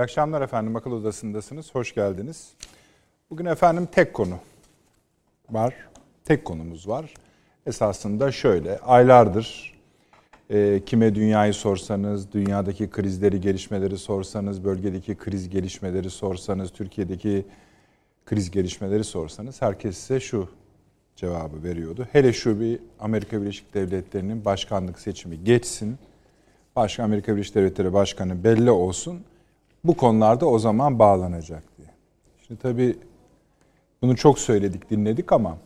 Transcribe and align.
İyi 0.00 0.02
akşamlar 0.02 0.42
efendim. 0.42 0.76
Akıl 0.76 0.92
Odası'ndasınız. 0.92 1.74
Hoş 1.74 1.94
geldiniz. 1.94 2.52
Bugün 3.30 3.44
efendim 3.44 3.88
tek 3.92 4.14
konu 4.14 4.38
var. 5.50 5.74
Tek 6.24 6.44
konumuz 6.44 6.88
var. 6.88 7.14
Esasında 7.66 8.32
şöyle. 8.32 8.78
Aylardır 8.78 9.74
e, 10.50 10.80
kime 10.86 11.14
dünyayı 11.14 11.54
sorsanız, 11.54 12.32
dünyadaki 12.32 12.90
krizleri, 12.90 13.40
gelişmeleri 13.40 13.98
sorsanız, 13.98 14.64
bölgedeki 14.64 15.14
kriz 15.14 15.48
gelişmeleri 15.48 16.10
sorsanız, 16.10 16.70
Türkiye'deki 16.70 17.46
kriz 18.26 18.50
gelişmeleri 18.50 19.04
sorsanız 19.04 19.62
herkes 19.62 19.98
size 19.98 20.20
şu 20.20 20.48
cevabı 21.16 21.62
veriyordu. 21.62 22.08
Hele 22.12 22.32
şu 22.32 22.60
bir 22.60 22.78
Amerika 23.00 23.40
Birleşik 23.40 23.74
Devletleri'nin 23.74 24.44
başkanlık 24.44 24.98
seçimi 24.98 25.44
geçsin. 25.44 25.98
Başka 26.76 27.04
Amerika 27.04 27.34
Birleşik 27.34 27.54
Devletleri 27.54 27.92
Başkanı 27.92 28.44
belli 28.44 28.70
olsun 28.70 29.24
bu 29.84 29.96
konularda 29.96 30.46
o 30.46 30.58
zaman 30.58 30.98
bağlanacak 30.98 31.62
diye. 31.78 31.88
Şimdi 32.46 32.60
tabii 32.60 32.96
bunu 34.02 34.16
çok 34.16 34.38
söyledik, 34.38 34.90
dinledik 34.90 35.32
ama 35.32 35.58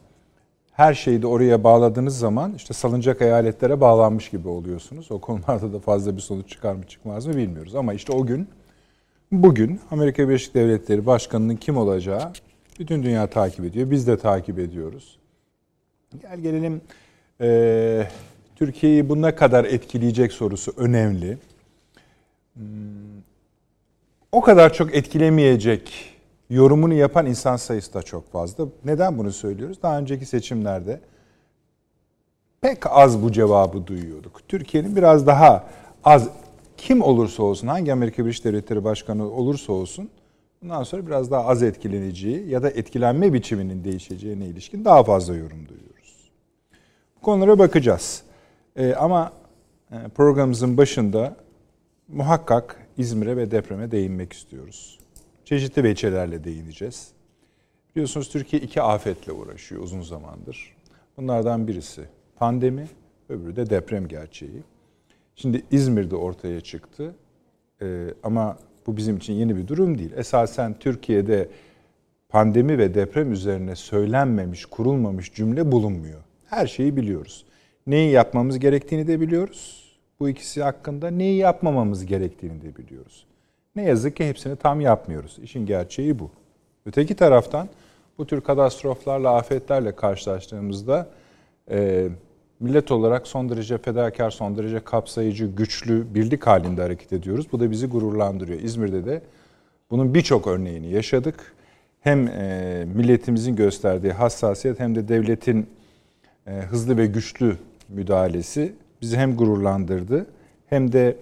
her 0.72 0.94
şeyi 0.94 1.22
de 1.22 1.26
oraya 1.26 1.64
bağladığınız 1.64 2.18
zaman 2.18 2.54
işte 2.54 2.74
salıncak 2.74 3.22
eyaletlere 3.22 3.80
bağlanmış 3.80 4.30
gibi 4.30 4.48
oluyorsunuz. 4.48 5.12
O 5.12 5.20
konularda 5.20 5.72
da 5.72 5.78
fazla 5.78 6.16
bir 6.16 6.20
sonuç 6.20 6.48
çıkar 6.48 6.74
mı 6.74 6.86
çıkmaz 6.86 7.26
mı 7.26 7.36
bilmiyoruz. 7.36 7.74
Ama 7.74 7.94
işte 7.94 8.12
o 8.12 8.26
gün, 8.26 8.48
bugün 9.32 9.80
Amerika 9.90 10.28
Birleşik 10.28 10.54
Devletleri 10.54 11.06
Başkanı'nın 11.06 11.56
kim 11.56 11.76
olacağı 11.76 12.32
bütün 12.78 13.02
dünya 13.02 13.26
takip 13.26 13.64
ediyor. 13.64 13.90
Biz 13.90 14.06
de 14.06 14.18
takip 14.18 14.58
ediyoruz. 14.58 15.18
Gel 16.22 16.40
gelelim 16.40 16.80
e, 17.40 18.08
Türkiye'yi 18.56 19.08
bu 19.08 19.22
ne 19.22 19.34
kadar 19.34 19.64
etkileyecek 19.64 20.32
sorusu 20.32 20.72
önemli. 20.76 21.38
Hmm, 22.54 23.13
o 24.34 24.40
kadar 24.40 24.72
çok 24.72 24.94
etkilemeyecek 24.94 26.14
yorumunu 26.50 26.94
yapan 26.94 27.26
insan 27.26 27.56
sayısı 27.56 27.94
da 27.94 28.02
çok 28.02 28.32
fazla. 28.32 28.66
Neden 28.84 29.18
bunu 29.18 29.32
söylüyoruz? 29.32 29.82
Daha 29.82 29.98
önceki 29.98 30.26
seçimlerde 30.26 31.00
pek 32.60 32.78
az 32.86 33.22
bu 33.22 33.32
cevabı 33.32 33.86
duyuyorduk. 33.86 34.48
Türkiye'nin 34.48 34.96
biraz 34.96 35.26
daha 35.26 35.64
az 36.04 36.28
kim 36.76 37.02
olursa 37.02 37.42
olsun, 37.42 37.68
hangi 37.68 37.92
Amerika 37.92 38.24
Birleşik 38.24 38.44
Devletleri 38.44 38.84
Başkanı 38.84 39.30
olursa 39.30 39.72
olsun 39.72 40.10
bundan 40.62 40.82
sonra 40.82 41.06
biraz 41.06 41.30
daha 41.30 41.46
az 41.46 41.62
etkileneceği 41.62 42.48
ya 42.48 42.62
da 42.62 42.70
etkilenme 42.70 43.32
biçiminin 43.32 43.84
değişeceğine 43.84 44.46
ilişkin 44.46 44.84
daha 44.84 45.04
fazla 45.04 45.36
yorum 45.36 45.68
duyuyoruz. 45.68 46.30
Bu 47.16 47.20
konulara 47.20 47.58
bakacağız. 47.58 48.22
Ee, 48.76 48.94
ama 48.94 49.32
e, 49.92 49.96
programımızın 50.14 50.76
başında 50.76 51.36
muhakkak 52.08 52.83
İzmir'e 52.98 53.36
ve 53.36 53.50
depreme 53.50 53.90
değinmek 53.90 54.32
istiyoruz. 54.32 54.98
Çeşitli 55.44 55.84
veçelerle 55.84 56.44
değineceğiz. 56.44 57.08
Biliyorsunuz 57.94 58.28
Türkiye 58.28 58.62
iki 58.62 58.82
afetle 58.82 59.32
uğraşıyor 59.32 59.82
uzun 59.82 60.00
zamandır. 60.00 60.76
Bunlardan 61.16 61.68
birisi 61.68 62.02
pandemi, 62.36 62.88
öbürü 63.28 63.56
de 63.56 63.70
deprem 63.70 64.08
gerçeği. 64.08 64.62
Şimdi 65.36 65.62
İzmir'de 65.70 66.16
ortaya 66.16 66.60
çıktı 66.60 67.14
ee, 67.82 68.06
ama 68.22 68.58
bu 68.86 68.96
bizim 68.96 69.16
için 69.16 69.32
yeni 69.32 69.56
bir 69.56 69.68
durum 69.68 69.98
değil. 69.98 70.12
Esasen 70.16 70.78
Türkiye'de 70.78 71.48
pandemi 72.28 72.78
ve 72.78 72.94
deprem 72.94 73.32
üzerine 73.32 73.76
söylenmemiş, 73.76 74.66
kurulmamış 74.66 75.32
cümle 75.32 75.72
bulunmuyor. 75.72 76.20
Her 76.44 76.66
şeyi 76.66 76.96
biliyoruz. 76.96 77.44
Neyi 77.86 78.10
yapmamız 78.10 78.58
gerektiğini 78.58 79.06
de 79.06 79.20
biliyoruz 79.20 79.83
bu 80.20 80.28
ikisi 80.28 80.62
hakkında 80.62 81.10
neyi 81.10 81.36
yapmamamız 81.36 82.06
gerektiğini 82.06 82.62
de 82.62 82.76
biliyoruz. 82.76 83.26
Ne 83.76 83.82
yazık 83.82 84.16
ki 84.16 84.28
hepsini 84.28 84.56
tam 84.56 84.80
yapmıyoruz. 84.80 85.38
İşin 85.42 85.66
gerçeği 85.66 86.18
bu. 86.18 86.30
Öteki 86.86 87.14
taraftan 87.14 87.68
bu 88.18 88.26
tür 88.26 88.40
katastroflarla, 88.40 89.36
afetlerle 89.36 89.96
karşılaştığımızda 89.96 91.08
e, 91.70 92.08
millet 92.60 92.90
olarak 92.90 93.26
son 93.26 93.48
derece 93.48 93.78
fedakar, 93.78 94.30
son 94.30 94.56
derece 94.56 94.80
kapsayıcı, 94.80 95.46
güçlü, 95.46 96.14
birlik 96.14 96.46
halinde 96.46 96.82
hareket 96.82 97.12
ediyoruz. 97.12 97.46
Bu 97.52 97.60
da 97.60 97.70
bizi 97.70 97.86
gururlandırıyor. 97.86 98.60
İzmir'de 98.60 99.06
de 99.06 99.22
bunun 99.90 100.14
birçok 100.14 100.46
örneğini 100.46 100.90
yaşadık. 100.90 101.54
Hem 102.00 102.28
e, 102.28 102.84
milletimizin 102.94 103.56
gösterdiği 103.56 104.12
hassasiyet 104.12 104.80
hem 104.80 104.94
de 104.94 105.08
devletin 105.08 105.66
e, 106.46 106.50
hızlı 106.50 106.96
ve 106.96 107.06
güçlü 107.06 107.56
müdahalesi 107.88 108.72
bizi 109.04 109.16
hem 109.16 109.36
gururlandırdı 109.36 110.26
hem 110.66 110.92
de 110.92 111.16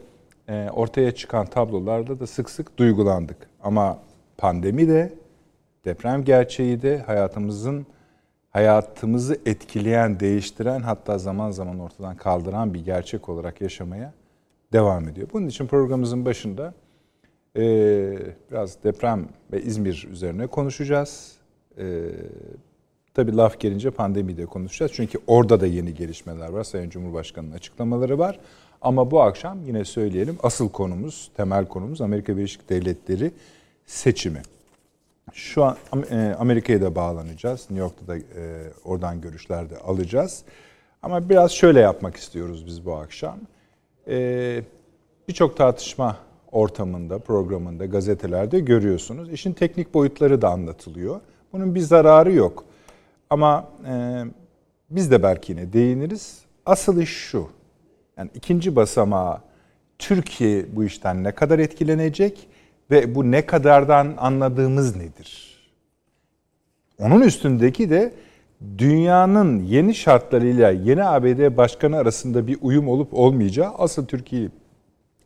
e, 0.48 0.68
ortaya 0.70 1.12
çıkan 1.12 1.46
tablolarda 1.46 2.20
da 2.20 2.26
sık 2.26 2.50
sık 2.50 2.78
duygulandık. 2.78 3.36
Ama 3.62 3.98
pandemi 4.38 4.88
de 4.88 5.12
deprem 5.84 6.24
gerçeği 6.24 6.82
de 6.82 6.98
hayatımızın 6.98 7.86
hayatımızı 8.50 9.40
etkileyen, 9.46 10.20
değiştiren 10.20 10.80
hatta 10.80 11.18
zaman 11.18 11.50
zaman 11.50 11.78
ortadan 11.78 12.16
kaldıran 12.16 12.74
bir 12.74 12.84
gerçek 12.84 13.28
olarak 13.28 13.60
yaşamaya 13.60 14.12
devam 14.72 15.08
ediyor. 15.08 15.28
Bunun 15.32 15.46
için 15.46 15.66
programımızın 15.66 16.24
başında 16.24 16.74
e, 17.56 17.62
biraz 18.50 18.84
deprem 18.84 19.28
ve 19.52 19.62
İzmir 19.62 20.08
üzerine 20.10 20.46
konuşacağız. 20.46 21.32
E, 21.78 21.84
Tabii 23.14 23.36
laf 23.36 23.60
gelince 23.60 23.90
pandemi 23.90 24.36
de 24.36 24.46
konuşacağız. 24.46 24.92
Çünkü 24.94 25.18
orada 25.26 25.60
da 25.60 25.66
yeni 25.66 25.94
gelişmeler 25.94 26.48
var. 26.48 26.64
Sayın 26.64 26.90
Cumhurbaşkanı'nın 26.90 27.52
açıklamaları 27.52 28.18
var. 28.18 28.38
Ama 28.82 29.10
bu 29.10 29.22
akşam 29.22 29.58
yine 29.66 29.84
söyleyelim 29.84 30.38
asıl 30.42 30.68
konumuz, 30.68 31.30
temel 31.36 31.66
konumuz 31.66 32.00
Amerika 32.00 32.36
Birleşik 32.36 32.70
Devletleri 32.70 33.32
seçimi. 33.86 34.42
Şu 35.32 35.64
an 35.64 35.76
e, 36.10 36.34
Amerika'ya 36.38 36.80
da 36.80 36.94
bağlanacağız. 36.94 37.60
New 37.60 37.78
York'ta 37.78 38.06
da 38.06 38.16
e, 38.16 38.22
oradan 38.84 39.20
görüşler 39.20 39.70
de 39.70 39.78
alacağız. 39.78 40.42
Ama 41.02 41.28
biraz 41.28 41.52
şöyle 41.52 41.80
yapmak 41.80 42.16
istiyoruz 42.16 42.66
biz 42.66 42.86
bu 42.86 42.94
akşam. 42.94 43.38
E, 44.08 44.62
birçok 45.28 45.56
tartışma 45.56 46.16
ortamında, 46.52 47.18
programında, 47.18 47.86
gazetelerde 47.86 48.60
görüyorsunuz. 48.60 49.32
İşin 49.32 49.52
teknik 49.52 49.94
boyutları 49.94 50.42
da 50.42 50.48
anlatılıyor. 50.48 51.20
Bunun 51.52 51.74
bir 51.74 51.80
zararı 51.80 52.32
yok. 52.32 52.64
Ama 53.32 53.68
e, 53.88 54.24
biz 54.90 55.10
de 55.10 55.22
belki 55.22 55.52
yine 55.52 55.72
değiniriz. 55.72 56.38
Asıl 56.66 57.00
iş 57.00 57.10
şu. 57.10 57.48
Yani 58.16 58.30
ikinci 58.34 58.76
basamağı 58.76 59.40
Türkiye 59.98 60.64
bu 60.76 60.84
işten 60.84 61.24
ne 61.24 61.32
kadar 61.32 61.58
etkilenecek 61.58 62.48
ve 62.90 63.14
bu 63.14 63.30
ne 63.30 63.46
kadardan 63.46 64.14
anladığımız 64.18 64.96
nedir? 64.96 65.60
Onun 66.98 67.20
üstündeki 67.20 67.90
de 67.90 68.12
dünyanın 68.78 69.62
yeni 69.62 69.94
şartlarıyla 69.94 70.70
yeni 70.70 71.04
ABD 71.04 71.56
başkanı 71.56 71.96
arasında 71.96 72.46
bir 72.46 72.58
uyum 72.60 72.88
olup 72.88 73.14
olmayacağı 73.14 73.70
asıl 73.78 74.06
Türkiye'yi 74.06 74.50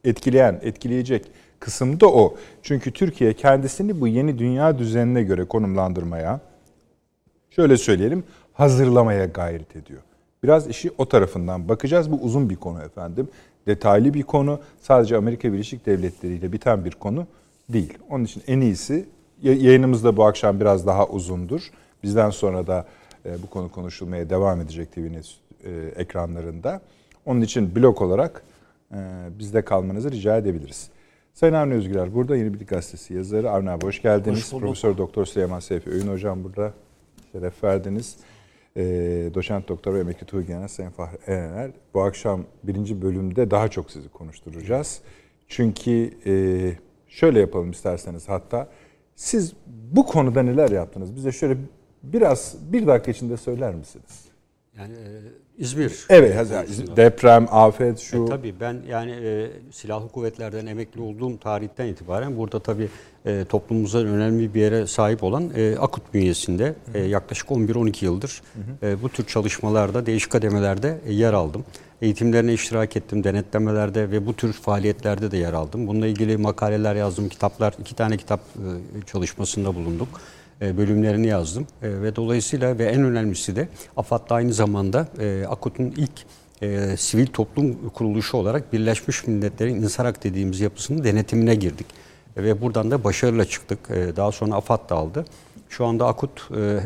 etkileyen, 0.04 0.60
etkileyecek 0.62 1.30
kısım 1.60 2.00
da 2.00 2.06
o. 2.06 2.34
Çünkü 2.62 2.92
Türkiye 2.92 3.32
kendisini 3.32 4.00
bu 4.00 4.08
yeni 4.08 4.38
dünya 4.38 4.78
düzenine 4.78 5.22
göre 5.22 5.44
konumlandırmaya, 5.44 6.40
şöyle 7.56 7.76
söyleyelim 7.76 8.24
hazırlamaya 8.52 9.24
gayret 9.24 9.76
ediyor. 9.76 10.00
Biraz 10.42 10.68
işi 10.68 10.90
o 10.98 11.08
tarafından 11.08 11.68
bakacağız. 11.68 12.12
Bu 12.12 12.16
uzun 12.16 12.50
bir 12.50 12.56
konu 12.56 12.82
efendim. 12.82 13.28
Detaylı 13.66 14.14
bir 14.14 14.22
konu. 14.22 14.60
Sadece 14.80 15.16
Amerika 15.16 15.53
Birleşik 15.53 15.86
Devletleri 15.86 16.34
ile 16.34 16.53
biten 16.53 16.84
bir 16.84 16.91
konu 16.91 17.26
değil. 17.68 17.98
Onun 18.10 18.24
için 18.24 18.42
en 18.47 18.60
iyisi 18.60 19.08
yayınımız 19.42 20.04
da 20.04 20.16
bu 20.16 20.24
akşam 20.24 20.60
biraz 20.60 20.86
daha 20.86 21.06
uzundur. 21.06 21.70
Bizden 22.03 22.30
sonra 22.30 22.66
da 22.66 22.86
e, 23.26 23.42
bu 23.42 23.47
konu 23.50 23.70
konuşulmaya 23.70 24.30
devam 24.30 24.60
edecek 24.60 24.92
TV'nin 24.92 25.24
e, 25.64 25.70
ekranlarında. 25.97 26.80
Onun 27.26 27.41
için 27.41 27.76
blok 27.76 28.02
olarak 28.02 28.42
e, 28.92 28.98
bizde 29.38 29.62
kalmanızı 29.62 30.10
rica 30.10 30.36
edebiliriz. 30.36 30.88
Sayın 31.34 31.54
Avni 31.54 31.74
Özgürer 31.74 32.14
burada 32.14 32.36
Yeni 32.36 32.54
Bilgi 32.54 32.66
Gazetesi 32.66 33.14
yazarı. 33.14 33.50
Avni 33.50 33.70
abi 33.70 33.86
hoş 33.86 34.02
geldiniz. 34.02 34.52
Hoş 34.52 34.60
Profesör 34.60 34.98
Doktor 34.98 35.24
Süleyman 35.24 35.60
Seyfi 35.60 35.91
Öğün 35.91 36.09
hocam 36.09 36.44
burada 36.44 36.72
şeref. 37.41 38.16
E, 38.77 39.34
doçent 39.34 39.68
doktor 39.68 39.94
ve 39.94 40.00
emekli 40.00 40.27
Tuğgenel 40.27 40.68
Sayın 40.68 40.91
Fahri 40.91 41.18
Erener. 41.27 41.71
Bu 41.94 42.03
akşam 42.03 42.44
birinci 42.62 43.03
bölümde 43.03 43.50
daha 43.50 43.68
çok 43.68 43.91
sizi 43.91 44.09
konuşturacağız. 44.09 45.00
Çünkü 45.48 46.10
e, 46.27 46.33
şöyle 47.09 47.41
yapalım 47.41 47.71
isterseniz 47.71 48.28
hatta 48.28 48.68
siz 49.15 49.53
bu 49.66 50.06
konuda 50.06 50.42
neler 50.42 50.71
yaptınız? 50.71 51.16
Bize 51.16 51.33
şöyle 51.33 51.56
biraz 52.03 52.56
bir 52.72 52.86
dakika 52.86 53.10
içinde 53.10 53.36
söyler 53.36 53.74
misiniz? 53.74 54.25
Yani 54.78 54.92
e, 54.92 55.08
İzmir. 55.58 56.06
Evet, 56.08 56.34
deprem, 56.96 57.46
afet 57.50 57.98
şu. 57.98 58.24
E, 58.24 58.26
tabii 58.26 58.54
ben 58.60 58.82
yani 58.88 59.10
e, 59.10 59.50
silahlı 59.70 60.08
kuvvetlerden 60.08 60.66
emekli 60.66 61.00
olduğum 61.00 61.38
tarihten 61.38 61.86
itibaren 61.86 62.36
burada 62.36 62.60
tabii 62.60 62.88
e, 63.26 63.44
toplumumuzda 63.44 63.98
önemli 63.98 64.54
bir 64.54 64.60
yere 64.60 64.86
sahip 64.86 65.24
olan 65.24 65.50
e, 65.56 65.76
Akut 65.78 66.14
bünyesinde 66.14 66.74
e, 66.94 67.00
yaklaşık 67.00 67.48
11-12 67.48 68.04
yıldır 68.04 68.42
e, 68.82 69.02
bu 69.02 69.08
tür 69.08 69.26
çalışmalarda 69.26 70.06
değişik 70.06 70.32
kademelerde 70.32 71.00
e, 71.06 71.12
yer 71.12 71.32
aldım. 71.32 71.64
eğitimlerine 72.02 72.52
iştirak 72.52 72.96
ettim, 72.96 73.24
denetlemelerde 73.24 74.10
ve 74.10 74.26
bu 74.26 74.34
tür 74.34 74.52
faaliyetlerde 74.52 75.30
de 75.30 75.36
yer 75.36 75.52
aldım. 75.52 75.86
Bununla 75.86 76.06
ilgili 76.06 76.36
makaleler 76.36 76.94
yazdım, 76.94 77.28
kitaplar, 77.28 77.74
iki 77.80 77.94
tane 77.94 78.16
kitap 78.16 78.40
e, 78.40 79.06
çalışmasında 79.06 79.74
bulunduk. 79.74 80.08
E, 80.62 80.76
bölümlerini 80.76 81.26
yazdım 81.26 81.66
e, 81.82 82.03
ve 82.03 82.16
dolayısıyla 82.16 82.78
ve 82.78 82.84
en 82.84 83.03
önemlisi 83.03 83.56
de 83.56 83.68
AFAD'da 83.97 84.34
aynı 84.34 84.53
zamanda 84.53 85.08
AKUT'un 85.48 85.94
ilk 85.97 86.26
e, 86.62 86.97
sivil 86.97 87.26
toplum 87.26 87.88
kuruluşu 87.88 88.36
olarak 88.36 88.72
Birleşmiş 88.72 89.26
Milletler'in 89.26 89.74
İnsarak 89.74 90.24
dediğimiz 90.24 90.60
yapısının 90.60 91.04
denetimine 91.04 91.54
girdik. 91.54 91.86
E, 92.36 92.44
ve 92.44 92.60
buradan 92.62 92.91
da 92.91 93.04
başarıyla 93.04 93.44
çıktık. 93.44 93.78
E, 93.91 94.16
daha 94.16 94.32
sonra 94.32 94.54
AFAD 94.54 94.91
da 94.91 94.94
aldı. 94.94 95.24
Şu 95.68 95.86
anda 95.86 96.06
AKUT 96.06 96.30
e, 96.50 96.60
e, 96.60 96.80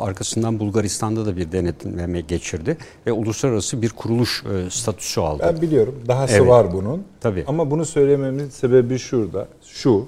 arkasından 0.00 0.58
Bulgaristan'da 0.58 1.26
da 1.26 1.36
bir 1.36 1.52
denetleme 1.52 2.20
geçirdi 2.20 2.76
ve 3.06 3.12
uluslararası 3.12 3.82
bir 3.82 3.90
kuruluş 3.90 4.44
e, 4.44 4.70
statüsü 4.70 5.20
aldı. 5.20 5.42
Ben 5.46 5.62
biliyorum. 5.62 6.02
Dahası 6.08 6.34
evet. 6.34 6.48
var 6.48 6.72
bunun. 6.72 7.04
Tabii. 7.20 7.44
Ama 7.46 7.70
bunu 7.70 7.84
söylememin 7.84 8.48
sebebi 8.48 8.98
şurada. 8.98 9.48
Şu. 9.62 10.06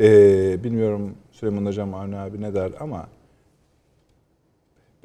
E, 0.00 0.08
bilmiyorum 0.64 1.14
Süleyman 1.40 1.66
Hocam, 1.66 1.94
Avni 1.94 2.16
abi 2.16 2.40
ne 2.40 2.54
der 2.54 2.72
ama 2.80 3.08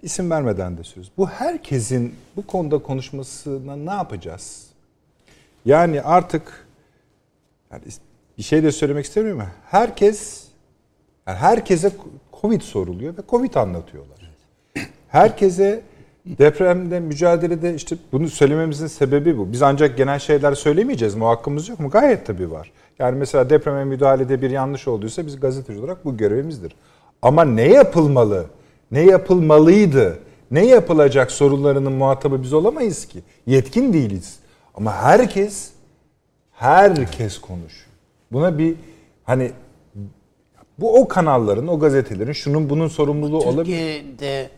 isim 0.02 0.32
vermeden 0.32 0.78
de 0.78 0.84
söz. 0.84 1.12
Bu 1.18 1.30
herkesin 1.30 2.16
bu 2.36 2.48
konuda 2.48 2.78
konuşmasına 2.78 3.76
ne 3.76 3.92
yapacağız? 3.92 4.68
Yani 5.66 6.02
artık 6.02 6.68
yani 7.72 7.84
bir 8.38 8.44
şey 8.44 8.64
de 8.64 8.72
söylemek 8.72 9.06
istemiyorum 9.06 9.42
ama 9.42 9.52
herkes 9.66 10.48
yani 11.28 11.38
herkese 11.38 11.92
Covid 12.42 12.62
soruluyor 12.62 13.18
ve 13.18 13.22
Covid 13.30 13.56
anlatıyorlar. 13.56 14.32
Herkese 15.08 15.82
depremde 16.26 17.00
mücadelede 17.00 17.76
işte 17.76 17.96
bunu 18.12 18.30
söylememizin 18.30 18.88
sebebi 18.88 19.38
bu. 19.38 19.52
Biz 19.52 19.62
ancak 19.62 19.98
genel 19.98 20.20
şeyler 20.20 20.54
söylemeyeceğiz 20.54 21.16
mi? 21.16 21.24
O 21.24 21.28
hakkımız 21.28 21.70
yok 21.70 21.80
mu? 21.80 21.90
Gayet 21.90 22.26
tabii 22.26 22.52
var. 22.52 22.72
Yani 23.00 23.18
mesela 23.18 23.50
depreme 23.50 23.86
müdahalede 23.86 24.42
bir 24.42 24.50
yanlış 24.50 24.88
olduysa 24.88 25.26
biz 25.26 25.40
gazeteci 25.40 25.80
olarak 25.80 26.06
bu 26.06 26.18
görevimizdir. 26.18 26.76
Ama 27.22 27.46
ne 27.46 27.68
yapılmalı? 27.68 28.46
Ne 28.92 29.02
yapılmalıydı? 29.02 30.20
Ne 30.52 30.66
yapılacak 30.66 31.32
sorularının 31.32 31.94
muhatabı 31.94 32.44
biz 32.44 32.54
olamayız 32.54 33.06
ki. 33.06 33.20
Yetkin 33.48 33.94
değiliz. 33.94 34.40
Ama 34.76 34.94
herkes 34.94 35.72
herkes 36.52 37.42
konuşuyor. 37.42 37.92
Buna 38.32 38.58
bir 38.58 38.76
hani 39.24 39.52
bu 40.78 41.00
o 41.00 41.08
kanalların, 41.08 41.68
o 41.68 41.80
gazetelerin 41.80 42.32
şunun 42.32 42.70
bunun 42.70 42.88
sorumluluğu 42.88 43.40
Türkiye'de, 43.40 43.56
olabilir. 43.56 44.02
Türkiye'de 44.10 44.50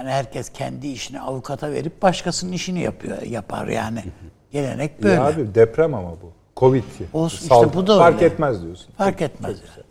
yani 0.00 0.10
herkes 0.10 0.48
kendi 0.48 0.88
işini 0.88 1.20
avukata 1.20 1.72
verip 1.72 2.02
başkasının 2.02 2.52
işini 2.52 2.80
yapıyor 2.80 3.22
yapar 3.22 3.66
yani. 3.68 4.04
Gelenek 4.52 5.02
böyle. 5.02 5.14
Ya 5.14 5.26
abi 5.26 5.54
deprem 5.54 5.94
ama 5.94 6.10
bu. 6.10 6.32
Covid. 6.56 6.82
Olsun, 7.12 7.42
işte 7.42 7.74
bu 7.74 7.86
da 7.86 7.98
Fark 7.98 8.14
öyle. 8.14 8.26
etmez 8.26 8.62
diyorsun. 8.62 8.86
Fark 8.98 9.22
etmez. 9.22 9.50
Yani. 9.50 9.84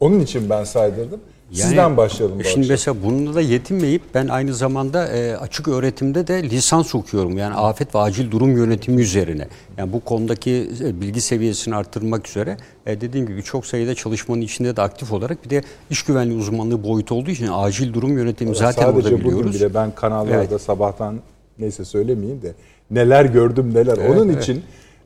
Onun 0.00 0.20
için 0.20 0.50
ben 0.50 0.64
saydırdım. 0.64 1.20
Yani, 1.50 1.68
Sizden 1.68 1.96
başlayalım. 1.96 2.44
Şimdi 2.44 2.64
akşam. 2.64 2.70
mesela 2.70 2.96
bununla 3.04 3.34
da 3.34 3.40
yetinmeyip 3.40 4.02
ben 4.14 4.28
aynı 4.28 4.54
zamanda 4.54 5.08
e, 5.08 5.36
açık 5.36 5.68
öğretimde 5.68 6.26
de 6.26 6.42
lisans 6.42 6.94
okuyorum. 6.94 7.38
Yani 7.38 7.54
afet 7.54 7.94
ve 7.94 7.98
acil 7.98 8.30
durum 8.30 8.56
yönetimi 8.56 9.02
üzerine. 9.02 9.48
Yani 9.78 9.92
bu 9.92 10.00
konudaki 10.00 10.70
e, 10.84 11.00
bilgi 11.00 11.20
seviyesini 11.20 11.76
arttırmak 11.76 12.28
üzere 12.28 12.56
e, 12.86 13.00
dediğim 13.00 13.26
gibi 13.26 13.42
çok 13.42 13.66
sayıda 13.66 13.94
çalışmanın 13.94 14.40
içinde 14.40 14.76
de 14.76 14.82
aktif 14.82 15.12
olarak 15.12 15.44
bir 15.44 15.50
de 15.50 15.62
iş 15.90 16.02
güvenliği 16.02 16.38
uzmanlığı 16.38 16.84
boyutu 16.84 17.14
olduğu 17.14 17.30
için 17.30 17.48
acil 17.52 17.92
durum 17.92 18.18
yönetimi 18.18 18.48
evet, 18.48 18.58
zaten 18.58 18.86
orada 18.86 18.98
biliyoruz. 18.98 19.22
Sadece 19.22 19.36
bugün 19.36 19.52
bile 19.52 19.74
ben 19.74 19.94
kanallarda 19.94 20.44
evet. 20.50 20.60
sabahtan 20.60 21.20
neyse 21.58 21.84
söylemeyeyim 21.84 22.42
de 22.42 22.54
neler 22.90 23.24
gördüm 23.24 23.74
neler. 23.74 23.98
Evet, 24.00 24.10
Onun 24.10 24.28
evet. 24.28 24.42
için 24.42 24.62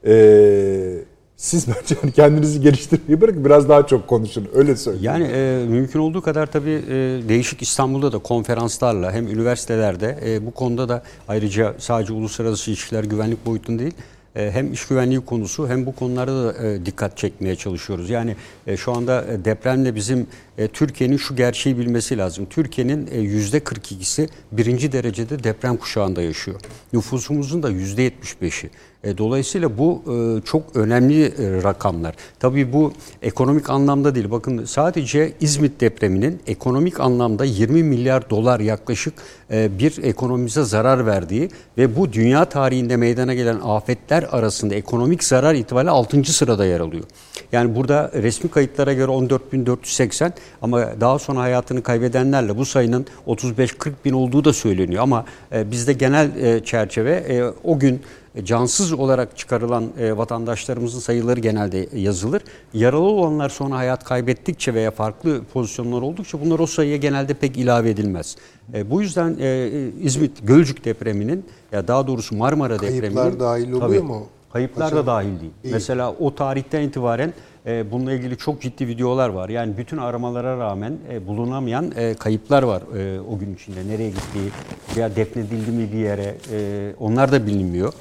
e, 0.07 1.10
siz 1.41 1.67
bence 1.83 1.95
hani 2.01 2.13
kendinizi 2.13 2.61
geliştirmeyi 2.61 3.21
bırakın 3.21 3.45
biraz 3.45 3.69
daha 3.69 3.87
çok 3.87 4.09
konuşun 4.09 4.49
öyle 4.55 4.77
söyleyeyim. 4.77 5.05
Yani 5.05 5.25
e, 5.25 5.67
mümkün 5.69 6.01
olduğu 6.01 6.23
kadar 6.23 6.47
tabii 6.47 6.83
e, 6.89 6.89
değişik 7.29 7.63
İstanbul'da 7.63 8.13
da 8.13 8.19
konferanslarla 8.19 9.13
hem 9.13 9.29
üniversitelerde 9.29 10.19
e, 10.27 10.47
bu 10.47 10.51
konuda 10.51 10.89
da 10.89 11.03
ayrıca 11.29 11.75
sadece 11.79 12.13
uluslararası 12.13 12.71
ilişkiler 12.71 13.05
güvenlik 13.05 13.47
boyutunda 13.47 13.83
değil 13.83 13.95
e, 14.37 14.51
hem 14.51 14.73
iş 14.73 14.87
güvenliği 14.87 15.21
konusu 15.21 15.69
hem 15.69 15.87
bu 15.87 15.95
konulara 15.95 16.33
da 16.35 16.67
e, 16.67 16.87
dikkat 16.87 17.17
çekmeye 17.17 17.57
çalışıyoruz. 17.57 18.11
Yani 18.11 18.37
e, 18.67 18.77
şu 18.77 18.93
anda 18.93 19.45
depremle 19.45 19.95
bizim 19.95 20.27
Türkiye'nin 20.73 21.17
şu 21.17 21.37
gerçeği 21.37 21.79
bilmesi 21.79 22.19
lazım. 22.19 22.47
Türkiye'nin 22.51 23.07
%42'si 23.07 24.29
birinci 24.53 24.93
derecede 24.93 25.45
deprem 25.45 25.77
kuşağında 25.77 26.23
yaşıyor. 26.23 26.61
Nüfusumuzun 26.93 27.63
da 27.63 27.71
%75'i. 27.71 28.71
E, 29.05 29.19
dolayısıyla 29.19 29.79
bu 29.79 30.03
e, 30.07 30.45
çok 30.45 30.77
önemli 30.77 31.25
e, 31.25 31.63
rakamlar. 31.63 32.15
Tabii 32.41 32.73
bu 32.73 32.93
ekonomik 33.23 33.71
anlamda 33.71 34.15
değil. 34.15 34.31
Bakın 34.31 34.65
sadece 34.65 35.33
İzmit 35.41 35.81
depreminin 35.81 36.41
ekonomik 36.47 37.01
anlamda 37.01 37.45
20 37.45 37.83
milyar 37.83 38.31
dolar 38.31 38.61
yaklaşık 38.61 39.15
e, 39.51 39.79
bir 39.79 40.03
ekonomimize 40.03 40.63
zarar 40.63 41.07
verdiği 41.07 41.49
ve 41.79 41.97
bu 41.97 42.13
dünya 42.13 42.45
tarihinde 42.45 42.97
meydana 42.97 43.35
gelen 43.35 43.61
afetler 43.65 44.23
arasında 44.31 44.75
ekonomik 44.75 45.25
zarar 45.25 45.55
itibariyle 45.55 45.91
6. 45.91 46.33
sırada 46.33 46.65
yer 46.65 46.81
alıyor. 46.81 47.05
Yani 47.53 47.77
burada 47.77 48.11
resmi 48.15 48.51
kayıtlara 48.51 48.93
göre 48.93 49.13
14.480 49.13 50.33
ama 50.63 51.01
daha 51.01 51.19
sonra 51.19 51.41
hayatını 51.41 51.83
kaybedenlerle 51.83 52.57
bu 52.57 52.65
sayının 52.65 53.07
35-40 53.27 53.93
bin 54.05 54.13
olduğu 54.13 54.45
da 54.45 54.53
söyleniyor. 54.53 55.03
Ama 55.03 55.25
e, 55.53 55.71
bizde 55.71 55.93
genel 55.93 56.37
e, 56.37 56.65
çerçeve 56.65 57.13
e, 57.13 57.45
o 57.65 57.79
gün 57.79 58.01
cansız 58.45 58.93
olarak 58.93 59.39
çıkarılan 59.39 59.85
e, 59.99 60.17
vatandaşlarımızın 60.17 61.01
sayıları 61.01 61.41
genelde 61.41 61.89
yazılır. 61.95 62.43
Yaralı 62.75 63.03
olanlar 63.05 63.49
sonra 63.49 63.77
hayat 63.77 64.05
kaybettikçe 64.05 64.75
veya 64.75 64.91
farklı 64.91 65.45
pozisyonlar 65.53 66.03
oldukça 66.03 66.41
bunlar 66.41 66.59
o 66.59 66.67
sayıya 66.67 66.97
genelde 66.97 67.35
pek 67.35 67.57
ilave 67.57 67.91
edilmez. 67.91 68.37
E, 68.75 68.91
bu 68.91 69.03
yüzden 69.03 69.37
e, 69.41 69.71
İzmit 70.01 70.47
Gölcük 70.47 70.85
depreminin 70.85 71.45
ya 71.73 71.89
daha 71.89 72.07
doğrusu 72.07 72.37
Marmara 72.37 72.77
Kayıplar 72.77 72.97
depreminin 72.97 73.21
Kayıplar 73.21 73.41
dahil 73.41 73.73
oluyor 73.73 73.81
tabii, 73.81 74.01
mu? 74.01 74.27
Kayıplar 74.53 74.87
Hocam, 74.87 74.99
da 74.99 75.07
dahil 75.07 75.41
değil. 75.41 75.53
İyi. 75.65 75.73
Mesela 75.73 76.13
o 76.13 76.35
tarihten 76.35 76.83
itibaren 76.83 77.33
e, 77.67 77.91
bununla 77.91 78.13
ilgili 78.13 78.37
çok 78.37 78.61
ciddi 78.61 78.89
videolar 78.89 79.29
var. 79.29 79.49
Yani 79.49 79.77
bütün 79.77 79.97
aramalara 79.97 80.59
rağmen 80.59 80.99
e, 81.13 81.27
bulunamayan 81.27 81.93
e, 81.97 82.15
kayıplar 82.15 82.63
var 82.63 82.83
e, 82.99 83.21
o 83.21 83.39
gün 83.39 83.55
içinde. 83.55 83.89
Nereye 83.89 84.11
gittiği 84.11 84.51
veya 84.97 85.17
defnedildi 85.17 85.71
mi 85.71 85.93
bir 85.93 85.99
yere 85.99 86.37
e, 86.53 86.93
onlar 87.01 87.33
da 87.33 87.47
bilinmiyor. 87.47 87.93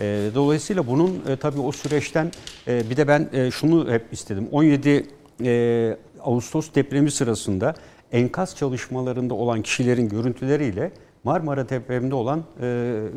E, 0.00 0.30
dolayısıyla 0.34 0.86
bunun 0.86 1.22
e, 1.28 1.36
tabii 1.36 1.60
o 1.60 1.72
süreçten 1.72 2.32
e, 2.68 2.90
bir 2.90 2.96
de 2.96 3.08
ben 3.08 3.28
e, 3.32 3.50
şunu 3.50 3.92
hep 3.92 4.12
istedim. 4.12 4.48
17 4.52 5.06
e, 5.44 5.96
Ağustos 6.24 6.74
depremi 6.74 7.10
sırasında 7.10 7.74
enkaz 8.12 8.56
çalışmalarında 8.56 9.34
olan 9.34 9.62
kişilerin 9.62 10.08
görüntüleriyle 10.08 10.90
Marmara 11.24 11.68
depreminde 11.68 12.14
olan 12.14 12.42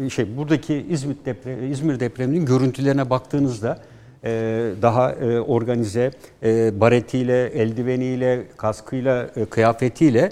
şey 0.09 0.37
buradaki 0.37 0.85
İzmir 0.89 1.15
depremi, 1.25 1.67
İzmir 1.67 1.99
depreminin 1.99 2.45
görüntülerine 2.45 3.09
baktığınızda 3.09 3.79
daha 4.81 5.15
organize 5.47 6.11
baretiyle, 6.79 7.45
eldiveniyle, 7.45 8.43
kaskıyla, 8.57 9.29
kıyafetiyle 9.49 10.31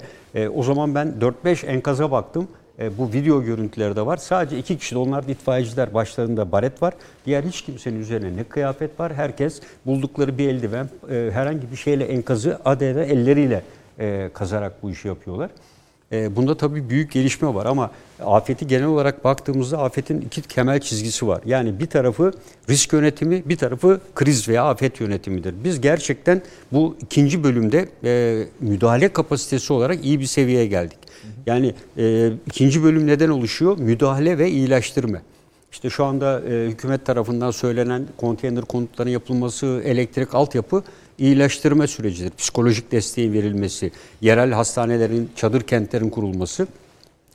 o 0.54 0.62
zaman 0.62 0.94
ben 0.94 1.14
4-5 1.44 1.66
enkaza 1.66 2.10
baktım. 2.10 2.48
E, 2.78 2.98
bu 2.98 3.12
video 3.12 3.44
görüntüleri 3.44 3.96
de 3.96 4.06
var. 4.06 4.16
Sadece 4.16 4.58
iki 4.58 4.78
kişi 4.78 4.94
de 4.94 4.98
onlar 4.98 5.28
da 5.28 5.32
itfaiyeciler 5.32 5.94
başlarında 5.94 6.52
baret 6.52 6.82
var. 6.82 6.94
Diğer 7.26 7.44
hiç 7.44 7.62
kimsenin 7.62 8.00
üzerine 8.00 8.36
ne 8.36 8.44
kıyafet 8.44 9.00
var. 9.00 9.14
Herkes 9.14 9.60
buldukları 9.86 10.38
bir 10.38 10.48
eldiven 10.48 10.88
e, 11.10 11.30
herhangi 11.32 11.70
bir 11.70 11.76
şeyle 11.76 12.04
enkazı 12.04 12.58
adeta 12.64 13.04
elleriyle 13.04 13.62
e, 13.98 14.30
kazarak 14.34 14.82
bu 14.82 14.90
işi 14.90 15.08
yapıyorlar. 15.08 15.50
Bunda 16.30 16.56
tabii 16.56 16.90
büyük 16.90 17.12
gelişme 17.12 17.54
var 17.54 17.66
ama 17.66 17.90
afeti 18.24 18.66
genel 18.66 18.86
olarak 18.86 19.24
baktığımızda 19.24 19.78
afetin 19.78 20.20
iki 20.20 20.42
temel 20.42 20.80
çizgisi 20.80 21.26
var. 21.26 21.42
Yani 21.46 21.80
bir 21.80 21.86
tarafı 21.86 22.32
risk 22.70 22.92
yönetimi, 22.92 23.42
bir 23.48 23.56
tarafı 23.56 24.00
kriz 24.14 24.48
veya 24.48 24.64
afet 24.64 25.00
yönetimidir. 25.00 25.54
Biz 25.64 25.80
gerçekten 25.80 26.42
bu 26.72 26.96
ikinci 27.00 27.44
bölümde 27.44 27.88
müdahale 28.60 29.08
kapasitesi 29.08 29.72
olarak 29.72 30.04
iyi 30.04 30.20
bir 30.20 30.26
seviyeye 30.26 30.66
geldik. 30.66 30.98
Yani 31.46 31.74
e, 31.98 32.32
ikinci 32.46 32.82
bölüm 32.82 33.06
neden 33.06 33.28
oluşuyor? 33.28 33.78
Müdahale 33.78 34.38
ve 34.38 34.50
iyileştirme. 34.50 35.22
İşte 35.72 35.90
şu 35.90 36.04
anda 36.04 36.40
e, 36.40 36.68
hükümet 36.68 37.06
tarafından 37.06 37.50
söylenen 37.50 38.06
konteyner 38.16 38.64
konutların 38.64 39.10
yapılması, 39.10 39.82
elektrik 39.84 40.34
altyapı 40.34 40.82
iyileştirme 41.18 41.86
sürecidir. 41.86 42.30
Psikolojik 42.30 42.92
desteğin 42.92 43.32
verilmesi, 43.32 43.92
yerel 44.20 44.52
hastanelerin, 44.52 45.30
çadır 45.36 45.60
kentlerin 45.60 46.10
kurulması. 46.10 46.66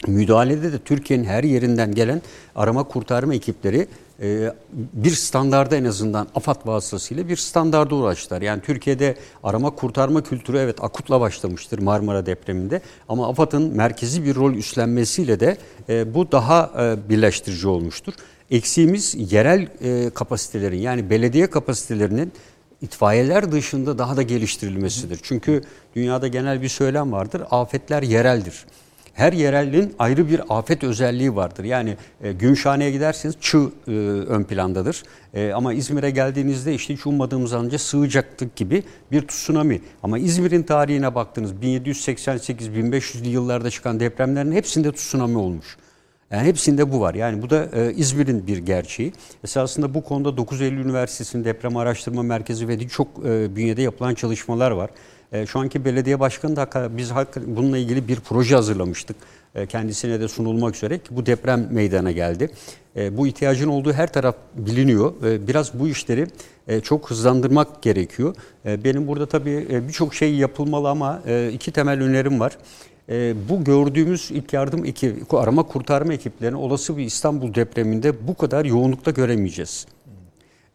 Müdahalede 0.07 0.73
de 0.73 0.79
Türkiye'nin 0.79 1.23
her 1.25 1.43
yerinden 1.43 1.95
gelen 1.95 2.21
arama 2.55 2.83
kurtarma 2.83 3.33
ekipleri 3.35 3.87
e, 4.21 4.53
bir 4.93 5.11
standarda 5.11 5.75
en 5.75 5.85
azından 5.85 6.27
AFAD 6.35 6.67
vasıtasıyla 6.67 7.27
bir 7.27 7.35
standarda 7.35 7.95
uğraştılar. 7.95 8.41
Yani 8.41 8.61
Türkiye'de 8.61 9.15
arama 9.43 9.69
kurtarma 9.69 10.23
kültürü 10.23 10.57
evet 10.57 10.83
akutla 10.83 11.21
başlamıştır 11.21 11.79
Marmara 11.79 12.25
depreminde 12.25 12.81
ama 13.09 13.29
AFAD'ın 13.29 13.75
merkezi 13.75 14.25
bir 14.25 14.35
rol 14.35 14.53
üstlenmesiyle 14.53 15.39
de 15.39 15.57
e, 15.89 16.13
bu 16.13 16.31
daha 16.31 16.71
e, 16.79 17.09
birleştirici 17.09 17.67
olmuştur. 17.67 18.13
Eksiğimiz 18.51 19.31
yerel 19.33 19.67
e, 19.81 20.09
kapasitelerin 20.09 20.79
yani 20.79 21.09
belediye 21.09 21.49
kapasitelerinin 21.49 22.31
itfaiyeler 22.81 23.51
dışında 23.51 23.97
daha 23.97 24.17
da 24.17 24.21
geliştirilmesidir. 24.21 25.19
Çünkü 25.23 25.61
dünyada 25.95 26.27
genel 26.27 26.61
bir 26.61 26.69
söylem 26.69 27.11
vardır. 27.11 27.43
Afetler 27.51 28.03
yereldir. 28.03 28.65
Her 29.17 29.33
yerelin 29.33 29.95
ayrı 29.99 30.29
bir 30.29 30.41
afet 30.49 30.83
özelliği 30.83 31.35
vardır. 31.35 31.63
Yani 31.63 31.97
e, 32.23 32.31
Gümüşhane'ye 32.31 32.91
giderseniz 32.91 33.35
çığ 33.41 33.71
e, 33.87 33.91
ön 34.27 34.43
plandadır. 34.43 35.03
E, 35.33 35.51
ama 35.51 35.73
İzmir'e 35.73 36.09
geldiğinizde 36.09 36.73
işte 36.73 36.93
hiç 36.93 37.07
ummadığımız 37.07 37.53
anca 37.53 37.77
sığacaktık 37.77 38.55
gibi 38.55 38.83
bir 39.11 39.27
tsunami. 39.27 39.81
Ama 40.03 40.19
İzmir'in 40.19 40.63
tarihine 40.63 41.15
baktınız 41.15 41.53
1788-1500'lü 41.53 43.27
yıllarda 43.27 43.69
çıkan 43.69 43.99
depremlerin 43.99 44.51
hepsinde 44.51 44.91
tsunami 44.91 45.37
olmuş. 45.37 45.77
Yani 46.31 46.47
hepsinde 46.47 46.91
bu 46.91 47.01
var. 47.01 47.13
Yani 47.15 47.41
bu 47.41 47.49
da 47.49 47.69
e, 47.73 47.93
İzmir'in 47.93 48.47
bir 48.47 48.57
gerçeği. 48.57 49.13
Esasında 49.43 49.93
bu 49.93 50.03
konuda 50.03 50.37
9 50.37 50.61
Eylül 50.61 50.85
Üniversitesi'nin 50.85 51.43
deprem 51.43 51.77
araştırma 51.77 52.23
merkezi 52.23 52.67
ve 52.67 52.87
çok 52.87 53.07
e, 53.25 53.55
bünyede 53.55 53.81
yapılan 53.81 54.13
çalışmalar 54.13 54.71
var. 54.71 54.89
E, 55.31 55.45
şu 55.45 55.59
anki 55.59 55.85
belediye 55.85 56.19
başkanı 56.19 56.55
da 56.55 56.97
biz 56.97 57.11
bununla 57.45 57.77
ilgili 57.77 58.07
bir 58.07 58.19
proje 58.19 58.55
hazırlamıştık. 58.55 59.15
E, 59.55 59.65
kendisine 59.65 60.19
de 60.19 60.27
sunulmak 60.27 60.75
üzere 60.75 60.97
ki 60.97 61.09
bu 61.11 61.25
deprem 61.25 61.67
meydana 61.71 62.11
geldi. 62.11 62.49
E, 62.95 63.17
bu 63.17 63.27
ihtiyacın 63.27 63.67
olduğu 63.67 63.93
her 63.93 64.13
taraf 64.13 64.35
biliniyor. 64.55 65.13
Biraz 65.21 65.79
bu 65.79 65.87
işleri 65.87 66.27
çok 66.83 67.09
hızlandırmak 67.09 67.81
gerekiyor. 67.81 68.35
Benim 68.65 69.07
burada 69.07 69.25
tabii 69.25 69.83
birçok 69.87 70.15
şey 70.15 70.35
yapılmalı 70.35 70.89
ama 70.89 71.21
iki 71.53 71.71
temel 71.71 72.01
önerim 72.01 72.39
var. 72.39 72.57
Bu 73.49 73.63
gördüğümüz 73.63 74.31
ilk 74.31 74.53
yardım 74.53 74.85
ekip, 74.85 75.33
arama 75.33 75.63
kurtarma 75.63 76.13
ekiplerini 76.13 76.57
olası 76.57 76.97
bir 76.97 77.03
İstanbul 77.03 77.53
depreminde 77.53 78.27
bu 78.27 78.35
kadar 78.35 78.65
yoğunlukta 78.65 79.11
göremeyeceğiz. 79.11 79.87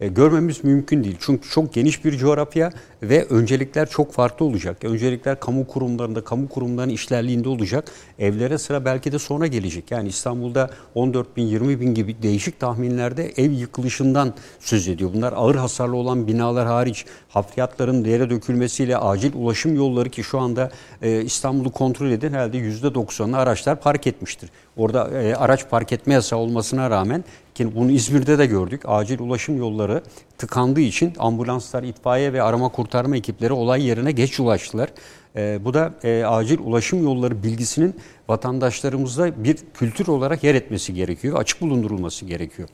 E, 0.02 0.08
görmemiz 0.08 0.64
mümkün 0.64 1.04
değil. 1.04 1.16
Çünkü 1.20 1.48
çok 1.48 1.72
geniş 1.72 2.04
bir 2.04 2.16
coğrafya 2.16 2.72
ve 3.02 3.24
öncelikler 3.24 3.88
çok 3.90 4.12
farklı 4.12 4.46
olacak. 4.46 4.84
Öncelikler 4.84 5.40
kamu 5.40 5.66
kurumlarında, 5.66 6.24
kamu 6.24 6.48
kurumlarının 6.48 6.92
işlerliğinde 6.92 7.48
olacak. 7.48 7.84
Evlere 8.18 8.58
sıra 8.58 8.84
belki 8.84 9.12
de 9.12 9.18
sonra 9.18 9.46
gelecek. 9.46 9.90
Yani 9.90 10.08
İstanbul'da 10.08 10.70
14 10.94 11.36
bin, 11.36 11.42
20 11.42 11.80
bin 11.80 11.94
gibi 11.94 12.22
değişik 12.22 12.60
tahminlerde 12.60 13.32
ev 13.36 13.50
yıkılışından 13.50 14.34
söz 14.60 14.88
ediyor. 14.88 15.10
Bunlar 15.14 15.32
ağır 15.32 15.54
hasarlı 15.54 15.96
olan 15.96 16.26
binalar 16.26 16.66
hariç 16.66 17.04
hafriyatların 17.28 18.04
yere 18.04 18.30
dökülmesiyle 18.30 18.96
acil 18.96 19.34
ulaşım 19.34 19.76
yolları 19.76 20.10
ki 20.10 20.24
şu 20.24 20.38
anda 20.38 20.70
e, 21.02 21.22
İstanbul'u 21.22 21.72
kontrol 21.72 22.10
eden 22.10 22.32
herhalde 22.32 22.58
%90'ını 22.58 23.36
araçlar 23.36 23.80
park 23.80 24.06
etmiştir. 24.06 24.50
Orada 24.76 25.22
e, 25.22 25.34
araç 25.34 25.68
park 25.70 25.92
etme 25.92 26.14
yasağı 26.14 26.38
olmasına 26.38 26.90
rağmen 26.90 27.24
bunu 27.60 27.90
İzmir'de 27.90 28.38
de 28.38 28.46
gördük. 28.46 28.82
Acil 28.84 29.18
ulaşım 29.18 29.58
yolları 29.58 30.02
tıkandığı 30.38 30.80
için 30.80 31.12
ambulanslar, 31.18 31.82
itfaiye 31.82 32.32
ve 32.32 32.42
arama 32.42 32.68
kurtarma 32.68 33.16
ekipleri 33.16 33.52
olay 33.52 33.86
yerine 33.86 34.12
geç 34.12 34.40
ulaştılar. 34.40 34.88
E, 35.36 35.64
bu 35.64 35.74
da 35.74 35.94
e, 36.04 36.24
acil 36.24 36.58
ulaşım 36.58 37.04
yolları 37.04 37.42
bilgisinin 37.42 37.94
vatandaşlarımızda 38.28 39.44
bir 39.44 39.56
kültür 39.74 40.06
olarak 40.06 40.44
yer 40.44 40.54
etmesi 40.54 40.94
gerekiyor. 40.94 41.38
Açık 41.38 41.60
bulundurulması 41.60 42.24
gerekiyor. 42.24 42.68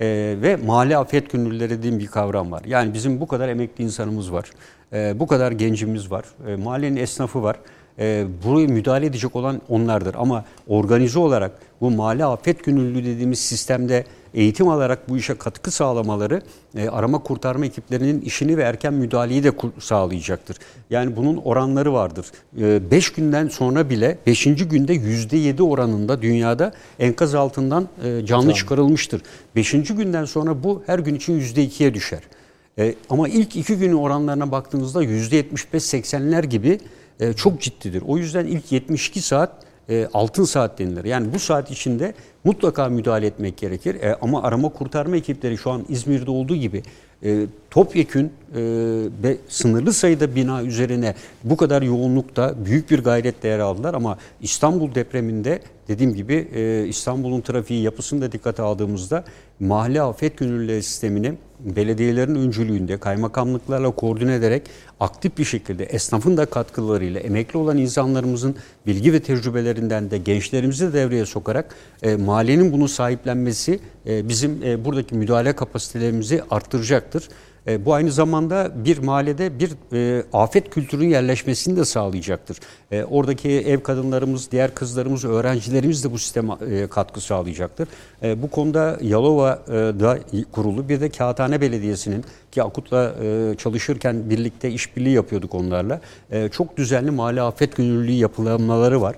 E, 0.00 0.06
ve 0.42 0.56
mali 0.56 0.96
afet 0.96 1.30
gönüllüleri 1.30 1.70
dediğim 1.70 1.98
bir 1.98 2.06
kavram 2.06 2.52
var. 2.52 2.62
Yani 2.66 2.94
bizim 2.94 3.20
bu 3.20 3.26
kadar 3.26 3.48
emekli 3.48 3.84
insanımız 3.84 4.32
var. 4.32 4.50
E, 4.92 5.20
bu 5.20 5.26
kadar 5.26 5.52
gencimiz 5.52 6.10
var. 6.10 6.24
E, 6.48 6.56
mahallenin 6.56 6.96
esnafı 6.96 7.42
var 7.42 7.56
e, 7.98 8.26
buraya 8.44 8.66
müdahale 8.66 9.06
edecek 9.06 9.36
olan 9.36 9.60
onlardır. 9.68 10.14
Ama 10.14 10.44
organize 10.68 11.18
olarak 11.18 11.52
bu 11.80 11.90
mali 11.90 12.24
afet 12.24 12.64
gönüllü 12.64 13.04
dediğimiz 13.04 13.38
sistemde 13.38 14.04
eğitim 14.34 14.68
alarak 14.68 15.08
bu 15.08 15.16
işe 15.16 15.34
katkı 15.34 15.70
sağlamaları 15.70 16.42
e, 16.76 16.88
arama 16.88 17.18
kurtarma 17.18 17.66
ekiplerinin 17.66 18.20
işini 18.20 18.56
ve 18.56 18.62
erken 18.62 18.94
müdahaleyi 18.94 19.44
de 19.44 19.52
sağlayacaktır. 19.78 20.56
Yani 20.90 21.16
bunun 21.16 21.36
oranları 21.36 21.92
vardır. 21.92 22.26
5 22.52 23.10
e, 23.10 23.12
günden 23.16 23.48
sonra 23.48 23.90
bile 23.90 24.18
5. 24.26 24.44
günde 24.44 24.94
%7 24.94 25.62
oranında 25.62 26.22
dünyada 26.22 26.72
enkaz 26.98 27.34
altından 27.34 27.88
e, 28.04 28.26
canlı 28.26 28.42
tamam. 28.42 28.54
çıkarılmıştır. 28.54 29.22
5. 29.56 29.72
günden 29.72 30.24
sonra 30.24 30.62
bu 30.62 30.82
her 30.86 30.98
gün 30.98 31.14
için 31.14 31.40
%2'ye 31.40 31.94
düşer. 31.94 32.20
E, 32.78 32.94
ama 33.10 33.28
ilk 33.28 33.56
iki 33.56 33.76
günün 33.76 33.96
oranlarına 33.96 34.52
baktığınızda 34.52 35.04
%75-80'ler 35.04 36.46
gibi 36.46 36.80
e, 37.20 37.32
çok 37.32 37.60
ciddidir. 37.60 38.02
O 38.06 38.18
yüzden 38.18 38.46
ilk 38.46 38.72
72 38.72 39.22
saat 39.22 39.50
e, 39.88 40.08
altın 40.14 40.44
saat 40.44 40.78
denilir. 40.78 41.04
Yani 41.04 41.34
bu 41.34 41.38
saat 41.38 41.70
içinde 41.70 42.14
mutlaka 42.44 42.88
müdahale 42.88 43.26
etmek 43.26 43.56
gerekir. 43.56 43.94
E, 43.94 44.14
ama 44.20 44.42
arama 44.42 44.68
kurtarma 44.68 45.16
ekipleri 45.16 45.58
şu 45.58 45.70
an 45.70 45.84
İzmir'de 45.88 46.30
olduğu 46.30 46.56
gibi 46.56 46.82
e, 47.24 47.46
topyekün 47.70 48.24
e, 48.24 48.30
ve 49.22 49.36
sınırlı 49.48 49.92
sayıda 49.92 50.34
bina 50.34 50.62
üzerine 50.62 51.14
bu 51.44 51.56
kadar 51.56 51.82
yoğunlukta 51.82 52.54
büyük 52.64 52.90
bir 52.90 53.04
gayretle 53.04 53.48
yer 53.48 53.58
aldılar 53.58 53.94
ama 53.94 54.18
İstanbul 54.40 54.94
depreminde 54.94 55.60
dediğim 55.88 56.14
gibi 56.14 56.48
e, 56.54 56.86
İstanbul'un 56.88 57.40
trafiği 57.40 57.82
yapısını 57.82 58.20
da 58.20 58.32
dikkate 58.32 58.62
aldığımızda 58.62 59.24
mahalle 59.60 60.02
afet 60.02 60.38
gönüllüleri 60.38 60.82
sistemini 60.82 61.34
belediyelerin 61.64 62.34
öncülüğünde 62.34 62.96
kaymakamlıklarla 62.96 63.90
koordine 63.90 64.34
ederek 64.34 64.62
aktif 65.00 65.38
bir 65.38 65.44
şekilde 65.44 65.84
esnafın 65.84 66.36
da 66.36 66.46
katkılarıyla 66.46 67.20
emekli 67.20 67.58
olan 67.58 67.78
insanlarımızın 67.78 68.56
bilgi 68.86 69.12
ve 69.12 69.20
tecrübelerinden 69.20 70.10
de 70.10 70.18
gençlerimizi 70.18 70.88
de 70.88 70.92
devreye 70.92 71.26
sokarak 71.26 71.74
e, 72.02 72.16
mahallenin 72.16 72.72
bunu 72.72 72.88
sahiplenmesi 72.88 73.80
e, 74.06 74.28
bizim 74.28 74.62
e, 74.62 74.84
buradaki 74.84 75.14
müdahale 75.14 75.52
kapasitelerimizi 75.52 76.42
arttıracaktır. 76.50 77.28
E, 77.68 77.84
bu 77.84 77.94
aynı 77.94 78.12
zamanda 78.12 78.72
bir 78.84 78.98
mahallede 78.98 79.58
bir 79.58 79.72
e, 79.92 80.24
afet 80.32 80.70
kültürünün 80.70 81.08
yerleşmesini 81.08 81.76
de 81.76 81.84
sağlayacaktır. 81.84 82.58
E, 82.90 83.04
oradaki 83.04 83.50
ev 83.50 83.80
kadınlarımız, 83.80 84.50
diğer 84.50 84.74
kızlarımız, 84.74 85.24
öğrencilerimiz 85.24 86.04
de 86.04 86.12
bu 86.12 86.18
sisteme 86.18 86.52
e, 86.70 86.86
katkı 86.86 87.20
sağlayacaktır. 87.20 87.88
E, 88.22 88.42
bu 88.42 88.50
konuda 88.50 88.98
Yalova'da 89.02 90.18
kurulu 90.52 90.88
bir 90.88 91.00
de 91.00 91.08
Kağıthane 91.08 91.60
Belediyesi'nin 91.60 92.24
ki 92.52 92.62
Akut'la 92.62 93.14
e, 93.22 93.54
çalışırken 93.58 94.30
birlikte 94.30 94.70
işbirliği 94.70 95.14
yapıyorduk 95.14 95.54
onlarla. 95.54 96.00
E, 96.30 96.48
çok 96.48 96.76
düzenli 96.76 97.10
mahalle 97.10 97.42
afet 97.42 97.76
gönüllülüğü 97.76 98.12
yapılanmaları 98.12 99.00
var. 99.00 99.16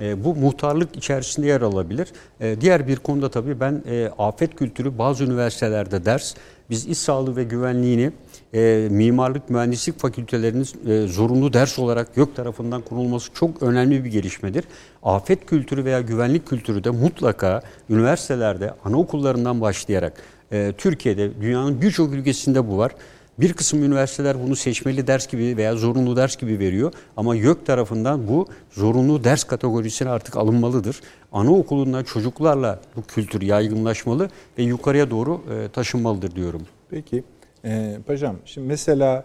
E, 0.00 0.24
bu 0.24 0.34
muhtarlık 0.34 0.96
içerisinde 0.96 1.46
yer 1.46 1.60
alabilir. 1.60 2.08
E, 2.40 2.60
diğer 2.60 2.88
bir 2.88 2.96
konuda 2.96 3.30
tabii 3.30 3.60
ben 3.60 3.82
e, 3.88 4.10
afet 4.18 4.56
kültürü 4.56 4.98
bazı 4.98 5.24
üniversitelerde 5.24 6.04
ders, 6.04 6.34
biz 6.70 6.86
iş 6.86 6.98
sağlığı 6.98 7.36
ve 7.36 7.44
güvenliğini 7.44 8.12
e, 8.54 8.88
mimarlık 8.90 9.50
mühendislik 9.50 9.98
fakültelerinin 9.98 10.66
e, 10.86 11.08
zorunlu 11.08 11.52
ders 11.52 11.78
olarak 11.78 12.16
YÖK 12.16 12.36
tarafından 12.36 12.82
kurulması 12.82 13.34
çok 13.34 13.62
önemli 13.62 14.04
bir 14.04 14.10
gelişmedir. 14.10 14.64
Afet 15.02 15.46
kültürü 15.46 15.84
veya 15.84 16.00
güvenlik 16.00 16.46
kültürü 16.46 16.84
de 16.84 16.90
mutlaka 16.90 17.62
üniversitelerde 17.90 18.74
anaokullarından 18.84 19.60
başlayarak 19.60 20.22
e, 20.52 20.72
Türkiye'de 20.78 21.40
dünyanın 21.40 21.82
birçok 21.82 22.14
ülkesinde 22.14 22.68
bu 22.68 22.78
var. 22.78 22.92
Bir 23.38 23.52
kısım 23.52 23.82
üniversiteler 23.82 24.42
bunu 24.42 24.56
seçmeli 24.56 25.06
ders 25.06 25.26
gibi 25.26 25.56
veya 25.56 25.76
zorunlu 25.76 26.16
ders 26.16 26.36
gibi 26.36 26.58
veriyor. 26.58 26.92
Ama 27.16 27.34
YÖK 27.34 27.66
tarafından 27.66 28.28
bu 28.28 28.46
zorunlu 28.70 29.24
ders 29.24 29.44
kategorisine 29.44 30.08
artık 30.08 30.36
alınmalıdır. 30.36 31.00
Anaokulunda 31.32 32.04
çocuklarla 32.04 32.80
bu 32.96 33.02
kültür 33.02 33.42
yaygınlaşmalı 33.42 34.30
ve 34.58 34.62
yukarıya 34.62 35.10
doğru 35.10 35.40
e, 35.50 35.68
taşınmalıdır 35.68 36.36
diyorum. 36.36 36.62
Peki. 36.90 37.24
Ee, 37.64 37.98
paşam 38.06 38.36
şimdi 38.44 38.68
mesela 38.68 39.24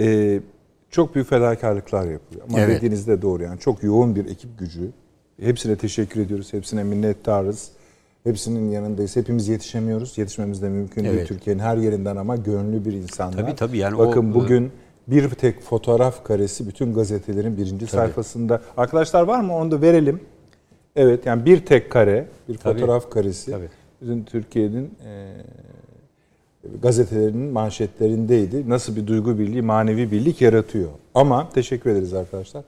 e, 0.00 0.40
çok 0.90 1.14
büyük 1.14 1.28
fedakarlıklar 1.28 2.10
yapıyor. 2.10 2.42
Ama 2.48 2.60
evet. 2.60 2.76
dediğinizde 2.76 3.22
doğru 3.22 3.42
yani 3.42 3.60
çok 3.60 3.82
yoğun 3.82 4.16
bir 4.16 4.26
ekip 4.26 4.58
gücü. 4.58 4.90
Hepsine 5.40 5.76
teşekkür 5.76 6.20
ediyoruz. 6.20 6.52
Hepsine 6.52 6.84
minnettarız. 6.84 7.70
Hepsinin 8.24 8.70
yanındayız. 8.70 9.16
Hepimiz 9.16 9.48
yetişemiyoruz. 9.48 10.18
Yetişmemiz 10.18 10.62
de 10.62 10.68
mümkün 10.68 11.04
evet. 11.04 11.16
değil 11.16 11.26
Türkiye'nin 11.26 11.60
her 11.60 11.76
yerinden 11.76 12.16
ama 12.16 12.36
gönlü 12.36 12.84
bir 12.84 12.92
insanlar. 12.92 13.38
Tabii 13.38 13.54
tabii. 13.54 13.78
Yani 13.78 13.98
Bakın 13.98 14.26
o, 14.26 14.30
e, 14.30 14.34
bugün 14.34 14.72
bir 15.06 15.30
tek 15.30 15.60
fotoğraf 15.60 16.24
karesi 16.24 16.68
bütün 16.68 16.94
gazetelerin 16.94 17.56
birinci 17.56 17.78
tabii. 17.78 17.90
sayfasında. 17.90 18.60
Arkadaşlar 18.76 19.22
var 19.22 19.40
mı? 19.40 19.56
Onu 19.56 19.70
da 19.70 19.80
verelim. 19.80 20.20
Evet 20.96 21.26
yani 21.26 21.44
bir 21.44 21.66
tek 21.66 21.90
kare, 21.90 22.26
bir 22.48 22.56
tabii. 22.56 22.80
fotoğraf 22.80 23.10
karesi. 23.10 23.50
Tabii. 23.50 23.68
Bütün 24.02 24.24
Türkiye'nin 24.24 24.94
e, 25.06 25.32
gazetelerinin 26.82 27.52
manşetlerindeydi. 27.52 28.70
Nasıl 28.70 28.96
bir 28.96 29.06
duygu 29.06 29.38
birliği, 29.38 29.62
manevi 29.62 30.10
birlik 30.10 30.40
yaratıyor. 30.40 30.90
Ama 31.14 31.48
teşekkür 31.54 31.90
ederiz 31.90 32.14
arkadaşlar. 32.14 32.64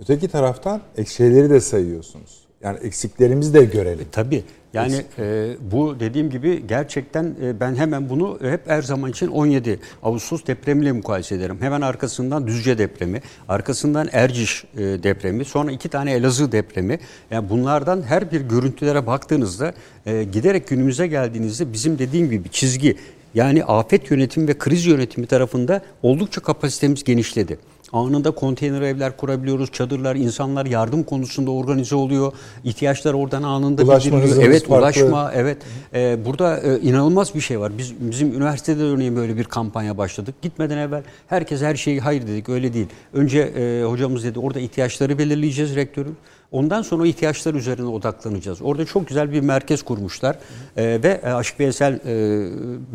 Öteki 0.00 0.28
taraftan 0.28 0.80
şeyleri 1.06 1.50
de 1.50 1.60
sayıyorsunuz. 1.60 2.44
Yani 2.62 2.78
eksiklerimizi 2.78 3.54
de 3.54 3.64
görelim. 3.64 4.00
E, 4.00 4.10
tabii. 4.12 4.44
Yani 4.74 5.02
e, 5.18 5.56
bu 5.60 6.00
dediğim 6.00 6.30
gibi 6.30 6.66
gerçekten 6.66 7.34
e, 7.42 7.60
ben 7.60 7.74
hemen 7.74 8.08
bunu 8.08 8.38
hep 8.42 8.70
her 8.70 8.82
zaman 8.82 9.10
için 9.10 9.28
17 9.28 9.78
Ağustos 10.02 10.46
depremiyle 10.46 10.92
mukayese 10.92 11.34
ederim. 11.34 11.56
Hemen 11.60 11.80
arkasından 11.80 12.46
Düzce 12.46 12.78
depremi, 12.78 13.22
arkasından 13.48 14.08
Erciş 14.12 14.64
e, 14.74 14.78
depremi, 14.78 15.44
sonra 15.44 15.72
iki 15.72 15.88
tane 15.88 16.12
Elazığ 16.12 16.52
depremi. 16.52 16.98
Yani 17.30 17.48
bunlardan 17.50 18.02
her 18.02 18.32
bir 18.32 18.40
görüntülere 18.40 19.06
baktığınızda 19.06 19.72
e, 20.06 20.24
giderek 20.24 20.68
günümüze 20.68 21.06
geldiğinizde 21.06 21.72
bizim 21.72 21.98
dediğim 21.98 22.30
gibi 22.30 22.48
çizgi 22.48 22.96
yani 23.34 23.64
afet 23.64 24.10
yönetimi 24.10 24.48
ve 24.48 24.58
kriz 24.58 24.86
yönetimi 24.86 25.26
tarafında 25.26 25.82
oldukça 26.02 26.40
kapasitemiz 26.40 27.04
genişledi. 27.04 27.58
Anında 27.92 28.30
konteyner 28.30 28.82
evler 28.82 29.16
kurabiliyoruz, 29.16 29.72
çadırlar, 29.72 30.16
insanlar 30.16 30.66
yardım 30.66 31.02
konusunda 31.02 31.50
organize 31.50 31.94
oluyor. 31.94 32.32
İhtiyaçlar 32.64 33.14
oradan 33.14 33.42
anında 33.42 33.82
bildiriliyor. 33.82 34.42
Evet, 34.42 34.66
farklı. 34.66 34.84
ulaşma, 34.84 35.32
evet. 35.34 35.58
Ee, 35.94 36.18
burada 36.26 36.60
e, 36.60 36.80
inanılmaz 36.80 37.34
bir 37.34 37.40
şey 37.40 37.60
var. 37.60 37.78
Biz 37.78 37.94
bizim 38.00 38.32
üniversitede 38.32 38.82
örneğin 38.82 39.16
böyle 39.16 39.36
bir 39.36 39.44
kampanya 39.44 39.98
başladık. 39.98 40.34
Gitmeden 40.42 40.78
evvel 40.78 41.02
herkes 41.26 41.62
her 41.62 41.74
şeyi 41.74 42.00
hayır 42.00 42.26
dedik. 42.26 42.48
Öyle 42.48 42.74
değil. 42.74 42.86
Önce 43.12 43.40
e, 43.40 43.84
hocamız 43.84 44.24
dedi 44.24 44.38
orada 44.38 44.60
ihtiyaçları 44.60 45.18
belirleyeceğiz 45.18 45.76
rektörün. 45.76 46.16
Ondan 46.52 46.82
sonra 46.82 47.06
ihtiyaçlar 47.06 47.54
üzerine 47.54 47.86
odaklanacağız. 47.86 48.62
Orada 48.62 48.84
çok 48.84 49.08
güzel 49.08 49.32
bir 49.32 49.40
merkez 49.40 49.82
kurmuşlar 49.82 50.36
Ee, 50.76 51.00
ve 51.02 51.20
e, 51.24 51.28
Aşık 51.28 51.60
Veysel 51.60 51.92
e, 51.92 52.00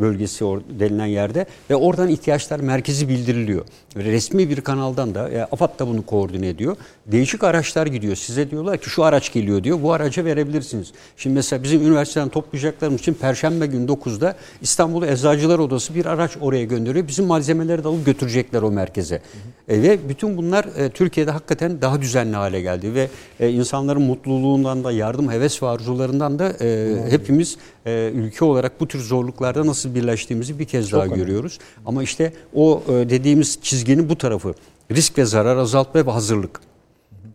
bölgesi 0.00 0.44
or, 0.44 0.60
denilen 0.78 1.06
yerde 1.06 1.46
ve 1.70 1.76
oradan 1.76 2.08
ihtiyaçlar 2.08 2.60
merkezi 2.60 3.08
bildiriliyor. 3.08 3.64
Ve 3.96 4.04
resmi 4.04 4.50
bir 4.50 4.60
kanaldan 4.60 5.14
da 5.14 5.30
e, 5.30 5.42
AFAD 5.42 5.78
da 5.78 5.86
bunu 5.86 6.06
koordine 6.06 6.48
ediyor. 6.48 6.76
Değişik 7.06 7.44
araçlar 7.44 7.86
gidiyor. 7.86 8.16
Size 8.16 8.50
diyorlar 8.50 8.78
ki 8.78 8.90
şu 8.90 9.04
araç 9.04 9.32
geliyor 9.32 9.64
diyor. 9.64 9.82
Bu 9.82 9.92
araca 9.92 10.24
verebilirsiniz. 10.24 10.92
Şimdi 11.16 11.34
mesela 11.34 11.62
bizim 11.62 11.82
üniversiteden 11.82 12.28
toplayacaklarımız 12.28 13.00
için 13.00 13.14
Perşembe 13.14 13.66
günü 13.66 13.86
9'da 13.86 14.36
İstanbul 14.60 15.02
Eczacılar 15.02 15.58
Odası 15.58 15.94
bir 15.94 16.06
araç 16.06 16.30
oraya 16.40 16.64
gönderiyor. 16.64 17.08
Bizim 17.08 17.24
malzemeleri 17.24 17.84
de 17.84 17.88
alıp 17.88 18.06
götürecekler 18.06 18.62
o 18.62 18.70
merkeze. 18.70 19.22
E, 19.68 19.82
ve 19.82 20.08
bütün 20.08 20.36
bunlar 20.36 20.64
e, 20.64 20.88
Türkiye'de 20.88 21.30
hakikaten 21.30 21.82
daha 21.82 22.02
düzenli 22.02 22.36
hale 22.36 22.60
geldi 22.60 22.94
ve 22.94 23.08
e, 23.40 23.45
insanların 23.52 24.02
mutluluğundan 24.02 24.84
da 24.84 24.92
yardım 24.92 25.30
heves 25.30 25.62
ve 25.62 25.66
arzularından 25.66 26.38
da 26.38 26.52
e, 26.60 26.96
hepimiz 27.10 27.56
e, 27.86 28.10
ülke 28.14 28.44
olarak 28.44 28.80
bu 28.80 28.88
tür 28.88 29.00
zorluklarda 29.00 29.66
nasıl 29.66 29.94
birleştiğimizi 29.94 30.58
bir 30.58 30.64
kez 30.64 30.92
daha 30.92 31.06
görüyoruz. 31.06 31.58
Ama 31.86 32.02
işte 32.02 32.32
o 32.54 32.82
e, 32.88 32.92
dediğimiz 32.92 33.58
çizginin 33.62 34.08
bu 34.08 34.18
tarafı 34.18 34.54
risk 34.90 35.18
ve 35.18 35.24
zarar 35.24 35.56
azaltma 35.56 36.06
ve 36.06 36.10
hazırlık. 36.10 36.60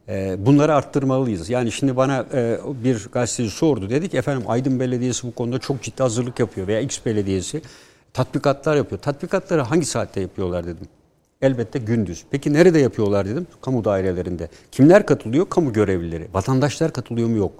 E, 0.09 0.35
Bunları 0.45 0.75
arttırmalıyız. 0.75 1.49
Yani 1.49 1.71
şimdi 1.71 1.97
bana 1.97 2.25
e, 2.33 2.59
bir 2.83 3.07
gazeteci 3.11 3.49
sordu. 3.49 3.89
Dedi 3.89 4.09
ki 4.09 4.17
efendim 4.17 4.43
Aydın 4.47 4.79
Belediyesi 4.79 5.27
bu 5.27 5.31
konuda 5.35 5.59
çok 5.59 5.81
ciddi 5.81 6.03
hazırlık 6.03 6.39
yapıyor 6.39 6.67
veya 6.67 6.79
X 6.79 6.99
Belediyesi 7.05 7.61
tatbikatlar 8.13 8.75
yapıyor. 8.75 9.01
Tatbikatları 9.01 9.61
hangi 9.61 9.85
saatte 9.85 10.21
yapıyorlar 10.21 10.63
dedim. 10.63 10.87
Elbette 11.41 11.79
gündüz. 11.79 12.23
Peki 12.31 12.53
nerede 12.53 12.79
yapıyorlar 12.79 13.27
dedim. 13.27 13.47
Kamu 13.61 13.85
dairelerinde. 13.85 14.49
Kimler 14.71 15.05
katılıyor? 15.05 15.49
Kamu 15.49 15.73
görevlileri. 15.73 16.27
Vatandaşlar 16.33 16.93
katılıyor 16.93 17.27
mu? 17.29 17.37
Yok. 17.37 17.53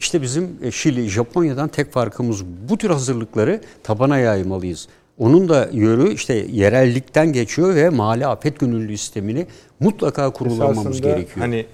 İşte 0.00 0.22
bizim 0.22 0.48
e, 0.62 0.70
Şili, 0.70 1.08
Japonya'dan 1.08 1.68
tek 1.68 1.92
farkımız 1.92 2.44
bu 2.68 2.78
tür 2.78 2.90
hazırlıkları 2.90 3.60
tabana 3.82 4.18
yaymalıyız. 4.18 4.88
Onun 5.18 5.48
da 5.48 5.68
yönü 5.72 6.12
işte 6.12 6.34
yerellikten 6.50 7.32
geçiyor 7.32 7.74
ve 7.74 7.88
mali 7.88 8.26
afet 8.26 8.60
gönüllü 8.60 8.98
sistemini 8.98 9.46
mutlaka 9.80 10.30
kurulamamız 10.30 10.78
Esasında 10.86 11.08
gerekiyor. 11.08 11.36
Hani 11.46 11.66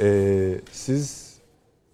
e, 0.00 0.54
siz 0.72 1.30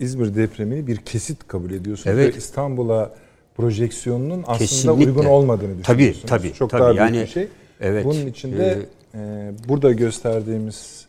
İzmir 0.01 0.35
depremini 0.35 0.87
bir 0.87 0.97
kesit 0.97 1.49
kabul 1.49 1.71
ediyorsunuz 1.71 2.17
Evet. 2.17 2.35
ve 2.35 2.39
İstanbul'a 2.39 3.15
projeksiyonunun 3.57 4.43
aslında 4.43 4.59
Kesinlikle. 4.59 5.11
uygun 5.11 5.25
olmadığını 5.25 5.83
Tabii, 5.83 5.99
düşünüyorsunuz. 5.99 6.29
tabii, 6.29 6.53
Çok 6.53 6.71
tabii. 6.71 6.81
daha 6.81 6.89
büyük 6.91 7.01
Yani, 7.01 7.21
bir 7.21 7.27
şey. 7.27 7.49
Evet, 7.81 8.05
Bunun 8.05 8.27
içinde 8.27 8.79
e, 9.15 9.51
burada 9.69 9.93
gösterdiğimiz 9.93 11.06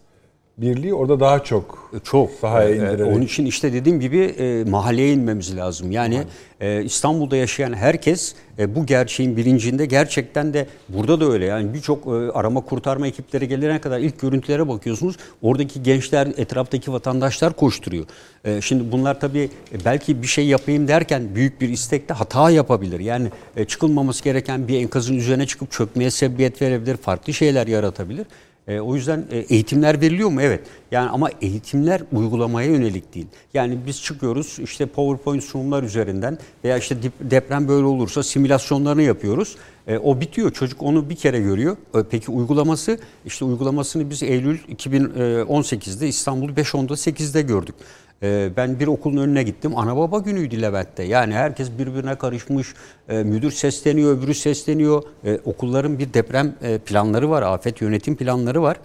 birliği 0.57 0.93
orada 0.93 1.19
daha 1.19 1.43
çok 1.43 1.91
Çok. 2.03 2.31
sahaya 2.31 2.75
indirerek. 2.75 3.07
Onun 3.07 3.21
için 3.21 3.45
işte 3.45 3.73
dediğim 3.73 3.99
gibi 3.99 4.19
e, 4.19 4.63
mahalleye 4.63 5.13
inmemiz 5.13 5.57
lazım. 5.57 5.91
Yani 5.91 6.23
e, 6.61 6.83
İstanbul'da 6.83 7.35
yaşayan 7.35 7.73
herkes 7.73 8.35
e, 8.59 8.75
bu 8.75 8.85
gerçeğin 8.85 9.37
bilincinde 9.37 9.85
gerçekten 9.85 10.53
de 10.53 10.67
burada 10.89 11.19
da 11.19 11.25
öyle. 11.31 11.45
Yani 11.45 11.73
birçok 11.73 12.07
e, 12.07 12.09
arama 12.09 12.61
kurtarma 12.61 13.07
ekipleri 13.07 13.47
gelene 13.47 13.81
kadar 13.81 13.99
ilk 13.99 14.19
görüntülere 14.19 14.67
bakıyorsunuz. 14.67 15.15
Oradaki 15.41 15.83
gençler, 15.83 16.27
etraftaki 16.37 16.93
vatandaşlar 16.93 17.53
koşturuyor. 17.53 18.05
E, 18.45 18.61
şimdi 18.61 18.91
bunlar 18.91 19.19
tabii 19.19 19.49
e, 19.73 19.85
belki 19.85 20.21
bir 20.21 20.27
şey 20.27 20.45
yapayım 20.47 20.87
derken 20.87 21.35
büyük 21.35 21.61
bir 21.61 21.69
istekte 21.69 22.13
hata 22.13 22.49
yapabilir. 22.49 22.99
Yani 22.99 23.27
e, 23.55 23.65
çıkılmaması 23.65 24.23
gereken 24.23 24.67
bir 24.67 24.79
enkazın 24.79 25.17
üzerine 25.17 25.45
çıkıp 25.45 25.71
çökmeye 25.71 26.11
sebebiyet 26.11 26.61
verebilir. 26.61 26.97
Farklı 26.97 27.33
şeyler 27.33 27.67
yaratabilir. 27.67 28.25
E, 28.67 28.79
o 28.79 28.95
yüzden 28.95 29.25
e, 29.31 29.37
eğitimler 29.37 30.01
veriliyor 30.01 30.29
mu? 30.29 30.41
Evet. 30.41 30.61
Yani 30.91 31.09
ama 31.09 31.29
eğitimler 31.41 32.01
uygulamaya 32.11 32.71
yönelik 32.71 33.15
değil. 33.15 33.27
Yani 33.53 33.77
biz 33.85 34.01
çıkıyoruz 34.03 34.59
işte 34.59 34.85
PowerPoint 34.85 35.43
sunumlar 35.43 35.83
üzerinden 35.83 36.37
veya 36.63 36.77
işte 36.77 36.97
deprem 37.21 37.67
böyle 37.67 37.85
olursa 37.85 38.23
simülasyonlarını 38.23 39.01
yapıyoruz. 39.01 39.55
E, 39.87 39.97
o 39.97 40.21
bitiyor. 40.21 40.51
Çocuk 40.51 40.83
onu 40.83 41.09
bir 41.09 41.15
kere 41.15 41.39
görüyor. 41.39 41.77
E, 41.95 42.03
peki 42.09 42.31
uygulaması? 42.31 42.99
İşte 43.25 43.45
uygulamasını 43.45 44.09
biz 44.09 44.23
Eylül 44.23 44.57
2018'de 44.57 46.07
İstanbul 46.07 46.49
5.10'da 46.49 46.93
8'de 46.93 47.41
gördük. 47.41 47.75
Ee, 48.23 48.49
Ben 48.57 48.79
bir 48.79 48.87
okulun 48.87 49.17
önüne 49.17 49.43
gittim. 49.43 49.77
Ana 49.77 49.97
baba 49.97 50.19
günüydü 50.19 50.61
Levent'te. 50.61 51.03
Yani 51.03 51.33
herkes 51.33 51.71
birbirine 51.79 52.15
karışmış. 52.15 52.73
Ee, 53.09 53.23
Müdür 53.23 53.51
sesleniyor, 53.51 54.17
öbürü 54.17 54.33
sesleniyor. 54.33 55.03
Ee, 55.25 55.39
Okulların 55.45 55.99
bir 55.99 56.13
deprem 56.13 56.55
e, 56.61 56.77
planları 56.77 57.29
var, 57.29 57.41
afet 57.41 57.81
yönetim 57.81 58.15
planları 58.15 58.61
var. 58.61 58.77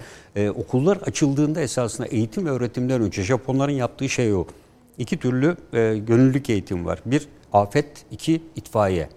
Okullar 0.57 0.97
açıldığında 0.97 1.61
esasında 1.61 2.07
eğitim 2.07 2.47
ve 2.47 2.51
öğretimden 2.51 3.03
önce 3.03 3.23
Japonların 3.23 3.73
yaptığı 3.73 4.09
şey 4.09 4.35
o. 4.35 4.47
İki 4.99 5.17
türlü 5.19 5.57
e, 5.73 5.99
gönüllülük 6.07 6.51
eğitim 6.51 6.87
var. 6.87 6.99
Bir 7.07 7.29
afet, 7.53 7.87
iki 8.11 8.43
itfaiye. 8.57 9.09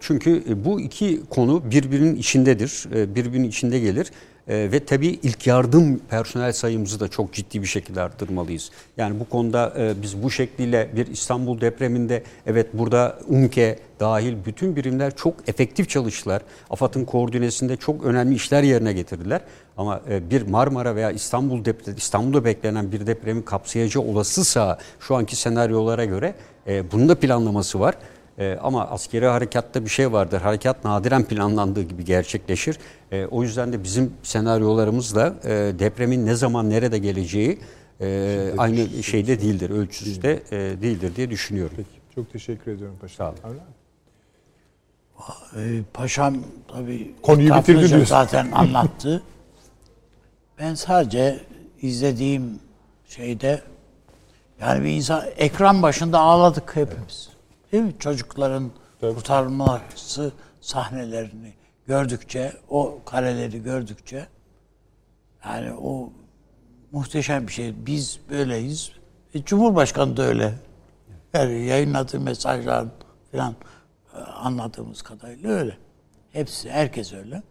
Çünkü 0.00 0.42
bu 0.64 0.80
iki 0.80 1.20
konu 1.30 1.62
birbirinin 1.70 2.16
içindedir, 2.16 2.84
e, 2.94 3.14
birbirinin 3.14 3.48
içinde 3.48 3.78
gelir 3.78 4.10
E, 4.48 4.72
ve 4.72 4.84
tabii 4.84 5.06
ilk 5.06 5.46
yardım 5.46 5.98
personel 5.98 6.52
sayımızı 6.52 7.00
da 7.00 7.08
çok 7.08 7.32
ciddi 7.32 7.62
bir 7.62 7.66
şekilde 7.66 8.00
arttırmalıyız. 8.00 8.70
Yani 8.96 9.20
bu 9.20 9.28
konuda 9.28 9.74
e, 9.78 10.02
biz 10.02 10.22
bu 10.22 10.30
şekliyle 10.30 10.90
bir 10.96 11.06
İstanbul 11.06 11.60
depreminde 11.60 12.22
evet 12.46 12.66
burada 12.72 13.18
UMKE 13.28 13.78
dahil 14.00 14.36
bütün 14.46 14.76
birimler 14.76 15.16
çok 15.16 15.48
efektif 15.48 15.88
çalıştılar. 15.88 16.42
AFAD'ın 16.70 17.04
koordinesinde 17.04 17.76
çok 17.76 18.04
önemli 18.04 18.34
işler 18.34 18.62
yerine 18.62 18.92
getirdiler. 18.92 19.40
Ama 19.76 20.00
e, 20.10 20.30
bir 20.30 20.42
Marmara 20.42 20.96
veya 20.96 21.10
İstanbul 21.10 21.64
depremi, 21.64 21.98
İstanbul'da 21.98 22.44
beklenen 22.44 22.92
bir 22.92 23.06
depremi 23.06 23.44
kapsayacağı 23.44 24.02
olasıysa 24.02 24.78
şu 25.00 25.14
anki 25.14 25.36
senaryolara 25.36 26.04
göre 26.04 26.34
e, 26.66 26.92
bunun 26.92 27.08
da 27.08 27.14
planlaması 27.14 27.80
var. 27.80 27.94
Ee, 28.38 28.58
ama 28.62 28.86
askeri 28.86 29.26
harekatta 29.26 29.84
bir 29.84 29.90
şey 29.90 30.12
vardır. 30.12 30.40
Harekat 30.40 30.84
nadiren 30.84 31.24
planlandığı 31.24 31.82
gibi 31.82 32.04
gerçekleşir. 32.04 32.78
Ee, 33.12 33.26
o 33.26 33.42
yüzden 33.42 33.72
de 33.72 33.84
bizim 33.84 34.12
senaryolarımızla 34.22 35.34
e, 35.44 35.50
depremin 35.78 36.26
ne 36.26 36.34
zaman 36.34 36.70
nerede 36.70 36.98
geleceği 36.98 37.58
e, 38.00 38.50
aynı 38.58 39.02
şeyde 39.02 39.40
değildir, 39.40 39.70
ölçüsüde 39.70 40.42
e, 40.52 40.82
değildir 40.82 41.16
diye 41.16 41.30
düşünüyorum. 41.30 41.74
Peki. 41.76 41.88
Çok 42.14 42.32
teşekkür 42.32 42.72
ediyorum 42.72 42.96
paşam. 43.00 43.34
Sağ 43.42 43.48
olun. 43.48 43.58
Ee, 45.56 45.80
paşam 45.94 46.36
tabii 46.68 47.14
Konuyu 47.22 47.54
bitirdi 47.54 47.78
diyorsun. 47.78 48.04
zaten 48.04 48.48
anlattı. 48.54 49.22
ben 50.58 50.74
sadece 50.74 51.40
izlediğim 51.82 52.58
şeyde 53.08 53.62
yani 54.60 54.84
bir 54.84 54.90
insan 54.90 55.24
ekran 55.36 55.82
başında 55.82 56.18
ağladık 56.18 56.76
hepimiz. 56.76 57.28
Değil 57.74 57.84
mi? 57.84 57.94
Çocukların 57.98 58.70
Tabii. 59.00 59.14
kurtarılması 59.14 60.32
sahnelerini 60.60 61.52
gördükçe, 61.86 62.52
o 62.68 62.98
kareleri 63.06 63.62
gördükçe 63.62 64.26
yani 65.44 65.72
o 65.72 66.12
muhteşem 66.92 67.46
bir 67.46 67.52
şey. 67.52 67.86
Biz 67.86 68.20
böyleyiz. 68.30 68.92
E, 69.34 69.44
Cumhurbaşkanı 69.44 70.16
da 70.16 70.22
öyle. 70.22 70.54
Yani 71.32 71.66
yayınladığı 71.66 72.20
mesajlar 72.20 72.86
falan 73.32 73.54
e, 74.14 74.18
anladığımız 74.18 75.02
kadarıyla 75.02 75.50
öyle. 75.50 75.78
Hepsi, 76.32 76.70
herkes 76.70 77.12
öyle. 77.12 77.42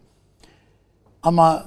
Ama 1.22 1.66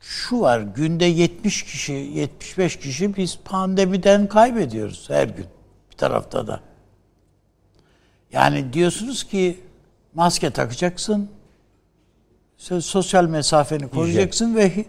şu 0.00 0.40
var, 0.40 0.60
günde 0.60 1.04
70 1.04 1.62
kişi, 1.62 1.92
75 1.92 2.78
kişi 2.78 3.16
biz 3.16 3.38
pandemiden 3.44 4.26
kaybediyoruz 4.26 5.10
her 5.10 5.28
gün. 5.28 5.46
Bir 5.90 5.96
tarafta 5.96 6.46
da. 6.46 6.69
Yani 8.32 8.72
diyorsunuz 8.72 9.24
ki 9.24 9.60
maske 10.14 10.50
takacaksın, 10.50 11.30
so- 12.58 12.80
sosyal 12.80 13.24
mesafeni 13.24 13.88
koruyacaksın 13.88 14.56
ve 14.56 14.84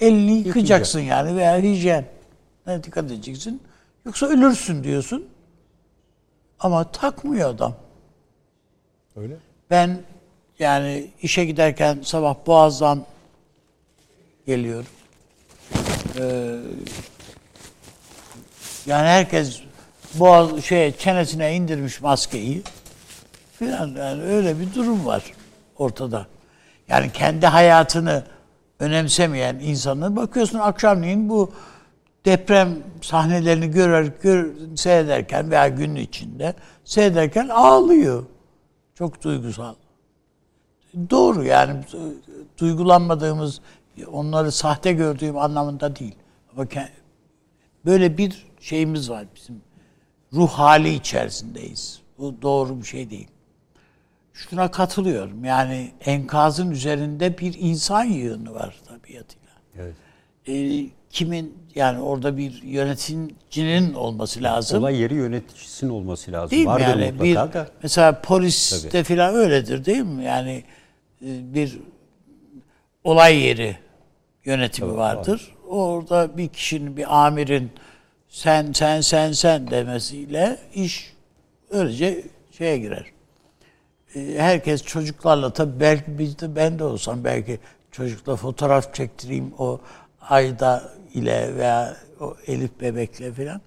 elini 0.00 0.32
yıkacaksın 0.32 1.00
yani 1.00 1.36
veya 1.36 1.58
hijyen. 1.58 2.04
Ne 2.66 2.84
dikkat 2.84 3.04
edeceksin. 3.04 3.62
Yoksa 4.06 4.26
ölürsün 4.26 4.84
diyorsun. 4.84 5.26
Ama 6.60 6.90
takmıyor 6.92 7.50
adam. 7.50 7.74
Öyle. 9.16 9.36
Ben 9.70 9.98
yani 10.58 11.10
işe 11.22 11.44
giderken 11.44 11.98
sabah 12.02 12.36
Boğaz'dan 12.46 13.04
geliyorum. 14.46 14.86
Ee, 16.18 16.56
yani 18.86 19.06
herkes 19.08 19.60
boğaz 20.14 20.64
şey 20.64 20.96
çenesine 20.96 21.56
indirmiş 21.56 22.00
maskeyi 22.00 22.62
filan 23.58 23.88
yani 23.88 24.22
öyle 24.22 24.60
bir 24.60 24.74
durum 24.74 25.06
var 25.06 25.24
ortada. 25.78 26.26
Yani 26.88 27.12
kendi 27.12 27.46
hayatını 27.46 28.24
önemsemeyen 28.80 29.58
insanın 29.58 30.16
bakıyorsun 30.16 30.58
akşamleyin 30.58 31.28
bu 31.28 31.52
deprem 32.24 32.78
sahnelerini 33.00 33.70
görer, 33.70 34.12
gör, 34.22 34.50
seyrederken 34.76 35.50
veya 35.50 35.68
gün 35.68 35.94
içinde 35.96 36.54
seyrederken 36.84 37.48
ağlıyor. 37.48 38.24
Çok 38.94 39.22
duygusal. 39.22 39.74
Doğru 41.10 41.44
yani 41.44 41.84
duygulanmadığımız, 42.58 43.60
onları 44.12 44.52
sahte 44.52 44.92
gördüğüm 44.92 45.38
anlamında 45.38 45.96
değil. 45.96 46.14
Ama 46.52 46.66
böyle 47.84 48.18
bir 48.18 48.46
şeyimiz 48.60 49.10
var 49.10 49.26
bizim. 49.36 49.62
Ruh 50.32 50.48
hali 50.48 50.94
içerisindeyiz. 50.94 52.00
Bu 52.18 52.42
doğru 52.42 52.80
bir 52.80 52.86
şey 52.86 53.10
değil. 53.10 53.28
Şuna 54.36 54.70
katılıyorum. 54.70 55.44
Yani 55.44 55.90
enkazın 56.04 56.70
üzerinde 56.70 57.38
bir 57.38 57.54
insan 57.58 58.04
yığını 58.04 58.54
var 58.54 58.76
tabiatıyla. 58.88 59.48
Evet. 59.78 59.94
Ee, 60.48 60.86
kimin 61.10 61.58
yani 61.74 62.00
orada 62.00 62.36
bir 62.36 62.62
yöneticinin 62.62 63.94
olması 63.94 64.42
lazım. 64.42 64.78
Olay 64.82 64.96
yeri 65.00 65.14
yöneticisinin 65.14 65.90
olması 65.90 66.32
lazım. 66.32 66.50
Değil 66.50 66.66
Vardır 66.66 66.86
yani? 66.86 67.12
mutlaka 67.12 67.48
Bir, 67.48 67.54
da. 67.54 67.68
mesela 67.82 68.20
poliste 68.20 69.04
falan 69.04 69.34
öyledir 69.34 69.84
değil 69.84 70.02
mi? 70.02 70.24
Yani 70.24 70.64
e, 71.22 71.54
bir 71.54 71.78
olay 73.04 73.36
yeri 73.38 73.76
yönetimi 74.44 74.96
vardır. 74.96 75.54
Orada 75.68 76.36
bir 76.36 76.48
kişinin, 76.48 76.96
bir 76.96 77.26
amirin 77.26 77.70
sen 78.28 78.72
sen 78.72 79.00
sen 79.00 79.32
sen 79.32 79.70
demesiyle 79.70 80.58
iş 80.74 81.12
öylece 81.70 82.24
şeye 82.58 82.78
girer. 82.78 83.15
E, 84.16 84.34
Herkes 84.38 84.82
çocuklarla 84.82 85.52
tabii 85.52 85.80
belki 85.80 86.18
biz 86.18 86.38
de 86.38 86.56
ben 86.56 86.78
de 86.78 86.84
olsam 86.84 87.24
belki 87.24 87.58
çocukla 87.92 88.36
fotoğraf 88.36 88.94
çektireyim 88.94 89.52
o 89.58 89.80
Ayda 90.28 90.92
ile 91.14 91.56
veya 91.56 91.96
o 92.20 92.36
Elif 92.46 92.80
bebekle 92.80 93.32
falan. 93.32 93.60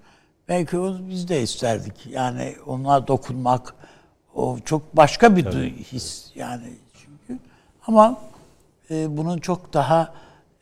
Belki 0.48 0.78
onu 0.78 1.08
biz 1.08 1.28
de 1.28 1.42
isterdik. 1.42 2.06
Yani 2.06 2.54
ona 2.66 3.06
dokunmak 3.06 3.74
o 4.34 4.58
çok 4.64 4.96
başka 4.96 5.36
bir 5.36 5.44
duy- 5.44 5.76
his 5.92 6.30
yani 6.34 6.72
çünkü. 6.94 7.42
Ama 7.86 8.18
e, 8.90 9.16
bunun 9.16 9.38
çok 9.38 9.72
daha 9.72 10.14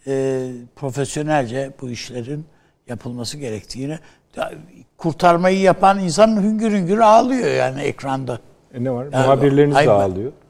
e, 0.07 0.46
profesyonelce 0.77 1.70
bu 1.81 1.90
işlerin 1.90 2.46
yapılması 2.88 3.38
gerektiğini 3.38 3.98
kurtarmayı 4.98 5.61
yapan 5.61 5.98
insan 5.98 6.37
hüngür 6.42 6.72
hüngür 6.72 6.98
ağlıyor 6.98 7.48
yani 7.55 7.81
ekranda. 7.81 8.38
E 8.74 8.85
ne 8.85 8.90
var? 8.90 9.04
Yani 9.12 9.26
Muhabirleriniz 9.26 9.76
hayır. 9.76 9.90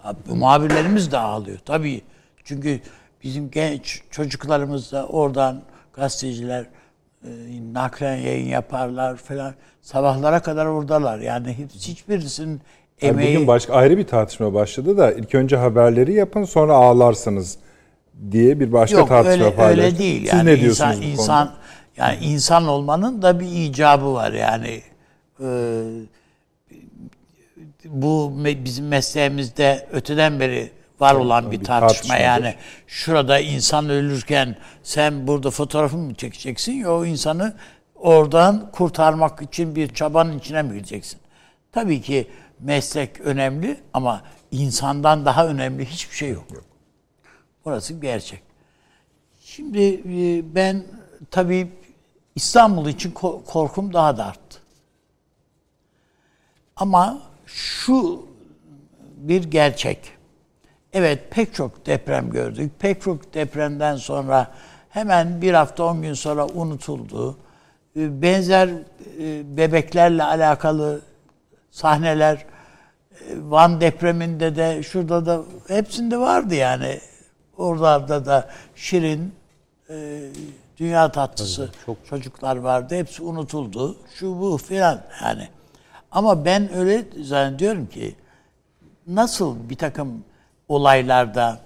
Abi, 0.05 0.19
muhabirlerimiz 0.35 1.13
de 1.13 1.19
ağlıyor 1.19 1.59
tabii. 1.65 2.03
Çünkü 2.45 2.81
bizim 3.25 3.51
genç 3.51 4.03
çocuklarımız 4.11 4.93
da 4.93 5.07
oradan 5.07 5.63
gazeteciler 5.93 6.67
e, 7.25 7.29
naklen 7.73 8.17
yayın 8.17 8.49
yaparlar 8.49 9.17
falan. 9.17 9.55
Sabahlara 9.83 10.41
kadar 10.41 10.67
oradalar. 10.67 11.19
Yani 11.19 11.57
hiç, 11.75 11.89
hiçbirisinin 11.89 12.61
emeği... 13.01 13.35
bugün 13.35 13.47
başka 13.47 13.75
ayrı 13.75 13.99
bir 13.99 14.07
tartışma 14.07 14.55
başladı 14.55 14.99
da 14.99 15.13
ilk 15.13 15.35
önce 15.35 15.57
haberleri 15.57 16.13
yapın 16.13 16.45
sonra 16.45 16.75
ağlarsınız 16.75 17.59
diye 18.31 18.61
bir 18.61 18.73
başka 18.73 18.99
Yok 18.99 19.09
tartışma 19.09 19.45
öyle, 19.45 19.57
paylaştı. 19.57 19.83
öyle 19.83 19.99
değil. 19.99 20.21
Siz 20.21 20.33
Yani 20.33 20.51
ne 20.51 20.61
diyorsunuz 20.61 20.97
insan, 20.97 21.03
bu 21.03 21.07
insan, 21.07 21.47
konuda? 21.47 21.59
Yani 21.97 22.17
insan 22.25 22.69
olmanın 22.69 23.23
da 23.23 23.41
bir 23.41 23.47
icabı 23.47 24.13
var 24.15 24.33
yani. 24.33 24.83
Ee, 25.41 25.83
bu 27.91 28.33
bizim 28.45 28.89
mesleğimizde 28.89 29.89
öteden 29.93 30.41
beri 30.41 30.71
var 31.01 31.15
olan 31.15 31.53
bir 31.53 31.61
bir 31.61 31.65
tartışma 31.65 32.17
yani. 32.17 32.55
Şurada 32.87 33.39
insan 33.39 33.91
ölürken 33.91 34.57
sen 34.83 35.27
burada 35.27 35.51
fotoğrafını 35.51 36.03
mı 36.03 36.15
çekeceksin 36.15 36.73
ya 36.73 36.93
o 36.93 37.05
insanı 37.05 37.55
oradan 37.95 38.71
kurtarmak 38.73 39.43
için 39.43 39.77
bir 39.77 39.95
çabanın 39.95 40.39
içine 40.39 40.63
mi 40.63 40.73
gireceksin? 40.75 41.21
Tabii 41.73 42.03
ki 42.03 42.31
meslek 42.61 43.21
önemli 43.21 43.81
ama 43.95 44.23
insandan 44.51 45.25
daha 45.25 45.47
önemli 45.47 45.87
hiçbir 45.87 46.17
şey 46.17 46.31
yok. 46.31 46.45
Orası 47.65 47.95
gerçek. 47.95 48.43
Şimdi 49.41 49.83
e, 49.95 50.55
ben 50.55 50.85
tabii 51.31 51.69
İstanbul 52.35 52.89
için 52.89 53.13
ko- 53.13 53.45
korkum 53.45 53.93
daha 53.93 54.17
da 54.17 54.27
arttı. 54.27 54.59
Ama 56.77 57.23
şu 57.49 58.27
bir 59.17 59.45
gerçek. 59.45 59.99
Evet 60.93 61.31
pek 61.31 61.55
çok 61.55 61.87
deprem 61.87 62.31
gördük. 62.31 62.73
Pek 62.79 63.03
çok 63.03 63.35
depremden 63.35 63.97
sonra 63.97 64.55
hemen 64.89 65.43
bir 65.43 65.55
hafta 65.55 65.85
on 65.85 66.03
gün 66.03 66.15
sonra 66.15 66.47
unutuldu. 66.47 67.39
E, 67.97 68.23
Benzer 68.23 68.69
e, 68.69 69.57
bebeklerle 69.57 70.25
alakalı 70.25 71.01
sahneler 71.71 72.35
e, 72.35 72.45
Van 73.39 73.81
depreminde 73.81 74.57
de 74.57 74.83
şurada 74.83 75.27
da 75.27 75.43
hepsinde 75.69 76.19
vardı 76.19 76.55
yani. 76.55 77.01
Oralarda 77.57 78.27
da 78.27 78.49
Şirin 78.75 79.33
e, 79.91 80.21
dünya 80.77 81.13
tatlısı 81.13 81.71
çocuklar 82.11 82.57
vardı. 82.57 82.95
Hepsi 82.95 83.23
unutuldu. 83.23 83.97
Şu 84.15 84.41
bu 84.41 84.59
filan 84.59 85.03
yani. 85.23 85.49
Ama 86.11 86.45
ben 86.45 86.73
öyle 86.75 87.05
zannediyorum 87.23 87.87
ki 87.87 88.15
nasıl 89.07 89.71
bir 89.71 89.77
takım 89.77 90.25
olaylarda 90.69 91.61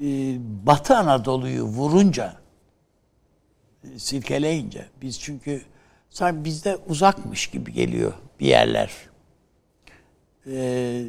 e, 0.00 0.06
Batı 0.66 0.96
Anadolu'yu 0.96 1.64
vurunca 1.64 2.36
e, 3.84 3.98
silkeleyince 3.98 4.86
biz 5.02 5.20
çünkü 5.20 5.62
sanki 6.10 6.44
bizde 6.44 6.76
uzakmış 6.88 7.46
gibi 7.46 7.72
geliyor 7.72 8.12
bir 8.40 8.46
yerler. 8.46 8.90
Ee, 10.46 11.04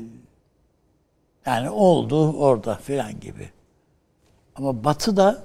yani 1.45 1.69
oldu 1.69 2.33
orada 2.33 2.75
filan 2.75 3.19
gibi. 3.19 3.49
Ama 4.55 4.83
Batı'da 4.83 5.43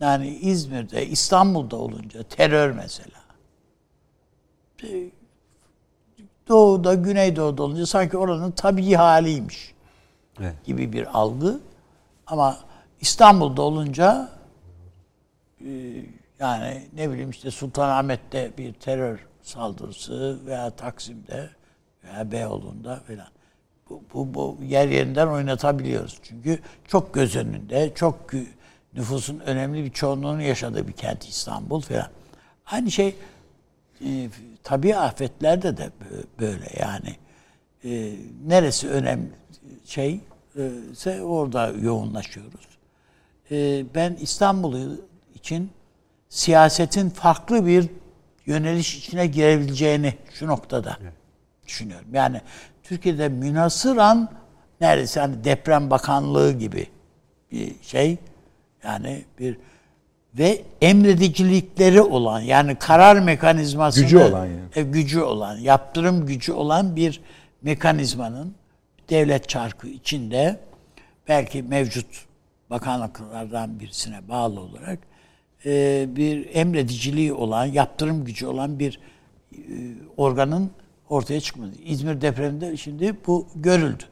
yani 0.00 0.28
İzmir'de, 0.28 1.06
İstanbul'da 1.06 1.76
olunca 1.76 2.22
terör 2.22 2.70
mesela. 2.70 3.18
Doğu'da, 6.48 6.94
Güneydoğu'da 6.94 7.62
olunca 7.62 7.86
sanki 7.86 8.16
oranın 8.18 8.50
tabii 8.50 8.94
haliymiş 8.94 9.74
Evet. 10.40 10.54
gibi 10.64 10.92
bir 10.92 11.18
algı. 11.18 11.60
Ama 12.26 12.58
İstanbul'da 13.00 13.62
olunca 13.62 14.28
e, 15.60 15.70
yani 16.40 16.82
ne 16.94 17.10
bileyim 17.10 17.30
işte 17.30 17.50
Sultanahmet'te 17.50 18.52
bir 18.58 18.72
terör 18.72 19.26
saldırısı 19.42 20.38
veya 20.46 20.70
Taksim'de 20.70 21.50
veya 22.04 22.32
Beyoğlu'nda 22.32 22.96
falan. 23.06 23.28
Bu, 23.90 24.02
bu, 24.14 24.34
bu 24.34 24.64
yer 24.64 24.88
yerinden 24.88 25.26
oynatabiliyoruz. 25.26 26.18
Çünkü 26.22 26.58
çok 26.88 27.14
göz 27.14 27.36
önünde, 27.36 27.92
çok 27.94 28.16
nüfusun 28.94 29.38
önemli 29.38 29.84
bir 29.84 29.90
çoğunluğunu 29.90 30.42
yaşadığı 30.42 30.88
bir 30.88 30.92
kent 30.92 31.24
İstanbul 31.28 31.80
falan. 31.80 32.08
Aynı 32.66 32.90
şey 32.90 33.16
e, 34.04 34.28
tabii 34.68 34.96
afetlerde 34.96 35.76
de 35.76 35.82
bö- 35.82 36.40
böyle 36.40 36.66
yani. 36.80 37.16
E, 37.84 38.16
neresi 38.46 38.88
önemli 38.88 39.30
şey 39.84 40.20
ise 40.92 41.22
orada 41.22 41.68
yoğunlaşıyoruz. 41.68 42.68
E, 43.50 43.84
ben 43.94 44.16
İstanbul'u 44.20 45.00
için 45.34 45.70
siyasetin 46.28 47.10
farklı 47.10 47.66
bir 47.66 47.88
yöneliş 48.46 48.96
içine 48.98 49.26
girebileceğini 49.26 50.14
şu 50.34 50.46
noktada 50.46 50.98
düşünüyorum. 51.66 52.08
Yani 52.12 52.40
Türkiye'de 52.82 53.28
münasıran 53.28 54.30
neredeyse 54.80 55.20
hani 55.20 55.44
deprem 55.44 55.90
bakanlığı 55.90 56.52
gibi 56.52 56.86
bir 57.52 57.82
şey 57.82 58.18
yani 58.84 59.24
bir 59.38 59.58
ve 60.34 60.62
emredicilikleri 60.80 62.02
olan 62.02 62.40
yani 62.40 62.74
karar 62.74 63.20
mekanizmasını 63.20 64.04
Gücü 64.04 64.18
olan 64.18 64.46
yani. 64.46 64.60
e, 64.74 64.82
gücü 64.82 65.20
olan, 65.20 65.56
yaptırım 65.56 66.26
gücü 66.26 66.52
olan 66.52 66.96
bir 66.96 67.20
mekanizmanın 67.62 68.54
devlet 69.10 69.48
çarkı 69.48 69.88
içinde 69.88 70.60
belki 71.28 71.62
mevcut 71.62 72.06
bakanlıklardan 72.70 73.80
birisine 73.80 74.28
bağlı 74.28 74.60
olarak 74.60 74.98
e, 75.66 76.06
bir 76.16 76.54
emrediciliği 76.54 77.32
olan, 77.32 77.64
yaptırım 77.66 78.24
gücü 78.24 78.46
olan 78.46 78.78
bir 78.78 79.00
e, 79.52 79.58
organın 80.16 80.70
ortaya 81.08 81.40
çıkmadı. 81.40 81.72
İzmir 81.84 82.20
depreminde 82.20 82.76
şimdi 82.76 83.16
bu 83.26 83.46
görüldü. 83.54 84.04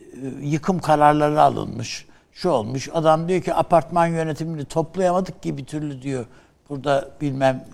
Ee, 0.00 0.04
Yıkım 0.42 0.78
kararları 0.78 1.42
alınmış. 1.42 2.06
Şu 2.32 2.50
olmuş. 2.50 2.88
Adam 2.94 3.28
diyor 3.28 3.42
ki 3.42 3.54
apartman 3.54 4.06
yönetimini 4.06 4.64
toplayamadık 4.64 5.42
ki 5.42 5.56
bir 5.56 5.64
türlü 5.64 6.02
diyor. 6.02 6.26
Burada 6.68 7.08
bilmem 7.20 7.64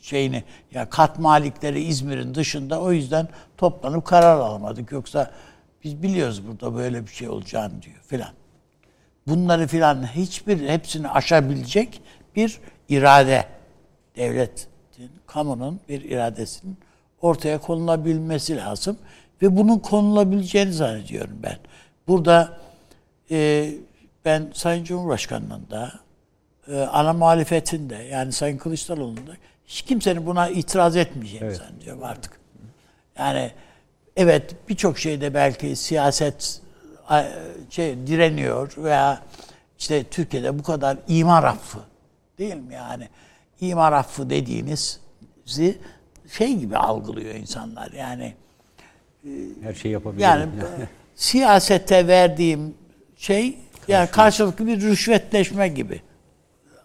şeyini 0.00 0.44
ya 0.72 0.90
kat 0.90 1.18
malikleri 1.18 1.82
İzmir'in 1.82 2.34
dışında 2.34 2.80
o 2.80 2.92
yüzden 2.92 3.28
toplanıp 3.56 4.04
karar 4.04 4.36
alamadık. 4.36 4.92
Yoksa 4.92 5.30
biz 5.84 6.02
biliyoruz 6.02 6.42
burada 6.46 6.74
böyle 6.74 7.06
bir 7.06 7.10
şey 7.10 7.28
olacağını 7.28 7.82
diyor 7.82 7.96
filan. 8.06 8.30
Bunları 9.26 9.66
filan 9.66 10.06
hiçbir 10.14 10.68
hepsini 10.68 11.08
aşabilecek 11.08 12.02
bir 12.36 12.60
irade 12.88 13.44
devletin, 14.16 14.68
kamunun 15.26 15.80
bir 15.88 16.02
iradesinin 16.02 16.78
ortaya 17.22 17.58
konulabilmesi 17.58 18.56
lazım 18.56 18.96
ve 19.42 19.56
bunun 19.56 19.78
konulabileceğini 19.78 20.72
zannediyorum 20.72 21.38
ben. 21.42 21.56
Burada 22.08 22.58
e, 23.30 23.70
ben 24.24 24.50
Sayın 24.54 24.84
Cumhurbaşkanı'nın 24.84 25.66
da 25.70 25.92
e, 26.68 26.80
ana 26.80 27.12
muhalefetinde 27.12 27.94
yani 27.96 28.32
Sayın 28.32 28.58
Kılıçdaroğlu'nun 28.58 29.26
da 29.26 29.32
hiç 29.66 29.82
kimsenin 29.82 30.26
buna 30.26 30.48
itiraz 30.48 30.96
etmeyeceğini 30.96 31.44
Evet. 31.46 31.56
zannediyorum 31.56 32.04
artık. 32.04 32.32
Yani 33.18 33.50
evet 34.16 34.54
birçok 34.68 34.98
şeyde 34.98 35.34
belki 35.34 35.76
siyaset 35.76 36.60
şey 37.70 38.06
direniyor 38.06 38.72
veya 38.76 39.22
işte 39.78 40.04
Türkiye'de 40.04 40.58
bu 40.58 40.62
kadar 40.62 40.96
imar 41.08 41.44
affı 41.44 41.78
değil 42.38 42.54
mi 42.54 42.74
yani? 42.74 43.08
İmar 43.60 43.92
affı 43.92 44.30
dediğinizi 44.30 45.78
şey 46.32 46.54
gibi 46.54 46.76
algılıyor 46.76 47.34
insanlar. 47.34 47.92
Yani 47.92 48.34
Her 49.62 49.74
şeyi 49.74 49.92
yapabilirim. 49.92 50.22
yani 50.28 50.48
siyasete 51.14 52.06
verdiğim 52.06 52.74
şey 53.16 53.58
yani 53.88 54.10
karşılıklı 54.10 54.66
bir 54.66 54.80
rüşvetleşme 54.80 55.68
gibi 55.68 56.02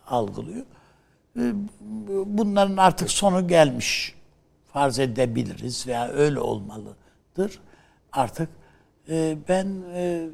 algılıyor. 0.07 0.65
Ee, 1.39 1.53
Bunların 2.25 2.77
artık 2.77 3.11
sonu 3.11 3.47
gelmiş 3.47 4.15
farz 4.73 4.99
edebiliriz 4.99 5.87
veya 5.87 6.07
öyle 6.09 6.39
olmalıdır. 6.39 7.59
Artık 8.11 8.49
e, 9.09 9.37
ben 9.49 9.67
e, 9.93 10.27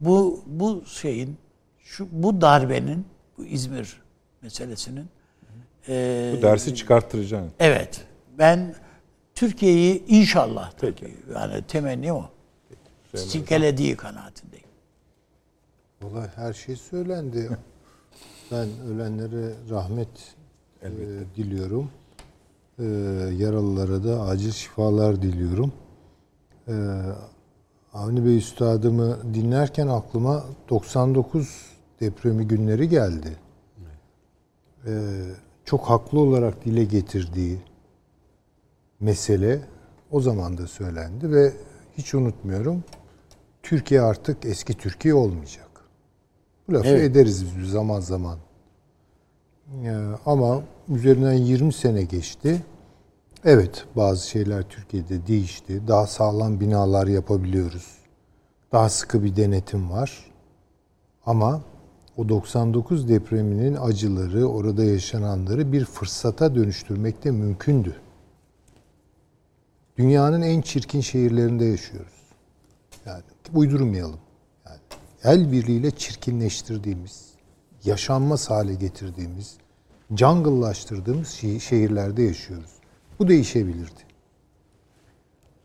bu 0.00 0.42
bu 0.46 0.84
şeyin 0.86 1.36
şu 1.78 2.08
bu 2.12 2.40
darbenin 2.40 3.06
bu 3.38 3.44
İzmir 3.44 3.96
meselesinin 4.42 5.06
e, 5.88 6.32
Bu 6.38 6.42
dersi 6.42 6.74
çıkarttıracağım. 6.74 7.50
Evet. 7.60 8.00
Ben 8.38 8.74
Türkiye'yi 9.34 10.06
inşallah 10.06 10.70
tabii, 10.70 10.94
Peki. 11.00 11.16
yani 11.34 11.62
temenni 11.62 12.12
o. 12.12 12.30
Silkelediği 13.14 13.96
kanaatindeyim. 13.96 14.61
Vallahi 16.02 16.30
her 16.36 16.52
şey 16.52 16.76
söylendi. 16.76 17.58
ben 18.50 18.68
ölenlere 18.86 19.54
rahmet 19.70 20.34
e, 20.82 20.90
diliyorum. 21.36 21.90
E, 22.78 22.84
yaralılara 23.38 24.04
da 24.04 24.22
acil 24.22 24.52
şifalar 24.52 25.22
diliyorum. 25.22 25.72
E, 26.68 26.74
Avni 27.94 28.24
Bey 28.24 28.36
Üstadımı 28.36 29.34
dinlerken 29.34 29.86
aklıma 29.86 30.44
99 30.70 31.66
depremi 32.00 32.48
günleri 32.48 32.88
geldi. 32.88 33.36
E, 34.86 35.22
çok 35.64 35.84
haklı 35.84 36.20
olarak 36.20 36.64
dile 36.64 36.84
getirdiği 36.84 37.58
mesele 39.00 39.60
o 40.10 40.20
zaman 40.20 40.58
da 40.58 40.66
söylendi 40.66 41.30
ve 41.30 41.52
hiç 41.98 42.14
unutmuyorum. 42.14 42.84
Türkiye 43.62 44.00
artık 44.00 44.44
eski 44.44 44.74
Türkiye 44.74 45.14
olmayacak. 45.14 45.71
Lafı 46.72 46.88
Evet. 46.88 47.10
ederiz 47.10 47.44
biz 47.58 47.70
zaman 47.70 48.00
zaman. 48.00 48.38
Ya, 49.82 50.18
ama 50.26 50.62
üzerinden 50.88 51.32
20 51.32 51.72
sene 51.72 52.02
geçti. 52.02 52.62
Evet 53.44 53.84
bazı 53.96 54.28
şeyler 54.28 54.62
Türkiye'de 54.62 55.26
değişti. 55.26 55.88
Daha 55.88 56.06
sağlam 56.06 56.60
binalar 56.60 57.06
yapabiliyoruz. 57.06 57.86
Daha 58.72 58.88
sıkı 58.88 59.24
bir 59.24 59.36
denetim 59.36 59.90
var. 59.90 60.26
Ama 61.26 61.60
o 62.16 62.28
99 62.28 63.08
depreminin 63.08 63.74
acıları, 63.74 64.46
orada 64.46 64.84
yaşananları 64.84 65.72
bir 65.72 65.84
fırsata 65.84 66.54
dönüştürmek 66.54 67.24
de 67.24 67.30
mümkündü. 67.30 67.96
Dünyanın 69.98 70.42
en 70.42 70.60
çirkin 70.60 71.00
şehirlerinde 71.00 71.64
yaşıyoruz. 71.64 72.22
Yani 73.06 73.22
uydurmayalım. 73.54 74.18
El 75.24 75.52
birliğiyle 75.52 75.90
çirkinleştirdiğimiz, 75.90 77.30
yaşanmaz 77.84 78.50
hale 78.50 78.74
getirdiğimiz, 78.74 79.56
jungle'laştırdığımız 80.16 81.28
şehirlerde 81.60 82.22
yaşıyoruz. 82.22 82.70
Bu 83.18 83.28
değişebilirdi. 83.28 84.00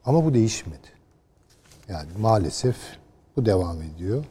Ama 0.05 0.25
bu 0.25 0.33
değişmedi. 0.33 0.87
Yani 1.89 2.09
maalesef 2.19 2.75
bu 3.35 3.45
devam 3.45 3.81
ediyor. 3.81 4.25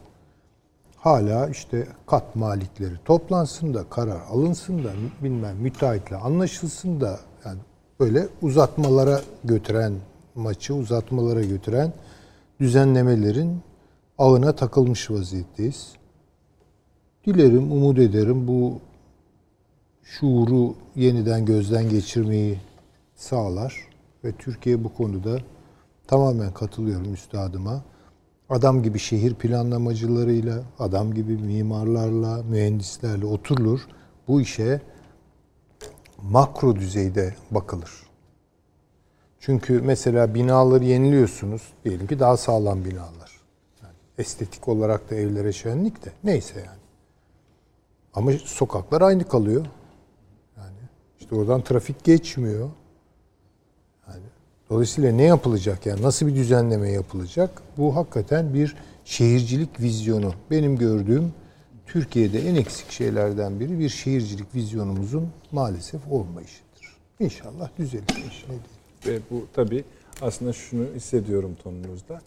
Hala 0.97 1.49
işte 1.49 1.87
kat 2.05 2.35
malikleri 2.35 2.93
toplansın 3.05 3.73
da 3.73 3.89
karar 3.89 4.21
alınsın 4.29 4.83
da 4.83 4.91
bilmem 5.23 5.57
müteahhitle 5.57 6.15
anlaşılsın 6.15 7.01
da 7.01 7.19
yani 7.45 7.59
böyle 7.99 8.27
uzatmalara 8.41 9.21
götüren 9.43 9.93
maçı 10.35 10.75
uzatmalara 10.75 11.43
götüren 11.43 11.93
düzenlemelerin 12.59 13.61
ağına 14.17 14.55
takılmış 14.55 15.11
vaziyetteyiz. 15.11 15.93
Dilerim, 17.25 17.71
umut 17.71 17.99
ederim 17.99 18.47
bu 18.47 18.79
şuuru 20.03 20.75
yeniden 20.95 21.45
gözden 21.45 21.89
geçirmeyi 21.89 22.59
sağlar 23.15 23.87
ve 24.23 24.31
Türkiye 24.31 24.83
bu 24.83 24.93
konuda 24.93 25.39
tamamen 26.07 26.53
katılıyorum 26.53 27.13
üstadıma. 27.13 27.83
Adam 28.49 28.83
gibi 28.83 28.99
şehir 28.99 29.33
planlamacılarıyla, 29.33 30.63
adam 30.79 31.13
gibi 31.13 31.37
mimarlarla, 31.37 32.43
mühendislerle 32.43 33.25
oturulur. 33.25 33.81
Bu 34.27 34.41
işe 34.41 34.81
makro 36.23 36.75
düzeyde 36.75 37.35
bakılır. 37.51 37.91
Çünkü 39.39 39.81
mesela 39.81 40.35
binaları 40.35 40.83
yeniliyorsunuz. 40.83 41.61
Diyelim 41.85 42.07
ki 42.07 42.19
daha 42.19 42.37
sağlam 42.37 42.85
binalar. 42.85 43.36
Estetik 44.17 44.67
olarak 44.67 45.11
da 45.11 45.15
evlere 45.15 45.53
şenlik 45.53 46.05
de. 46.05 46.11
Neyse 46.23 46.59
yani. 46.59 46.79
Ama 48.13 48.31
sokaklar 48.31 49.01
aynı 49.01 49.27
kalıyor. 49.27 49.65
Yani 50.57 50.77
işte 51.19 51.35
oradan 51.35 51.61
trafik 51.61 52.03
geçmiyor. 52.03 52.69
Yani 54.07 54.23
dolayısıyla 54.69 55.11
ne 55.11 55.23
yapılacak 55.23 55.85
yani 55.85 56.01
nasıl 56.01 56.27
bir 56.27 56.35
düzenleme 56.35 56.91
yapılacak? 56.91 57.61
Bu 57.77 57.95
hakikaten 57.95 58.53
bir 58.53 58.75
şehircilik 59.05 59.79
vizyonu. 59.79 60.33
Benim 60.51 60.77
gördüğüm 60.77 61.33
Türkiye'de 61.85 62.49
en 62.49 62.55
eksik 62.55 62.91
şeylerden 62.91 63.59
biri 63.59 63.79
bir 63.79 63.89
şehircilik 63.89 64.55
vizyonumuzun 64.55 65.29
maalesef 65.51 66.01
olmayışıdır. 66.11 66.97
İnşallah 67.19 67.69
düzelir. 67.77 68.45
Ve 69.05 69.19
bu 69.31 69.45
tabii 69.53 69.83
aslında 70.21 70.53
şunu 70.53 70.85
hissediyorum 70.95 71.57
tonunuzda. 71.63 72.21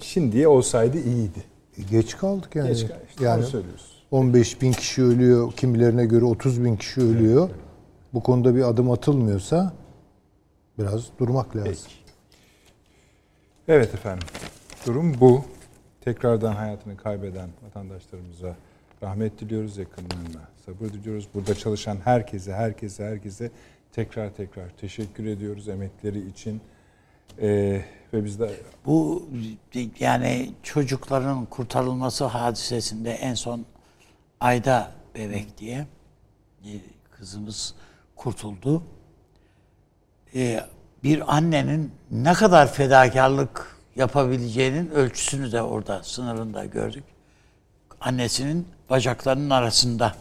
Şimdiye 0.00 0.48
olsaydı 0.48 0.98
iyiydi. 0.98 1.44
E, 1.78 1.82
Geç 1.82 2.16
kaldık 2.16 2.56
yani. 2.56 2.68
Geç 2.68 2.88
kaldı, 2.88 3.00
işte 3.08 3.24
yani 3.24 3.44
söylüyorsun. 3.44 3.96
15 4.10 4.62
bin 4.62 4.72
kişi 4.72 5.02
ölüyor, 5.02 5.52
kimilerine 5.52 6.06
göre 6.06 6.24
30 6.24 6.64
bin 6.64 6.76
kişi 6.76 7.00
ölüyor. 7.00 7.50
Bu 8.14 8.22
konuda 8.22 8.54
bir 8.54 8.62
adım 8.62 8.90
atılmıyorsa 8.90 9.72
biraz 10.78 11.18
durmak 11.18 11.56
lazım. 11.56 11.70
Peki. 11.72 11.94
Evet 13.68 13.94
efendim. 13.94 14.28
Durum 14.86 15.20
bu. 15.20 15.44
Tekrardan 16.00 16.52
hayatını 16.52 16.96
kaybeden 16.96 17.48
vatandaşlarımıza 17.66 18.56
rahmet 19.02 19.40
diliyoruz, 19.40 19.76
yakınlarına 19.76 20.48
sabır 20.66 20.88
diliyoruz. 20.92 21.28
Burada 21.34 21.54
çalışan 21.54 21.96
herkese, 22.04 22.52
herkese, 22.52 23.04
herkese 23.04 23.50
tekrar 23.92 24.30
tekrar 24.34 24.70
teşekkür 24.70 25.26
ediyoruz 25.26 25.68
emekleri 25.68 26.28
için. 26.28 26.60
Ee, 27.40 27.84
ve 28.12 28.24
biz 28.24 28.40
de 28.40 28.60
Bu 28.86 29.28
yani 30.00 30.50
çocukların 30.62 31.44
kurtarılması 31.46 32.24
hadisesinde 32.24 33.10
en 33.12 33.34
son 33.34 33.66
Ayda 34.40 34.90
bebek 35.14 35.58
diye 35.58 35.86
kızımız 37.10 37.74
kurtuldu. 38.16 38.82
E, 40.34 40.60
Bir 41.02 41.36
annenin 41.36 41.92
ne 42.10 42.32
kadar 42.32 42.72
fedakarlık 42.72 43.76
yapabileceğinin 43.96 44.90
ölçüsünü 44.90 45.52
de 45.52 45.62
orada 45.62 46.02
sınırında 46.02 46.64
gördük. 46.64 47.04
Annesinin 48.00 48.68
bacaklarının 48.90 49.50
arasında 49.50 50.14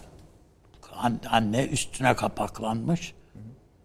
An- 0.96 1.20
anne 1.30 1.66
üstüne 1.66 2.16
kapaklanmış. 2.16 3.14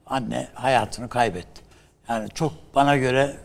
Anne 0.07 0.49
hayatını 0.55 1.09
kaybetti. 1.09 1.63
Yani 2.09 2.29
çok 2.35 2.53
bana 2.75 2.97
göre 2.97 3.37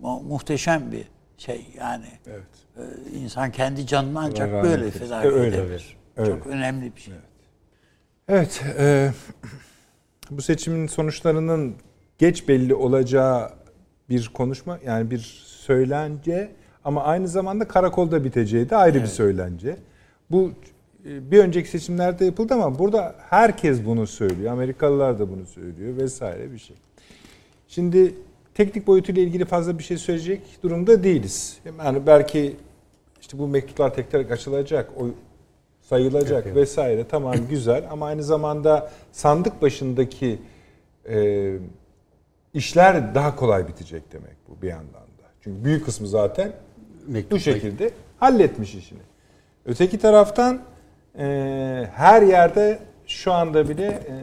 muhteşem 0.00 0.92
bir 0.92 1.04
şey 1.38 1.66
yani. 1.78 2.06
Evet. 2.26 2.42
Ee, 2.76 3.18
insan 3.18 3.50
kendi 3.52 3.86
canını 3.86 4.20
ancak 4.20 4.52
böyle 4.52 4.58
rahmet 4.58 4.78
eylesin. 4.78 4.98
feda 4.98 5.22
E, 5.22 5.26
öyle. 5.26 5.56
edebilir. 5.56 5.96
Öyle. 6.16 6.30
Çok 6.30 6.46
önemli 6.46 6.96
bir 6.96 7.00
şey. 7.00 7.14
Evet, 8.28 8.62
e, 8.78 9.12
bu 10.30 10.42
seçimin 10.42 10.86
sonuçlarının 10.86 11.74
geç 12.18 12.48
belli 12.48 12.74
olacağı 12.74 13.50
bir 14.10 14.28
konuşma, 14.28 14.78
yani 14.86 15.10
bir 15.10 15.42
söylence 15.46 16.50
ama 16.84 17.04
aynı 17.04 17.28
zamanda 17.28 17.68
karakolda 17.68 18.24
biteceği 18.24 18.70
de 18.70 18.76
ayrı 18.76 19.02
bir 19.02 19.06
söylence. 19.06 19.76
Bu 20.30 20.52
e, 21.04 21.30
bir 21.30 21.38
önceki 21.38 21.68
seçimlerde 21.70 22.24
yapıldı 22.24 22.54
ama 22.54 22.78
burada 22.78 23.14
herkes 23.30 23.84
bunu 23.86 24.06
söylüyor. 24.06 24.52
Amerikalılar 24.52 25.18
da 25.18 25.30
bunu 25.30 25.46
söylüyor 25.46 25.96
vesaire 25.96 26.52
bir 26.52 26.58
şey. 26.58 26.76
Şimdi 27.68 28.14
teknik 28.58 28.86
boyutuyla 28.86 29.22
ilgili 29.22 29.44
fazla 29.44 29.78
bir 29.78 29.84
şey 29.84 29.96
söyleyecek 29.98 30.40
durumda 30.62 31.02
değiliz. 31.02 31.58
Yani 31.84 32.06
belki 32.06 32.56
işte 33.20 33.38
bu 33.38 33.48
mektuplar 33.48 33.94
tek 33.94 34.10
tek 34.10 34.30
açılacak, 34.30 34.90
o 35.00 35.06
sayılacak 35.80 36.54
vesaire 36.54 37.04
tamam 37.08 37.34
güzel 37.50 37.84
ama 37.90 38.06
aynı 38.06 38.22
zamanda 38.22 38.90
sandık 39.12 39.62
başındaki 39.62 40.38
e, 41.08 41.52
işler 42.54 43.14
daha 43.14 43.36
kolay 43.36 43.68
bitecek 43.68 44.12
demek 44.12 44.36
bu 44.48 44.62
bir 44.62 44.68
yandan 44.68 44.92
da. 44.94 45.28
Çünkü 45.40 45.64
büyük 45.64 45.84
kısmı 45.84 46.08
zaten 46.08 46.52
Mektup- 47.10 47.30
bu 47.30 47.38
şekilde 47.38 47.90
halletmiş 48.20 48.74
işini. 48.74 49.02
Öteki 49.66 49.98
taraftan 49.98 50.60
e, 51.18 51.24
her 51.94 52.22
yerde 52.22 52.78
şu 53.06 53.32
anda 53.32 53.68
bile 53.68 53.86
e, 53.86 54.14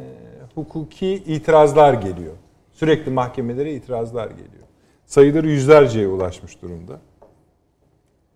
hukuki 0.55 1.13
itirazlar 1.13 1.93
geliyor. 1.93 2.33
Sürekli 2.75 3.11
mahkemelere 3.11 3.73
itirazlar 3.73 4.27
geliyor. 4.27 4.65
Sayıları 5.05 5.49
yüzlerceye 5.49 6.07
ulaşmış 6.07 6.61
durumda. 6.61 6.99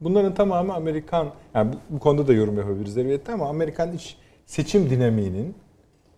Bunların 0.02 0.34
tamamı 0.34 0.74
Amerikan, 0.74 1.34
yani 1.56 1.74
bu, 1.74 1.96
bu 1.96 2.00
konuda 2.00 2.28
da 2.28 2.34
yorum 2.34 2.58
yapabiliriz 2.58 2.98
elbette 2.98 3.32
ama 3.32 3.50
Amerikan 3.50 3.94
iç 3.94 4.18
seçim 4.46 4.90
dinamiğinin 4.90 5.56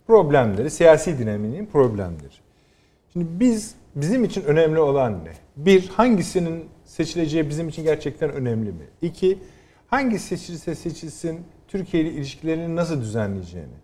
problemleri, 0.06 0.70
siyasi 0.70 1.18
dinamiğinin 1.18 1.66
problemleri. 1.66 2.32
Şimdi 3.12 3.26
biz, 3.40 3.74
bizim 3.94 4.24
için 4.24 4.42
önemli 4.44 4.78
olan 4.78 5.24
ne? 5.24 5.32
Bir, 5.56 5.88
hangisinin 5.88 6.64
seçileceği 6.84 7.48
bizim 7.48 7.68
için 7.68 7.82
gerçekten 7.82 8.32
önemli 8.32 8.72
mi? 8.72 8.84
İki, 9.02 9.38
hangi 9.86 10.18
seçilirse 10.18 10.74
seçilsin 10.74 11.40
Türkiye 11.68 12.02
ile 12.02 12.10
ilişkilerini 12.10 12.76
nasıl 12.76 13.00
düzenleyeceğini 13.00 13.74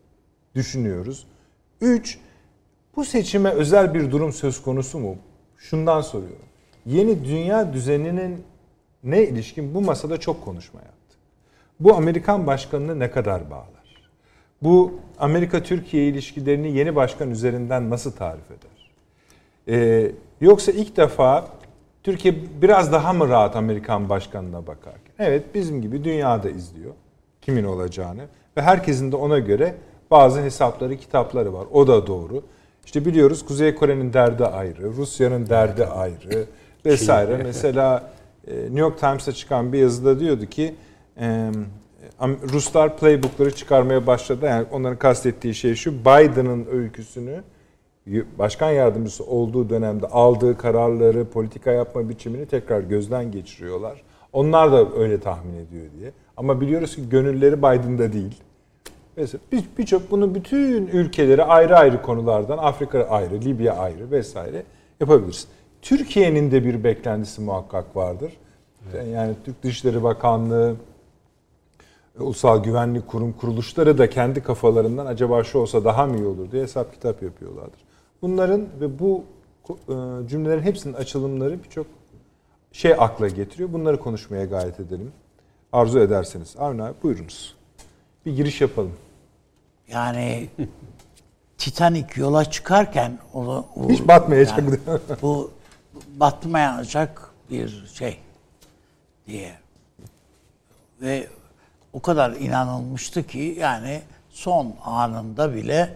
düşünüyoruz. 0.55 1.27
Üç, 1.81 2.19
bu 2.99 3.05
seçime 3.05 3.51
özel 3.51 3.95
bir 3.95 4.11
durum 4.11 4.33
söz 4.33 4.63
konusu 4.63 4.99
mu? 4.99 5.17
Şundan 5.57 6.01
soruyorum. 6.01 6.47
Yeni 6.87 7.25
dünya 7.25 7.73
düzeninin 7.73 8.43
ne 9.05 9.23
ilişkin 9.23 9.75
bu 9.75 9.81
masada 9.81 10.21
çok 10.21 10.45
konuşma 10.45 10.81
yaptı. 10.81 11.17
Bu 11.81 11.95
Amerikan 11.95 12.47
başkanını 12.47 12.99
ne 12.99 13.11
kadar 13.11 13.51
bağlar? 13.51 14.03
Bu 14.63 14.95
Amerika-Türkiye 15.19 16.09
ilişkilerini 16.09 16.77
yeni 16.77 16.97
başkan 16.97 17.31
üzerinden 17.31 17.91
nasıl 17.91 18.13
tarif 18.13 18.45
eder? 18.51 18.91
Ee, 19.69 20.13
yoksa 20.41 20.73
ilk 20.73 20.97
defa 20.97 21.49
Türkiye 22.03 22.35
biraz 22.63 22.93
daha 22.93 23.13
mı 23.13 23.29
rahat 23.29 23.57
Amerikan 23.57 24.09
başkanına 24.09 24.67
bakarken? 24.67 25.15
Evet 25.19 25.55
bizim 25.55 25.83
gibi 25.83 26.05
dünyada 26.05 26.51
izliyor 26.51 26.95
kimin 27.43 27.65
olacağını 27.65 28.23
ve 28.57 28.63
herkesin 28.63 29.13
de 29.13 29.17
ona 29.17 29.39
göre 29.39 29.75
bazı 30.11 30.43
hesapları, 30.43 30.97
kitapları 30.97 31.53
var. 31.53 31.67
O 31.73 31.87
da 31.87 32.07
doğru. 32.07 32.43
İşte 32.89 33.05
biliyoruz 33.05 33.45
Kuzey 33.45 33.75
Kore'nin 33.75 34.13
derdi 34.13 34.45
ayrı, 34.45 34.93
Rusya'nın 34.97 35.47
derdi 35.47 35.87
ayrı 35.87 36.45
vesaire. 36.85 37.41
Mesela 37.45 38.11
e, 38.47 38.55
New 38.55 38.81
York 38.81 38.99
Times'ta 38.99 39.33
çıkan 39.33 39.73
bir 39.73 39.79
yazıda 39.79 40.21
diyordu 40.21 40.47
ki 40.47 40.75
e, 41.21 41.51
Ruslar 42.53 42.97
playbookları 42.97 43.55
çıkarmaya 43.55 44.07
başladı. 44.07 44.47
Yani 44.47 44.67
onların 44.73 44.99
kastettiği 44.99 45.55
şey 45.55 45.75
şu 45.75 46.01
Biden'ın 46.01 46.67
öyküsünü 46.73 47.43
başkan 48.39 48.71
yardımcısı 48.71 49.25
olduğu 49.25 49.69
dönemde 49.71 50.07
aldığı 50.07 50.59
kararları, 50.59 51.25
politika 51.25 51.71
yapma 51.71 52.09
biçimini 52.09 52.47
tekrar 52.47 52.81
gözden 52.81 53.33
geçiriyorlar. 53.33 54.03
Onlar 54.33 54.73
da 54.73 54.95
öyle 54.99 55.21
tahmin 55.21 55.55
ediyor 55.55 55.87
diye. 55.99 56.13
Ama 56.37 56.61
biliyoruz 56.61 56.97
ki 56.97 57.09
gönülleri 57.09 57.59
Biden'da 57.59 58.13
değil. 58.13 58.43
Mesela 59.19 59.41
bir- 59.53 59.65
birçok 59.79 60.11
bunu 60.11 60.35
bütün 60.35 60.87
ülkeleri 60.87 61.45
ayrı 61.45 61.77
ayrı 61.77 62.03
konulardan 62.03 62.59
Afrika 62.59 63.05
ayrı, 63.05 63.41
Libya 63.41 63.77
ayrı 63.77 64.11
vesaire 64.11 64.63
yapabiliriz. 65.01 65.49
Türkiye'nin 65.83 66.51
de 66.51 66.65
bir 66.65 66.85
beklentisi 66.85 67.41
muhakkak 67.41 67.97
vardır. 67.97 68.33
Yani 69.13 69.35
Türk 69.45 69.63
Dışişleri 69.63 70.03
Bakanlığı, 70.03 70.75
Ulusal 72.19 72.63
Güvenlik 72.63 73.07
Kurum 73.09 73.33
kuruluşları 73.33 73.99
da 73.99 74.11
kendi 74.11 74.43
kafalarından 74.43 75.07
acaba 75.07 75.45
şu 75.45 75.59
olsa 75.59 75.85
daha 75.85 76.07
mı 76.07 76.17
iyi 76.17 76.27
olur 76.27 76.51
diye 76.51 76.63
hesap 76.63 76.93
kitap 76.93 77.23
yapıyorlardır. 77.23 77.81
Bunların 78.23 78.67
ve 78.81 78.99
bu 78.99 79.25
e, 79.71 79.95
cümlelerin 80.29 80.63
hepsinin 80.63 80.95
açılımları 80.95 81.63
birçok 81.65 81.87
şey 82.73 82.95
akla 82.99 83.29
getiriyor. 83.29 83.73
Bunları 83.73 84.01
konuşmaya 84.01 84.45
gayret 84.45 84.81
edelim. 84.81 85.13
Arzu 85.73 85.99
ederseniz. 85.99 86.55
Avni 86.59 86.83
abi 86.83 86.95
buyurunuz. 87.03 87.55
Bir 88.27 88.37
giriş 88.37 88.61
yapalım. 88.61 88.93
Yani 89.93 90.49
Titanic 91.59 92.07
yola 92.17 92.45
çıkarken 92.45 93.19
o, 93.35 93.41
o- 93.77 93.89
Hiç 93.89 94.09
batmayacak 94.09 94.59
yani 94.59 94.79
bu. 95.23 95.51
batmayacak 96.17 97.31
bir 97.51 97.87
şey 97.95 98.19
diye. 99.27 99.53
Ve 101.01 101.27
o 101.93 102.01
kadar 102.03 102.31
inanılmıştı 102.33 103.27
ki 103.27 103.57
yani 103.59 104.01
son 104.31 104.75
anında 104.85 105.55
bile 105.55 105.95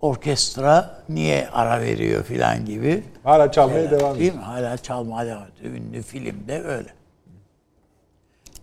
orkestra 0.00 1.02
niye 1.08 1.48
ara 1.48 1.80
veriyor 1.80 2.24
filan 2.24 2.64
gibi. 2.64 3.04
Hala 3.24 3.52
çalmaya 3.52 3.82
şeyler, 3.82 3.90
devam 4.00 4.14
Değil 4.18 4.28
ediyor. 4.30 4.42
mi? 4.42 4.46
Hala 4.46 4.76
çalmaya 4.76 5.26
devam 5.26 5.46
ediyor. 5.58 5.74
Ünlü 5.74 6.02
filmde 6.02 6.62
öyle. 6.62 6.88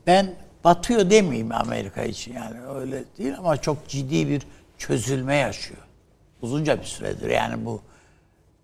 Ben 0.07 0.35
batıyor 0.63 1.09
demeyeyim 1.09 1.51
Amerika 1.51 2.03
için 2.03 2.33
yani 2.33 2.61
öyle 2.75 3.03
değil 3.17 3.33
ama 3.37 3.57
çok 3.57 3.87
ciddi 3.87 4.27
bir 4.29 4.41
çözülme 4.77 5.35
yaşıyor. 5.35 5.81
Uzunca 6.41 6.79
bir 6.79 6.85
süredir 6.85 7.29
yani 7.29 7.65
bu 7.65 7.81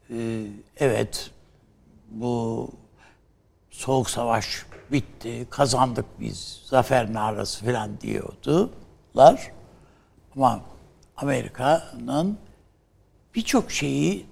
e, 0.09 0.45
evet 0.77 1.31
bu 2.09 2.69
soğuk 3.69 4.09
savaş 4.09 4.65
bitti, 4.91 5.47
kazandık 5.49 6.05
biz, 6.19 6.61
zafer 6.65 7.13
narası 7.13 7.65
falan 7.65 8.01
diyordular. 8.01 9.51
Ama 10.35 10.61
Amerika'nın 11.17 12.37
birçok 13.35 13.71
şeyi 13.71 14.25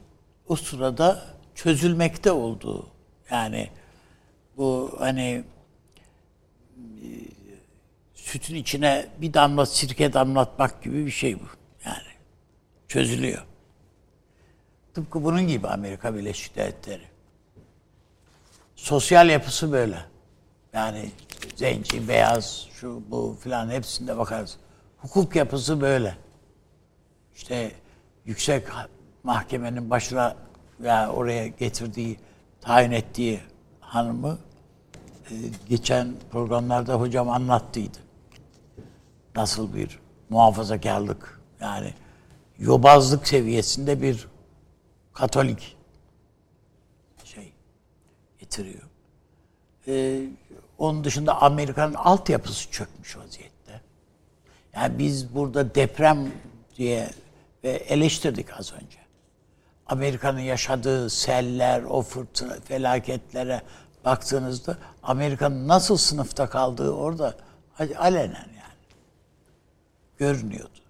o 0.47 0.55
sırada 0.55 1.25
çözülmekte 1.55 2.31
olduğu 2.31 2.87
yani 3.31 3.69
bu 4.57 4.95
hani 4.99 5.43
e, 6.77 7.07
sütün 8.13 8.55
içine 8.55 9.07
bir 9.17 9.33
damla 9.33 9.65
sirke 9.65 10.13
damlatmak 10.13 10.83
gibi 10.83 11.05
bir 11.05 11.11
şey 11.11 11.39
bu. 11.39 11.60
Çözülüyor. 12.91 13.45
Tıpkı 14.93 15.23
bunun 15.23 15.47
gibi 15.47 15.67
Amerika 15.67 16.15
Birleşik 16.15 16.55
Devletleri. 16.55 17.03
Sosyal 18.75 19.29
yapısı 19.29 19.71
böyle. 19.71 20.05
Yani 20.73 21.11
zenci, 21.55 22.07
beyaz, 22.07 22.67
şu 22.73 23.03
bu 23.09 23.37
filan 23.43 23.69
hepsinde 23.69 24.17
bakarız. 24.17 24.57
Hukuk 24.97 25.35
yapısı 25.35 25.81
böyle. 25.81 26.17
İşte 27.35 27.71
yüksek 28.25 28.67
mahkemenin 29.23 29.89
başına 29.89 30.35
ya 30.83 31.11
oraya 31.11 31.47
getirdiği, 31.47 32.19
tayin 32.61 32.91
ettiği 32.91 33.39
hanımı 33.79 34.37
e, 35.29 35.33
geçen 35.69 36.13
programlarda 36.31 36.93
hocam 36.93 37.29
anlattıydı. 37.29 37.97
Nasıl 39.35 39.73
bir 39.73 39.99
muhafazakarlık 40.29 41.41
yani 41.61 41.93
yobazlık 42.61 43.27
seviyesinde 43.27 44.01
bir 44.01 44.27
Katolik 45.13 45.77
şey 47.23 47.53
getiriyor. 48.39 48.83
Ee, 49.87 50.21
onun 50.77 51.03
dışında 51.03 51.41
Amerika'nın 51.41 51.93
altyapısı 51.93 52.71
çökmüş 52.71 53.17
vaziyette. 53.17 53.81
Yani 54.75 54.99
biz 54.99 55.35
burada 55.35 55.75
deprem 55.75 56.31
diye 56.77 57.09
ve 57.63 57.69
eleştirdik 57.69 58.59
az 58.59 58.73
önce. 58.73 58.97
Amerika'nın 59.87 60.39
yaşadığı 60.39 61.09
seller, 61.09 61.83
o 61.83 62.01
fırtına, 62.01 62.59
felaketlere 62.59 63.61
baktığınızda 64.05 64.77
Amerika'nın 65.03 65.67
nasıl 65.67 65.97
sınıfta 65.97 66.49
kaldığı 66.49 66.91
orada 66.91 67.35
alenen 67.97 68.49
yani 68.57 68.77
görünüyordu. 70.17 70.80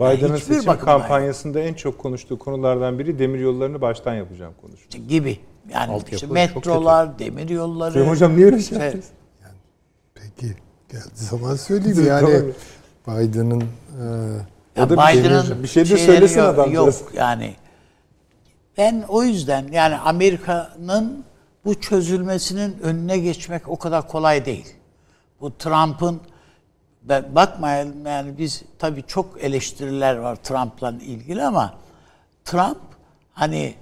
Biden'ın 0.00 0.36
hiçbir 0.36 0.54
seçim 0.54 0.78
kampanyasında 0.78 1.60
en 1.60 1.74
çok 1.74 1.98
konuştuğu 1.98 2.38
konulardan 2.38 2.98
biri 2.98 3.18
demir 3.18 3.38
yollarını 3.38 3.80
baştan 3.80 4.14
yapacağım. 4.14 4.54
İşte 4.74 4.98
gibi. 4.98 5.38
Yani 5.72 5.92
Altyapı 5.92 6.14
işte 6.14 6.26
metrolar, 6.26 7.18
demir 7.18 7.48
yolları. 7.48 7.90
Hocam, 7.90 8.08
hocam 8.08 8.36
niye 8.36 8.46
öyle 8.46 8.56
şey 8.56 8.62
işte- 8.62 8.84
yaptınız? 8.84 9.08
Peki 10.14 10.54
geldi 10.88 11.08
zaman 11.14 11.56
söyleyeyim 11.56 12.06
yani 12.06 12.52
Biden'ın 13.08 13.60
e, 13.60 14.80
Ya 14.80 14.90
Biden'ın 14.90 15.42
şey- 15.42 15.62
bir 15.62 15.68
şey 15.68 15.90
de 15.90 15.96
söylesin 15.96 16.38
yok, 16.40 16.48
adamcağız. 16.48 17.00
Yok 17.00 17.10
yani. 17.14 17.54
Ben 18.78 19.04
o 19.08 19.22
yüzden 19.22 19.68
yani 19.72 19.96
Amerika'nın 19.96 21.24
bu 21.64 21.80
çözülmesinin 21.80 22.76
önüne 22.82 23.18
geçmek 23.18 23.68
o 23.68 23.76
kadar 23.76 24.08
kolay 24.08 24.44
değil. 24.44 24.74
Bu 25.40 25.56
Trump'ın 25.58 26.20
ben 27.02 27.34
bakmayalım 27.34 28.06
yani 28.06 28.38
biz 28.38 28.62
tabii 28.78 29.02
çok 29.06 29.44
eleştiriler 29.44 30.16
var 30.16 30.36
Trump'la 30.36 30.90
ilgili 30.90 31.42
ama 31.44 31.74
Trump 32.44 32.80
hani 33.32 33.74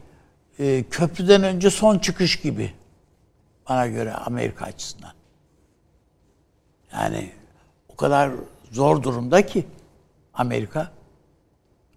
e, 0.58 0.84
köprüden 0.90 1.42
önce 1.42 1.70
son 1.70 1.98
çıkış 1.98 2.40
gibi 2.40 2.72
bana 3.68 3.86
göre 3.86 4.14
Amerika 4.14 4.64
açısından. 4.64 5.12
Yani 6.92 7.32
o 7.88 7.96
kadar 7.96 8.30
zor 8.70 9.02
durumda 9.02 9.46
ki 9.46 9.66
Amerika 10.34 10.90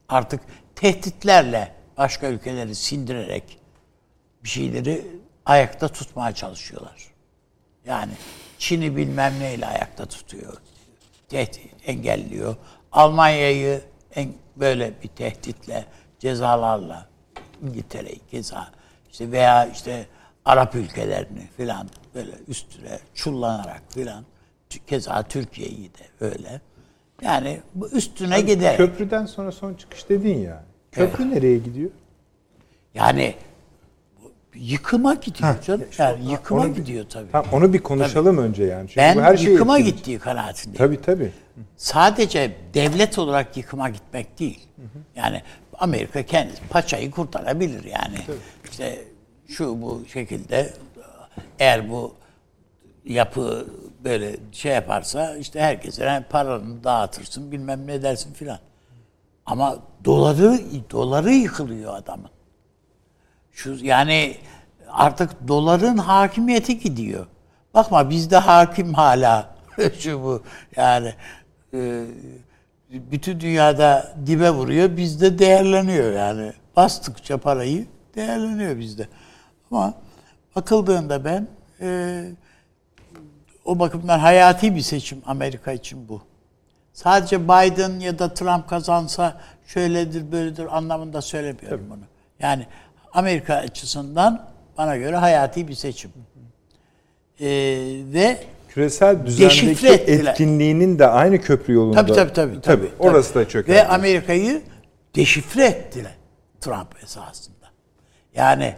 artık 0.09 0.41
tehditlerle 0.75 1.75
başka 1.97 2.27
ülkeleri 2.27 2.75
sindirerek 2.75 3.59
bir 4.43 4.49
şeyleri 4.49 5.07
ayakta 5.45 5.87
tutmaya 5.87 6.35
çalışıyorlar. 6.35 7.11
Yani 7.85 8.11
Çin'i 8.57 8.95
bilmem 8.95 9.33
neyle 9.39 9.65
ayakta 9.65 10.05
tutuyor. 10.05 10.57
Tehdit 11.31 11.71
engelliyor. 11.85 12.55
Almanya'yı 12.91 13.81
en, 14.15 14.33
böyle 14.55 14.93
bir 15.03 15.07
tehditle, 15.07 15.85
cezalarla 16.19 17.07
İngiltere'yi 17.63 18.19
keza 18.31 18.67
işte 19.11 19.31
veya 19.31 19.65
işte 19.65 20.05
Arap 20.45 20.75
ülkelerini 20.75 21.47
filan 21.57 21.87
böyle 22.15 22.31
üstüne 22.47 22.99
çullanarak 23.13 23.81
filan 23.89 24.25
keza 24.87 25.23
Türkiye'yi 25.23 25.89
de 25.93 26.25
öyle. 26.25 26.61
Yani 27.21 27.59
bu 27.75 27.89
üstüne 27.89 28.41
gider. 28.41 28.77
Köprüden 28.77 29.25
sonra 29.25 29.51
son 29.51 29.73
çıkış 29.73 30.09
dedin 30.09 30.39
ya. 30.39 30.63
Köprü 30.91 31.31
nereye 31.31 31.57
gidiyor? 31.57 31.91
Yani 32.93 33.35
yıkıma 34.55 35.13
gidiyor 35.13 35.61
canım. 35.61 35.85
Yani 35.97 36.31
yıkıma 36.31 36.61
onu 36.61 36.75
gidiyor 36.75 37.05
tabii. 37.09 37.31
Tamam, 37.31 37.47
onu 37.51 37.73
bir 37.73 37.79
konuşalım 37.79 38.37
önce 38.37 38.63
yani. 38.63 38.87
Çünkü 38.87 38.97
ben 38.97 39.19
her 39.19 39.37
şeyi 39.37 39.49
yıkıma 39.49 39.77
etkileyecek. 39.77 40.05
gittiği 40.05 40.19
kanaatindeyim. 40.19 40.77
Tabii 40.77 41.01
tabii. 41.01 41.31
Sadece 41.77 42.57
devlet 42.73 43.19
olarak 43.19 43.57
yıkıma 43.57 43.89
gitmek 43.89 44.39
değil. 44.39 44.59
Yani 45.15 45.41
Amerika 45.79 46.23
kendi 46.23 46.51
paçayı 46.69 47.11
kurtarabilir 47.11 47.83
yani. 47.83 48.17
İşte 48.71 49.03
şu 49.47 49.81
bu 49.81 50.03
şekilde 50.13 50.73
eğer 51.59 51.89
bu 51.89 52.13
yapı 53.05 53.67
böyle 54.03 54.35
şey 54.51 54.71
yaparsa 54.73 55.37
işte 55.37 55.59
herkese 55.59 56.03
yani 56.05 56.25
paranı 56.29 56.83
dağıtırsın 56.83 57.51
bilmem 57.51 57.87
ne 57.87 58.01
dersin 58.03 58.33
filan. 58.33 58.59
Ama 59.45 59.79
doları 60.05 60.59
doları 60.91 61.31
yıkılıyor 61.31 61.95
adamın. 61.95 62.29
Şu 63.51 63.77
yani 63.81 64.37
artık 64.89 65.47
doların 65.47 65.97
hakimiyeti 65.97 66.79
gidiyor. 66.79 67.27
Bakma 67.73 68.09
bizde 68.09 68.37
hakim 68.37 68.93
hala 68.93 69.55
şu 69.99 70.23
bu 70.23 70.43
yani 70.75 71.13
e, 71.73 72.05
bütün 72.89 73.39
dünyada 73.39 74.15
dibe 74.25 74.49
vuruyor 74.49 74.97
bizde 74.97 75.39
değerleniyor 75.39 76.13
yani 76.13 76.53
bastıkça 76.75 77.37
parayı 77.37 77.85
değerleniyor 78.15 78.79
bizde. 78.79 79.07
Ama 79.71 79.93
bakıldığında 80.55 81.25
ben 81.25 81.47
e, 81.81 82.23
o 83.65 83.79
bakımdan 83.79 84.19
hayati 84.19 84.75
bir 84.75 84.81
seçim 84.81 85.21
Amerika 85.25 85.71
için 85.71 86.09
bu. 86.09 86.21
Sadece 86.93 87.43
Biden 87.43 87.99
ya 87.99 88.19
da 88.19 88.33
Trump 88.33 88.69
kazansa 88.69 89.37
şöyledir 89.65 90.31
böyledir 90.31 90.77
anlamında 90.77 91.21
söylemiyorum 91.21 91.87
bunu. 91.89 92.03
Yani 92.39 92.67
Amerika 93.13 93.55
açısından 93.55 94.47
bana 94.77 94.97
göre 94.97 95.15
hayati 95.15 95.67
bir 95.67 95.73
seçim. 95.73 96.11
Ee, 97.39 97.47
ve 98.13 98.37
Küresel 98.69 99.25
düzendeki 99.25 99.87
etkinliğinin 99.87 100.99
de 100.99 101.07
aynı 101.07 101.41
köprü 101.41 101.73
yolunda. 101.73 102.05
tabii 102.05 102.13
tabii 102.13 102.33
tabii. 102.33 102.61
tabii, 102.61 102.91
Orası 102.99 103.33
tabii. 103.33 103.45
da 103.45 103.49
çöker. 103.49 103.75
Ve 103.75 103.87
Amerika'yı 103.87 104.61
deşifre 105.15 105.65
ettiler 105.65 106.15
Trump 106.61 107.03
esasında. 107.03 107.67
Yani 108.35 108.75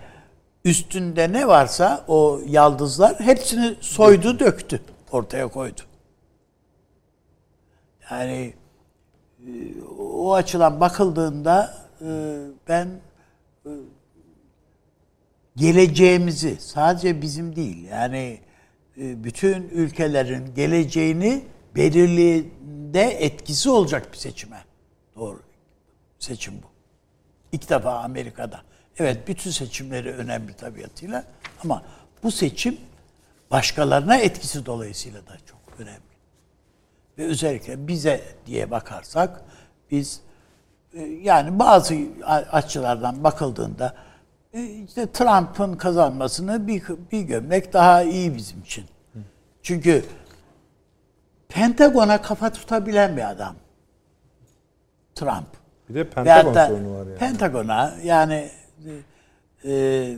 üstünde 0.66 1.32
ne 1.34 1.48
varsa 1.48 2.04
o 2.08 2.42
yaldızlar 2.48 3.20
hepsini 3.20 3.76
soydu 3.82 4.40
döktü. 4.40 4.82
Ortaya 5.12 5.48
koydu. 5.48 5.82
Yani 8.12 8.54
e, 9.40 9.50
o 10.00 10.34
açıdan 10.34 10.80
bakıldığında 10.80 11.74
e, 12.02 12.08
ben 12.68 12.88
geleceğimizi 15.56 16.58
sadece 16.60 17.22
bizim 17.22 17.56
değil 17.56 17.84
yani 17.84 18.40
e, 18.98 19.24
bütün 19.24 19.70
ülkelerin 19.70 20.56
geleceğini 20.56 21.44
belirliğinde 21.76 23.04
etkisi 23.04 23.70
olacak 23.70 24.14
bir 24.14 24.18
seçime 24.18 24.66
doğru 25.16 25.42
seçim 26.20 26.54
bu. 26.64 26.68
İlk 27.52 27.70
defa 27.70 28.00
Amerika'da. 28.00 28.62
Evet 28.98 29.28
bütün 29.28 29.52
seçimleri 29.52 30.12
önemli 30.12 30.54
tabiatıyla 30.54 31.24
ama 31.64 31.84
bu 32.24 32.32
seçim 32.32 32.78
başkalarına 33.52 34.18
etkisi 34.18 34.66
dolayısıyla 34.66 35.28
da 35.28 35.38
çok 35.46 35.80
önemli. 35.80 36.14
Ve 37.18 37.26
özellikle 37.26 37.88
bize 37.88 38.24
diye 38.46 38.72
bakarsak 38.72 39.42
biz 39.92 40.22
e, 40.94 41.02
yani 41.02 41.60
bazı 41.60 41.96
açılardan 42.52 43.24
bakıldığında 43.24 43.96
işte 44.54 45.12
Trump'ın 45.12 45.74
kazanmasını 45.74 46.68
bir, 46.68 46.84
bir 47.12 47.22
gömlek 47.22 47.74
daha 47.74 48.04
iyi 48.04 48.36
bizim 48.36 48.62
için. 48.62 48.86
Çünkü 49.64 50.06
Pentagon'a 51.50 52.22
kafa 52.22 52.52
tutabilen 52.52 53.18
bir 53.18 53.30
adam. 53.30 53.56
Trump. 55.16 55.48
Bir 55.90 55.96
de 55.96 56.10
Pentagon 56.10 56.54
sorunu 56.54 56.94
var 56.94 57.06
yani. 57.08 57.18
Pentagon'a 57.18 57.94
yani 58.04 58.50
e, 59.66 59.72
e, 59.72 60.18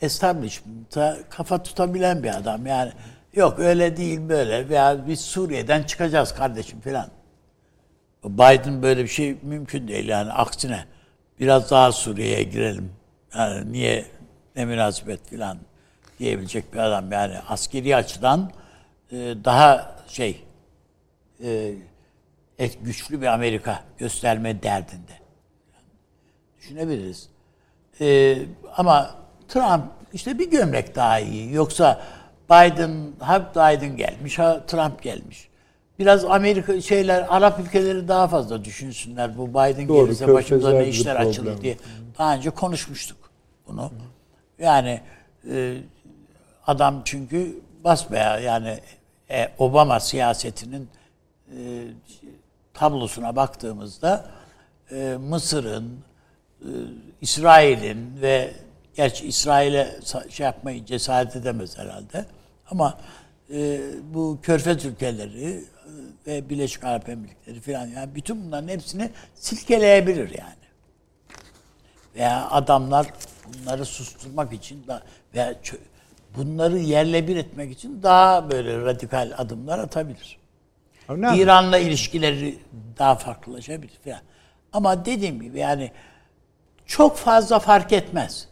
establishment'a 0.00 1.18
kafa 1.30 1.62
tutabilen 1.62 2.22
bir 2.22 2.36
adam. 2.36 2.66
Yani 2.66 2.92
yok 3.34 3.58
öyle 3.58 3.96
değil 3.96 4.28
böyle 4.28 4.68
veya 4.68 5.08
biz 5.08 5.20
Suriye'den 5.20 5.82
çıkacağız 5.82 6.34
kardeşim 6.34 6.80
falan. 6.80 7.08
Biden 8.24 8.82
böyle 8.82 9.02
bir 9.02 9.08
şey 9.08 9.36
mümkün 9.42 9.88
değil 9.88 10.08
yani 10.08 10.32
aksine 10.32 10.84
biraz 11.40 11.70
daha 11.70 11.92
Suriye'ye 11.92 12.42
girelim. 12.42 12.92
Yani 13.38 13.72
niye 13.72 14.04
ne 14.56 14.64
münasebet 14.64 15.30
falan 15.30 15.58
diyebilecek 16.18 16.72
bir 16.72 16.78
adam 16.78 17.12
yani 17.12 17.38
askeri 17.48 17.96
açıdan 17.96 18.50
e, 19.12 19.16
daha 19.44 19.96
şey 20.08 20.44
e, 21.44 21.74
et, 22.58 22.78
güçlü 22.82 23.20
bir 23.20 23.26
Amerika 23.26 23.82
gösterme 23.98 24.62
derdinde. 24.62 25.12
Düşünebiliriz. 26.58 27.28
E, 28.00 28.38
ama 28.76 29.14
Trump 29.48 29.84
işte 30.12 30.38
bir 30.38 30.50
gömlek 30.50 30.96
daha 30.96 31.20
iyi. 31.20 31.52
Yoksa 31.52 32.02
Biden, 32.50 33.12
ha 33.18 33.50
Biden 33.54 33.96
gelmiş, 33.96 34.38
ha 34.38 34.66
Trump 34.66 35.02
gelmiş. 35.02 35.48
Biraz 35.98 36.24
Amerika 36.24 36.80
şeyler, 36.80 37.26
Arap 37.28 37.60
ülkeleri 37.60 38.08
daha 38.08 38.28
fazla 38.28 38.64
düşünsünler. 38.64 39.38
Bu 39.38 39.48
Biden 39.48 39.88
Doğru, 39.88 40.06
gelirse 40.06 40.34
başımıza 40.34 40.72
ne 40.72 40.88
işler 40.88 41.16
açılır 41.16 41.62
diye. 41.62 41.76
Daha 42.18 42.34
önce 42.34 42.50
konuşmuştuk 42.50 43.21
bunu. 43.72 43.90
Yani 44.58 45.00
e, 45.50 45.76
adam 46.66 47.02
çünkü 47.04 47.60
basbaya 47.84 48.38
yani 48.38 48.78
e, 49.30 49.48
Obama 49.58 50.00
siyasetinin 50.00 50.88
e, 51.48 51.58
tablosuna 52.74 53.36
baktığımızda 53.36 54.30
Mısır'ın, 55.18 55.98
İsrail'in 57.20 58.20
ve 58.22 58.54
gerçi 58.94 59.26
İsrail'e 59.26 60.00
şey 60.30 60.46
yapmayı 60.46 60.84
cesaret 60.84 61.36
edemez 61.36 61.78
herhalde 61.78 62.26
ama 62.70 62.98
bu 64.14 64.38
Körfez 64.42 64.84
ülkeleri 64.84 65.64
ve 66.26 66.48
Birleşik 66.50 66.84
Arap 66.84 67.08
Emirlikleri 67.08 67.60
falan 67.60 67.86
yani 67.86 68.14
bütün 68.14 68.46
bunların 68.46 68.68
hepsini 68.68 69.10
silkeleyebilir 69.34 70.30
yani 70.30 70.62
veya 72.14 72.50
adamlar 72.50 73.06
bunları 73.54 73.84
susturmak 73.84 74.52
için 74.52 74.86
da 74.86 75.02
veya 75.34 75.52
çö- 75.52 75.78
bunları 76.36 76.78
yerle 76.78 77.28
bir 77.28 77.36
etmek 77.36 77.72
için 77.72 78.02
daha 78.02 78.50
böyle 78.50 78.78
radikal 78.80 79.32
adımlar 79.36 79.78
atabilir. 79.78 80.38
İran'la 81.10 81.78
ilişkileri 81.78 82.58
daha 82.98 83.14
farklılaşabilir 83.14 83.92
falan. 84.04 84.20
Ama 84.72 85.04
dediğim 85.04 85.40
gibi 85.42 85.58
yani 85.58 85.90
çok 86.86 87.16
fazla 87.16 87.58
fark 87.58 87.92
etmez. 87.92 88.48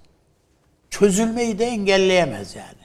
Çözülmeyi 0.90 1.58
de 1.58 1.64
engelleyemez 1.64 2.56
yani. 2.56 2.80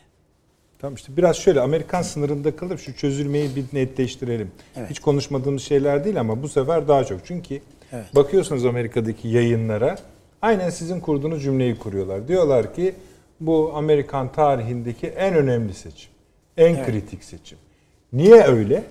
Tamam 0.79 0.95
işte 0.95 1.17
biraz 1.17 1.35
şöyle 1.37 1.61
Amerikan 1.61 2.01
sınırında 2.01 2.55
kalıp 2.55 2.79
şu 2.79 2.95
çözülmeyi 2.95 3.55
bir 3.55 3.65
netleştirelim. 3.73 4.51
Evet. 4.75 4.89
Hiç 4.89 4.99
konuşmadığımız 4.99 5.63
şeyler 5.63 6.05
değil 6.05 6.19
ama 6.19 6.43
bu 6.43 6.49
sefer 6.49 6.87
daha 6.87 7.03
çok. 7.03 7.25
Çünkü 7.25 7.61
Evet. 7.91 8.15
bakıyorsunuz 8.15 8.65
Amerika'daki 8.65 9.27
yayınlara 9.27 9.97
aynen 10.41 10.69
sizin 10.69 10.99
kurduğunuz 10.99 11.43
cümleyi 11.43 11.77
kuruyorlar. 11.79 12.27
Diyorlar 12.27 12.73
ki 12.75 12.95
bu 13.39 13.71
Amerikan 13.75 14.31
tarihindeki 14.31 15.07
en 15.07 15.35
önemli 15.35 15.73
seçim. 15.73 16.11
En 16.57 16.85
kritik 16.85 17.23
seçim. 17.23 17.57
Niye 18.13 18.43
öyle? 18.43 18.83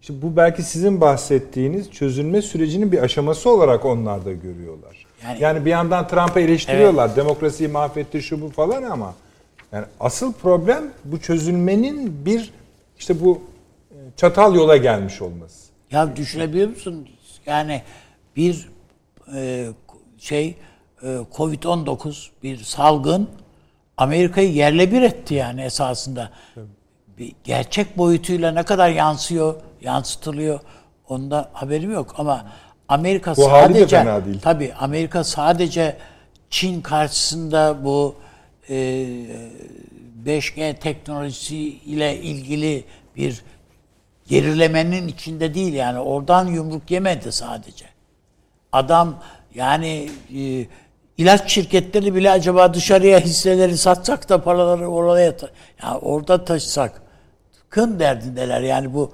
İşte 0.00 0.22
bu 0.22 0.36
belki 0.36 0.62
sizin 0.62 1.00
bahsettiğiniz 1.00 1.90
çözülme 1.90 2.42
sürecinin 2.42 2.92
bir 2.92 2.98
aşaması 3.02 3.50
olarak 3.50 3.84
onlar 3.84 4.24
da 4.24 4.32
görüyorlar. 4.32 5.06
Yani, 5.24 5.38
Yani- 5.42 5.64
bir 5.64 5.70
yandan 5.70 6.08
Trump'ı 6.08 6.40
eleştiriyorlar. 6.40 7.16
Demokrasiyi 7.16 7.68
mahvetti 7.68 8.22
şu 8.22 8.40
bu 8.40 8.48
falan 8.48 8.82
ama 8.82 9.14
yani 9.72 9.84
asıl 10.00 10.32
problem 10.32 10.84
bu 11.04 11.20
çözülmenin 11.20 12.26
bir 12.26 12.52
işte 12.98 13.20
bu 13.20 13.42
e, 13.90 13.96
çatal 14.16 14.54
yola 14.54 14.76
gelmiş 14.76 15.22
olması. 15.22 15.66
Ya 15.90 16.16
düşünebiliyor 16.16 16.68
musun? 16.68 17.08
Yani 17.46 17.82
bir 18.36 18.68
e, 19.34 19.66
şey 20.18 20.56
e, 21.02 21.06
Covid-19 21.06 22.28
bir 22.42 22.58
salgın 22.58 23.28
Amerika'yı 23.96 24.52
yerle 24.52 24.92
bir 24.92 25.02
etti 25.02 25.34
yani 25.34 25.62
esasında. 25.62 26.30
Bir 27.18 27.32
gerçek 27.44 27.98
boyutuyla 27.98 28.52
ne 28.52 28.62
kadar 28.62 28.90
yansıyor, 28.90 29.54
yansıtılıyor 29.80 30.60
onda 31.08 31.50
haberim 31.52 31.92
yok 31.92 32.14
ama 32.18 32.46
Amerika 32.88 33.32
Bu 33.32 33.40
de 33.40 33.44
sadece 33.44 34.04
değil. 34.26 34.40
tabii 34.42 34.74
Amerika 34.78 35.24
sadece 35.24 35.96
Çin 36.50 36.80
karşısında 36.80 37.84
bu 37.84 38.14
e, 38.68 38.74
5G 40.24 40.78
teknolojisi 40.78 41.56
ile 41.68 42.20
ilgili 42.20 42.84
bir 43.16 43.42
gerilemenin 44.28 45.08
içinde 45.08 45.54
değil 45.54 45.74
yani 45.74 45.98
oradan 45.98 46.46
yumruk 46.46 46.90
yemedi 46.90 47.32
sadece. 47.32 47.86
Adam 48.72 49.18
yani 49.56 50.10
e, 50.36 50.66
ilaç 51.18 51.50
şirketleri 51.50 52.14
bile 52.14 52.30
acaba 52.30 52.74
dışarıya 52.74 53.20
hisseleri 53.20 53.78
satsak 53.78 54.28
da 54.28 54.42
paraları 54.42 54.88
oraya 54.88 55.34
ya 55.82 55.98
orada 56.02 56.44
taşısak 56.44 57.02
kın 57.70 57.98
derdindeler 57.98 58.60
yani 58.60 58.94
bu 58.94 59.12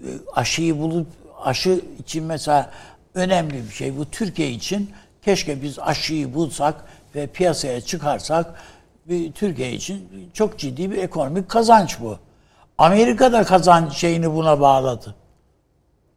e, 0.00 0.08
aşıyı 0.34 0.78
bulup 0.78 1.06
aşı 1.44 1.80
için 1.98 2.24
mesela 2.24 2.70
önemli 3.14 3.54
bir 3.54 3.72
şey 3.72 3.96
bu 3.98 4.10
Türkiye 4.10 4.50
için 4.50 4.90
keşke 5.24 5.62
biz 5.62 5.78
aşıyı 5.78 6.34
bulsak 6.34 6.84
ve 7.14 7.26
piyasaya 7.26 7.80
çıkarsak 7.80 8.54
bir 9.08 9.32
Türkiye 9.32 9.72
için 9.72 10.30
çok 10.32 10.58
ciddi 10.58 10.90
bir 10.90 10.98
ekonomik 10.98 11.48
kazanç 11.48 12.00
bu. 12.00 12.18
Amerika 12.78 13.32
da 13.32 13.44
kazanç 13.44 13.92
şeyini 13.92 14.34
buna 14.34 14.60
bağladı. 14.60 15.14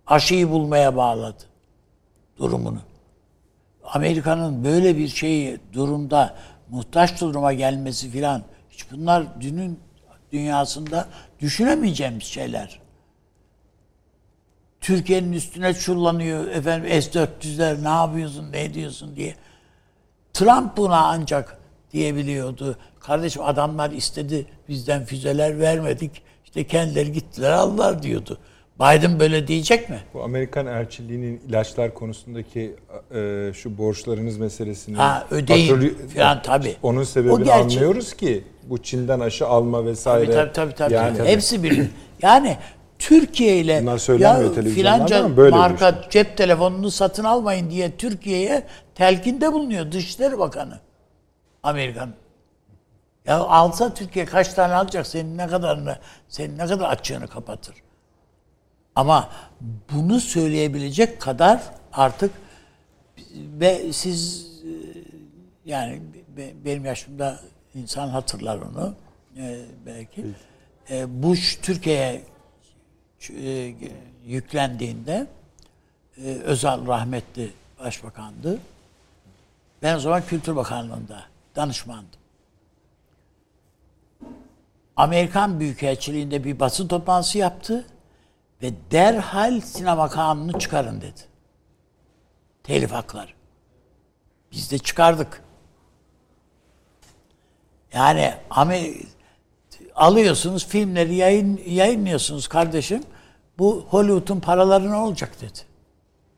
Aşıyı 0.07 0.49
bulmaya 0.49 0.95
bağladı 0.95 1.43
durumunu. 2.39 2.79
Amerika'nın 3.87 4.63
böyle 4.63 4.97
bir 4.97 5.07
şeyi 5.07 5.59
durumda 5.73 6.35
muhtaç 6.69 7.21
duruma 7.21 7.53
gelmesi 7.53 8.09
filan 8.09 8.43
hiç 8.69 8.91
bunlar 8.91 9.41
dünün 9.41 9.79
dünyasında 10.31 11.07
düşünemeyeceğimiz 11.39 12.23
şeyler. 12.23 12.79
Türkiye'nin 14.81 15.31
üstüne 15.33 15.73
çullanıyor 15.73 16.47
efendim 16.47 17.01
S-400'ler 17.01 17.83
ne 17.83 17.89
yapıyorsun 17.89 18.51
ne 18.51 18.63
ediyorsun 18.63 19.15
diye. 19.15 19.35
Trump 20.33 20.77
buna 20.77 20.97
ancak 20.97 21.57
diyebiliyordu. 21.91 22.77
Kardeşim 22.99 23.41
adamlar 23.41 23.91
istedi 23.91 24.45
bizden 24.69 25.05
füzeler 25.05 25.59
vermedik. 25.59 26.21
İşte 26.45 26.67
kendileri 26.67 27.11
gittiler 27.11 27.51
aldılar 27.51 28.03
diyordu. 28.03 28.39
Biden 28.79 29.19
böyle 29.19 29.47
diyecek 29.47 29.89
mi? 29.89 29.99
Bu 30.13 30.23
Amerikan 30.23 30.67
elçiliğinin 30.67 31.41
ilaçlar 31.47 31.93
konusundaki 31.93 32.75
e, 33.15 33.51
şu 33.53 33.77
borçlarınız 33.77 34.37
meselesini 34.37 34.97
Ha, 34.97 35.27
ödeyin 35.31 35.97
filan, 36.07 36.41
tabii. 36.41 36.75
Onun 36.83 37.03
sebebini 37.03 37.37
gerçek. 37.43 37.53
anlıyoruz 37.53 38.13
ki 38.13 38.43
bu 38.63 38.83
Çin'den 38.83 39.19
aşı 39.19 39.47
alma 39.47 39.85
vesaire. 39.85 40.31
Tabii 40.31 40.51
tabii 40.53 40.73
tabii. 40.73 40.93
tabii. 40.93 41.17
Yani 41.17 41.29
Hepsi 41.29 41.63
bir. 41.63 41.89
Yani 42.21 42.57
Türkiye 42.99 43.57
ile 43.57 43.79
televizyonlarda 43.79 44.61
filanca 44.61 45.37
böyle 45.37 45.55
marka 45.55 45.91
şey. 45.91 46.01
cep 46.09 46.37
telefonunu 46.37 46.91
satın 46.91 47.23
almayın 47.23 47.69
diye 47.69 47.91
Türkiye'ye 47.97 48.63
telkinde 48.95 49.53
bulunuyor 49.53 49.91
Dışişleri 49.91 50.39
Bakanı. 50.39 50.79
Amerikan. 51.63 52.09
Ya 53.25 53.37
alsa 53.37 53.93
Türkiye 53.93 54.25
kaç 54.25 54.53
tane 54.53 54.73
alacak? 54.73 55.07
Senin 55.07 55.37
ne 55.37 55.47
kadarını, 55.47 55.97
senin 56.27 56.57
ne 56.57 56.67
kadar 56.67 56.89
açığını 56.89 57.27
kapatır. 57.27 57.75
Ama 58.97 59.29
bunu 59.93 60.19
söyleyebilecek 60.19 61.21
kadar 61.21 61.61
artık 61.93 62.31
ve 63.35 63.93
siz 63.93 64.51
e, 64.63 64.71
yani 65.65 66.01
be- 66.37 66.53
benim 66.65 66.85
yaşımda 66.85 67.39
insan 67.75 68.07
hatırlar 68.07 68.57
onu 68.57 68.95
e, 69.37 69.59
belki. 69.85 70.25
E, 70.89 71.23
Bush 71.23 71.59
Türkiye'ye 71.61 72.21
e, 73.29 73.73
yüklendiğinde 74.25 75.27
e, 76.17 76.29
Özal 76.31 76.87
rahmetli 76.87 77.53
başbakandı. 77.79 78.59
Ben 79.81 79.95
o 79.95 79.99
zaman 79.99 80.25
Kültür 80.25 80.55
Bakanlığı'nda 80.55 81.23
danışmandım. 81.55 82.19
Amerikan 84.95 85.59
Büyükelçiliğinde 85.59 86.43
bir 86.43 86.59
basın 86.59 86.87
toplantısı 86.87 87.37
yaptı 87.37 87.85
ve 88.61 88.73
derhal 88.91 89.61
sinema 89.61 90.09
kanunu 90.09 90.59
çıkarın 90.59 91.01
dedi. 91.01 91.21
Telif 92.63 92.91
hakları. 92.91 93.31
Biz 94.51 94.71
de 94.71 94.77
çıkardık. 94.77 95.43
Yani 97.93 98.33
alıyorsunuz 99.95 100.67
filmleri 100.67 101.15
yayın 101.15 101.61
yayınlıyorsunuz 101.65 102.47
kardeşim. 102.47 103.03
Bu 103.59 103.85
Hollywood'un 103.89 104.39
paraları 104.39 104.91
ne 104.91 104.95
olacak 104.95 105.41
dedi. 105.41 105.59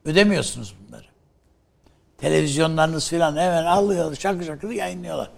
Ödemiyorsunuz 0.04 0.74
bunları. 0.80 1.06
Televizyonlarınız 2.18 3.08
filan 3.08 3.36
hemen 3.36 3.64
alıyor 3.64 4.16
şakır 4.16 4.46
şakır 4.46 4.70
yayınlıyorlar. 4.70 5.30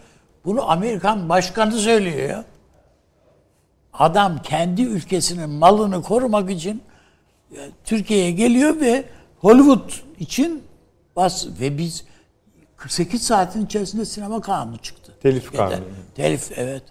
Bunu 0.44 0.70
Amerikan 0.70 1.28
başkanı 1.28 1.72
söylüyor 1.72 2.28
ya. 2.30 2.44
Adam 3.92 4.42
kendi 4.42 4.82
ülkesinin 4.82 5.50
malını 5.50 6.02
korumak 6.02 6.50
için 6.50 6.82
e, 7.52 7.70
Türkiye'ye 7.84 8.30
geliyor 8.30 8.80
ve 8.80 9.04
Hollywood 9.38 9.90
için 10.18 10.62
bas 11.16 11.46
ve 11.60 11.78
biz 11.78 12.04
48 12.76 13.22
saatin 13.22 13.66
içerisinde 13.66 14.04
sinema 14.04 14.40
kanunu 14.40 14.78
çıktı. 14.78 15.12
Telif 15.22 15.42
Türkiye'de. 15.42 15.70
kanunu. 15.70 15.84
Telif 16.14 16.58
evet. 16.58 16.82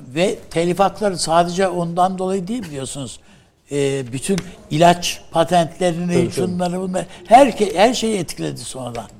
Ve 0.00 0.38
telif 0.50 0.78
hakları 0.78 1.18
sadece 1.18 1.68
ondan 1.68 2.18
dolayı 2.18 2.48
değil 2.48 2.62
biliyorsunuz. 2.62 3.20
Ee, 3.72 4.12
bütün 4.12 4.38
ilaç 4.70 5.20
patentlerini, 5.30 6.32
şunları 6.32 6.80
bunları 6.80 7.06
her 7.26 7.46
her 7.74 7.94
şeyi 7.94 8.18
etkiledi 8.18 8.60
sonradan. 8.60 9.15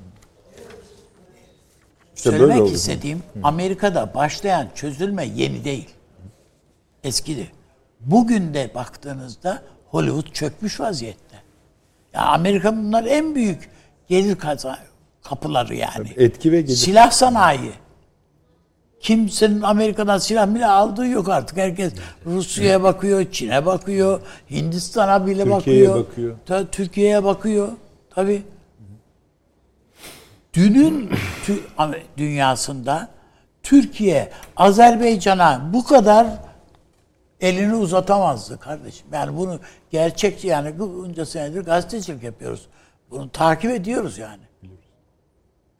İşte 2.17 2.31
böyle 2.33 2.39
Söylemek 2.43 2.63
oldu. 2.63 2.73
istediğim 2.75 3.23
Amerika'da 3.43 4.15
başlayan 4.15 4.69
çözülme 4.75 5.25
yeni 5.27 5.65
değil. 5.65 5.89
Eskidi. 7.05 7.51
Bugün 8.01 8.55
de 8.55 8.71
baktığınızda 8.75 9.63
Hollywood 9.91 10.33
çökmüş 10.33 10.81
vaziyette. 10.81 11.37
Ya 12.15 12.21
Amerika 12.23 12.77
bunlar 12.77 13.05
en 13.05 13.35
büyük 13.35 13.71
gelir 14.09 14.37
kazan 14.37 14.77
kapıları 15.23 15.75
yani. 15.75 16.09
etki 16.17 16.53
ve 16.53 16.61
gelir. 16.61 16.77
Silah 16.77 17.11
sanayi. 17.11 17.71
Kimsenin 19.01 19.63
Amerika'dan 19.63 20.19
silah 20.19 20.55
bile 20.55 20.67
aldığı 20.67 21.07
yok 21.07 21.29
artık. 21.29 21.57
Herkes 21.59 21.93
Rusya'ya 22.27 22.83
bakıyor, 22.83 23.27
Çin'e 23.33 23.67
bakıyor, 23.67 24.21
Hindistan'a 24.51 25.27
bile 25.27 25.45
Türkiye'ye 25.45 25.89
bakıyor. 25.89 26.07
bakıyor. 26.07 26.37
Ta- 26.47 26.67
Türkiye'ye 26.71 27.25
bakıyor. 27.25 27.69
Tabii. 28.11 28.43
Dünün 30.57 31.11
tü- 31.47 32.01
dünyasında 32.17 33.09
Türkiye 33.63 34.31
Azerbaycan'a 34.57 35.71
bu 35.73 35.85
kadar 35.85 36.27
elini 37.41 37.75
uzatamazdı 37.75 38.59
kardeşim. 38.61 39.07
Yani 39.13 39.37
bunu 39.37 39.61
gerçek 39.91 40.45
yani 40.45 40.79
bunca 40.79 41.27
senedir 41.27 41.61
gazetecilik 41.65 42.23
yapıyoruz. 42.23 42.67
Bunu 43.11 43.31
takip 43.31 43.71
ediyoruz 43.71 44.19
yani. 44.19 44.43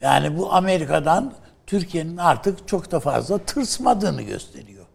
Yani 0.01 0.39
bu 0.39 0.53
Amerika'dan 0.55 1.33
Türkiye'nin 1.67 2.17
artık 2.17 2.69
çok 2.69 2.91
da 2.93 3.01
fazla 3.01 3.39
tırsmadığını 3.39 4.23
gösteriyor. 4.23 4.87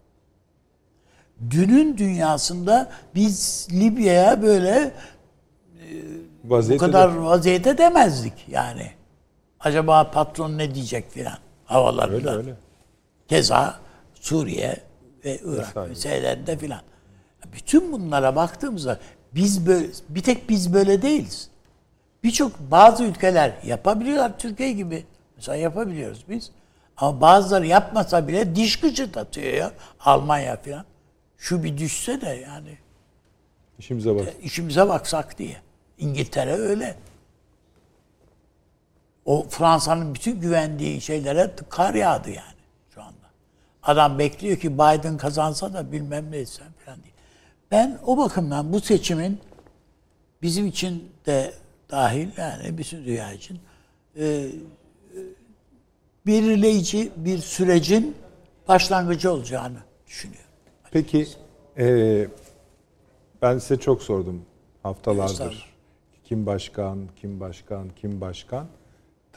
Dünün 1.49 1.97
dünyasında 1.97 2.91
biz 3.15 3.67
Libya'ya 3.71 4.41
böyle 4.41 4.91
bu 6.43 6.49
Vaziyette 6.55 6.85
kadar 6.85 7.13
de- 7.15 7.21
vaziyete 7.21 7.77
demezdik 7.77 8.33
yani. 8.47 8.91
Acaba 9.63 10.11
patron 10.11 10.57
ne 10.57 10.75
diyecek 10.75 11.11
filan 11.11 11.37
havalarında. 11.65 12.15
öyle 12.15 12.29
öyle. 12.29 12.55
Keza 13.27 13.79
Suriye 14.13 14.77
ve 15.25 15.39
Irak 15.45 15.75
meselelerinde 15.89 16.57
filan. 16.57 16.81
Bütün 17.53 17.91
bunlara 17.93 18.35
baktığımızda 18.35 18.99
biz 19.35 19.67
böyle, 19.67 19.87
bir 20.09 20.23
tek 20.23 20.49
biz 20.49 20.73
böyle 20.73 21.01
değiliz. 21.01 21.49
Birçok 22.23 22.59
bazı 22.59 23.03
ülkeler 23.03 23.53
yapabiliyorlar 23.65 24.39
Türkiye 24.39 24.71
gibi. 24.71 25.05
Mesela 25.35 25.55
yapabiliyoruz 25.55 26.25
biz. 26.29 26.51
Ama 26.97 27.21
bazıları 27.21 27.67
yapmasa 27.67 28.27
bile 28.27 28.55
diş 28.55 28.79
gıcırdatıyor 28.79 29.53
ya. 29.53 29.71
Almanya 29.99 30.61
filan. 30.61 30.85
Şu 31.37 31.63
bir 31.63 31.77
düşse 31.77 32.21
de 32.21 32.29
yani 32.29 32.77
İşimize 33.79 34.15
bak. 34.15 34.27
işimize 34.43 34.89
baksak 34.89 35.37
diye. 35.37 35.57
İngiltere 35.97 36.53
öyle. 36.53 36.95
O 39.31 39.45
Fransa'nın 39.49 40.15
bütün 40.15 40.39
güvendiği 40.39 41.01
şeylere 41.01 41.51
kar 41.69 41.93
yağdı 41.93 42.29
yani 42.29 42.61
şu 42.93 43.01
anda. 43.01 43.27
Adam 43.83 44.19
bekliyor 44.19 44.57
ki 44.57 44.73
Biden 44.73 45.17
kazansa 45.17 45.73
da 45.73 45.91
bilmem 45.91 46.31
ne 46.31 46.37
etsem 46.37 46.67
falan 46.85 47.03
diye. 47.03 47.13
Ben 47.71 47.99
o 48.05 48.17
bakımdan 48.17 48.73
bu 48.73 48.81
seçimin 48.81 49.39
bizim 50.41 50.65
için 50.65 51.11
de 51.25 51.53
dahil 51.91 52.27
yani 52.37 52.77
bütün 52.77 53.05
dünya 53.05 53.33
için 53.33 53.59
e, 54.15 54.25
e, 54.25 54.49
belirleyici 56.25 57.11
bir 57.15 57.37
sürecin 57.37 58.15
başlangıcı 58.67 59.31
olacağını 59.31 59.79
düşünüyorum. 60.07 60.49
Peki 60.91 61.27
eee, 61.77 62.27
ben 63.41 63.57
size 63.57 63.77
çok 63.77 64.03
sordum 64.03 64.41
haftalardır. 64.83 65.73
Kim 66.23 66.45
başkan, 66.45 66.99
kim 67.21 67.39
başkan, 67.39 67.87
kim 68.01 68.21
başkan? 68.21 68.67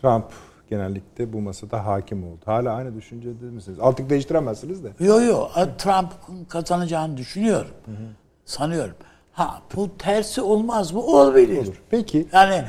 Trump 0.05 0.25
genellikle 0.71 1.33
bu 1.33 1.41
masada 1.41 1.87
hakim 1.87 2.25
oldu. 2.25 2.41
Hala 2.45 2.75
aynı 2.75 2.95
düşüncede 2.95 3.45
misiniz? 3.45 3.79
Artık 3.81 4.11
değiştiremezsiniz 4.11 4.85
de. 4.85 4.93
Yo 5.01 5.21
yo 5.21 5.49
Trump'ın 5.79 6.45
kazanacağını 6.45 7.17
düşünüyorum. 7.17 7.71
Sanıyorum. 8.45 8.95
Ha 9.33 9.63
bu 9.77 9.99
tersi 9.99 10.41
olmaz 10.41 10.93
mı? 10.93 11.01
Olabilir. 11.01 11.67
Olur. 11.67 11.83
Peki 11.91 12.27
Yani 12.33 12.65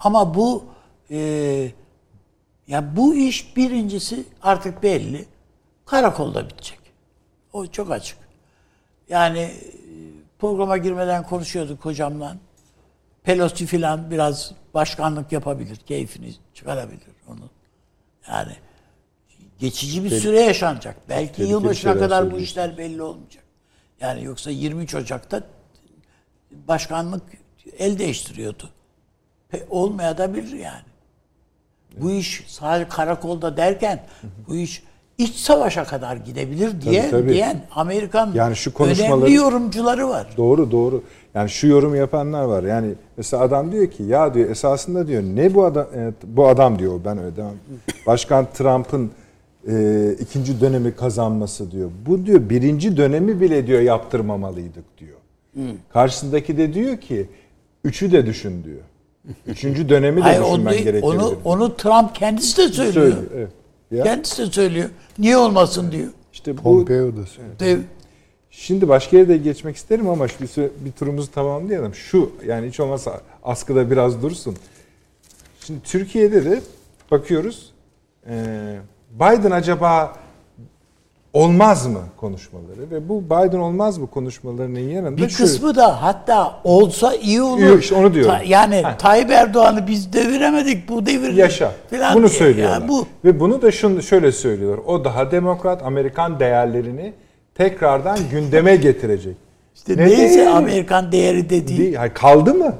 ama 0.00 0.34
bu 0.34 0.64
e, 1.10 1.18
ya 2.66 2.96
bu 2.96 3.14
iş 3.14 3.56
birincisi 3.56 4.24
artık 4.42 4.82
belli. 4.82 5.24
Karakolda 5.86 6.48
bitecek. 6.48 6.78
O 7.52 7.66
çok 7.66 7.90
açık. 7.90 8.18
Yani 9.08 9.38
e, 9.38 9.52
programa 10.38 10.76
girmeden 10.76 11.22
konuşuyorduk 11.22 11.84
hocamla. 11.84 12.36
Pelosi 13.22 13.66
filan 13.66 14.10
biraz 14.10 14.52
başkanlık 14.74 15.32
yapabilir. 15.32 15.76
Keyfini 15.76 16.34
çıkarabilir 16.54 17.00
onu. 17.28 17.40
Yani 18.28 18.52
geçici 19.58 20.04
bir 20.04 20.10
süre 20.10 20.40
yaşanacak. 20.40 20.96
Belki 21.08 21.42
yılbaşına 21.42 21.98
kadar 21.98 22.30
bu 22.32 22.38
işler 22.38 22.78
belli 22.78 23.02
olmayacak. 23.02 23.44
Yani 24.00 24.24
yoksa 24.24 24.50
23 24.50 24.94
Ocak'ta 24.94 25.42
başkanlık 26.68 27.22
el 27.78 27.98
değiştiriyordu. 27.98 28.70
Pe- 29.52 29.68
olmaya 29.70 30.18
da 30.18 30.34
bilir 30.34 30.58
yani. 30.58 30.82
Bu 31.96 32.10
iş 32.10 32.44
sadece 32.48 32.88
karakolda 32.88 33.56
derken 33.56 34.06
bu 34.48 34.56
iş 34.56 34.82
iç 35.18 35.34
savaşa 35.36 35.84
kadar 35.84 36.16
gidebilir 36.16 36.80
diye 36.82 37.10
tabii. 37.10 37.32
diyen 37.32 37.66
Amerikan 37.74 38.32
Yani 38.34 38.56
şu 38.56 38.74
konuşmaları- 38.74 39.20
önemli 39.22 39.32
yorumcuları 39.34 40.08
var. 40.08 40.26
Doğru 40.36 40.70
doğru. 40.70 41.04
Yani 41.34 41.50
şu 41.50 41.66
yorum 41.66 41.94
yapanlar 41.94 42.44
var. 42.44 42.62
Yani 42.62 42.94
mesela 43.16 43.42
adam 43.42 43.72
diyor 43.72 43.86
ki 43.86 44.02
ya 44.02 44.34
diyor 44.34 44.50
esasında 44.50 45.06
diyor 45.08 45.22
ne 45.22 45.54
bu 45.54 45.64
adam 45.64 45.86
e, 45.96 46.12
bu 46.24 46.48
adam 46.48 46.78
diyor 46.78 47.00
ben 47.04 47.18
öyle 47.18 47.36
demem. 47.36 47.54
Başkan 48.06 48.46
Trump'ın 48.54 49.10
e, 49.68 50.06
ikinci 50.20 50.60
dönemi 50.60 50.92
kazanması 50.96 51.70
diyor. 51.70 51.90
Bu 52.06 52.26
diyor 52.26 52.50
birinci 52.50 52.96
dönemi 52.96 53.40
bile 53.40 53.66
diyor 53.66 53.80
yaptırmamalıydık 53.80 54.84
diyor. 54.98 55.16
Karşısındaki 55.92 56.56
de 56.56 56.74
diyor 56.74 56.96
ki 56.96 57.28
üçü 57.84 58.12
de 58.12 58.26
düşün 58.26 58.64
diyor. 58.64 58.80
Üçüncü 59.46 59.88
dönemi 59.88 60.16
de 60.16 60.22
Hayır, 60.22 60.40
onu, 60.40 60.68
düşünmen 60.70 61.02
onu, 61.02 61.18
diyor. 61.20 61.32
onu 61.44 61.76
Trump 61.76 62.14
kendisi 62.14 62.56
de 62.56 62.68
söylüyor. 62.68 62.92
söylüyor. 62.94 63.22
Evet. 63.36 63.48
Ya, 63.90 64.04
Kendisi 64.04 64.42
de 64.42 64.46
söylüyor. 64.46 64.88
Niye 65.18 65.36
olmasın 65.36 65.92
diyor. 65.92 66.08
işte 66.32 66.56
bu 66.58 66.62
Pompeo 66.62 67.16
da 67.16 67.26
söyledi. 67.26 67.54
Dev, 67.60 67.78
Şimdi 68.50 68.88
başka 68.88 69.16
yere 69.16 69.28
de 69.28 69.36
geçmek 69.36 69.76
isterim 69.76 70.08
ama 70.08 70.24
bir, 70.24 70.46
süre- 70.46 70.70
bir 70.84 70.92
turumuzu 70.92 71.30
tamamlayalım. 71.32 71.94
Şu 71.94 72.30
yani 72.46 72.68
hiç 72.68 72.80
olmazsa 72.80 73.20
askıda 73.44 73.90
biraz 73.90 74.22
dursun. 74.22 74.56
Şimdi 75.66 75.80
Türkiye'de 75.84 76.44
de 76.44 76.60
bakıyoruz. 77.10 77.72
Biden 79.14 79.50
acaba 79.50 80.12
olmaz 81.32 81.86
mı 81.86 81.98
konuşmaları 82.16 82.90
ve 82.90 83.08
bu 83.08 83.24
Biden 83.24 83.58
olmaz 83.58 83.98
mı 83.98 84.06
konuşmalarının 84.06 84.78
yanında 84.80 85.16
bir 85.16 85.28
şu- 85.28 85.42
kısmı 85.44 85.76
da 85.76 86.02
hatta 86.02 86.60
olsa 86.64 87.14
iyi 87.14 87.42
olur. 87.42 87.60
İyi, 87.62 87.78
işte 87.78 87.94
onu 87.94 88.14
diyorum. 88.14 88.30
Ta- 88.32 88.42
yani 88.42 88.82
Ha. 88.82 88.96
Tayyip 88.96 89.30
Erdoğan'ı 89.30 89.86
biz 89.86 90.12
deviremedik 90.12 90.88
bu 90.88 91.06
devir. 91.06 91.32
yaşa. 91.32 91.72
falan 91.90 92.14
Bunu 92.14 92.28
söylüyorlar. 92.28 92.80
Ya 92.80 92.88
bu 92.88 93.06
Ve 93.24 93.40
bunu 93.40 93.62
da 93.62 93.70
şunu 93.72 94.02
şöyle 94.02 94.32
söylüyorlar. 94.32 94.84
O 94.86 95.04
daha 95.04 95.30
demokrat 95.30 95.82
Amerikan 95.82 96.40
değerlerini 96.40 97.12
tekrardan 97.60 98.18
gündeme 98.30 98.76
getirecek. 98.76 99.36
işte 99.74 99.96
Ne 99.96 100.06
neyse? 100.06 100.48
Amerikan 100.48 101.12
değeri 101.12 101.50
dediği. 101.50 101.78
Değil, 101.78 101.96
kaldı 102.14 102.54
mı? 102.54 102.74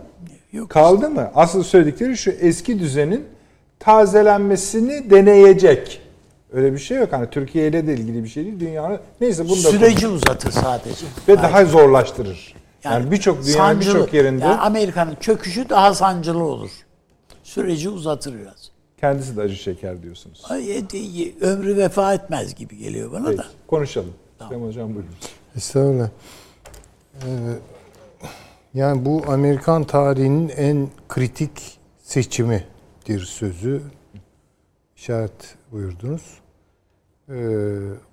Yok. 0.53 0.71
Kaldı 0.71 1.11
mı? 1.11 1.31
Asıl 1.35 1.63
söyledikleri 1.63 2.17
şu 2.17 2.31
eski 2.31 2.79
düzenin 2.79 3.25
tazelenmesini 3.79 5.11
deneyecek. 5.11 6.01
Öyle 6.53 6.73
bir 6.73 6.79
şey 6.79 6.99
yok. 6.99 7.13
Hani 7.13 7.31
Türkiye 7.31 7.69
ile 7.69 7.87
de 7.87 7.95
ilgili 7.95 8.25
bir 8.25 8.29
şey 8.29 8.45
değil. 8.45 8.61
Dünyanın 8.61 8.99
neyse 9.21 9.45
bunu 9.45 9.65
da 9.65 9.71
Süreci 9.71 10.09
uzatır 10.09 10.51
sadece. 10.51 11.07
ve 11.29 11.37
daha 11.37 11.65
zorlaştırır. 11.65 12.55
Yani, 12.85 12.95
Yani 12.95 13.11
birçok 13.11 13.47
dünyanın 13.47 13.81
birçok 13.81 14.15
yerinde 14.15 14.45
Yani 14.45 14.61
Amerika'nın 14.61 15.17
çöküşü 15.21 15.69
daha 15.69 15.95
sancılı 15.95 16.45
olur. 16.45 16.71
Süreci 17.43 17.89
uzatır 17.89 18.35
biraz. 18.41 18.71
kendisi 19.01 19.37
de 19.37 19.41
acı 19.41 19.57
çeker 19.57 20.03
diyorsunuz. 20.03 20.43
E, 20.51 21.45
ömrü 21.47 21.77
vefa 21.77 22.15
etmez 22.15 22.55
gibi 22.55 22.79
geliyor 22.79 23.13
bana 23.13 23.27
Peki, 23.27 23.39
da. 23.39 23.45
konuşalım. 23.67 24.13
Tamam. 24.49 24.69
Hocam 24.69 24.89
buyurun. 24.95 25.11
Estağfurullah. 25.57 26.09
Ee, 27.15 27.29
yani 28.75 29.05
bu 29.05 29.23
Amerikan 29.29 29.85
tarihinin 29.85 30.49
en 30.49 30.89
kritik 31.09 31.79
seçimidir 32.03 33.21
sözü. 33.25 33.83
İşaret 34.97 35.55
buyurdunuz. 35.73 36.23
Ee, 37.29 37.33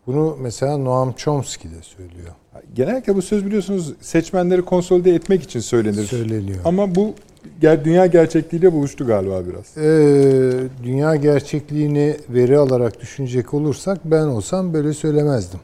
bunu 0.07 0.37
mesela 0.41 0.77
Noam 0.77 1.13
Chomsky 1.17 1.75
de 1.75 1.81
söylüyor. 1.81 2.31
Genellikle 2.73 3.15
bu 3.15 3.21
söz 3.21 3.45
biliyorsunuz 3.45 3.93
seçmenleri 4.01 4.61
konsolide 4.65 5.15
etmek 5.15 5.43
için 5.43 5.59
söylenir. 5.59 6.05
Söyleniyor. 6.05 6.59
Ama 6.65 6.95
bu 6.95 7.13
ger- 7.61 7.83
dünya 7.85 8.05
gerçekliğiyle 8.05 8.73
buluştu 8.73 9.07
galiba 9.07 9.41
biraz. 9.47 9.77
Ee, 9.77 10.51
dünya 10.83 11.15
gerçekliğini 11.15 12.17
veri 12.29 12.57
alarak 12.57 13.01
düşünecek 13.01 13.53
olursak 13.53 13.99
ben 14.05 14.23
olsam 14.25 14.73
böyle 14.73 14.93
söylemezdim. 14.93 15.59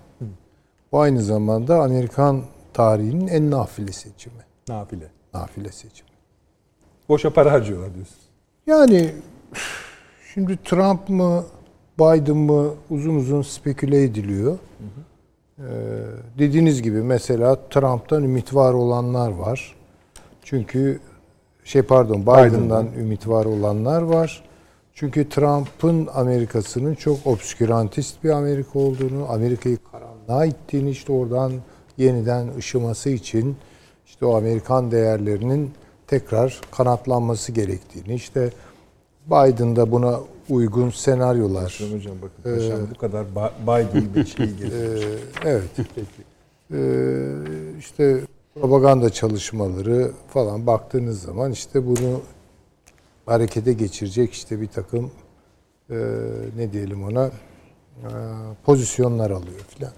Bu 0.93 0.99
aynı 0.99 1.21
zamanda 1.21 1.83
Amerikan 1.83 2.41
tarihinin 2.73 3.27
en 3.27 3.51
nafile 3.51 3.91
seçimi. 3.91 4.43
Nafile. 4.67 5.07
Nafile 5.33 5.71
seçimi. 5.71 6.09
Boşa 7.09 7.33
para 7.33 7.51
harcıyorlar 7.51 7.93
diyorsunuz. 7.93 8.21
Yani 8.67 9.11
şimdi 10.33 10.57
Trump 10.63 11.09
mı 11.09 11.43
Biden 11.99 12.37
mı 12.37 12.73
uzun 12.89 13.15
uzun 13.15 13.41
speküle 13.41 14.03
ediliyor. 14.03 14.57
Ee, 15.59 15.63
dediğiniz 16.39 16.81
gibi 16.81 17.01
mesela 17.01 17.57
Trump'tan 17.69 18.23
ümit 18.23 18.55
var 18.55 18.73
olanlar 18.73 19.31
var. 19.31 19.75
Çünkü 20.43 20.99
şey 21.63 21.81
pardon 21.81 22.21
Biden'dan 22.21 22.49
Biden'dan. 22.49 22.87
ümit 22.99 23.27
var 23.27 23.45
olanlar 23.45 24.01
var. 24.01 24.43
Çünkü 24.93 25.29
Trump'ın 25.29 26.09
Amerika'sının 26.13 26.95
çok 26.95 27.27
obskürantist 27.27 28.23
bir 28.23 28.29
Amerika 28.29 28.79
olduğunu, 28.79 29.25
Amerika'yı 29.29 29.77
karanlığa 30.27 30.45
ittiğini 30.45 30.89
işte 30.89 31.13
oradan 31.13 31.53
yeniden 31.97 32.55
ışıması 32.57 33.09
için 33.09 33.55
işte 34.05 34.25
o 34.25 34.35
Amerikan 34.35 34.91
değerlerinin 34.91 35.71
tekrar 36.07 36.61
kanatlanması 36.71 37.51
gerektiğini, 37.51 38.13
işte 38.15 38.49
Biden'da 39.27 39.91
buna 39.91 40.19
uygun 40.49 40.89
senaryolar. 40.89 41.81
Hocam 41.93 42.15
bakın 42.21 42.57
paşam 42.57 42.87
bu 42.95 42.97
kadar 42.97 43.25
Biden 43.63 44.15
bir 44.15 44.25
şey 44.25 44.45
gelir. 44.59 45.03
Ee, 45.03 45.17
evet. 45.45 45.69
Ee, 46.73 47.35
işte 47.79 48.21
propaganda 48.53 49.09
çalışmaları 49.09 50.11
falan 50.27 50.67
baktığınız 50.67 51.21
zaman 51.21 51.51
işte 51.51 51.85
bunu 51.87 52.21
harekete 53.25 53.73
geçirecek 53.73 54.33
işte 54.33 54.61
bir 54.61 54.67
takım 54.67 55.11
e, 55.89 55.95
ne 56.57 56.73
diyelim 56.73 57.03
ona 57.03 57.25
e, 57.25 57.31
pozisyonlar 58.65 59.31
alıyor 59.31 59.59
filan. 59.69 59.91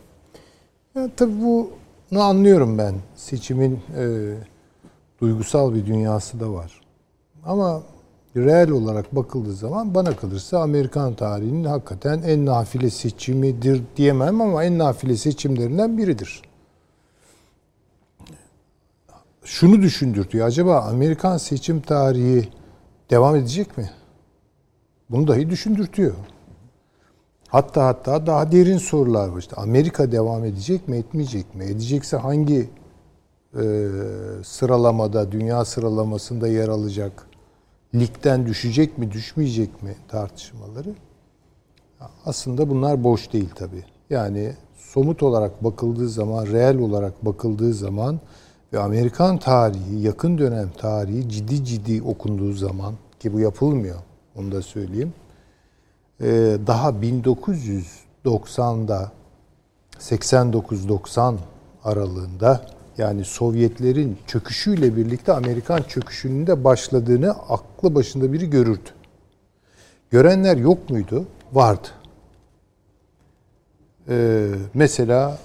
Ya 0.96 1.10
tabii 1.18 1.41
bunu 1.41 2.22
anlıyorum 2.22 2.78
ben 2.78 2.96
seçimin 3.16 3.80
e, 3.98 4.34
duygusal 5.22 5.74
bir 5.74 5.86
dünyası 5.86 6.39
da 6.39 6.54
var. 6.54 6.82
Ama 7.46 7.84
reel 8.36 8.70
olarak 8.70 9.16
bakıldığı 9.16 9.54
zaman 9.54 9.96
bana 9.96 10.16
kalırsa 10.16 10.60
Amerikan 10.60 11.14
tarihinin 11.14 11.64
hakikaten 11.64 12.22
en 12.22 12.46
nafile 12.46 12.89
seçimidir 12.89 13.82
diyemem 13.98 14.41
ama 14.41 14.64
en 14.64 14.78
nafile 14.78 15.18
seçimlerinden 15.18 15.98
biridir. 15.98 16.41
Şunu 19.43 19.82
düşündürtüyor. 19.82 20.48
Acaba 20.48 20.82
Amerikan 20.82 21.38
seçim 21.38 21.82
tarihi 21.82 22.50
devam 23.10 23.36
edecek 23.36 23.78
mi? 23.78 23.89
Bunu 25.10 25.28
dahi 25.28 25.50
düşündürtüyor. 25.50 26.14
Hatta 27.48 27.86
hatta 27.86 28.28
daha 28.28 28.52
derin 28.52 28.78
sorular 28.78 29.28
var. 29.28 29.39
İşte 29.39 29.56
Amerika 29.56 30.12
devam 30.12 30.46
edecek 30.46 30.88
mi, 30.88 30.98
etmeyecek 30.98 31.56
mi? 31.56 31.64
Edecekse 31.64 32.18
hangi 32.18 32.70
e, 33.62 33.64
sıralamada, 34.43 35.32
dünya 35.32 35.66
sıralamasında 35.66 36.48
yer 36.48 36.68
alacak? 36.68 37.28
Ligden 37.96 38.46
düşecek 38.46 38.98
mi, 38.98 39.12
düşmeyecek 39.12 39.84
mi 39.84 39.96
tartışmaları? 40.08 40.96
Aslında 42.26 42.70
bunlar 42.70 43.04
boş 43.04 43.34
değil 43.34 43.50
tabii. 43.56 43.84
Yani 44.10 44.54
somut 44.78 45.24
olarak 45.24 45.64
bakıldığı 45.64 46.10
zaman, 46.10 46.46
reel 46.46 46.80
olarak 46.80 47.26
bakıldığı 47.26 47.74
zaman 47.74 48.20
ve 48.74 48.80
Amerikan 48.80 49.38
tarihi, 49.38 50.00
yakın 50.00 50.38
dönem 50.38 50.70
tarihi 50.78 51.30
ciddi 51.30 51.66
ciddi 51.66 52.02
okunduğu 52.04 52.54
zaman 52.54 52.93
ki 53.20 53.34
bu 53.34 53.39
yapılmıyor, 53.39 54.00
onu 54.36 54.52
da 54.52 54.62
söyleyeyim. 54.62 55.14
Ee, 56.22 56.57
daha 56.68 56.89
1990'da 56.89 59.11
89-90 59.99 61.36
aralığında 61.84 62.66
yani 62.97 63.26
Sovyetlerin 63.26 64.18
çöküşüyle 64.28 64.95
birlikte 64.95 65.34
Amerikan 65.34 65.82
çöküşünün 65.82 66.47
de 66.47 66.63
başladığını 66.63 67.32
aklı 67.32 67.95
başında 67.95 68.34
biri 68.34 68.49
görürdü. 68.49 68.89
Görenler 70.11 70.57
yok 70.57 70.89
muydu? 70.89 71.26
Vardı. 71.53 71.88
Ee, 74.09 74.47
mesela 74.74 75.38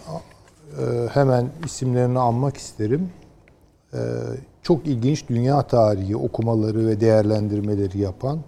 e, 0.78 0.82
hemen 1.12 1.48
isimlerini 1.64 2.18
anmak 2.18 2.56
isterim. 2.56 3.10
Ee, 3.94 3.98
çok 4.62 4.86
ilginç 4.86 5.28
dünya 5.28 5.62
tarihi 5.62 6.16
okumaları 6.16 6.86
ve 6.86 7.00
değerlendirmeleri 7.00 7.98
yapan 7.98 8.40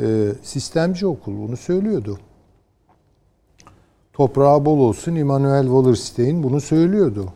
e, 0.00 0.32
sistemci 0.42 1.06
okul 1.06 1.48
bunu 1.48 1.56
söylüyordu. 1.56 2.18
Toprağı 4.12 4.64
bol 4.64 4.78
olsun 4.78 5.14
Immanuel 5.14 5.62
Wallerstein 5.64 6.42
bunu 6.42 6.60
söylüyordu. 6.60 7.32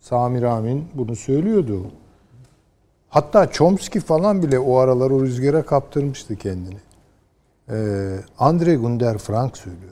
Sami 0.00 0.42
Ramin 0.42 0.84
bunu 0.94 1.16
söylüyordu. 1.16 1.82
Hatta 3.08 3.50
Chomsky 3.50 4.04
falan 4.04 4.42
bile 4.42 4.58
o 4.58 4.76
aralar 4.76 5.10
o 5.10 5.20
rüzgara 5.22 5.62
kaptırmıştı 5.62 6.36
kendini. 6.36 6.76
Ee, 7.70 8.16
Andre 8.38 8.74
Gunder 8.76 9.18
Frank 9.18 9.56
söylüyordu. 9.56 9.88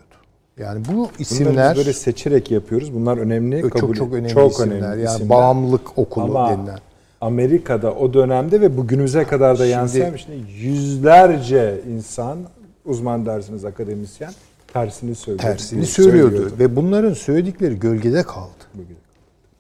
Yani 0.59 0.85
bu 0.85 0.93
Bunları 0.93 1.11
isimler 1.19 1.71
biz 1.71 1.79
böyle 1.79 1.93
seçerek 1.93 2.51
yapıyoruz. 2.51 2.95
Bunlar 2.95 3.19
önemli. 3.19 3.61
çok 3.63 3.73
kabul- 3.73 3.95
çok 3.95 4.13
önemli 4.13 4.29
çok 4.33 4.53
isimler. 4.53 4.77
önemli 4.77 5.03
yani 5.03 5.15
isimler. 5.15 5.29
bağımlılık 5.29 5.99
okulu 5.99 6.39
Ama 6.39 6.51
denilen. 6.51 6.79
Amerika'da 7.21 7.95
o 7.95 8.15
dönemde 8.15 8.61
ve 8.61 8.77
bugünümüze 8.77 9.25
kadar 9.25 9.59
da 9.59 9.67
yansıyan 9.67 10.17
şimdi 10.17 10.53
yüzlerce 10.53 11.81
insan 11.89 12.39
uzman 12.85 13.27
dersiniz 13.27 13.65
akademisyen 13.65 14.33
tersini 14.73 15.15
söylüyor. 15.15 15.43
Tersini 15.43 15.87
söylüyordu 15.87 16.53
ve 16.59 16.77
bunların 16.77 17.13
söyledikleri 17.13 17.79
gölgede 17.79 18.23
kaldı. 18.23 18.51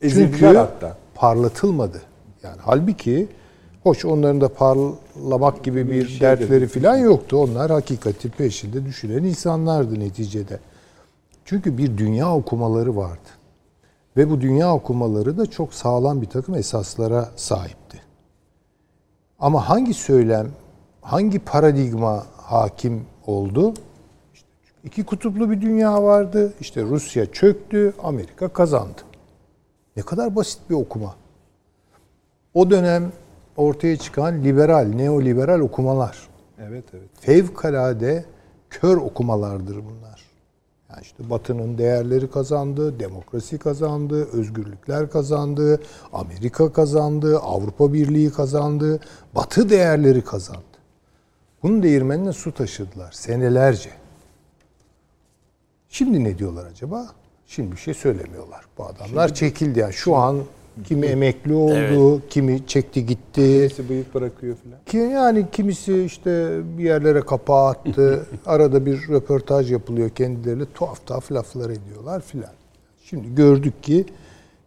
Ezildiler 0.02 0.30
Çünkü 0.38 0.56
hatta. 0.56 0.96
parlatılmadı. 1.14 2.02
Yani 2.42 2.56
halbuki 2.60 3.28
hoş 3.82 4.04
onların 4.04 4.40
da 4.40 4.48
parlamak 4.48 5.64
gibi 5.64 5.90
bir 5.90 6.08
şey 6.08 6.20
dertleri 6.20 6.66
falan 6.66 6.96
yoktu. 6.96 7.36
Onlar 7.36 7.70
hakikati 7.70 8.30
peşinde 8.30 8.86
düşünen 8.86 9.24
insanlardı 9.24 10.00
neticede. 10.00 10.58
Çünkü 11.44 11.78
bir 11.78 11.98
dünya 11.98 12.34
okumaları 12.34 12.96
vardı. 12.96 13.28
Ve 14.16 14.30
bu 14.30 14.40
dünya 14.40 14.74
okumaları 14.74 15.38
da 15.38 15.46
çok 15.46 15.74
sağlam 15.74 16.22
bir 16.22 16.26
takım 16.26 16.54
esaslara 16.54 17.28
sahipti. 17.36 18.02
Ama 19.38 19.68
hangi 19.68 19.94
söylem, 19.94 20.50
hangi 21.00 21.38
paradigma 21.38 22.26
hakim 22.36 23.06
oldu? 23.26 23.74
İşte 24.34 24.48
iki 24.84 25.04
kutuplu 25.04 25.50
bir 25.50 25.60
dünya 25.60 26.02
vardı. 26.02 26.52
İşte 26.60 26.82
Rusya 26.82 27.32
çöktü, 27.32 27.94
Amerika 28.02 28.48
kazandı. 28.48 29.02
Ne 29.96 30.02
kadar 30.02 30.36
basit 30.36 30.60
bir 30.70 30.74
okuma. 30.74 31.14
O 32.54 32.70
dönem 32.70 33.12
ortaya 33.56 33.96
çıkan 33.96 34.44
liberal, 34.44 34.86
neoliberal 34.94 35.60
okumalar. 35.60 36.28
Evet 36.58 36.84
evet. 36.92 37.08
Fevkalade 37.20 38.24
kör 38.70 38.96
okumalardır 38.96 39.76
bunlar. 39.76 40.29
Yani 40.90 41.02
işte 41.02 41.30
Batı'nın 41.30 41.78
değerleri 41.78 42.30
kazandı, 42.30 43.00
demokrasi 43.00 43.58
kazandı, 43.58 44.28
özgürlükler 44.32 45.10
kazandı, 45.10 45.82
Amerika 46.12 46.72
kazandı, 46.72 47.38
Avrupa 47.38 47.92
Birliği 47.92 48.32
kazandı, 48.32 49.00
Batı 49.34 49.70
değerleri 49.70 50.24
kazandı. 50.24 50.62
Bunun 51.62 51.82
değirmenine 51.82 52.32
su 52.32 52.54
taşıdılar 52.54 53.12
senelerce. 53.12 53.90
Şimdi 55.88 56.24
ne 56.24 56.38
diyorlar 56.38 56.66
acaba? 56.66 57.06
Şimdi 57.46 57.72
bir 57.72 57.76
şey 57.76 57.94
söylemiyorlar. 57.94 58.64
Bu 58.78 58.86
adamlar 58.86 59.34
çekildi 59.34 59.78
yani. 59.78 59.92
Şu 59.92 60.16
an 60.16 60.42
kimi 60.84 61.06
emekli 61.06 61.54
oldu, 61.54 62.22
kimi 62.30 62.66
çekti 62.66 63.06
gitti. 63.06 63.40
Birisi 63.40 63.88
bıyık 63.88 64.14
bırakıyor 64.14 64.56
filan. 64.56 64.78
Ki 64.86 64.96
yani 64.96 65.46
kimisi 65.52 66.02
işte 66.02 66.60
bir 66.78 66.84
yerlere 66.84 67.20
kapağı 67.20 67.68
attı. 67.68 68.26
Arada 68.46 68.86
bir 68.86 69.08
röportaj 69.08 69.72
yapılıyor 69.72 70.10
kendileriyle 70.10 70.64
tuhaf 70.74 71.06
tuhaf 71.06 71.32
laflar 71.32 71.70
ediyorlar 71.70 72.20
filan. 72.20 72.52
Şimdi 73.04 73.34
gördük 73.34 73.82
ki 73.82 74.04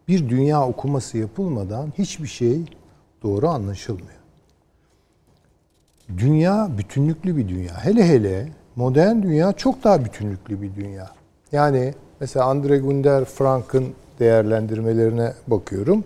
bir 0.08 0.30
dünya 0.30 0.68
okuması 0.68 1.18
yapılmadan 1.18 1.93
hiçbir 1.97 2.28
şey 2.28 2.62
doğru 3.24 3.47
anlaşılmıyor. 3.47 4.24
Dünya 6.18 6.70
bütünlüklü 6.78 7.38
bir 7.38 7.47
dünya. 7.47 7.86
Hele 7.86 8.08
hele 8.08 8.49
modern 8.76 9.22
dünya 9.22 9.54
çok 9.54 9.84
daha 9.84 10.06
bütünlüklü 10.06 10.62
bir 10.62 10.76
dünya. 10.76 11.12
Yani 11.51 11.93
mesela 12.20 12.45
Andre 12.45 12.78
Gunder 12.78 13.26
Frank'ın 13.26 13.93
değerlendirmelerine 14.20 15.34
bakıyorum. 15.47 16.03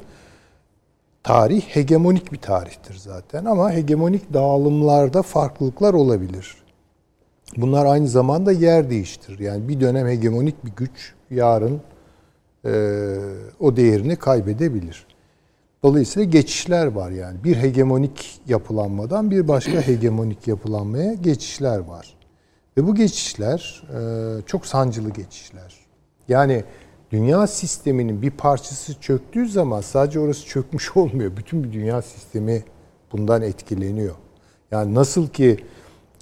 Tarih 1.24 1.62
hegemonik 1.62 2.32
bir 2.32 2.38
tarihtir 2.38 2.95
zaten 2.95 3.45
ama 3.45 3.72
hegemonik 3.72 4.34
dağılımlarda 4.34 5.22
farklılıklar 5.22 5.93
olabilir. 5.93 6.55
Bunlar 7.58 7.86
aynı 7.86 8.08
zamanda 8.08 8.51
yer 8.51 8.89
değiştirir. 8.89 9.39
Yani 9.39 9.68
bir 9.68 9.80
dönem 9.80 10.08
hegemonik 10.08 10.66
bir 10.66 10.72
güç 10.72 11.14
yarın 11.32 11.82
e, 12.66 12.72
o 13.60 13.76
değerini 13.76 14.16
kaybedebilir. 14.16 15.08
Dolayısıyla 15.84 16.30
geçişler 16.30 16.88
var 16.88 17.12
yani. 17.12 17.43
Bir 17.43 17.55
hegemonik 17.55 18.41
yapılanmadan 18.47 19.32
bir 19.32 19.47
başka 19.47 19.82
hegemonik 19.82 20.47
yapılanmaya 20.47 21.14
geçişler 21.14 21.80
var. 21.80 22.18
Ve 22.78 22.88
bu 22.88 22.95
geçişler 22.95 23.84
e, 23.93 24.41
çok 24.45 24.66
sancılı 24.66 25.10
geçişler. 25.10 25.74
Yani 26.28 26.64
dünya 27.12 27.47
sisteminin 27.47 28.22
bir 28.22 28.32
parçası 28.32 29.01
çöktüğü 29.01 29.49
zaman 29.49 29.82
sadece 29.82 30.20
orası 30.20 30.45
çökmüş 30.45 30.91
olmuyor. 30.97 31.38
Bütün 31.38 31.64
bir 31.64 31.74
dünya 31.74 32.01
sistemi 32.01 32.64
bundan 33.12 33.41
etkileniyor. 33.41 34.16
Yani 34.72 34.95
nasıl 34.95 35.28
ki 35.28 35.58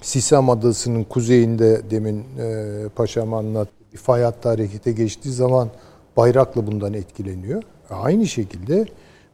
Sisam 0.01 0.49
Adası'nın 0.49 1.03
kuzeyinde 1.03 1.81
demin 1.91 2.25
e, 2.39 2.89
paşam 2.95 3.33
anlattı. 3.33 3.71
Bir 3.93 3.97
fay 3.97 4.21
hattı 4.21 4.49
harekete 4.49 4.91
geçtiği 4.91 5.31
zaman 5.31 5.69
bayrakla 6.17 6.67
bundan 6.67 6.93
etkileniyor. 6.93 7.63
Aynı 7.89 8.27
şekilde 8.27 8.85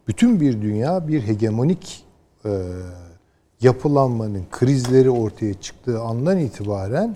bütün 0.07 0.39
bir 0.41 0.61
dünya 0.61 1.07
bir 1.07 1.21
hegemonik 1.27 2.05
e, 2.45 2.63
yapılanmanın 3.61 4.43
krizleri 4.51 5.09
ortaya 5.09 5.53
çıktığı 5.53 6.01
andan 6.01 6.39
itibaren 6.39 7.15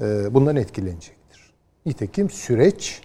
e, 0.00 0.34
bundan 0.34 0.56
etkilenecektir. 0.56 1.52
Nitekim 1.86 2.30
süreç 2.30 3.00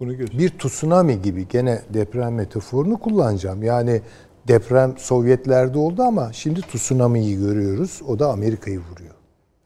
Bunu 0.00 0.18
bir 0.18 0.58
tsunami 0.58 1.22
gibi 1.22 1.48
gene 1.48 1.82
deprem 1.94 2.34
metaforunu 2.34 2.98
kullanacağım. 2.98 3.62
Yani 3.62 4.02
deprem 4.48 4.98
Sovyetlerde 4.98 5.78
oldu 5.78 6.02
ama 6.02 6.32
şimdi 6.32 6.60
tsunami'yi 6.60 7.36
görüyoruz. 7.36 8.02
O 8.08 8.18
da 8.18 8.30
Amerika'yı 8.30 8.78
vuruyor. 8.78 9.14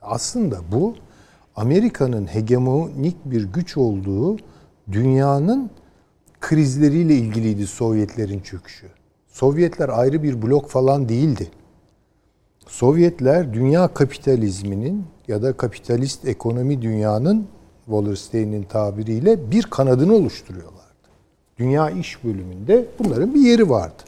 Aslında 0.03 0.57
bu 0.73 0.95
Amerika'nın 1.57 2.27
hegemonik 2.27 3.17
bir 3.25 3.45
güç 3.45 3.77
olduğu 3.77 4.37
dünyanın 4.93 5.71
krizleriyle 6.41 7.15
ilgiliydi 7.15 7.67
Sovyetlerin 7.67 8.41
çöküşü. 8.41 8.87
Sovyetler 9.29 9.89
ayrı 9.89 10.23
bir 10.23 10.43
blok 10.43 10.71
falan 10.71 11.09
değildi. 11.09 11.51
Sovyetler 12.67 13.55
dünya 13.55 13.89
kapitalizminin 13.89 15.05
ya 15.29 15.43
da 15.43 15.53
kapitalist 15.53 16.25
ekonomi 16.25 16.83
dünyanın 16.83 17.47
Wallerstein'in 17.85 18.63
tabiriyle 18.63 19.51
bir 19.51 19.63
kanadını 19.63 20.15
oluşturuyorlardı. 20.15 20.83
Dünya 21.59 21.91
iş 21.91 22.25
bölümünde 22.25 22.87
bunların 22.99 23.35
bir 23.35 23.41
yeri 23.41 23.71
vardı. 23.71 24.03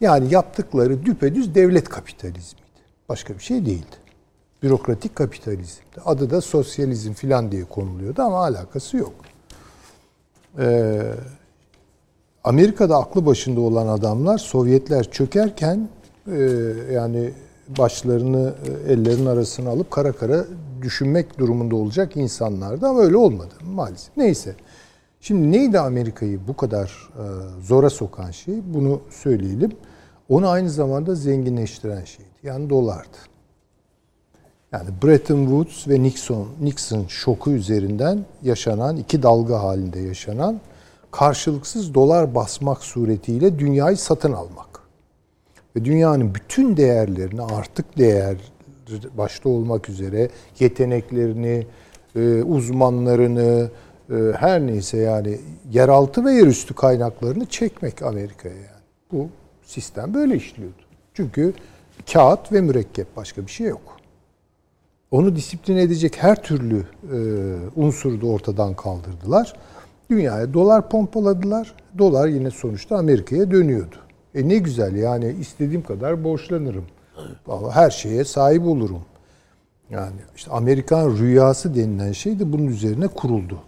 Yani 0.00 0.34
yaptıkları 0.34 1.06
düpedüz 1.06 1.54
devlet 1.54 1.88
kapitalizmiydi. 1.88 2.66
Başka 3.08 3.34
bir 3.34 3.42
şey 3.42 3.66
değildi. 3.66 3.96
Bürokratik 4.62 5.16
kapitalizmdi. 5.16 6.00
Adı 6.04 6.30
da 6.30 6.40
sosyalizm 6.40 7.12
falan 7.12 7.52
diye 7.52 7.64
konuluyordu 7.64 8.22
ama 8.22 8.38
alakası 8.38 8.96
yok. 8.96 9.12
Ee, 10.58 11.02
Amerika'da 12.44 12.96
aklı 12.96 13.26
başında 13.26 13.60
olan 13.60 13.86
adamlar 13.86 14.38
Sovyetler 14.38 15.10
çökerken 15.10 15.88
e, 16.26 16.38
yani 16.92 17.32
başlarını 17.68 18.54
e, 18.86 18.92
ellerin 18.92 19.26
arasına 19.26 19.70
alıp 19.70 19.90
kara 19.90 20.12
kara 20.12 20.44
düşünmek 20.82 21.38
durumunda 21.38 21.76
olacak 21.76 22.16
insanlardı 22.16 22.86
ama 22.86 23.00
öyle 23.00 23.16
olmadı 23.16 23.54
maalesef. 23.64 24.16
Neyse. 24.16 24.54
Şimdi 25.20 25.52
neydi 25.52 25.78
Amerika'yı 25.78 26.48
bu 26.48 26.56
kadar 26.56 27.08
e, 27.14 27.24
zora 27.62 27.90
sokan 27.90 28.30
şey? 28.30 28.54
Bunu 28.64 29.00
söyleyelim. 29.10 29.72
Onu 30.28 30.48
aynı 30.48 30.70
zamanda 30.70 31.14
zenginleştiren 31.14 32.04
şeydi. 32.04 32.28
Yani 32.42 32.70
dolardı. 32.70 33.16
Yani 34.72 34.88
Bretton 35.02 35.44
Woods 35.44 35.88
ve 35.88 36.02
Nixon 36.02 36.48
Nixon 36.60 37.06
şoku 37.08 37.50
üzerinden 37.50 38.24
yaşanan 38.42 38.96
iki 38.96 39.22
dalga 39.22 39.62
halinde 39.62 40.00
yaşanan 40.00 40.60
karşılıksız 41.10 41.94
dolar 41.94 42.34
basmak 42.34 42.82
suretiyle 42.84 43.58
dünyayı 43.58 43.96
satın 43.96 44.32
almak. 44.32 44.82
Ve 45.76 45.84
dünyanın 45.84 46.34
bütün 46.34 46.76
değerlerini 46.76 47.42
artık 47.42 47.98
değer 47.98 48.36
başta 49.18 49.48
olmak 49.48 49.88
üzere 49.88 50.28
yeteneklerini, 50.60 51.66
e, 52.16 52.42
uzmanlarını, 52.42 53.70
e, 54.10 54.14
her 54.36 54.60
neyse 54.60 54.98
yani 54.98 55.38
yeraltı 55.72 56.24
ve 56.24 56.32
yerüstü 56.32 56.74
kaynaklarını 56.74 57.46
çekmek 57.46 58.02
Amerika'ya 58.02 58.54
yani. 58.54 58.82
Bu 59.12 59.28
sistem 59.64 60.14
böyle 60.14 60.36
işliyordu. 60.36 60.82
Çünkü 61.14 61.54
kağıt 62.12 62.52
ve 62.52 62.60
mürekkep 62.60 63.16
başka 63.16 63.46
bir 63.46 63.50
şey 63.50 63.66
yok. 63.66 63.96
Onu 65.10 65.36
disiplin 65.36 65.76
edecek 65.76 66.16
her 66.22 66.42
türlü 66.42 66.86
e, 67.12 67.18
unsuru 67.76 68.20
da 68.20 68.26
ortadan 68.26 68.74
kaldırdılar. 68.74 69.52
Dünyaya 70.10 70.54
dolar 70.54 70.88
pompaladılar. 70.88 71.74
Dolar 71.98 72.28
yine 72.28 72.50
sonuçta 72.50 72.96
Amerika'ya 72.96 73.50
dönüyordu. 73.50 73.96
E 74.34 74.48
ne 74.48 74.58
güzel 74.58 74.96
yani 74.96 75.36
istediğim 75.40 75.82
kadar 75.82 76.24
borçlanırım. 76.24 76.84
Her 77.72 77.90
şeye 77.90 78.24
sahip 78.24 78.62
olurum. 78.62 79.02
Yani 79.90 80.16
işte 80.36 80.50
Amerikan 80.50 81.16
rüyası 81.16 81.74
denilen 81.74 82.12
şey 82.12 82.38
de 82.38 82.52
bunun 82.52 82.66
üzerine 82.66 83.08
kuruldu. 83.08 83.58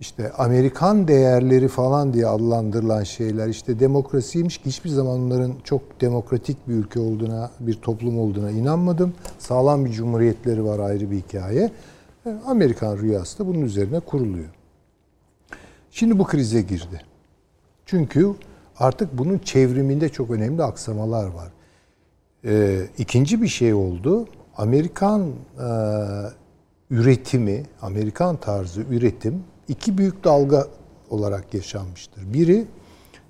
İşte 0.00 0.32
Amerikan 0.32 1.08
değerleri 1.08 1.68
falan 1.68 2.14
diye 2.14 2.26
adlandırılan 2.26 3.02
şeyler 3.02 3.48
işte 3.48 3.80
demokrasiymiş 3.80 4.58
ki 4.58 4.66
hiçbir 4.66 4.90
zaman 4.90 5.20
onların 5.20 5.54
çok 5.64 6.00
demokratik 6.00 6.68
bir 6.68 6.74
ülke 6.74 7.00
olduğuna, 7.00 7.50
bir 7.60 7.74
toplum 7.74 8.18
olduğuna 8.18 8.50
inanmadım. 8.50 9.14
Sağlam 9.38 9.84
bir 9.84 9.90
cumhuriyetleri 9.90 10.64
var 10.64 10.78
ayrı 10.78 11.10
bir 11.10 11.16
hikaye. 11.16 11.70
E, 12.26 12.36
Amerikan 12.46 12.98
rüyası 12.98 13.38
da 13.38 13.46
bunun 13.46 13.60
üzerine 13.60 14.00
kuruluyor. 14.00 14.48
Şimdi 15.90 16.18
bu 16.18 16.24
krize 16.24 16.62
girdi. 16.62 17.00
Çünkü 17.86 18.34
artık 18.78 19.18
bunun 19.18 19.38
çevriminde 19.38 20.08
çok 20.08 20.30
önemli 20.30 20.62
aksamalar 20.62 21.26
var. 21.26 21.48
Ee, 22.44 22.86
ikinci 22.98 23.42
bir 23.42 23.48
şey 23.48 23.74
oldu. 23.74 24.28
Amerikan 24.56 25.22
e, 25.22 25.68
üretimi, 26.90 27.62
Amerikan 27.82 28.36
tarzı 28.36 28.80
üretim 28.80 29.44
iki 29.68 29.98
büyük 29.98 30.24
dalga 30.24 30.66
olarak 31.10 31.54
yaşanmıştır. 31.54 32.32
Biri 32.32 32.66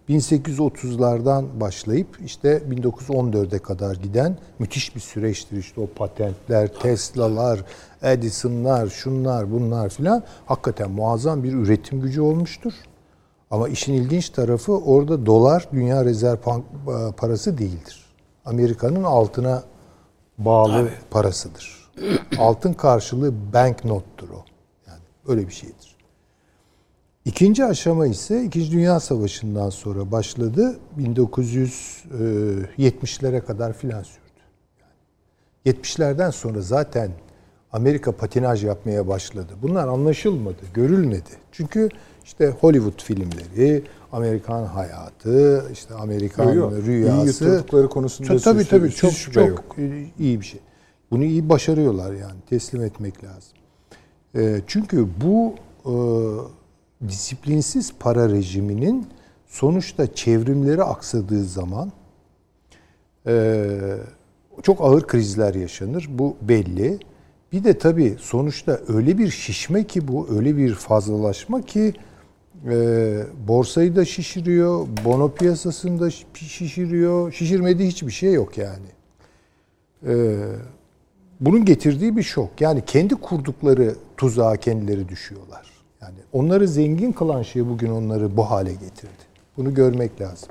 1830'lardan 0.08 1.60
başlayıp 1.60 2.18
işte 2.24 2.62
1914'e 2.70 3.58
kadar 3.58 3.96
giden 3.96 4.38
müthiş 4.58 4.94
bir 4.94 5.00
süreçtir. 5.00 5.56
İşte 5.56 5.80
o 5.80 5.86
patentler, 5.86 6.74
Tesla'lar, 6.82 7.64
Edison'lar, 8.02 8.88
şunlar, 8.88 9.52
bunlar 9.52 9.88
filan 9.88 10.22
hakikaten 10.46 10.90
muazzam 10.90 11.42
bir 11.42 11.52
üretim 11.52 12.00
gücü 12.00 12.20
olmuştur. 12.20 12.72
Ama 13.50 13.68
işin 13.68 13.92
ilginç 13.92 14.30
tarafı 14.30 14.72
orada 14.72 15.26
dolar 15.26 15.68
dünya 15.72 16.04
rezerv 16.04 16.36
parası 17.16 17.58
değildir. 17.58 18.07
Amerika'nın 18.48 19.04
altına 19.04 19.62
bağlı 20.38 20.72
Tabii. 20.72 20.92
parasıdır. 21.10 21.90
Altın 22.38 22.72
karşılığı 22.72 23.52
banknottur 23.52 24.30
o. 24.30 24.44
Yani 24.86 25.00
öyle 25.28 25.48
bir 25.48 25.52
şeydir. 25.52 25.96
İkinci 27.24 27.64
aşama 27.64 28.06
ise 28.06 28.44
İkinci 28.44 28.72
Dünya 28.72 29.00
Savaşı'ndan 29.00 29.70
sonra 29.70 30.12
başladı. 30.12 30.78
1970'lere 30.98 33.40
kadar 33.40 33.72
filan 33.72 34.02
sürdü. 34.02 34.22
70'lerden 35.66 36.30
sonra 36.30 36.60
zaten 36.60 37.10
Amerika 37.72 38.12
patinaj 38.12 38.64
yapmaya 38.64 39.08
başladı. 39.08 39.52
Bunlar 39.62 39.88
anlaşılmadı, 39.88 40.62
görülmedi. 40.74 41.30
Çünkü 41.52 41.88
işte 42.24 42.48
Hollywood 42.48 43.02
filmleri, 43.02 43.84
Amerikan 44.12 44.64
hayatı, 44.64 45.64
işte 45.72 45.94
Amerikan 45.94 46.52
yok, 46.52 46.72
rüyası. 46.86 47.64
İyi 47.72 47.88
konusunda 47.88 48.38
tabii 48.38 48.64
tabii 48.64 48.90
çok 48.90 49.12
çok 49.12 49.48
yok. 49.48 49.76
iyi 50.18 50.40
bir 50.40 50.44
şey. 50.46 50.60
Bunu 51.10 51.24
iyi 51.24 51.48
başarıyorlar 51.48 52.12
yani 52.12 52.40
teslim 52.50 52.82
etmek 52.82 53.24
lazım. 53.24 53.52
E, 54.34 54.60
çünkü 54.66 55.08
bu 55.20 55.54
e, 55.84 55.94
disiplinsiz 57.08 57.92
para 58.00 58.28
rejiminin 58.28 59.06
sonuçta 59.46 60.14
çevrimleri 60.14 60.82
aksadığı 60.82 61.44
zaman 61.44 61.92
e, 63.26 63.66
çok 64.62 64.80
ağır 64.80 65.06
krizler 65.06 65.54
yaşanır. 65.54 66.08
Bu 66.10 66.36
belli. 66.42 66.98
Bir 67.52 67.64
de 67.64 67.78
tabii 67.78 68.16
sonuçta 68.20 68.80
öyle 68.88 69.18
bir 69.18 69.30
şişme 69.30 69.84
ki 69.84 70.08
bu, 70.08 70.28
öyle 70.30 70.56
bir 70.56 70.74
fazlalaşma 70.74 71.62
ki 71.62 71.94
e, 72.66 73.22
borsayı 73.48 73.96
da 73.96 74.04
şişiriyor, 74.04 74.86
bono 75.04 75.34
piyasasını 75.34 76.00
da 76.00 76.10
şişiriyor. 76.34 77.32
Şişirmediği 77.32 77.88
hiçbir 77.88 78.12
şey 78.12 78.32
yok 78.32 78.58
yani. 78.58 78.86
E, 80.06 80.36
bunun 81.40 81.64
getirdiği 81.64 82.16
bir 82.16 82.22
şok. 82.22 82.60
Yani 82.60 82.82
kendi 82.86 83.14
kurdukları 83.14 83.94
tuzağa 84.16 84.56
kendileri 84.56 85.08
düşüyorlar. 85.08 85.66
Yani 86.02 86.18
onları 86.32 86.68
zengin 86.68 87.12
kılan 87.12 87.42
şey 87.42 87.68
bugün 87.68 87.90
onları 87.90 88.36
bu 88.36 88.50
hale 88.50 88.72
getirdi. 88.72 89.28
Bunu 89.56 89.74
görmek 89.74 90.20
lazım. 90.20 90.48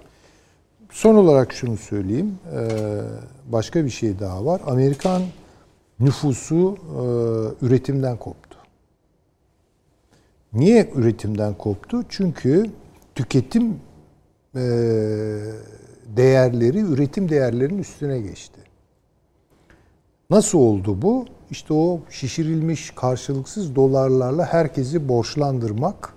Son 0.89 1.15
olarak 1.15 1.53
şunu 1.53 1.77
söyleyeyim. 1.77 2.39
E, 2.53 2.69
başka 3.51 3.85
bir 3.85 3.89
şey 3.89 4.19
daha 4.19 4.45
var. 4.45 4.61
Amerikan 4.67 5.21
nüfusu 5.99 6.77
e, 6.77 7.65
üretimden 7.65 8.17
koptu. 8.17 8.46
Niye 10.57 10.91
üretimden 10.95 11.53
koptu? 11.53 12.03
Çünkü 12.09 12.65
tüketim 13.15 13.79
e, 14.55 14.61
değerleri 16.17 16.79
üretim 16.79 17.29
değerlerinin 17.29 17.79
üstüne 17.79 18.19
geçti. 18.19 18.61
Nasıl 20.29 20.59
oldu 20.59 21.01
bu? 21.01 21.25
İşte 21.51 21.73
o 21.73 21.99
şişirilmiş 22.09 22.91
karşılıksız 22.91 23.75
dolarlarla 23.75 24.45
herkesi 24.45 25.09
borçlandırmak, 25.09 26.13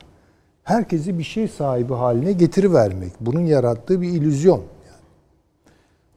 herkesi 0.65 1.19
bir 1.19 1.25
şey 1.25 1.49
sahibi 1.49 1.95
haline 1.95 2.33
getirivermek. 2.33 3.13
Bunun 3.21 3.41
yarattığı 3.41 4.01
bir 4.01 4.09
illüzyon. 4.09 4.59
Yani. 4.59 5.05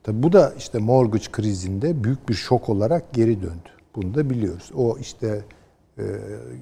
Tabi 0.04 0.24
bu 0.24 0.34
da 0.34 0.54
işte 0.58 0.78
mortgage 0.78 1.32
krizinde 1.32 2.04
büyük 2.04 2.30
bir 2.30 2.34
şok 2.34 2.70
olarak 2.70 3.14
geri 3.14 3.42
döndü. 3.42 3.70
Bunu 3.96 4.16
da 4.16 4.30
biliyoruz. 4.30 4.72
O 4.76 4.98
işte 4.98 5.44
e, 5.98 6.04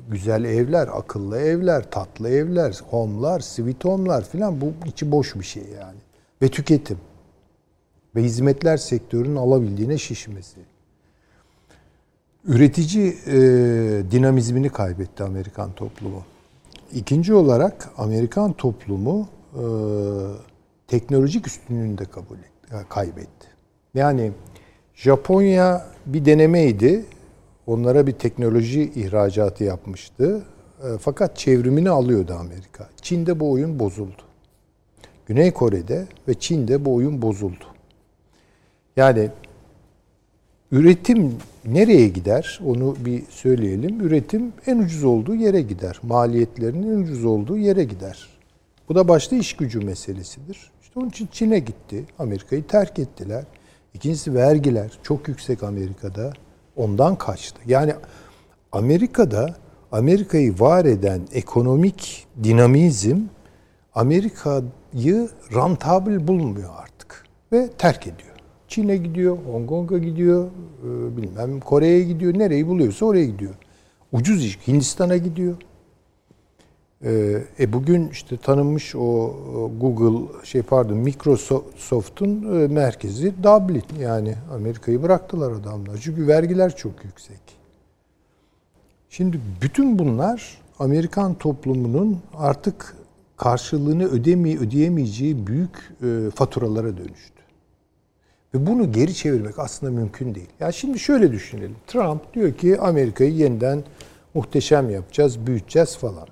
güzel 0.10 0.44
evler, 0.44 0.90
akıllı 0.94 1.40
evler, 1.40 1.92
tatlı 1.92 2.30
evler, 2.30 2.80
home'lar, 2.90 3.40
sweet 3.40 3.86
home'lar 3.86 4.30
filan 4.30 4.62
bu 4.62 4.74
içi 4.86 5.12
boş 5.12 5.36
bir 5.36 5.44
şey 5.44 5.64
yani. 5.64 5.98
Ve 6.42 6.48
tüketim. 6.48 6.98
Ve 8.16 8.24
hizmetler 8.24 8.78
sektörünün 8.78 9.36
alabildiğine 9.36 9.98
şişmesi. 9.98 10.60
Üretici 12.46 13.18
e, 13.28 13.32
dinamizmini 14.12 14.70
kaybetti 14.70 15.24
Amerikan 15.24 15.74
toplumu. 15.74 16.24
İkinci 16.94 17.34
olarak 17.34 17.90
Amerikan 17.98 18.54
toplumu 18.54 19.30
e, 19.54 19.64
teknolojik 20.88 21.48
üstünlüğünü 21.48 21.98
de 21.98 22.06
kabul 22.06 22.38
etti, 22.38 22.86
kaybetti. 22.90 23.48
Yani 23.94 24.32
Japonya 24.96 25.88
bir 26.06 26.26
denemeydi. 26.26 27.06
Onlara 27.72 28.08
bir 28.08 28.12
teknoloji 28.12 28.92
ihracatı 28.96 29.64
yapmıştı. 29.64 30.44
E, 30.84 30.98
fakat 31.00 31.38
çevrimini 31.38 31.90
alıyordu 31.90 32.38
Amerika. 32.40 32.90
Çin'de 33.02 33.40
bu 33.40 33.52
oyun 33.52 33.80
bozuldu. 33.80 34.22
Güney 35.26 35.52
Kore'de 35.52 36.08
ve 36.28 36.34
Çin'de 36.34 36.86
bu 36.86 36.94
oyun 36.94 37.22
bozuldu. 37.22 37.66
Yani 38.96 39.30
üretim 40.72 41.36
nereye 41.66 42.08
gider? 42.08 42.60
Onu 42.66 42.96
bir 43.06 43.24
söyleyelim. 43.30 44.02
Üretim 44.02 44.54
en 44.66 44.80
ucuz 44.80 45.04
olduğu 45.04 45.36
yere 45.36 45.62
gider. 45.62 46.00
Maliyetlerinin 46.04 46.92
en 46.92 47.02
ucuz 47.02 47.26
olduğu 47.26 47.58
yere 47.58 47.84
gider. 47.84 48.28
Bu 48.90 48.96
da 48.96 49.08
başta 49.08 49.36
iş 49.36 49.54
gücü 49.54 49.80
meselesidir. 49.80 50.72
İşte 50.82 51.00
onun 51.00 51.10
için 51.10 51.30
Çin'e 51.32 51.60
gitti. 51.60 52.06
Amerika'yı 52.20 52.68
terk 52.68 53.00
ettiler. 53.00 53.44
İkincisi 53.94 54.36
vergiler 54.36 54.92
çok 55.04 55.28
yüksek 55.28 55.64
Amerika'da. 55.64 56.34
Ondan 56.82 57.16
kaçtı. 57.16 57.62
Yani 57.68 57.94
Amerika'da 58.72 59.56
Amerika'yı 59.92 60.60
var 60.60 60.86
eden 60.86 61.22
ekonomik 61.34 62.28
dinamizm 62.44 63.18
Amerika'yı 63.96 65.30
rantabil 65.56 66.28
bulmuyor 66.28 66.70
artık 66.78 67.26
ve 67.52 67.70
terk 67.78 68.08
ediyor. 68.08 68.36
Çin'e 68.68 68.98
gidiyor, 68.98 69.38
Hong 69.52 69.70
Kong'a 69.70 69.98
gidiyor, 69.98 70.46
e, 70.46 71.18
bilmem 71.18 71.60
Kore'ye 71.60 72.04
gidiyor, 72.04 72.40
nereyi 72.40 72.68
buluyorsa 72.68 73.06
oraya 73.06 73.26
gidiyor. 73.26 73.54
Ucuz 74.12 74.46
iş, 74.46 74.68
Hindistan'a 74.68 75.18
gidiyor. 75.18 75.56
E, 77.04 77.42
e 77.60 77.74
bugün 77.74 78.10
işte 78.10 78.38
tanınmış 78.38 78.96
o 78.96 79.34
Google 79.82 80.46
şey 80.46 80.62
pardon 80.62 80.98
Microsoft'un 80.98 82.62
e, 82.62 82.68
merkezi 82.68 83.34
Dublin 83.44 84.00
yani 84.00 84.36
Amerika'yı 84.54 85.04
bıraktılar 85.04 85.52
adamlar. 85.52 85.98
Çünkü 86.02 86.28
vergiler 86.28 86.76
çok 86.76 87.06
yüksek. 87.06 87.42
Şimdi 89.10 89.40
bütün 89.62 90.00
bunlar 90.00 90.62
Amerikan 90.80 91.34
toplumunun 91.34 92.20
artık 92.38 92.96
karşılığını 93.38 94.06
ödemeye 94.06 94.58
ödeyemeyeceği 94.58 95.48
büyük 95.48 95.94
e, 96.04 96.30
faturalara 96.36 96.98
dönüştü. 96.98 97.42
Ve 98.54 98.68
bunu 98.68 98.92
geri 98.92 99.14
çevirmek 99.14 99.60
aslında 99.60 99.92
mümkün 99.92 100.36
değil. 100.36 100.50
Yani 100.60 100.74
şimdi 100.74 101.00
şöyle 101.00 101.32
düşünelim. 101.32 101.76
Trump 101.88 102.34
diyor 102.34 102.54
ki 102.54 102.80
Amerika'yı 102.80 103.34
yeniden 103.34 103.84
muhteşem 104.34 104.90
yapacağız, 104.90 105.48
büyüteceğiz 105.48 105.98
falan. 105.98 106.28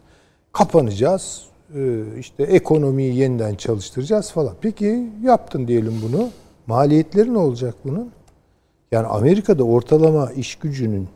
Kapanacağız, 0.60 1.46
e, 1.76 2.04
işte 2.20 2.44
ekonomiyi 2.44 3.16
yeniden 3.16 3.56
çalıştıracağız 3.56 4.32
falan. 4.32 4.56
Peki 4.62 5.10
yaptın 5.24 5.68
diyelim 5.68 6.02
bunu. 6.04 6.30
Maliyetleri 6.68 7.34
ne 7.34 7.38
olacak 7.38 7.76
bunun? 7.86 8.12
Yani 8.92 9.08
Amerika'da 9.08 9.64
ortalama 9.64 10.32
iş 10.32 10.56
gücünün 10.56 11.08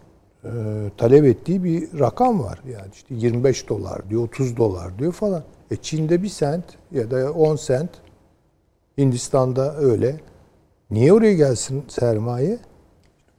e, 0.43 0.49
talep 0.97 1.25
ettiği 1.25 1.63
bir 1.63 1.99
rakam 1.99 2.43
var. 2.43 2.59
Yani 2.71 2.87
işte 2.93 3.15
25 3.15 3.69
dolar 3.69 4.09
diyor, 4.09 4.23
30 4.23 4.57
dolar 4.57 4.99
diyor 4.99 5.11
falan. 5.11 5.43
E 5.71 5.75
Çin'de 5.75 6.23
bir 6.23 6.29
sent 6.29 6.65
ya 6.91 7.11
da 7.11 7.33
10 7.33 7.55
sent. 7.55 7.89
Hindistan'da 8.97 9.77
öyle. 9.77 10.19
Niye 10.91 11.13
oraya 11.13 11.33
gelsin 11.33 11.83
sermaye? 11.87 12.59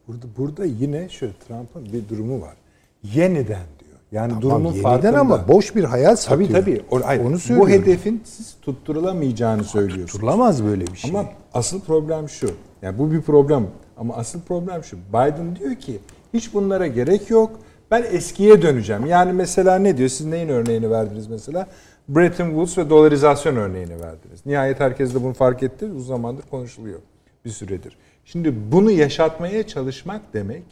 Burada 0.07 0.25
burada 0.37 0.65
yine 0.65 1.09
şöyle 1.09 1.33
Trump'ın 1.47 1.85
bir 1.93 2.09
durumu 2.09 2.41
var. 2.41 2.55
Yeniden. 3.03 3.74
Yani 4.15 4.29
Tamam, 4.29 4.41
durumun 4.41 4.81
farkında. 4.81 5.19
ama 5.19 5.47
boş 5.47 5.75
bir 5.75 5.83
hayal 5.83 6.15
satıyor. 6.15 6.49
Tabii 6.49 6.59
tabii. 6.61 6.81
O, 6.91 7.01
hayır, 7.05 7.21
Onu 7.21 7.33
bu 7.33 7.39
söylüyorum. 7.39 7.71
hedefin 7.73 8.21
siz 8.25 8.55
tutturulamayacağını 8.61 9.63
söylüyorsunuz. 9.63 10.11
Tutturulamaz 10.11 10.63
böyle 10.63 10.87
bir 10.87 10.95
şey. 10.95 11.11
Ama 11.11 11.25
asıl 11.53 11.81
problem 11.81 12.29
şu. 12.29 12.49
Yani 12.81 12.97
bu 12.97 13.11
bir 13.11 13.21
problem. 13.21 13.67
Ama 13.97 14.15
asıl 14.15 14.41
problem 14.41 14.83
şu. 14.83 14.97
Biden 15.09 15.55
diyor 15.55 15.75
ki 15.75 15.99
hiç 16.33 16.53
bunlara 16.53 16.87
gerek 16.87 17.29
yok. 17.29 17.59
Ben 17.91 18.03
eskiye 18.11 18.61
döneceğim. 18.61 19.05
Yani 19.05 19.33
mesela 19.33 19.75
ne 19.75 19.97
diyor? 19.97 20.09
Siz 20.09 20.25
neyin 20.27 20.49
örneğini 20.49 20.91
verdiniz 20.91 21.27
mesela? 21.27 21.67
Bretton 22.09 22.45
Woods 22.47 22.77
ve 22.77 22.89
dolarizasyon 22.89 23.55
örneğini 23.55 23.99
verdiniz. 23.99 24.45
Nihayet 24.45 24.79
herkes 24.79 25.13
de 25.15 25.23
bunu 25.23 25.33
fark 25.33 25.63
etti. 25.63 25.85
Uzun 25.85 26.07
zamandır 26.07 26.43
konuşuluyor. 26.51 26.99
Bir 27.45 27.49
süredir. 27.49 27.97
Şimdi 28.25 28.53
bunu 28.71 28.91
yaşatmaya 28.91 29.67
çalışmak 29.67 30.21
demek 30.33 30.63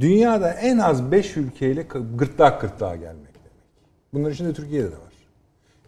dünyada 0.00 0.50
en 0.50 0.78
az 0.78 1.10
5 1.12 1.36
ülkeyle 1.36 1.86
gırtlak 2.18 2.60
gırtlağa 2.60 2.96
gelmek 2.96 3.34
demek. 3.34 3.52
Bunların 4.14 4.32
içinde 4.34 4.52
Türkiye'de 4.52 4.86
de 4.86 4.92
var. 4.94 5.12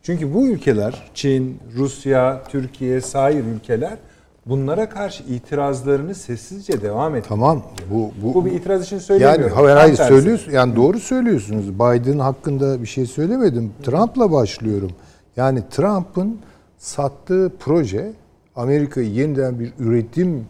Çünkü 0.03 0.35
bu 0.35 0.47
ülkeler 0.47 1.11
Çin, 1.15 1.59
Rusya, 1.77 2.43
Türkiye, 2.49 3.01
sair 3.01 3.45
ülkeler 3.45 3.99
bunlara 4.47 4.89
karşı 4.89 5.23
itirazlarını 5.23 6.15
sessizce 6.15 6.83
devam 6.83 7.15
ettiriyor. 7.17 7.29
Tamam. 7.41 7.63
Bu 7.91 8.11
bu, 8.23 8.35
Bu 8.35 8.45
bir 8.47 8.53
itiraz 8.53 8.83
için 8.85 8.97
yani 8.97 9.03
söylemiyorum. 9.05 9.57
hayır 9.57 9.69
Tam 9.69 9.79
hayır 9.79 9.97
tersi. 9.97 10.09
söylüyorsun. 10.15 10.53
Yani 10.53 10.77
doğru 10.77 11.01
söylüyorsunuz. 11.01 11.75
Biden 11.75 12.19
hakkında 12.19 12.83
bir 12.83 12.87
şey 12.87 13.07
söylemedim. 13.07 13.73
Trump'la 13.83 14.33
başlıyorum. 14.33 14.91
Yani 15.37 15.63
Trump'ın 15.71 16.39
sattığı 16.79 17.53
proje 17.61 18.13
Amerika'yı 18.57 19.11
yeniden 19.11 19.61
bir 19.61 19.73
üretim 19.79 20.47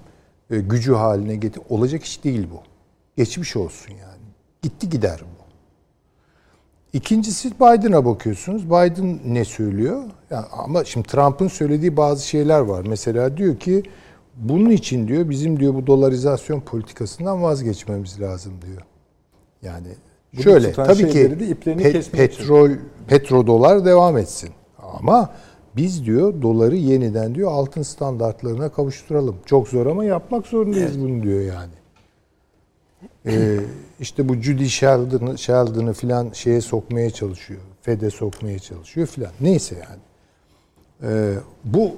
e, 0.50 0.58
gücü 0.58 0.92
haline 0.94 1.36
getir. 1.36 1.62
Olacak 1.68 2.04
iş 2.04 2.24
değil 2.24 2.46
bu. 2.52 2.67
Geçmiş 3.18 3.56
olsun 3.56 3.90
yani. 3.90 4.22
Gitti 4.62 4.88
gider 4.88 5.20
bu. 5.22 5.38
İkincisi 6.92 7.50
Biden'a 7.50 8.04
bakıyorsunuz. 8.04 8.66
Biden 8.66 9.20
ne 9.24 9.44
söylüyor? 9.44 10.02
Yani 10.30 10.46
ama 10.52 10.84
şimdi 10.84 11.08
Trump'ın 11.08 11.48
söylediği 11.48 11.96
bazı 11.96 12.26
şeyler 12.28 12.60
var. 12.60 12.84
Mesela 12.88 13.36
diyor 13.36 13.56
ki 13.56 13.82
bunun 14.36 14.70
için 14.70 15.08
diyor 15.08 15.30
bizim 15.30 15.60
diyor 15.60 15.74
bu 15.74 15.86
dolarizasyon 15.86 16.60
politikasından 16.60 17.42
vazgeçmemiz 17.42 18.20
lazım 18.20 18.52
diyor. 18.66 18.82
Yani 19.62 19.88
Bunu 20.32 20.42
şöyle 20.42 20.72
tabii 20.72 21.08
ki 21.10 21.18
pe- 21.82 22.10
petrol 22.10 22.70
petrodolar 23.08 23.84
devam 23.84 24.18
etsin. 24.18 24.50
Ama 24.98 25.30
biz 25.76 26.04
diyor 26.04 26.42
doları 26.42 26.76
yeniden 26.76 27.34
diyor 27.34 27.52
altın 27.52 27.82
standartlarına 27.82 28.68
kavuşturalım. 28.68 29.36
Çok 29.46 29.68
zor 29.68 29.86
ama 29.86 30.04
yapmak 30.04 30.46
zorundayız 30.46 31.00
bunu 31.00 31.22
diyor 31.22 31.40
yani. 31.40 31.72
Ee, 33.28 33.60
işte 34.00 34.28
bu 34.28 34.34
Judy 34.34 34.66
Sheldon'ı 34.66 35.38
Sheldon'ı 35.38 35.92
filan 35.92 36.30
şeye 36.32 36.60
sokmaya 36.60 37.10
çalışıyor. 37.10 37.60
Fed'e 37.82 38.10
sokmaya 38.10 38.58
çalışıyor 38.58 39.06
filan. 39.06 39.30
Neyse 39.40 39.74
yani. 39.88 40.00
Ee, 41.12 41.34
bu 41.64 41.90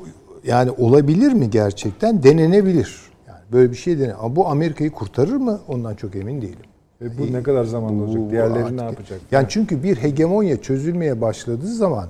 yani 0.45 0.71
olabilir 0.71 1.33
mi 1.33 1.51
gerçekten? 1.51 2.23
Denenebilir. 2.23 3.01
Yani 3.29 3.39
böyle 3.53 3.71
bir 3.71 3.77
şey 3.77 3.99
dene. 3.99 4.15
Ama 4.15 4.37
bu 4.37 4.49
Amerika'yı 4.49 4.91
kurtarır 4.91 5.37
mı? 5.37 5.61
Ondan 5.69 5.95
çok 5.95 6.17
emin 6.17 6.43
değilim. 6.43 6.59
Ve 7.01 7.19
bu 7.19 7.33
ne 7.33 7.43
kadar 7.43 7.65
zamanlı 7.65 7.99
Bu- 8.01 8.03
olacak? 8.05 8.23
bu 8.27 8.31
Diğerleri 8.31 8.65
artık- 8.65 8.79
ne 8.79 8.85
yapacak? 8.85 9.21
Yani 9.31 9.47
çünkü 9.49 9.83
bir 9.83 9.97
hegemonya 9.97 10.63
çözülmeye 10.63 11.21
başladığı 11.21 11.75
zaman 11.75 12.09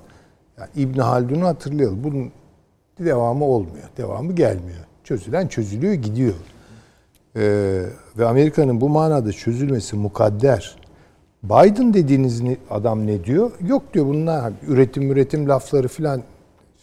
yani 0.59 0.69
İbn 0.77 0.99
Haldun'u 0.99 1.47
hatırlayalım. 1.47 2.05
Bunun 2.05 2.31
devamı 2.99 3.45
olmuyor. 3.45 3.85
Devamı 3.97 4.33
gelmiyor. 4.33 4.79
Çözülen 5.05 5.49
çözülüyor, 5.49 5.95
gidiyor. 5.95 6.35
Ee, 7.37 7.83
ve 8.19 8.27
Amerika'nın 8.27 8.81
bu 8.81 8.89
manada 8.89 9.33
çözülmesi 9.33 9.97
mukadder. 9.97 10.77
Biden 11.43 11.95
dediğiniz 11.95 12.43
adam 12.71 13.07
ne 13.07 13.25
diyor? 13.25 13.51
Yok 13.67 13.83
diyor 13.95 14.07
bunlar 14.07 14.53
üretim 14.69 15.13
üretim 15.13 15.49
lafları 15.49 15.89
filan 15.89 16.23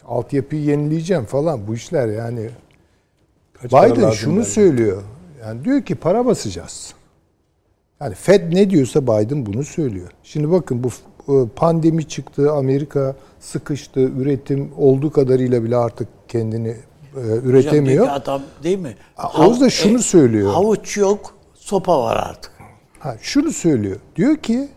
altyapıyı 0.04 0.62
yenileyeceğim 0.62 1.24
falan 1.24 1.66
bu 1.66 1.74
işler 1.74 2.08
yani. 2.08 2.50
Kaç 3.52 3.72
Biden 3.72 4.10
şunu 4.10 4.38
der. 4.38 4.44
söylüyor. 4.44 5.02
Yani 5.40 5.64
diyor 5.64 5.82
ki 5.82 5.94
para 5.94 6.26
basacağız. 6.26 6.94
Yani 8.00 8.14
Fed 8.14 8.52
ne 8.52 8.70
diyorsa 8.70 9.02
Biden 9.02 9.46
bunu 9.46 9.64
söylüyor. 9.64 10.08
Şimdi 10.22 10.50
bakın 10.50 10.84
bu 10.84 10.88
e, 11.32 11.48
pandemi 11.56 12.08
çıktı, 12.08 12.52
Amerika 12.52 13.16
sıkıştı, 13.40 14.00
üretim 14.00 14.70
olduğu 14.76 15.12
kadarıyla 15.12 15.64
bile 15.64 15.76
artık 15.76 16.08
kendini 16.28 16.76
e, 17.18 17.48
üretemiyor. 17.48 18.04
Hocam 18.04 18.16
adam 18.22 18.42
değil 18.62 18.78
mi? 18.78 18.96
Oğuz 19.38 19.60
da 19.60 19.70
şunu 19.70 19.98
söylüyor. 19.98 20.52
Havuç 20.52 20.96
yok, 20.96 21.34
sopa 21.54 22.02
var 22.02 22.16
artık. 22.16 22.52
Ha, 22.98 23.16
şunu 23.20 23.52
söylüyor. 23.52 23.96
Diyor 24.16 24.36
ki 24.36 24.68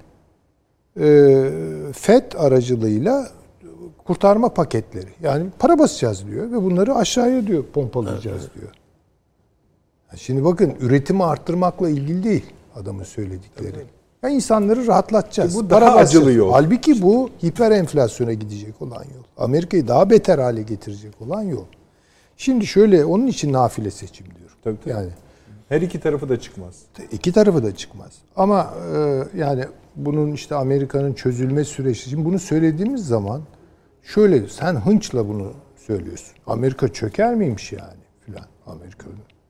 e, 0.99 1.49
FED 1.93 2.31
aracılığıyla 2.37 3.27
kurtarma 4.05 4.49
paketleri. 4.53 5.09
Yani 5.21 5.45
para 5.59 5.79
basacağız 5.79 6.27
diyor 6.27 6.51
ve 6.51 6.63
bunları 6.63 6.95
aşağıya 6.95 7.47
diyor 7.47 7.63
pompalayacağız 7.73 8.47
diyor. 8.59 8.71
Ha, 10.07 10.17
Şimdi 10.17 10.43
bakın 10.45 10.73
üretimi 10.79 11.23
arttırmakla 11.23 11.89
ilgili 11.89 12.23
değil 12.23 12.45
adamın 12.75 13.03
söyledikleri. 13.03 13.85
Ya 14.23 14.29
insanları 14.29 14.87
rahatlatacağız. 14.87 15.55
E 15.55 15.59
bu 15.59 15.67
para 15.67 15.85
daha 15.85 15.95
basacağız. 15.95 16.15
acılı 16.25 16.31
yol. 16.37 16.51
Halbuki 16.51 17.01
bu 17.01 17.29
hiper 17.43 17.71
enflasyona 17.71 18.33
gidecek 18.33 18.81
olan 18.81 19.03
yol. 19.03 19.23
Amerika'yı 19.45 19.87
daha 19.87 20.09
beter 20.09 20.39
hale 20.39 20.61
getirecek 20.61 21.21
olan 21.21 21.41
yol. 21.41 21.65
Şimdi 22.41 22.67
şöyle 22.67 23.05
onun 23.05 23.27
için 23.27 23.53
nafile 23.53 23.91
seçim 23.91 24.25
diyorum. 24.25 24.55
Tabii, 24.63 24.77
tabii. 24.83 24.89
Yani 24.93 25.09
Her 25.69 25.81
iki 25.81 25.99
tarafı 25.99 26.29
da 26.29 26.39
çıkmaz. 26.39 26.75
İki 27.11 27.31
tarafı 27.31 27.63
da 27.63 27.75
çıkmaz. 27.75 28.11
Ama 28.35 28.73
e, 28.95 29.23
yani 29.37 29.65
bunun 29.95 30.31
işte 30.31 30.55
Amerika'nın 30.55 31.13
çözülme 31.13 31.63
süreci. 31.63 31.99
Şimdi 32.09 32.25
bunu 32.25 32.39
söylediğimiz 32.39 33.07
zaman 33.07 33.41
şöyle 34.03 34.47
sen 34.47 34.75
hınçla 34.75 35.27
bunu 35.27 35.53
söylüyorsun. 35.87 36.33
Amerika 36.47 36.87
çöker 36.87 37.35
miymiş 37.35 37.71
yani 37.71 38.01
filan 38.25 38.45
Amerika. 38.67 39.05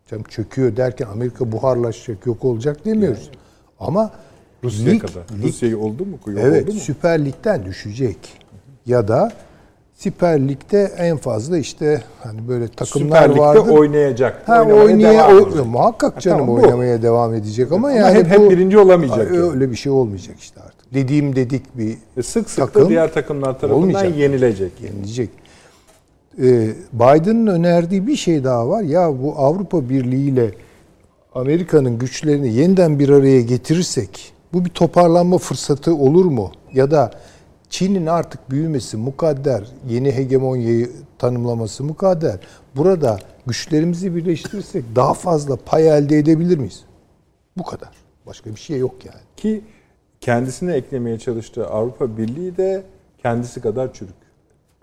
Canım 0.10 0.24
çöküyor 0.24 0.78
derken 0.78 1.08
Amerika 1.08 1.52
buharlaşacak, 1.52 2.26
yok 2.26 2.46
olacak 2.46 2.86
demiyoruz. 2.86 3.32
Ama 3.80 4.12
Rusya 4.64 4.92
lig- 4.94 5.00
kadar. 5.00 5.24
Rusya'yı 5.44 5.80
oldu 5.80 6.06
mu? 6.06 6.20
Yok 6.28 6.39
Evet, 6.42 6.64
oldu 6.64 6.74
mu? 6.74 6.80
Süper 6.80 7.26
Lig'den 7.26 7.66
düşecek. 7.66 8.18
Ya 8.86 9.08
da 9.08 9.32
Süper 10.02 10.47
Lig'de 10.47 10.91
en 10.97 11.18
fazla 11.18 11.58
işte 11.58 12.04
hani 12.24 12.47
böyle 12.47 12.68
takımlar 12.68 13.08
Süper 13.18 13.30
Lig'de 13.30 13.39
vardır. 13.39 13.68
oynayacak. 13.72 14.47
Ha 14.49 14.64
oynaya 14.64 15.28
o, 15.38 15.66
muhakkak 15.66 16.16
Ha, 16.16 16.20
canım 16.20 16.39
tamam, 16.39 16.58
bu. 16.58 16.66
oynamaya 16.66 17.02
devam 17.02 17.34
edecek 17.34 17.72
ama, 17.72 17.88
Ama 17.88 17.97
yani 17.97 18.18
hep- 18.18 18.28
hep 18.28 18.49
birinci 18.52 18.78
olamayacak 18.78 19.32
Ay, 19.32 19.38
yani. 19.38 19.49
Öyle 19.49 19.72
bir 19.72 19.76
şey 19.76 19.91
olmayacak 19.91 20.36
işte 20.39 20.62
artık. 20.62 20.93
Dediğim 20.93 21.36
dedik 21.36 21.78
bir 21.78 21.97
Ve 22.18 22.24
sık 22.24 22.49
sık 22.49 22.58
takım 22.66 22.86
da 22.86 22.89
diğer 22.89 23.14
takımlar 23.14 23.60
tarafından 23.60 23.89
olmayacak. 23.89 24.18
yenilecek. 24.18 24.72
yenilecek. 24.82 25.30
e, 26.43 26.70
Biden'ın 26.93 27.47
önerdiği 27.47 28.08
bir 28.08 28.16
şey 28.16 28.43
daha 28.43 28.70
var. 28.70 28.82
Ya 28.82 29.24
bu 29.24 29.34
Avrupa 29.38 29.89
Birliği 29.89 30.30
ile 30.30 30.52
Amerika'nın 31.36 31.97
güçlerini 31.99 32.54
yeniden 32.54 32.99
bir 32.99 33.10
araya 33.10 33.41
getirirsek 33.41 34.34
bu 34.54 34.66
bir 34.66 34.70
toparlanma 34.70 35.38
fırsatı 35.38 35.95
olur 35.95 36.26
mu? 36.26 36.52
Ya 36.74 36.91
da 36.91 37.12
Çin'in 37.72 38.06
artık 38.06 38.50
büyümesi 38.50 38.98
mukadder, 38.98 39.68
yeni 39.88 40.12
hegemonyayı 40.12 40.92
tanımlaması 41.18 41.84
mukadder. 41.84 42.40
Burada 42.76 43.20
güçlerimizi 43.48 44.16
birleştirirsek 44.16 44.84
daha 44.96 45.14
fazla 45.14 45.56
pay 45.56 45.88
elde 45.90 46.18
edebilir 46.18 46.58
miyiz? 46.58 46.84
Bu 47.58 47.64
kadar. 47.64 47.90
Başka 48.26 48.50
bir 48.50 48.60
şey 48.60 48.78
yok 48.80 49.06
yani. 49.06 49.22
Ki 49.38 49.64
kendisine 50.22 50.74
eklemeye 50.74 51.20
çalıştığı 51.20 51.68
Avrupa 51.68 52.18
Birliği 52.18 52.58
de 52.58 52.84
kendisi 53.18 53.62
kadar 53.62 53.94
çürük. 53.94 54.16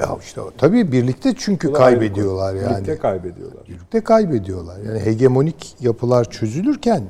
Ya 0.01 0.17
işte 0.21 0.41
tabii 0.59 0.93
birlikte 0.93 1.35
çünkü 1.39 1.69
Bu 1.69 1.75
da 1.75 1.79
ayrı 1.79 1.99
kaybediyorlar 2.01 2.53
konu. 2.55 2.63
yani. 2.63 2.75
Birlikte 2.75 2.99
kaybediyorlar. 2.99 3.67
Birlikte 3.69 4.01
kaybediyorlar. 4.01 4.79
Yani 4.79 5.01
hegemonik 5.01 5.77
yapılar 5.81 6.31
çözülürken 6.31 7.03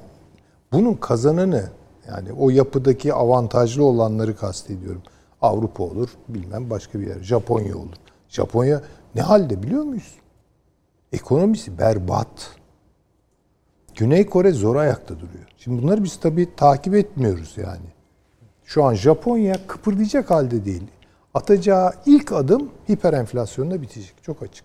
bunun 0.73 0.95
kazananı 0.95 1.65
yani 2.09 2.33
o 2.33 2.51
yapıdaki 2.51 3.15
avantajlı 3.15 3.85
olanları 3.85 4.37
kastediyorum. 4.37 5.03
Avrupa 5.43 5.85
olur, 5.85 6.09
bilmem 6.29 6.71
başka 6.71 7.01
bir 7.01 7.07
yer. 7.07 7.23
Japonya 7.23 7.77
olur. 7.77 7.97
Japonya 8.29 8.83
ne 9.15 9.21
halde 9.23 9.63
biliyor 9.63 9.83
muyuz? 9.83 10.15
Ekonomisi 11.13 11.79
berbat. 11.79 12.57
Güney 13.97 14.27
Kore 14.27 14.53
zor 14.53 14.77
ayakta 14.77 15.15
duruyor. 15.15 15.47
Şimdi 15.59 15.83
bunları 15.83 16.05
biz 16.05 16.21
tabii 16.21 16.49
takip 16.57 16.95
etmiyoruz 16.95 17.55
yani. 17.57 17.87
Şu 18.65 18.85
an 18.85 18.95
Japonya 18.95 19.67
kıpırdayacak 19.67 20.31
halde 20.31 20.65
değil. 20.65 20.83
Atacağı 21.35 21.93
ilk 22.07 22.33
adım 22.33 22.71
hiper 22.89 23.13
enflasyonla 23.13 23.83
bitecek. 23.83 24.15
Çok 24.23 24.43
açık. 24.43 24.65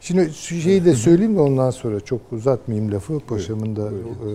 Şimdi 0.00 0.32
şu 0.32 0.54
şeyi 0.54 0.84
de 0.84 0.94
söyleyeyim 0.94 1.36
de 1.36 1.40
ondan 1.40 1.70
sonra 1.70 2.00
çok 2.00 2.32
uzatmayayım 2.32 2.92
lafı. 2.92 3.20
Paşamın 3.20 3.76
da 3.76 3.88
e, 3.88 4.28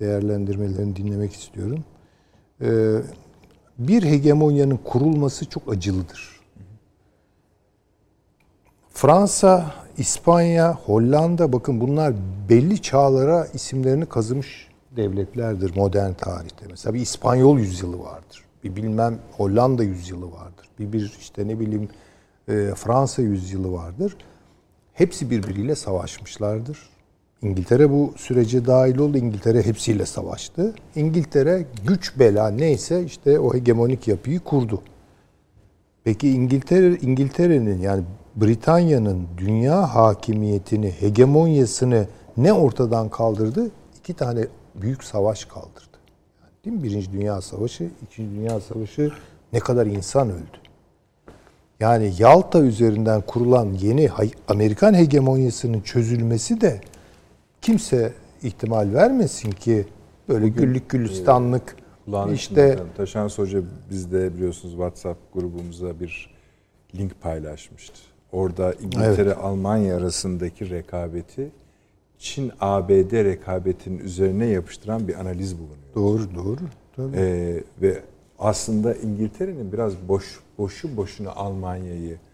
değerlendirmelerini 0.00 0.96
dinlemek 0.96 1.32
istiyorum. 1.32 1.84
Bir 3.78 4.02
hegemonyanın 4.02 4.78
kurulması 4.84 5.50
çok 5.50 5.72
acılıdır. 5.72 6.40
Fransa, 8.92 9.74
İspanya, 9.96 10.74
Hollanda 10.74 11.52
bakın 11.52 11.80
bunlar 11.80 12.14
belli 12.48 12.82
çağlara 12.82 13.46
isimlerini 13.46 14.06
kazımış 14.06 14.68
devletlerdir 14.96 15.76
modern 15.76 16.12
tarihte. 16.12 16.66
Mesela 16.70 16.94
bir 16.94 17.00
İspanyol 17.00 17.58
yüzyılı 17.58 17.98
vardır. 17.98 18.44
Bir 18.64 18.76
bilmem 18.76 19.18
Hollanda 19.36 19.82
yüzyılı 19.82 20.32
vardır. 20.32 20.68
Bir 20.78 20.92
bir 20.92 21.16
işte 21.20 21.48
ne 21.48 21.60
bileyim 21.60 21.88
e, 22.48 22.72
Fransa 22.74 23.22
yüzyılı 23.22 23.72
vardır. 23.72 24.16
Hepsi 24.92 25.30
birbiriyle 25.30 25.74
savaşmışlardır. 25.74 26.78
İngiltere 27.42 27.90
bu 27.90 28.14
sürece 28.16 28.66
dahil 28.66 28.98
oldu. 28.98 29.18
İngiltere 29.18 29.62
hepsiyle 29.62 30.06
savaştı. 30.06 30.74
İngiltere 30.94 31.66
güç 31.86 32.18
bela 32.18 32.48
neyse 32.50 33.04
işte 33.04 33.38
o 33.38 33.54
hegemonik 33.54 34.08
yapıyı 34.08 34.40
kurdu. 34.40 34.82
Peki 36.04 36.30
İngiltere 36.30 36.96
İngiltere'nin 37.02 37.80
yani 37.80 38.04
Britanya'nın 38.36 39.26
dünya 39.38 39.94
hakimiyetini, 39.94 40.90
hegemonyasını 40.90 42.06
ne 42.36 42.52
ortadan 42.52 43.08
kaldırdı? 43.08 43.70
İki 43.98 44.14
tane 44.14 44.46
büyük 44.74 45.04
savaş 45.04 45.44
kaldırdı. 45.44 45.96
Değil 46.64 46.76
mi? 46.76 46.82
Birinci 46.82 47.12
Dünya 47.12 47.40
Savaşı, 47.40 47.90
İkinci 48.02 48.36
Dünya 48.36 48.60
Savaşı 48.60 49.12
ne 49.52 49.60
kadar 49.60 49.86
insan 49.86 50.30
öldü. 50.30 50.58
Yani 51.80 52.12
Yalta 52.18 52.60
üzerinden 52.60 53.20
kurulan 53.20 53.72
yeni 53.72 54.08
Amerikan 54.48 54.94
hegemonyasının 54.94 55.80
çözülmesi 55.80 56.60
de 56.60 56.80
kimse 57.66 58.12
ihtimal 58.42 58.94
vermesin 58.94 59.50
ki 59.50 59.86
böyle 60.28 60.48
güllük 60.48 60.90
gülistanlık 60.90 61.76
Kulağın 62.04 62.32
işte 62.34 62.78
Taşan 62.96 63.28
Hoca 63.28 63.62
bizde 63.90 64.34
biliyorsunuz 64.34 64.74
WhatsApp 64.74 65.34
grubumuza 65.34 66.00
bir 66.00 66.34
link 66.94 67.20
paylaşmıştı. 67.20 67.98
Orada 68.32 68.72
İngiltere 68.72 69.34
Almanya 69.34 69.96
arasındaki 69.96 70.70
rekabeti 70.70 71.50
Çin 72.18 72.52
ABD 72.60 73.12
rekabetinin 73.12 73.98
üzerine 73.98 74.46
yapıştıran 74.46 75.08
bir 75.08 75.20
analiz 75.20 75.58
bulunuyor. 75.58 75.94
doğru 75.94 76.34
doğru. 76.34 76.60
Tabii. 76.96 77.16
Ee, 77.16 77.62
ve 77.82 78.02
aslında 78.38 78.94
İngiltere'nin 78.94 79.72
biraz 79.72 80.08
boş 80.08 80.40
boşu 80.58 80.96
boşuna 80.96 81.30
Almanya'yı 81.30 82.12
e, 82.12 82.25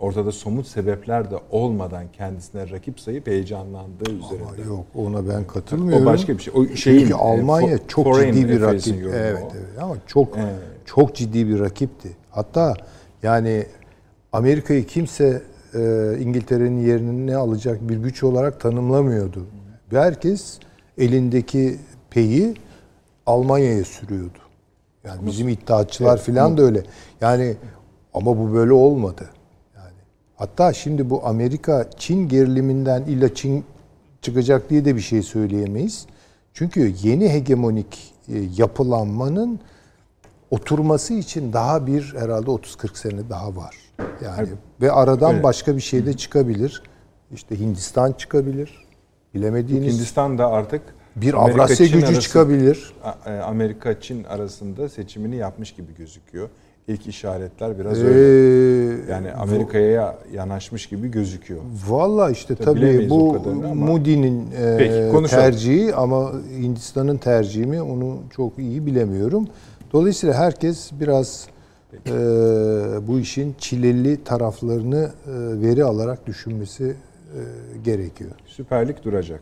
ortada 0.00 0.32
somut 0.32 0.66
sebepler 0.66 1.30
de 1.30 1.34
olmadan 1.50 2.04
kendisine 2.12 2.70
rakip 2.70 3.00
sayıp 3.00 3.26
heyecanlandığı 3.26 4.10
üzerinde. 4.12 4.68
Yok 4.68 4.86
ona 4.94 5.28
ben 5.28 5.44
katılmıyorum. 5.46 6.06
O 6.06 6.10
başka 6.10 6.38
bir 6.38 6.42
şey. 6.42 6.54
O 6.56 6.66
şeyin, 6.76 6.98
Çünkü 7.00 7.12
e, 7.12 7.16
Almanya 7.16 7.76
fo- 7.76 7.86
çok 7.88 8.14
ciddi 8.20 8.48
bir 8.48 8.60
rakip. 8.60 8.96
Evet 9.14 9.42
o. 9.42 9.48
evet 9.56 9.82
ama 9.82 9.96
çok 10.06 10.36
Evet. 10.36 10.54
çok 10.86 11.14
ciddi 11.14 11.48
bir 11.48 11.60
rakipti. 11.60 12.08
Hatta 12.30 12.74
yani 13.22 13.66
Amerika'yı 14.32 14.86
kimse 14.86 15.42
e, 15.74 16.12
İngiltere'nin 16.20 16.86
yerini 16.86 17.26
ne 17.26 17.36
alacak 17.36 17.88
bir 17.88 17.96
güç 17.96 18.22
olarak 18.22 18.60
tanımlamıyordu. 18.60 19.46
Herkes 19.90 20.58
elindeki 20.98 21.78
peyi 22.10 22.54
Almanya'ya 23.26 23.84
sürüyordu. 23.84 24.38
Yani 25.04 25.26
bizim 25.26 25.48
iddiaçılar 25.48 26.20
filan 26.22 26.56
da 26.58 26.62
öyle. 26.62 26.82
Yani 27.20 27.56
ama 28.14 28.38
bu 28.38 28.52
böyle 28.52 28.72
olmadı. 28.72 29.30
Yani 29.76 29.94
hatta 30.36 30.72
şimdi 30.72 31.10
bu 31.10 31.26
Amerika 31.26 31.90
Çin 31.96 32.28
geriliminden 32.28 33.02
illa 33.02 33.34
Çin 33.34 33.64
çıkacak 34.22 34.70
diye 34.70 34.84
de 34.84 34.96
bir 34.96 35.00
şey 35.00 35.22
söyleyemeyiz. 35.22 36.06
Çünkü 36.54 36.94
yeni 37.02 37.28
hegemonik 37.28 38.14
e, 38.28 38.38
yapılanmanın 38.56 39.60
oturması 40.50 41.14
için 41.14 41.52
daha 41.52 41.86
bir 41.86 42.14
herhalde 42.18 42.50
30-40 42.50 42.98
sene 42.98 43.30
daha 43.30 43.56
var. 43.56 43.76
Yani 44.24 44.48
ve 44.80 44.92
aradan 44.92 45.34
Öyle. 45.34 45.42
başka 45.42 45.76
bir 45.76 45.80
şey 45.80 46.06
de 46.06 46.16
çıkabilir. 46.16 46.82
İşte 47.32 47.60
Hindistan 47.60 48.12
çıkabilir. 48.12 48.86
Bilemediğiniz 49.34 49.94
Hindistan 49.94 50.38
da 50.38 50.46
artık 50.46 50.82
bir 51.16 51.34
Amerika, 51.34 51.62
Avrasya 51.62 51.86
Çin 51.86 51.94
gücü 51.94 52.06
arası- 52.06 52.20
çıkabilir. 52.20 52.94
E, 53.26 53.30
Amerika 53.30 54.00
Çin 54.00 54.24
arasında 54.24 54.88
seçimini 54.88 55.36
yapmış 55.36 55.74
gibi 55.74 55.94
gözüküyor. 55.94 56.48
İlk 56.88 57.06
işaretler 57.06 57.78
biraz 57.78 58.02
Ee, 58.02 58.04
öyle. 58.06 59.12
Yani 59.12 59.32
Amerika'ya 59.32 60.18
yanaşmış 60.34 60.86
gibi 60.86 61.10
gözüküyor. 61.10 61.60
Valla 61.88 62.30
işte 62.30 62.54
Tabii 62.54 62.80
tabii 62.80 63.10
bu 63.10 63.38
Moody'nin 63.74 64.48
e, 64.56 65.08
konuşalım. 65.12 65.42
tercihi 65.42 65.94
ama 65.94 66.32
Hindistan'ın 66.58 67.16
tercihi 67.16 67.66
mi 67.66 67.82
onu 67.82 68.18
çok 68.36 68.58
iyi 68.58 68.86
bilemiyorum. 68.86 69.48
Dolayısıyla 69.92 70.34
herkes 70.34 70.90
biraz 71.00 71.46
e, 72.06 72.12
bu 73.08 73.18
işin 73.20 73.54
çileli 73.58 74.24
taraflarını 74.24 75.10
e, 75.26 75.30
veri 75.62 75.84
alarak 75.84 76.26
düşünmesi 76.26 76.84
e, 76.84 77.40
gerekiyor. 77.84 78.30
Süper 78.46 78.88
Lig 78.88 78.96
duracak. 79.04 79.40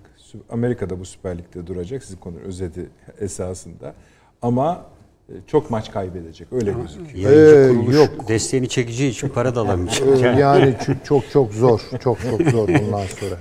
Amerika'da 0.51 1.01
bu 1.01 1.05
Süper 1.05 1.39
Lig'de 1.39 1.67
duracak. 1.67 2.03
Sizin 2.05 2.17
konu 2.19 2.37
özeti 2.47 2.87
esasında. 3.21 3.95
Ama 4.43 4.85
çok 5.47 5.70
maç 5.70 5.90
kaybedecek. 5.93 6.48
Öyle 6.52 6.73
gözüküyor. 6.73 7.31
Yayıncı 7.32 7.57
Ee, 7.57 7.77
kuruluş 7.77 7.94
yok. 7.94 8.28
desteğini 8.28 8.69
çekeceği 8.69 9.11
için 9.11 9.28
para 9.28 9.55
da 9.55 9.61
alamayacak. 9.61 10.09
E, 10.09 10.27
Yani. 10.27 10.40
yani 10.40 10.77
çok 10.85 10.97
çok 11.05 11.31
çok 11.31 11.52
zor. 11.52 11.81
Çok 12.05 12.19
çok 12.31 12.51
zor 12.51 12.69
bundan 12.69 13.02
sonra. 13.07 13.36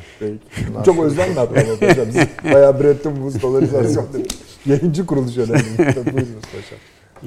Çok 0.86 0.99
özlem 1.06 1.36
de 1.36 1.40
atmam 1.40 1.64
hocam. 1.90 2.06
Siz 2.11 2.53
bayağı 2.53 2.80
Bretton 2.84 3.16
Woods 3.16 3.41
dolarizasyon 3.41 4.06
Yayıncı 4.66 5.06
kuruluş 5.06 5.38
önemli. 5.38 5.78
Buyurunuz. 6.06 6.44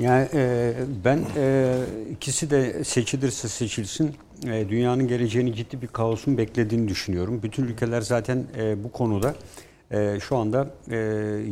Yani 0.01 0.29
e, 0.35 0.73
ben 1.05 1.19
e, 1.37 1.75
ikisi 2.13 2.51
de 2.51 2.85
seçilirse 2.85 3.49
seçilsin 3.49 4.11
e, 4.47 4.69
dünyanın 4.69 5.09
geleceğini 5.09 5.55
ciddi 5.55 5.83
bir 5.83 5.87
kaosun 5.87 6.39
beklediğini 6.39 6.89
düşünüyorum. 6.89 7.41
Bütün 7.43 7.65
ülkeler 7.65 8.01
zaten 8.01 8.45
e, 8.59 8.85
bu 8.85 8.93
konuda 8.93 9.35
e, 9.91 10.19
şu 10.21 10.37
anda 10.37 10.67
e, 10.91 10.97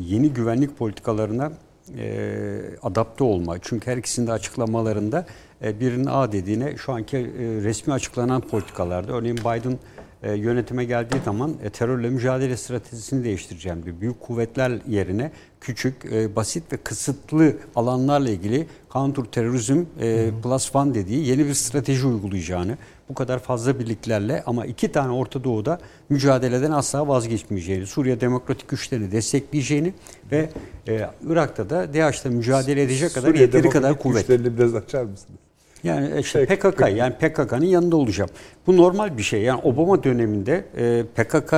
yeni 0.08 0.30
güvenlik 0.32 0.78
politikalarına 0.78 1.52
e, 1.98 2.60
adapte 2.82 3.24
olma. 3.24 3.58
Çünkü 3.62 3.90
her 3.90 3.96
ikisinin 3.96 4.26
de 4.26 4.32
açıklamalarında 4.32 5.26
e, 5.64 5.80
birinin 5.80 6.06
A 6.06 6.32
dediğine 6.32 6.76
şu 6.76 6.92
anki 6.92 7.16
e, 7.16 7.22
resmi 7.38 7.92
açıklanan 7.92 8.40
politikalarda 8.40 9.12
örneğin 9.12 9.36
Biden 9.36 9.78
e, 10.22 10.32
yönetime 10.32 10.84
geldiği 10.84 11.20
zaman 11.24 11.54
e, 11.64 11.70
terörle 11.70 12.10
mücadele 12.10 12.56
stratejisini 12.56 13.24
değiştireceğim 13.24 13.84
diyor. 13.84 14.00
Büyük 14.00 14.20
kuvvetler 14.20 14.72
yerine 14.88 15.30
küçük, 15.60 16.04
e, 16.12 16.36
basit 16.36 16.72
ve 16.72 16.76
kısıtlı 16.76 17.56
alanlarla 17.76 18.30
ilgili 18.30 18.66
counter 18.92 19.24
terörizm 19.24 19.84
e, 20.00 20.30
plus 20.42 20.74
one 20.76 20.94
dediği 20.94 21.28
yeni 21.28 21.46
bir 21.46 21.54
strateji 21.54 22.06
uygulayacağını, 22.06 22.78
bu 23.08 23.14
kadar 23.14 23.38
fazla 23.38 23.78
birliklerle 23.78 24.42
ama 24.46 24.66
iki 24.66 24.92
tane 24.92 25.12
Orta 25.12 25.44
Doğu'da 25.44 25.78
mücadeleden 26.08 26.70
asla 26.70 27.08
vazgeçmeyeceğini, 27.08 27.86
Suriye 27.86 28.20
demokratik 28.20 28.68
güçlerini 28.68 29.12
destekleyeceğini 29.12 29.94
ve 30.32 30.48
e, 30.88 31.10
Irak'ta 31.26 31.70
da 31.70 31.94
DAEŞ'le 31.94 32.24
mücadele 32.24 32.82
edecek 32.82 33.14
kadar 33.14 33.28
Suriye 33.28 33.44
yeteri 33.44 33.62
kadar 33.62 33.82
Demokratik 33.82 34.02
kuvvet. 34.02 34.28
güçlerini 34.28 34.58
biraz 34.58 34.74
açar 34.74 35.04
mısınız? 35.04 35.39
Yani 35.84 36.20
işte 36.20 36.46
Peki, 36.46 36.70
PKK 36.70 36.80
yani 36.96 37.14
PKK'nın 37.14 37.64
yanında 37.64 37.96
olacağım. 37.96 38.30
Bu 38.66 38.76
normal 38.76 39.18
bir 39.18 39.22
şey. 39.22 39.42
Yani 39.42 39.60
Obama 39.62 40.02
döneminde 40.02 40.64
e, 40.76 41.04
PKK 41.14 41.54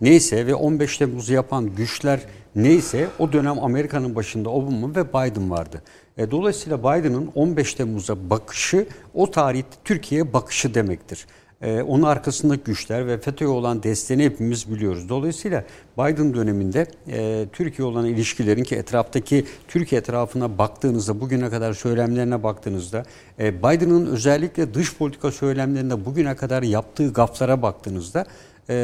neyse 0.00 0.46
ve 0.46 0.54
15 0.54 0.98
Temmuz'u 0.98 1.32
yapan 1.32 1.70
güçler 1.76 2.20
neyse 2.56 3.08
o 3.18 3.32
dönem 3.32 3.58
Amerika'nın 3.58 4.14
başında 4.14 4.50
Obama 4.50 4.94
ve 4.94 5.08
Biden 5.08 5.50
vardı. 5.50 5.82
E, 6.18 6.30
dolayısıyla 6.30 6.78
Biden'ın 6.78 7.30
15 7.34 7.74
Temmuz'a 7.74 8.30
bakışı 8.30 8.86
o 9.14 9.30
tarihte 9.30 9.76
Türkiye'ye 9.84 10.32
bakışı 10.32 10.74
demektir. 10.74 11.26
E, 11.64 11.82
onun 11.82 12.02
arkasındaki 12.02 12.64
güçler 12.64 13.06
ve 13.06 13.18
FETÖ'ye 13.18 13.50
olan 13.50 13.82
desteğini 13.82 14.24
hepimiz 14.24 14.70
biliyoruz. 14.70 15.08
Dolayısıyla 15.08 15.64
Biden 15.98 16.34
döneminde 16.34 16.86
e, 17.08 17.46
Türkiye 17.52 17.88
olan 17.88 18.06
ilişkilerin 18.06 18.64
ki 18.64 18.76
etraftaki 18.76 19.44
Türkiye 19.68 20.00
etrafına 20.00 20.58
baktığınızda 20.58 21.20
bugüne 21.20 21.50
kadar 21.50 21.72
söylemlerine 21.72 22.42
baktığınızda 22.42 23.04
e, 23.38 23.58
Biden'ın 23.58 24.06
özellikle 24.06 24.74
dış 24.74 24.96
politika 24.96 25.32
söylemlerinde 25.32 26.04
bugüne 26.04 26.36
kadar 26.36 26.62
yaptığı 26.62 27.12
gaflara 27.12 27.62
baktığınızda 27.62 28.26
e, 28.68 28.74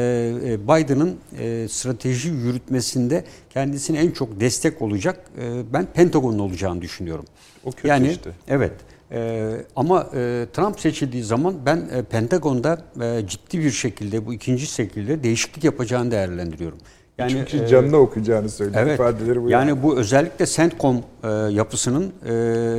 e, 0.45 0.67
Biden'ın 0.67 1.17
e, 1.39 1.67
strateji 1.67 2.29
yürütmesinde 2.29 3.23
kendisine 3.49 3.99
en 3.99 4.11
çok 4.11 4.39
destek 4.39 4.81
olacak 4.81 5.19
ben 5.73 5.85
Pentagon'un 5.85 6.39
olacağını 6.39 6.81
düşünüyorum. 6.81 7.25
O 7.65 7.71
kötü 7.71 7.87
yani 7.87 8.11
işte. 8.11 8.31
evet. 8.47 8.71
E, 9.11 9.51
ama 9.75 10.09
e, 10.15 10.45
Trump 10.53 10.79
seçildiği 10.79 11.23
zaman 11.23 11.55
ben 11.65 11.77
e, 11.93 12.03
Pentagon'da 12.03 12.81
e, 13.01 13.27
ciddi 13.27 13.59
bir 13.59 13.71
şekilde 13.71 14.25
bu 14.25 14.33
ikinci 14.33 14.65
şekilde 14.65 15.23
değişiklik 15.23 15.63
yapacağını 15.63 16.11
değerlendiriyorum. 16.11 16.77
Yani 17.17 17.31
Çünkü 17.31 17.75
e, 17.75 17.95
okuyacağını 17.95 18.49
söylüyor 18.49 18.81
Evet. 18.83 18.93
ifadeleri 18.93 19.43
bu. 19.43 19.49
yani 19.49 19.83
bu 19.83 19.97
özellikle 19.97 20.45
CENTCOM 20.45 21.03
e, 21.23 21.27
yapısının 21.29 22.03
e, 22.25 22.33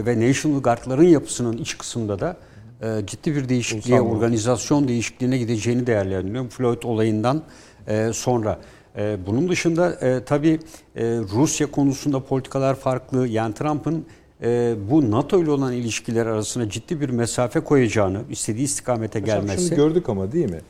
ve 0.06 0.28
National 0.28 0.62
Guard'ların 0.62 1.08
yapısının 1.08 1.56
iç 1.56 1.78
kısmında 1.78 2.20
da 2.20 2.36
e, 2.82 3.06
ciddi 3.06 3.36
bir 3.36 3.48
değişikliğe, 3.48 4.00
mı? 4.00 4.08
organizasyon 4.08 4.88
değişikliğine 4.88 5.38
gideceğini 5.38 5.86
değerlendiriyorum. 5.86 6.48
Floyd 6.48 6.82
olayından 6.82 7.42
e, 7.88 8.10
sonra. 8.12 8.58
E, 8.96 9.16
bunun 9.26 9.48
dışında 9.48 9.92
e, 9.92 10.24
tabii 10.24 10.60
e, 10.96 11.04
Rusya 11.34 11.70
konusunda 11.70 12.24
politikalar 12.24 12.74
farklı. 12.74 13.28
Yani 13.28 13.54
Trump'ın 13.54 14.06
e, 14.42 14.74
bu 14.90 15.10
NATO 15.10 15.42
ile 15.42 15.50
olan 15.50 15.72
ilişkiler 15.72 16.26
arasına 16.26 16.68
ciddi 16.68 17.00
bir 17.00 17.08
mesafe 17.10 17.60
koyacağını, 17.60 18.22
istediği 18.30 18.64
istikamete 18.64 19.20
Hocam 19.20 19.40
gelmesi. 19.40 19.68
Şunu 19.68 19.76
gördük 19.76 20.08
ama 20.08 20.32
değil 20.32 20.50
mi? 20.50 20.60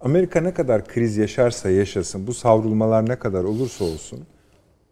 Amerika 0.00 0.40
ne 0.40 0.54
kadar 0.54 0.86
kriz 0.86 1.16
yaşarsa 1.16 1.70
yaşasın, 1.70 2.26
bu 2.26 2.34
savrulmalar 2.34 3.08
ne 3.08 3.18
kadar 3.18 3.44
olursa 3.44 3.84
olsun, 3.84 4.20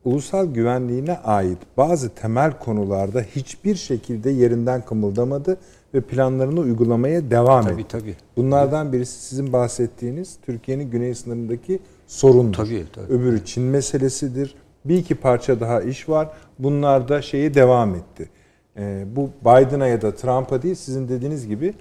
ulusal 0.04 0.46
güvenliğine 0.46 1.18
ait 1.18 1.58
bazı 1.76 2.14
temel 2.14 2.58
konularda 2.58 3.22
hiçbir 3.22 3.74
şekilde 3.74 4.30
yerinden 4.30 4.84
kımıldamadı 4.84 5.56
ve 5.94 6.00
planlarını 6.00 6.60
uygulamaya 6.60 7.30
devam 7.30 7.64
Tabii, 7.64 7.80
etti. 7.80 7.98
tabii. 7.98 8.16
Bunlardan 8.36 8.92
birisi 8.92 9.22
sizin 9.22 9.52
bahsettiğiniz 9.52 10.36
Türkiye'nin 10.46 10.90
güney 10.90 11.14
sınırındaki 11.14 11.78
sorundur. 12.06 12.56
Tabii, 12.56 12.84
tabii. 12.92 13.12
Öbürü 13.12 13.44
Çin 13.44 13.62
meselesidir. 13.62 14.54
Bir 14.84 14.96
iki 14.96 15.14
parça 15.14 15.60
daha 15.60 15.82
iş 15.82 16.08
var. 16.08 16.28
Bunlar 16.58 17.08
da 17.08 17.22
şeyi 17.22 17.54
devam 17.54 17.94
etti. 17.94 18.28
Ee, 18.76 19.04
bu 19.16 19.30
Biden'a 19.40 19.86
ya 19.86 20.02
da 20.02 20.14
Trump'a 20.14 20.62
değil 20.62 20.74
sizin 20.74 21.08
dediğiniz 21.08 21.48
gibi 21.48 21.74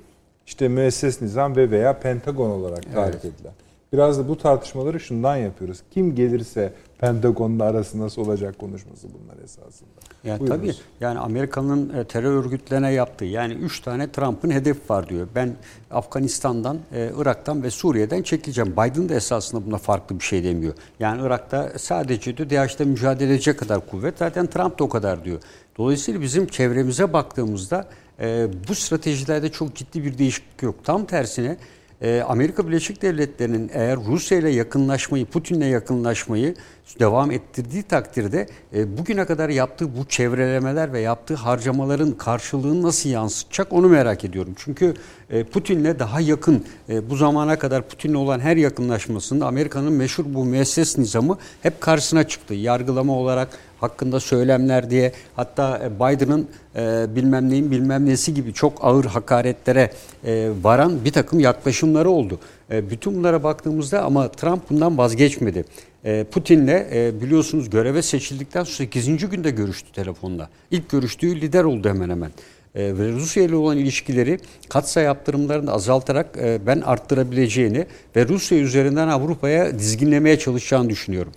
işte 0.45 0.67
müesses 0.67 1.21
nizam 1.21 1.55
ve 1.55 1.71
veya 1.71 1.99
Pentagon 1.99 2.49
olarak 2.49 2.93
tarif 2.93 3.25
edilen. 3.25 3.53
Biraz 3.93 4.19
da 4.19 4.27
bu 4.27 4.37
tartışmaları 4.37 4.99
şundan 4.99 5.35
yapıyoruz. 5.35 5.79
Kim 5.91 6.15
gelirse 6.15 6.73
Pentagon'la 7.01 7.63
arası 7.63 7.99
nasıl 7.99 8.21
olacak 8.21 8.59
konuşması 8.59 9.07
bunlar 9.13 9.43
esasında. 9.43 9.89
Yani 10.23 10.39
Buyurunuz. 10.39 10.61
tabii 10.61 10.73
yani 10.99 11.19
Amerika'nın 11.19 11.93
e, 11.93 12.03
terör 12.03 12.43
örgütlerine 12.43 12.91
yaptığı 12.91 13.25
yani 13.25 13.53
3 13.53 13.79
tane 13.79 14.11
Trump'ın 14.11 14.51
hedefi 14.51 14.79
var 14.89 15.09
diyor. 15.09 15.27
Ben 15.35 15.55
Afganistan'dan, 15.91 16.79
e, 16.93 17.11
Irak'tan 17.17 17.63
ve 17.63 17.71
Suriye'den 17.71 18.21
çekileceğim. 18.21 18.71
Biden 18.71 19.09
de 19.09 19.15
esasında 19.15 19.65
buna 19.65 19.77
farklı 19.77 20.19
bir 20.19 20.23
şey 20.23 20.43
demiyor. 20.43 20.73
Yani 20.99 21.21
Irak'ta 21.21 21.71
sadece 21.77 22.37
diyor 22.37 22.49
DAEŞ'le 22.49 22.79
mücadele 22.79 23.33
edecek 23.33 23.59
kadar 23.59 23.89
kuvvet. 23.89 24.17
Zaten 24.17 24.47
Trump 24.47 24.79
da 24.79 24.83
o 24.83 24.89
kadar 24.89 25.25
diyor. 25.25 25.39
Dolayısıyla 25.77 26.21
bizim 26.21 26.47
çevremize 26.47 27.13
baktığımızda 27.13 27.87
e, 28.19 28.47
bu 28.67 28.75
stratejilerde 28.75 29.51
çok 29.51 29.75
ciddi 29.75 30.03
bir 30.03 30.17
değişiklik 30.17 30.63
yok. 30.63 30.75
Tam 30.83 31.05
tersine 31.05 31.57
e, 32.01 32.21
Amerika 32.27 32.67
Birleşik 32.67 33.01
Devletleri'nin 33.01 33.71
eğer 33.73 33.97
Rusya 34.07 34.37
ile 34.37 34.49
yakınlaşmayı, 34.49 35.25
Putin'le 35.25 35.61
yakınlaşmayı 35.61 36.55
devam 36.99 37.31
ettirdiği 37.31 37.83
takdirde 37.83 38.47
e, 38.75 38.97
bugüne 38.97 39.25
kadar 39.25 39.49
yaptığı 39.49 39.97
bu 39.97 40.05
çevrelemeler 40.05 40.93
ve 40.93 40.99
yaptığı 40.99 41.35
harcamaların 41.35 42.11
karşılığını 42.11 42.81
nasıl 42.81 43.09
yansıtacak 43.09 43.73
onu 43.73 43.87
merak 43.87 44.25
ediyorum. 44.25 44.53
Çünkü 44.57 44.93
e, 45.29 45.43
Putin'le 45.43 45.99
daha 45.99 46.21
yakın 46.21 46.65
e, 46.89 47.09
bu 47.09 47.15
zamana 47.15 47.59
kadar 47.59 47.87
Putin'le 47.87 48.15
olan 48.15 48.39
her 48.39 48.57
yakınlaşmasında 48.57 49.47
Amerika'nın 49.47 49.93
meşhur 49.93 50.25
bu 50.27 50.45
müesses 50.45 50.97
nizamı 50.97 51.37
hep 51.61 51.81
karşısına 51.81 52.27
çıktı. 52.27 52.53
Yargılama 52.53 53.13
olarak 53.13 53.49
hakkında 53.81 54.19
söylemler 54.19 54.89
diye 54.89 55.11
hatta 55.35 55.81
e, 55.83 55.95
Biden'ın 55.95 56.47
e, 56.75 57.15
bilmem 57.15 57.49
neyin 57.49 57.71
bilmem 57.71 58.05
nesi 58.05 58.33
gibi 58.33 58.53
çok 58.53 58.85
ağır 58.85 59.05
hakaretlere 59.05 59.91
e, 60.25 60.49
varan 60.63 61.05
bir 61.05 61.11
takım 61.11 61.39
yaklaşımları 61.39 62.09
oldu. 62.09 62.39
E, 62.71 62.89
bütün 62.89 63.15
bunlara 63.15 63.43
baktığımızda 63.43 64.03
ama 64.03 64.31
Trump 64.31 64.69
bundan 64.69 64.97
vazgeçmedi. 64.97 65.65
E, 66.05 66.23
Putin'le 66.23 66.67
e, 66.67 67.21
biliyorsunuz 67.21 67.69
göreve 67.69 68.01
seçildikten 68.01 68.63
sonra 68.63 68.75
8. 68.75 69.29
günde 69.29 69.51
görüştü 69.51 69.91
telefonla. 69.91 70.49
İlk 70.71 70.89
görüştüğü 70.89 71.41
lider 71.41 71.63
oldu 71.63 71.89
hemen 71.89 72.09
hemen. 72.09 72.31
E, 72.75 72.97
ve 72.97 73.11
Rusya 73.11 73.43
ile 73.43 73.55
olan 73.55 73.77
ilişkileri 73.77 74.39
katsayı 74.69 75.05
yaptırımlarını 75.05 75.71
azaltarak 75.71 76.37
e, 76.37 76.59
ben 76.67 76.81
arttırabileceğini 76.81 77.85
ve 78.15 78.27
Rusya 78.27 78.57
üzerinden 78.57 79.07
Avrupa'ya 79.07 79.79
dizginlemeye 79.79 80.39
çalışacağını 80.39 80.89
düşünüyorum. 80.89 81.31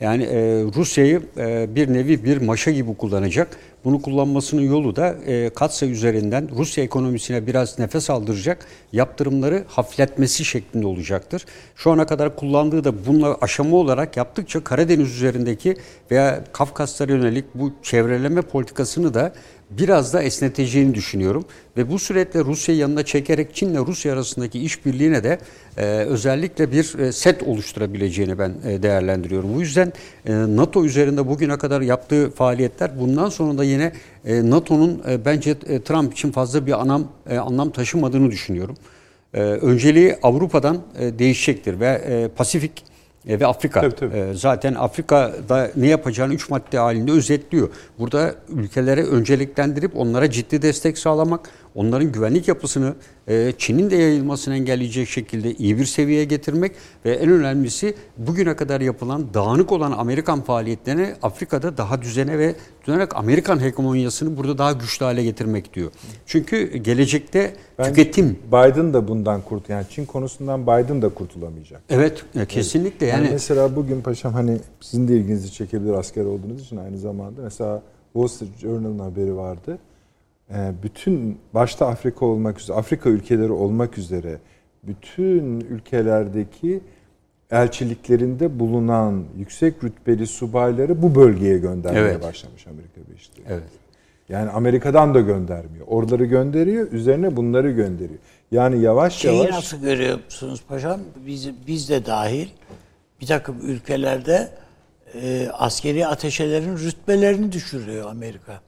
Yani 0.00 0.22
e, 0.24 0.38
Rusya'yı 0.76 1.22
e, 1.36 1.74
bir 1.74 1.92
nevi 1.92 2.24
bir 2.24 2.40
maşa 2.42 2.70
gibi 2.70 2.94
kullanacak. 2.94 3.56
Bunu 3.84 4.02
kullanmasının 4.02 4.62
yolu 4.62 4.96
da 4.96 5.14
e, 5.26 5.50
katsayı 5.50 5.92
üzerinden 5.92 6.48
Rusya 6.56 6.84
ekonomisine 6.84 7.46
biraz 7.46 7.78
nefes 7.78 8.10
aldıracak 8.10 8.66
yaptırımları 8.92 9.64
hafifletmesi 9.68 10.44
şeklinde 10.44 10.86
olacaktır. 10.86 11.46
Şu 11.76 11.90
ana 11.90 12.06
kadar 12.06 12.36
kullandığı 12.36 12.84
da 12.84 13.06
bununla 13.06 13.36
aşama 13.40 13.76
olarak 13.76 14.16
yaptıkça 14.16 14.64
Karadeniz 14.64 15.08
üzerindeki 15.10 15.76
veya 16.10 16.44
Kafkaslara 16.52 17.12
yönelik 17.12 17.44
bu 17.54 17.72
çevreleme 17.82 18.42
politikasını 18.42 19.14
da 19.14 19.32
biraz 19.70 20.14
da 20.14 20.22
esneteceğini 20.22 20.94
düşünüyorum. 20.94 21.44
Ve 21.76 21.90
bu 21.90 21.98
süreçte 21.98 22.44
Rusya'yı 22.44 22.80
yanına 22.80 23.02
çekerek 23.02 23.54
Çin'le 23.54 23.86
Rusya 23.86 24.12
arasındaki 24.12 24.60
işbirliğine 24.60 25.24
de 25.24 25.38
e, 25.76 25.84
özellikle 25.84 26.72
bir 26.72 26.98
e, 26.98 27.12
set 27.12 27.42
oluşturabileceğini 27.42 28.38
ben 28.38 28.54
e, 28.66 28.82
değerlendiriyorum. 28.82 29.54
Bu 29.54 29.60
yüzden 29.60 29.92
e, 30.26 30.32
NATO 30.32 30.84
üzerinde 30.84 31.28
bugüne 31.28 31.58
kadar 31.58 31.80
yaptığı 31.80 32.30
faaliyetler 32.30 33.00
bundan 33.00 33.28
sonra 33.28 33.58
da 33.58 33.64
yine 33.64 33.92
e, 34.24 34.50
NATO'nun 34.50 35.02
e, 35.08 35.24
bence 35.24 35.50
e, 35.50 35.82
Trump 35.82 36.12
için 36.12 36.32
fazla 36.32 36.66
bir 36.66 36.80
anlam 36.80 37.08
e, 37.30 37.38
anlam 37.38 37.70
taşımadığını 37.70 38.30
düşünüyorum. 38.30 38.76
E, 39.34 39.40
önceliği 39.42 40.16
Avrupa'dan 40.22 40.78
e, 40.98 41.18
değişecektir 41.18 41.80
ve 41.80 41.86
e, 41.86 42.28
Pasifik 42.28 42.89
ve 43.26 43.46
Afrika. 43.46 43.80
Tabii, 43.80 43.94
tabii. 43.94 44.16
E, 44.16 44.34
zaten 44.34 44.74
Afrika'da 44.74 45.70
ne 45.76 45.88
yapacağını 45.88 46.34
üç 46.34 46.50
madde 46.50 46.78
halinde 46.78 47.12
özetliyor. 47.12 47.68
Burada 47.98 48.34
ülkelere 48.48 49.04
önceliklendirip 49.04 49.96
onlara 49.96 50.30
ciddi 50.30 50.62
destek 50.62 50.98
sağlamak, 50.98 51.48
onların 51.74 52.12
güvenlik 52.12 52.48
yapısını 52.48 52.94
e, 53.28 53.52
Çin'in 53.58 53.90
de 53.90 53.96
yayılmasını 53.96 54.54
engelleyecek 54.54 55.08
şekilde 55.08 55.54
iyi 55.54 55.78
bir 55.78 55.84
seviyeye 55.84 56.24
getirmek 56.24 56.72
ve 57.04 57.14
en 57.14 57.30
önemlisi 57.30 57.94
bugüne 58.16 58.56
kadar 58.56 58.80
yapılan 58.80 59.34
dağınık 59.34 59.72
olan 59.72 59.92
Amerikan 59.92 60.40
faaliyetlerini 60.42 61.14
Afrika'da 61.22 61.76
daha 61.76 62.02
düzene 62.02 62.38
ve 62.38 62.54
dönerek 62.86 63.16
Amerikan 63.16 63.60
hegemonyasını 63.60 64.36
burada 64.36 64.58
daha 64.58 64.72
güçlü 64.72 65.04
hale 65.04 65.24
getirmek 65.24 65.74
diyor. 65.74 65.90
Çünkü 66.26 66.76
gelecekte 66.76 67.54
Bence 67.78 67.90
tüketim 67.90 68.38
Biden 68.48 68.94
da 68.94 69.08
bundan 69.08 69.42
kurt 69.42 69.68
yani 69.68 69.86
Çin 69.90 70.04
konusundan 70.04 70.62
Biden 70.62 71.02
da 71.02 71.08
kurtulamayacak. 71.08 71.82
Evet, 71.90 72.24
e, 72.36 72.46
kesinlikle 72.46 73.06
Yani, 73.06 73.24
yani 73.24 73.32
mesela 73.32 73.76
bugün 73.76 74.00
paşam 74.00 74.32
hani 74.32 74.58
sizin 74.80 75.08
de 75.08 75.16
ilginizi 75.16 75.52
çekebilir 75.52 75.92
asker 75.92 76.24
olduğunuz 76.24 76.60
için 76.60 76.76
aynı 76.76 76.98
zamanda. 76.98 77.42
Mesela 77.42 77.82
Wall 78.12 78.28
Street 78.28 78.58
Journal'ın 78.58 78.98
haberi 78.98 79.36
vardı. 79.36 79.78
Ee, 80.54 80.72
bütün 80.82 81.38
başta 81.54 81.86
Afrika 81.86 82.26
olmak 82.26 82.60
üzere, 82.60 82.76
Afrika 82.76 83.10
ülkeleri 83.10 83.52
olmak 83.52 83.98
üzere 83.98 84.38
bütün 84.82 85.60
ülkelerdeki 85.60 86.80
elçiliklerinde 87.50 88.58
bulunan 88.58 89.24
yüksek 89.36 89.84
rütbeli 89.84 90.26
subayları 90.26 91.02
bu 91.02 91.14
bölgeye 91.14 91.58
göndermeye 91.58 92.00
Evet. 92.00 92.22
başlamış 92.22 92.66
Amerika 92.66 93.00
Birleşik 93.08 93.36
Devletleri. 93.36 93.58
Evet. 93.58 93.70
Yani 94.28 94.50
Amerika'dan 94.50 95.14
da 95.14 95.20
göndermiyor. 95.20 95.86
Oraları 95.86 96.24
gönderiyor, 96.24 96.92
üzerine 96.92 97.36
bunları 97.36 97.70
gönderiyor. 97.70 98.18
Yani 98.50 98.80
yavaş 98.82 99.14
Şeyi 99.14 99.38
yavaş 99.38 99.54
nasıl 99.54 99.80
görüyorsunuz 99.80 100.62
paşam? 100.68 101.00
Biz, 101.26 101.50
biz 101.66 101.88
de 101.88 102.06
dahil 102.06 102.48
bir 103.20 103.26
takım 103.26 103.56
ülkelerde 103.62 104.48
e, 105.22 105.48
askeri 105.52 106.06
ateşelerin 106.06 106.76
rütbelerini 106.76 107.52
düşürüyor 107.52 108.10
Amerika. 108.10 108.60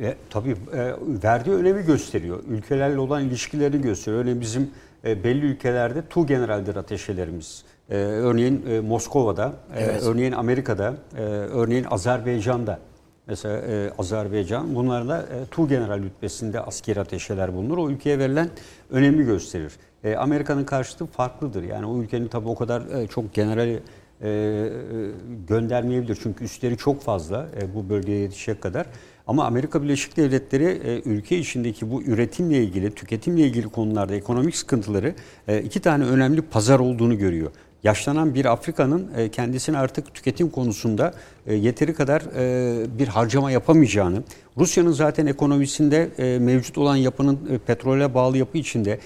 E, 0.00 0.14
tabii 0.30 0.50
e, 0.50 0.92
verdiği 1.22 1.50
önemi 1.50 1.82
gösteriyor. 1.84 2.42
Ülkelerle 2.48 2.98
olan 2.98 3.24
ilişkilerini 3.24 3.82
gösteriyor. 3.82 4.22
Örneğin 4.22 4.40
bizim 4.40 4.70
e, 5.04 5.24
belli 5.24 5.46
ülkelerde 5.46 6.02
tu 6.10 6.26
generaldir 6.26 6.76
ateşelerimiz. 6.76 7.64
E, 7.90 7.96
örneğin 7.96 8.66
e, 8.66 8.80
Moskova'da, 8.80 9.52
e, 9.76 9.82
Evet. 9.84 10.02
örneğin 10.02 10.32
Amerika'da, 10.32 10.94
e, 11.16 11.22
örneğin 11.22 11.86
Azerbaycan'da. 11.90 12.78
Mesela 13.26 13.58
e, 13.58 13.90
Azerbaycan 13.98 14.74
bunlarda 14.74 15.18
e, 15.18 15.46
tu 15.50 15.68
general 15.68 16.02
rütbesinde 16.02 16.60
askeri 16.60 17.00
ateşeler 17.00 17.54
bulunur. 17.54 17.78
O 17.78 17.90
ülkeye 17.90 18.18
verilen 18.18 18.48
önemi 18.90 19.24
gösterir. 19.24 19.72
E, 20.04 20.16
Amerika'nın 20.16 20.64
karşıtı 20.64 21.06
farklıdır. 21.06 21.62
Yani 21.62 21.86
o 21.86 21.98
ülkenin 22.02 22.28
tabii 22.28 22.48
o 22.48 22.54
kadar 22.54 22.82
e, 23.02 23.06
çok 23.06 23.34
generali 23.34 23.82
e, 24.20 24.28
e, 24.28 24.70
göndermeyebilir. 25.48 26.18
Çünkü 26.22 26.44
üstleri 26.44 26.76
çok 26.76 27.02
fazla 27.02 27.46
e, 27.62 27.74
bu 27.74 27.88
bölgeye 27.88 28.18
yetişecek 28.18 28.60
kadar. 28.60 28.86
Ama 29.26 29.44
Amerika 29.44 29.82
Birleşik 29.82 30.16
Devletleri 30.16 30.64
e, 30.64 31.02
ülke 31.08 31.38
içindeki 31.38 31.90
bu 31.90 32.02
üretimle 32.02 32.62
ilgili, 32.62 32.90
tüketimle 32.90 33.42
ilgili 33.42 33.68
konularda 33.68 34.14
ekonomik 34.14 34.56
sıkıntıları 34.56 35.14
e, 35.48 35.62
iki 35.62 35.80
tane 35.80 36.04
önemli 36.04 36.42
pazar 36.42 36.80
olduğunu 36.80 37.18
görüyor. 37.18 37.50
Yaşlanan 37.82 38.34
bir 38.34 38.44
Afrika'nın 38.44 39.10
e, 39.16 39.28
kendisine 39.28 39.78
artık 39.78 40.14
tüketim 40.14 40.50
konusunda 40.50 41.14
yeteri 41.46 41.94
kadar 41.94 42.22
bir 42.98 43.08
harcama 43.08 43.50
yapamayacağını, 43.50 44.22
Rusya'nın 44.58 44.92
zaten 44.92 45.26
ekonomisinde 45.26 46.08
mevcut 46.38 46.78
olan 46.78 46.96
yapının 46.96 47.60
petrole 47.66 48.14
bağlı 48.14 48.38
yapı 48.38 48.58
içinde 48.58 48.98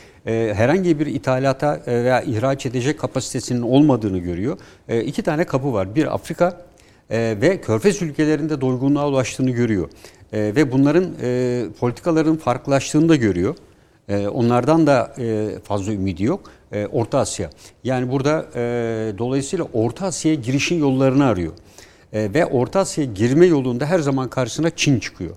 herhangi 0.55 1.01
bir 1.01 1.07
ithalata 1.07 1.81
veya 1.87 2.23
ihraç 2.23 2.67
edecek 2.67 2.99
kapasitesinin 2.99 3.63
olmadığını 3.63 4.19
görüyor. 4.19 4.59
İki 5.05 5.23
tane 5.23 5.45
kapı 5.45 5.73
var. 5.73 5.95
Bir 5.95 6.15
Afrika 6.15 6.61
e, 7.11 7.37
ve 7.41 7.61
Körfez 7.61 8.03
ülkelerinde 8.03 8.61
doygunluğa 8.61 9.09
ulaştığını 9.09 9.51
görüyor. 9.51 9.89
E, 10.33 10.39
ve 10.39 10.73
bunların 10.73 11.15
e, 11.23 11.65
politikaların 11.81 12.37
farklılaştığını 12.37 13.09
da 13.09 13.17
görüyor. 13.17 13.57
E, 14.09 14.29
onlardan 14.29 14.87
da 14.87 15.15
e, 15.19 15.49
fazla 15.65 15.93
ümidi 15.93 16.25
yok. 16.25 16.51
E, 16.73 16.87
Orta 16.87 17.19
Asya. 17.19 17.51
Yani 17.85 18.11
burada 18.11 18.47
e, 18.55 18.61
dolayısıyla 19.19 19.67
Orta 19.73 20.07
Asya'ya 20.07 20.41
girişin 20.41 20.79
yollarını 20.79 21.27
arıyor. 21.27 21.53
E, 22.13 22.35
ve 22.35 22.47
Orta 22.47 22.81
Asya'ya 22.81 23.13
girme 23.13 23.47
yolunda 23.47 23.87
her 23.87 23.99
zaman 23.99 24.31
karşısına 24.31 24.71
Çin 24.71 25.01
çıkıyor. 25.01 25.37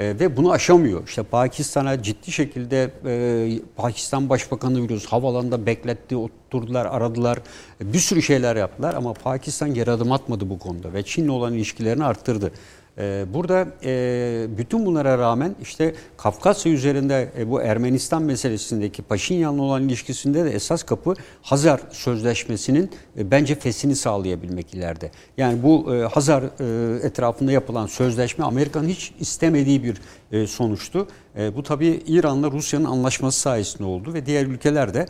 E, 0.00 0.18
ve 0.20 0.36
bunu 0.36 0.52
aşamıyor. 0.52 1.08
İşte 1.08 1.22
Pakistan'a 1.22 2.02
ciddi 2.02 2.32
şekilde 2.32 2.90
e, 3.06 3.58
Pakistan 3.76 4.28
Başbakanı 4.28 4.82
biliyoruz 4.82 5.06
havalanında 5.06 5.66
bekletti, 5.66 6.16
oturdular, 6.16 6.86
aradılar. 6.86 7.38
E, 7.80 7.92
bir 7.92 7.98
sürü 7.98 8.22
şeyler 8.22 8.56
yaptılar 8.56 8.94
ama 8.94 9.12
Pakistan 9.12 9.74
geri 9.74 9.90
adım 9.90 10.12
atmadı 10.12 10.50
bu 10.50 10.58
konuda 10.58 10.92
ve 10.92 11.02
Çin'le 11.02 11.28
olan 11.28 11.54
ilişkilerini 11.54 12.04
arttırdı. 12.04 12.52
E, 13.00 13.24
burada 13.34 13.66
e, 13.84 14.46
bütün 14.58 14.86
bunlara 14.86 15.18
rağmen 15.18 15.56
işte 15.62 15.94
Kafkasya 16.16 16.72
üzerinde 16.72 17.28
e, 17.38 17.50
bu 17.50 17.62
Ermenistan 17.62 18.22
meselesindeki 18.22 19.02
Paşinyan'la 19.02 19.62
olan 19.62 19.82
ilişkisinde 19.82 20.44
de 20.44 20.50
esas 20.50 20.82
kapı 20.82 21.14
Hazar 21.42 21.80
Sözleşmesi'nin 21.90 22.90
e, 23.18 23.30
bence 23.30 23.54
fesini 23.54 23.96
sağlayabilmek 23.96 24.74
ileride. 24.74 25.10
Yani 25.36 25.62
bu 25.62 25.90
Hazar 26.12 26.44
etrafında 27.04 27.52
yapılan 27.52 27.86
sözleşme 27.86 28.44
Amerika'nın 28.44 28.88
hiç 28.88 29.12
istemediği 29.20 29.82
bir 29.84 30.00
sonuçtu. 30.46 31.06
Bu 31.56 31.62
tabii 31.62 32.02
İran'la 32.06 32.50
Rusya'nın 32.50 32.84
anlaşması 32.84 33.40
sayesinde 33.40 33.84
oldu 33.84 34.14
ve 34.14 34.26
diğer 34.26 34.46
ülkeler 34.46 34.94
de 34.94 35.06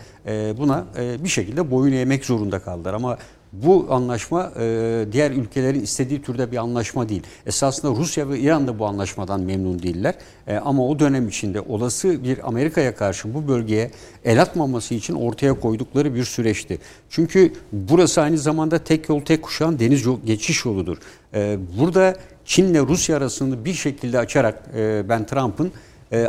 buna 0.59 0.85
bir 1.25 1.29
şekilde 1.29 1.71
boyun 1.71 1.93
eğmek 1.93 2.25
zorunda 2.25 2.59
kaldılar. 2.59 2.95
Ama 2.95 3.19
bu 3.53 3.87
anlaşma 3.91 4.53
e, 4.61 5.07
diğer 5.13 5.31
ülkelerin 5.31 5.81
istediği 5.81 6.23
türde 6.23 6.53
bir 6.53 6.57
anlaşma 6.57 7.09
değil. 7.09 7.23
Esasında 7.47 7.97
Rusya 7.97 8.29
ve 8.29 8.39
İran 8.39 8.67
da 8.67 8.79
bu 8.79 8.87
anlaşmadan 8.87 9.41
memnun 9.41 9.83
değiller. 9.83 10.15
E, 10.47 10.57
ama 10.57 10.89
o 10.89 10.99
dönem 10.99 11.29
içinde 11.29 11.61
olası 11.61 12.25
bir 12.25 12.49
Amerika'ya 12.49 12.95
karşı 12.95 13.35
bu 13.35 13.49
bölgeye 13.49 13.91
el 14.25 14.43
atmaması 14.43 14.95
için 14.95 15.15
ortaya 15.15 15.61
koydukları 15.61 16.15
bir 16.15 16.25
süreçti. 16.25 16.79
Çünkü 17.11 17.53
burası 17.73 18.21
aynı 18.21 18.39
zamanda 18.39 18.79
tek 18.79 19.09
yol 19.09 19.21
tek 19.21 19.43
kuşağın 19.43 19.79
deniz 19.79 20.07
yol, 20.07 20.19
geçiş 20.27 20.65
yoludur. 20.65 20.99
E, 21.35 21.59
burada 21.79 22.17
Çin'le 22.45 22.89
Rusya 22.89 23.17
arasını 23.17 23.65
bir 23.65 23.75
şekilde 23.75 24.19
açarak 24.19 24.63
ben 25.09 25.27
Trump'ın 25.27 25.73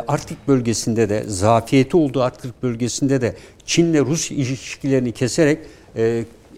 Arktik 0.08 0.48
bölgesinde 0.48 1.08
de 1.08 1.24
zafiyeti 1.26 1.96
olduğu 1.96 2.22
Arktik 2.22 2.62
bölgesinde 2.62 3.20
de 3.20 3.36
Çin'le 3.66 4.06
Rus 4.06 4.30
ilişkilerini 4.30 5.12
keserek 5.12 5.58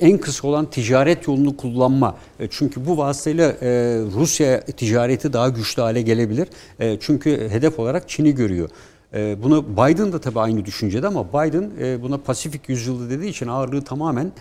en 0.00 0.18
kısa 0.18 0.48
olan 0.48 0.70
ticaret 0.70 1.28
yolunu 1.28 1.56
kullanma. 1.56 2.16
E, 2.40 2.48
Çünkü 2.50 2.86
bu 2.86 2.98
vasıtayla 2.98 3.48
e, 3.62 3.68
Rusya 4.14 4.60
ticareti 4.60 5.32
daha 5.32 5.48
güçlü 5.48 5.82
hale 5.82 6.02
gelebilir. 6.02 6.48
E, 6.80 6.98
Çünkü 7.00 7.48
hedef 7.50 7.78
olarak 7.78 8.08
Çin'i 8.08 8.34
görüyor. 8.34 8.68
Bunu 9.14 9.64
Biden 9.68 10.12
da 10.12 10.20
tabii 10.20 10.40
aynı 10.40 10.64
düşüncede 10.64 11.06
ama 11.06 11.28
Biden 11.28 11.70
buna 12.02 12.18
Pasifik 12.18 12.68
yüzyılı 12.68 13.10
dediği 13.10 13.28
için 13.30 13.48
ağırlığı 13.48 13.82
tamamen 13.84 14.32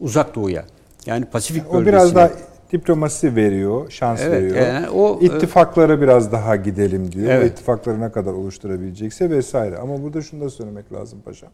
uzak 0.00 0.34
doğuya. 0.34 0.64
Yani 1.06 1.24
Pasifik 1.24 1.62
O 1.70 1.72
bölgesine. 1.72 1.86
biraz 1.92 2.14
daha 2.14 2.30
diplomasi 2.72 3.36
veriyor, 3.36 3.90
şans 3.90 4.20
Evet, 4.22 4.42
veriyor. 4.42 4.66
yani 4.66 4.88
o, 4.90 5.18
İttifaklara 5.22 6.00
biraz 6.00 6.32
daha 6.32 6.56
gidelim 6.56 7.12
diyor. 7.12 7.30
Evet. 7.30 7.52
İttifakları 7.52 8.00
ne 8.00 8.12
kadar 8.12 8.32
oluşturabilecekse 8.32 9.30
vesaire. 9.30 9.78
Ama 9.78 10.02
burada 10.02 10.22
şunu 10.22 10.40
da 10.44 10.50
söylemek 10.50 10.92
lazım 10.92 11.18
paşam. 11.24 11.50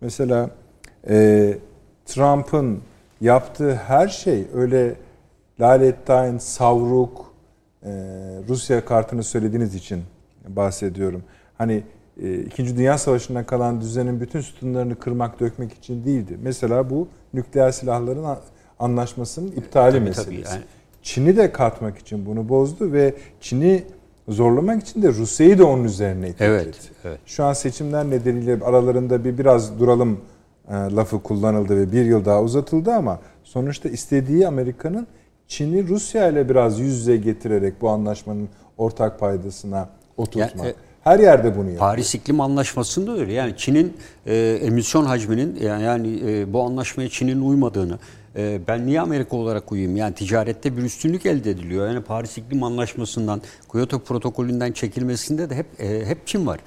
Mesela 0.00 0.50
e, 1.08 1.58
Trump'ın 2.06 2.80
yaptığı 3.20 3.74
her 3.74 4.08
şey 4.08 4.46
öyle 4.54 4.94
lalettayn, 5.60 6.38
savruk, 6.38 7.32
e, 7.82 7.90
Rusya 8.48 8.84
kartını 8.84 9.22
söylediğiniz 9.22 9.74
için 9.74 10.02
bahsediyorum. 10.48 11.22
Hani 11.58 11.82
e, 12.22 12.38
İkinci 12.38 12.76
Dünya 12.76 12.98
Savaşı'ndan 12.98 13.44
kalan 13.44 13.80
düzenin 13.80 14.20
bütün 14.20 14.40
sütunlarını 14.40 14.98
kırmak, 14.98 15.40
dökmek 15.40 15.72
için 15.72 16.04
değildi. 16.04 16.38
Mesela 16.42 16.90
bu 16.90 17.08
nükleer 17.34 17.70
silahların 17.70 18.26
anlaşmasının 18.78 19.48
iptali 19.48 19.92
Tabii, 19.92 20.04
meselesi. 20.04 20.42
tabii, 20.42 20.54
yani. 20.54 20.64
Çin'i 21.02 21.36
de 21.36 21.52
katmak 21.52 21.98
için 21.98 22.26
bunu 22.26 22.48
bozdu 22.48 22.92
ve 22.92 23.14
Çin'i 23.40 23.84
zorlamak 24.28 24.82
için 24.82 25.02
de 25.02 25.08
Rusya'yı 25.08 25.58
da 25.58 25.66
onun 25.66 25.84
üzerine 25.84 26.28
itekledi. 26.28 26.52
Evet, 26.52 26.90
evet. 27.04 27.18
Şu 27.26 27.44
an 27.44 27.52
seçimler 27.52 28.10
nedeniyle 28.10 28.64
aralarında 28.64 29.24
bir 29.24 29.38
biraz 29.38 29.78
duralım 29.80 30.20
lafı 30.70 31.22
kullanıldı 31.22 31.76
ve 31.76 31.92
bir 31.92 32.04
yıl 32.04 32.24
daha 32.24 32.42
uzatıldı 32.42 32.92
ama 32.92 33.20
sonuçta 33.44 33.88
istediği 33.88 34.48
Amerika'nın 34.48 35.06
Çin'i 35.48 35.88
Rusya 35.88 36.28
ile 36.28 36.48
biraz 36.48 36.80
yüz 36.80 36.98
yüze 36.98 37.16
getirerek 37.16 37.74
bu 37.80 37.88
anlaşmanın 37.90 38.48
ortak 38.78 39.20
paydasına 39.20 39.88
oturtmak. 40.16 40.64
Ya, 40.64 40.70
e, 40.70 40.74
Her 41.04 41.18
yerde 41.18 41.54
bunu 41.54 41.64
yapıyor. 41.64 41.78
Paris 41.78 42.14
İklim 42.14 42.40
Anlaşması'nda 42.40 43.12
öyle. 43.18 43.32
Yani 43.32 43.54
Çin'in 43.56 43.96
e, 44.26 44.58
emisyon 44.62 45.04
hacminin 45.04 45.56
yani, 45.62 45.82
yani 45.82 46.20
e, 46.26 46.52
bu 46.52 46.62
anlaşmaya 46.62 47.08
Çin'in 47.08 47.40
uymadığını 47.40 47.98
e, 48.36 48.60
ben 48.68 48.86
niye 48.86 49.00
Amerika 49.00 49.36
olarak 49.36 49.72
uyayım? 49.72 49.96
Yani 49.96 50.14
ticarette 50.14 50.76
bir 50.76 50.82
üstünlük 50.82 51.26
elde 51.26 51.50
ediliyor. 51.50 51.88
Yani 51.88 52.00
Paris 52.00 52.38
İklim 52.38 52.62
Anlaşması'ndan, 52.62 53.42
Kyoto 53.72 53.98
protokolünden 53.98 54.72
çekilmesinde 54.72 55.50
de 55.50 55.54
hep 55.54 55.66
e, 55.78 56.06
hep 56.06 56.26
Çin 56.26 56.46
var. 56.46 56.60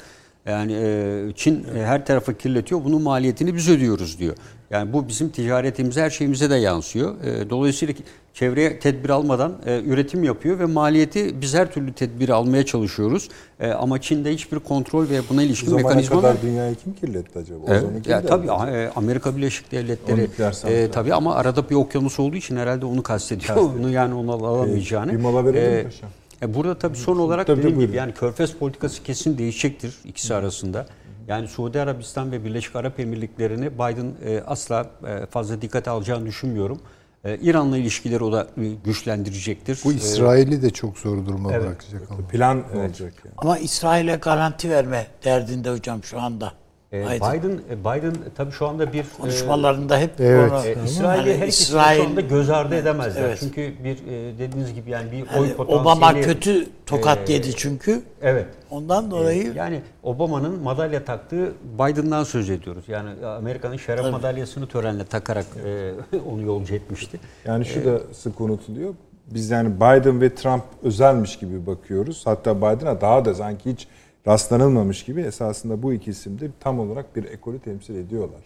Yani 0.50 0.74
e, 0.74 1.34
Çin 1.36 1.66
e, 1.76 1.86
her 1.86 2.06
tarafı 2.06 2.38
kirletiyor. 2.38 2.84
Bunun 2.84 3.02
maliyetini 3.02 3.56
biz 3.56 3.70
ödüyoruz 3.70 4.20
diyor. 4.20 4.36
Yani 4.70 4.94
bu 4.94 5.08
bizim 5.08 5.30
ticaretimize, 5.30 6.02
her 6.02 6.10
şeyimize 6.10 6.50
de 6.50 6.56
yansıyor. 6.56 7.24
E, 7.24 7.50
dolayısıyla 7.50 7.94
çevreye 8.34 8.80
tedbir 8.80 9.10
almadan 9.10 9.54
e, 9.66 9.82
üretim 9.86 10.24
yapıyor 10.24 10.60
ve 10.60 10.66
maliyeti 10.66 11.42
biz 11.42 11.54
her 11.54 11.72
türlü 11.72 11.94
tedbiri 11.94 12.34
almaya 12.34 12.66
çalışıyoruz. 12.66 13.30
E, 13.60 13.72
ama 13.72 14.02
Çin'de 14.02 14.34
hiçbir 14.34 14.60
kontrol 14.60 15.10
ve 15.10 15.22
buna 15.30 15.42
Bu 15.42 15.46
ilişkin 15.46 15.76
mekanizma 15.76 16.22
kadar 16.22 16.42
dünyayı 16.42 16.76
kim 16.76 16.94
kirletti 16.94 17.40
acaba? 17.40 17.66
Evet, 17.68 17.84
kim 18.04 18.12
ya, 18.12 18.26
tabii 18.26 18.48
e, 18.48 18.92
Amerika 18.96 19.38
Birleşik 19.38 19.72
Devletleri 19.72 20.30
e, 20.68 20.92
tabii 20.92 21.14
ama 21.14 21.36
arada 21.36 21.70
bir 21.70 21.76
okyanus 21.76 22.20
olduğu 22.20 22.36
için 22.36 22.58
herhalde 22.58 22.86
onu 22.86 23.04
kastediyor. 23.04 23.58
onu 23.58 23.90
yani 24.00 24.14
onu 24.14 24.34
alamayacağını. 24.34 25.12
bir 25.12 25.18
mola 25.18 25.46
verelim 25.46 25.88
E? 25.88 25.92
E, 26.42 26.54
burada 26.54 26.78
tabii 26.78 26.98
son 26.98 27.18
olarak 27.18 27.48
Tabii, 27.48 27.58
dediğim 27.60 27.80
gibi 27.80 27.96
yani 27.96 28.14
Körfez 28.14 28.54
politikası 28.54 29.04
kesin 29.04 29.38
değişecektir 29.38 29.96
ikisi 30.06 30.36
arasında. 30.36 30.86
Yani 31.28 31.48
Suudi 31.48 31.82
Arabistan 31.82 32.32
ve 32.32 32.46
Birleşik 32.46 32.76
Arap 32.76 33.00
Emirlikleri'ni 33.00 33.74
Biden 33.74 34.14
e, 34.26 34.42
asla 34.48 34.92
e, 35.08 35.26
fazla 35.26 35.62
dikkate 35.62 35.90
alacağını 35.90 36.26
düşünmüyorum. 36.26 36.80
E, 37.26 37.38
İran'la 37.38 37.78
ilişkileri 37.78 38.24
o 38.24 38.32
da 38.32 38.48
e, 38.58 38.70
güçlendirecektir. 38.86 39.80
Bu 39.86 39.92
E, 39.92 39.96
İsrail'i 39.96 40.62
de 40.62 40.70
çok 40.70 40.98
zor 40.98 41.26
duruma 41.26 41.50
bırakacak 41.50 42.02
ama. 42.12 42.28
Plan 42.28 42.64
olacak 42.78 43.14
yani. 43.26 43.34
Ama 43.38 43.58
İsrail'e 43.58 44.16
garanti 44.16 44.70
verme 44.70 45.08
derdinde 45.24 45.72
hocam 45.72 46.04
şu 46.04 46.20
anda. 46.20 46.54
E, 46.94 47.06
Biden. 47.06 47.34
Biden 47.34 47.60
e, 47.70 47.80
Biden 47.80 48.14
tabii 48.36 48.52
şu 48.52 48.68
anda 48.68 48.94
bir 48.94 49.00
e, 49.00 49.06
Konuşmalarında 49.18 50.00
hep 50.00 50.20
Evet. 50.20 50.52
E, 50.66 50.76
İsrail'i 50.86 51.38
her 51.38 51.48
ikisi 51.48 51.72
şu 51.72 51.80
anda 51.80 52.22
göz 52.22 52.50
ardı 52.50 52.76
edemezler. 52.76 53.24
Evet. 53.24 53.38
Çünkü 53.40 53.74
bir 53.84 53.98
e, 54.08 54.40
dediğiniz 54.40 54.74
gibi 54.74 54.90
yani 54.90 55.12
bir 55.12 55.26
Hani 55.26 55.42
oy 55.42 55.54
potansiyeli... 55.54 55.82
Obama 55.82 56.14
kötü 56.14 56.68
tokat 56.86 57.30
e, 57.30 57.34
yedi 57.34 57.56
çünkü. 57.56 58.02
Evet. 58.22 58.46
Ondan 58.70 59.12
dolayı 59.12 59.54
Yani 59.56 59.82
Obama'nın 60.04 60.60
madalya 60.60 61.06
taktığı 61.06 61.54
Biden'dan 61.80 62.24
söz 62.24 62.50
ediyoruz. 62.50 62.84
Yani 62.88 63.26
Amerika'nın 63.26 63.78
şeref 63.78 64.12
madalyasını 64.12 64.68
törenle 64.68 65.06
takarak 65.06 65.46
e, 65.66 65.92
onu 66.32 66.42
yolcu 66.42 66.76
etmişti. 66.76 67.20
Yani 67.46 67.66
şu 67.66 67.86
da 67.86 68.00
sık 68.14 68.42
unutuluyor. 68.42 68.94
biz 69.32 69.50
yani 69.50 69.76
Biden 69.76 70.22
ve 70.22 70.36
Trump 70.36 70.64
özelmiş 70.84 71.40
gibi 71.40 71.66
bakıyoruz. 71.68 72.22
Hatta 72.26 72.58
Biden'a 72.58 73.02
daha 73.02 73.26
da 73.26 73.34
sanki 73.34 73.72
hiç 73.72 73.88
rastlanılmamış 74.30 75.04
gibi 75.04 75.22
esasında 75.22 75.84
bu 75.84 75.94
iki 75.94 76.12
isim 76.12 76.40
de 76.40 76.50
tam 76.60 76.80
olarak 76.80 77.16
bir 77.16 77.24
ekolü 77.24 77.60
temsil 77.60 77.96
ediyorlar. 77.96 78.42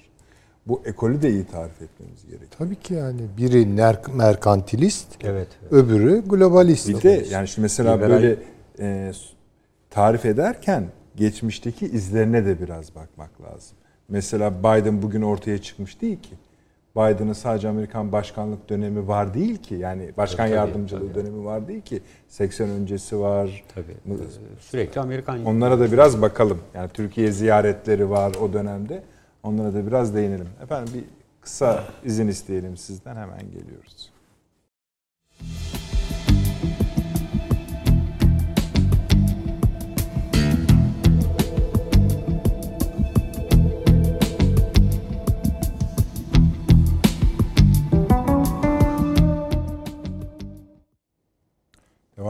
Bu 0.68 0.82
ekolü 0.86 1.22
de 1.22 1.30
iyi 1.30 1.46
tarif 1.46 1.82
etmemiz 1.82 2.26
gerekiyor. 2.26 2.52
Tabii 2.58 2.76
ki 2.76 2.94
yani 2.94 3.22
biri 3.38 3.66
merkantilist, 4.14 5.08
Evet. 5.24 5.48
öbürü 5.72 6.24
globalist. 6.28 6.90
Bir 6.90 7.02
de 7.02 7.26
yani 7.32 7.48
şimdi 7.48 7.62
mesela 7.64 7.96
Liberal- 7.96 8.10
böyle 8.10 8.38
e, 8.80 9.12
tarif 9.90 10.26
ederken 10.26 10.88
geçmişteki 11.16 11.86
izlerine 11.86 12.46
de 12.46 12.62
biraz 12.62 12.96
bakmak 12.96 13.42
lazım. 13.42 13.78
Mesela 14.10 14.60
Biden 14.60 15.02
bugün 15.02 15.22
ortaya 15.22 15.58
çıkmış 15.62 16.02
değil 16.02 16.22
ki. 16.22 16.34
Biden'ın 16.96 17.34
sadece 17.34 17.70
Amerikan 17.70 18.12
başkanlık 18.12 18.70
dönemi 18.70 19.08
var 19.08 19.34
değil 19.34 19.58
ki. 19.58 19.76
Yani 19.76 20.12
başkan 20.18 20.46
Tabii, 20.46 20.56
yardımcılığı 20.56 21.14
tabii. 21.14 21.16
dönemi 21.16 21.46
var 21.46 21.68
değil 21.68 21.82
ki. 21.82 22.02
80 22.28 22.70
öncesi 22.70 23.20
var. 23.20 23.64
Tabii. 23.76 24.18
Sürekli 24.60 25.02
Amerikan 25.02 25.46
Onlara 25.46 25.80
da 25.80 25.92
biraz 25.92 26.22
bakalım. 26.22 26.60
Yani 26.74 26.90
Türkiye 26.94 27.32
ziyaretleri 27.32 28.10
var 28.10 28.32
o 28.42 28.54
dönemde. 28.54 29.04
Onlara 29.44 29.74
da 29.74 29.88
biraz 29.88 30.16
değinelim. 30.16 30.48
Efendim 30.64 30.94
bir 30.94 31.04
kısa 31.42 31.84
izin 32.06 32.28
isteyelim 32.28 32.78
sizden 32.78 33.16
hemen 33.16 33.52
geliyoruz. 33.52 34.10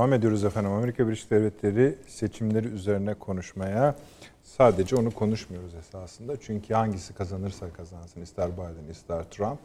Devam 0.04 0.14
ediyoruz 0.14 0.44
efendim. 0.44 0.72
Amerika 0.72 1.08
Birleşik 1.08 1.32
Devletleri 1.32 1.96
seçimleri 2.08 2.68
üzerine 2.68 3.14
konuşmaya. 3.14 3.96
Sadece 4.44 4.96
onu 4.96 5.12
konuşmuyoruz 5.12 5.76
esasında. 5.76 6.40
Çünkü 6.42 6.74
hangisi 6.74 7.14
kazanırsa 7.14 7.70
kazansın, 7.70 8.22
ister 8.22 8.54
Biden 8.54 8.92
ister 8.92 9.24
Trump, 9.24 9.60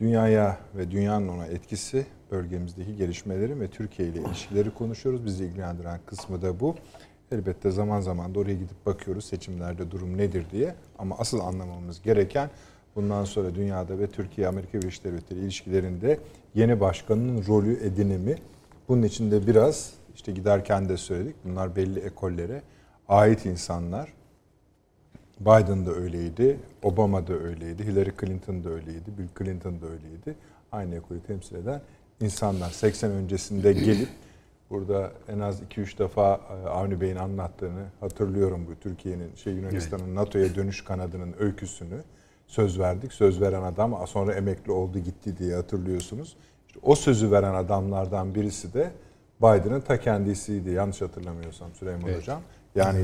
dünyaya 0.00 0.58
ve 0.76 0.90
dünyanın 0.90 1.28
ona 1.28 1.46
etkisi, 1.46 2.06
bölgemizdeki 2.30 2.96
gelişmeleri 2.96 3.60
ve 3.60 3.68
Türkiye 3.68 4.08
ile 4.08 4.20
ilişkileri 4.20 4.74
konuşuyoruz. 4.74 5.24
Bizi 5.24 5.44
ilgilendiren 5.44 6.00
kısmı 6.06 6.42
da 6.42 6.60
bu. 6.60 6.74
Elbette 7.32 7.70
zaman 7.70 8.00
zaman 8.00 8.34
da 8.34 8.38
oraya 8.38 8.54
gidip 8.54 8.86
bakıyoruz 8.86 9.24
seçimlerde 9.24 9.90
durum 9.90 10.18
nedir 10.18 10.46
diye. 10.52 10.74
Ama 10.98 11.16
asıl 11.18 11.40
anlamamız 11.40 12.02
gereken 12.02 12.50
bundan 12.96 13.24
sonra 13.24 13.54
dünyada 13.54 13.98
ve 13.98 14.06
Türkiye-Amerika 14.06 14.78
Birleşik 14.78 15.04
Devletleri 15.04 15.40
ilişkilerinde 15.40 16.18
yeni 16.54 16.80
başkanın 16.80 17.44
rolü 17.48 17.86
edinimi. 17.86 18.36
Bunun 18.88 19.02
için 19.02 19.30
de 19.30 19.46
biraz 19.46 19.92
işte 20.14 20.32
giderken 20.32 20.88
de 20.88 20.96
söyledik. 20.96 21.36
Bunlar 21.44 21.76
belli 21.76 22.00
ekollere 22.00 22.62
ait 23.08 23.46
insanlar. 23.46 24.12
Biden 25.40 25.86
da 25.86 25.92
öyleydi, 25.92 26.60
Obama 26.82 27.26
da 27.26 27.32
öyleydi, 27.32 27.84
Hillary 27.84 28.10
Clinton 28.20 28.64
da 28.64 28.70
öyleydi, 28.70 29.18
Bill 29.18 29.28
Clinton 29.38 29.80
da 29.80 29.86
öyleydi. 29.86 30.34
Aynı 30.72 30.94
ekolü 30.94 31.20
temsil 31.20 31.56
eden 31.56 31.80
insanlar 32.20 32.70
80 32.70 33.10
öncesinde 33.10 33.72
gelip 33.72 34.08
burada 34.70 35.12
en 35.28 35.38
az 35.38 35.62
2-3 35.62 35.98
defa 35.98 36.40
e, 36.50 36.68
Avni 36.68 37.00
Bey'in 37.00 37.16
anlattığını 37.16 37.84
hatırlıyorum 38.00 38.66
bu 38.70 38.80
Türkiye'nin 38.80 39.34
şey 39.36 39.52
Yunanistan'ın 39.52 40.14
NATO'ya 40.14 40.54
dönüş 40.54 40.84
kanadının 40.84 41.34
öyküsünü 41.38 42.02
söz 42.46 42.78
verdik. 42.78 43.12
Söz 43.12 43.40
veren 43.40 43.62
adam 43.62 44.06
sonra 44.06 44.34
emekli 44.34 44.72
oldu 44.72 44.98
gitti 44.98 45.38
diye 45.38 45.54
hatırlıyorsunuz. 45.54 46.36
O 46.82 46.94
sözü 46.94 47.30
veren 47.30 47.54
adamlardan 47.54 48.34
birisi 48.34 48.74
de 48.74 48.90
Biden'ın 49.40 49.80
ta 49.80 50.00
kendisiydi 50.00 50.70
yanlış 50.70 51.02
hatırlamıyorsam 51.02 51.74
Süleyman 51.74 52.08
Hocam. 52.08 52.40
Yani 52.74 53.00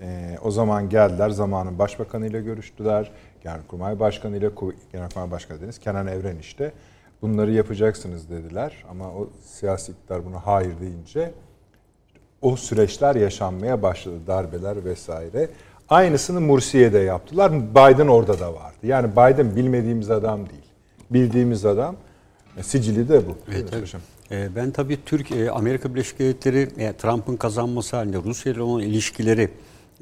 e, 0.00 0.36
o 0.44 0.50
zaman 0.50 0.88
geldiler 0.88 1.30
zamanın 1.30 1.78
başbakanıyla 1.78 2.40
görüştüler. 2.40 3.10
Genelkurmay 3.42 4.00
Başkanı 4.00 4.36
ile 4.36 4.50
Genelkurmay 4.92 5.30
Başkanı 5.30 5.58
dediniz 5.58 5.78
Kenan 5.78 6.06
Evren 6.06 6.36
işte. 6.36 6.72
Bunları 7.22 7.52
yapacaksınız 7.52 8.30
dediler 8.30 8.84
ama 8.90 9.10
o 9.10 9.28
siyasi 9.44 9.92
iktidar 9.92 10.24
buna 10.24 10.46
hayır 10.46 10.80
deyince 10.80 11.32
o 12.42 12.56
süreçler 12.56 13.14
yaşanmaya 13.14 13.82
başladı. 13.82 14.16
Darbeler 14.26 14.84
vesaire. 14.84 15.48
Aynısını 15.88 16.40
Mursiye'de 16.40 16.98
yaptılar. 16.98 17.52
Biden 17.52 18.06
orada 18.06 18.40
da 18.40 18.54
vardı. 18.54 18.76
Yani 18.82 19.12
Biden 19.12 19.56
bilmediğimiz 19.56 20.10
adam 20.10 20.48
değil. 20.48 20.66
Bildiğimiz 21.10 21.66
adam. 21.66 21.96
E, 22.56 22.62
Sicili 22.62 23.08
de 23.08 23.26
bu. 23.26 23.36
Evet, 23.52 23.70
tabii. 23.70 23.86
Ee, 24.30 24.48
Ben 24.56 24.70
tabii 24.70 24.98
Türk 25.06 25.32
e, 25.32 25.50
Amerika 25.50 25.94
Birleşik 25.94 26.18
Devletleri 26.18 26.68
e, 26.78 26.92
Trump'ın 26.92 27.36
kazanması 27.36 27.96
halinde 27.96 28.18
Rusya 28.24 28.52
ile 28.52 28.62
olan 28.62 28.82
ilişkileri 28.82 29.48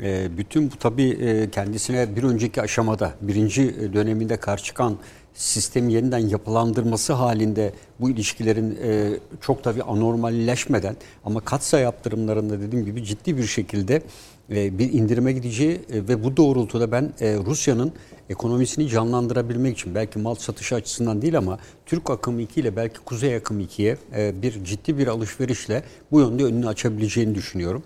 e, 0.02 0.38
bütün 0.38 0.70
bu 0.70 0.76
tabii 0.76 1.08
e, 1.10 1.50
kendisine 1.50 2.16
bir 2.16 2.22
önceki 2.22 2.62
aşamada 2.62 3.12
birinci 3.20 3.62
e, 3.62 3.92
döneminde 3.92 4.36
karşı 4.36 4.64
çıkan 4.64 4.96
sistemi 5.34 5.92
yeniden 5.92 6.18
yapılandırması 6.18 7.12
halinde 7.12 7.72
bu 8.00 8.10
ilişkilerin 8.10 8.78
e, 8.82 9.10
çok 9.40 9.64
tabii 9.64 9.82
anormalleşmeden 9.82 10.96
ama 11.24 11.40
katsa 11.40 11.78
yaptırımlarında 11.78 12.60
dediğim 12.60 12.84
gibi 12.84 13.04
ciddi 13.04 13.36
bir 13.36 13.46
şekilde 13.46 13.94
e, 13.96 14.02
bir 14.50 14.92
indirime 14.92 15.32
gideceği 15.32 15.72
e, 15.72 16.08
ve 16.08 16.24
bu 16.24 16.36
doğrultuda 16.36 16.92
ben 16.92 17.12
e, 17.20 17.36
Rusya'nın 17.36 17.92
ekonomisini 18.30 18.88
canlandırabilmek 18.88 19.78
için 19.78 19.94
belki 19.94 20.18
mal 20.18 20.34
satışı 20.34 20.74
açısından 20.74 21.22
değil 21.22 21.38
ama 21.38 21.58
Türk 21.86 22.10
akım 22.10 22.40
2 22.40 22.60
ile 22.60 22.76
belki 22.76 22.98
Kuzey 22.98 23.36
akım 23.36 23.60
2'ye 23.60 23.96
e, 24.16 24.42
bir 24.42 24.64
ciddi 24.64 24.98
bir 24.98 25.06
alışverişle 25.06 25.82
bu 26.12 26.20
yönde 26.20 26.44
önünü 26.44 26.68
açabileceğini 26.68 27.34
düşünüyorum. 27.34 27.82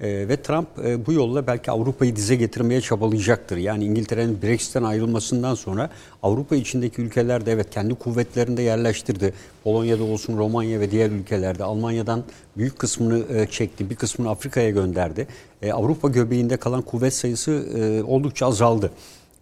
E, 0.00 0.28
ve 0.28 0.36
Trump 0.42 0.68
e, 0.84 1.06
bu 1.06 1.12
yolla 1.12 1.46
belki 1.46 1.70
Avrupa'yı 1.70 2.16
dize 2.16 2.36
getirmeye 2.36 2.80
çabalayacaktır. 2.80 3.56
Yani 3.56 3.84
İngiltere'nin 3.84 4.42
Brexit'ten 4.42 4.82
ayrılmasından 4.82 5.54
sonra 5.54 5.90
Avrupa 6.22 6.56
içindeki 6.56 7.02
ülkelerde 7.02 7.52
evet 7.52 7.70
kendi 7.70 7.94
kuvvetlerinde 7.94 8.62
yerleştirdi. 8.62 9.34
Polonya'da 9.64 10.04
olsun, 10.04 10.38
Romanya 10.38 10.80
ve 10.80 10.90
diğer 10.90 11.10
ülkelerde. 11.10 11.64
Almanya'dan 11.64 12.24
büyük 12.56 12.78
kısmını 12.78 13.38
e, 13.38 13.46
çekti, 13.46 13.90
bir 13.90 13.96
kısmını 13.96 14.30
Afrika'ya 14.30 14.70
gönderdi. 14.70 15.26
E, 15.62 15.72
Avrupa 15.72 16.08
göbeğinde 16.08 16.56
kalan 16.56 16.82
kuvvet 16.82 17.14
sayısı 17.14 17.50
e, 17.52 18.02
oldukça 18.02 18.46
azaldı. 18.46 18.90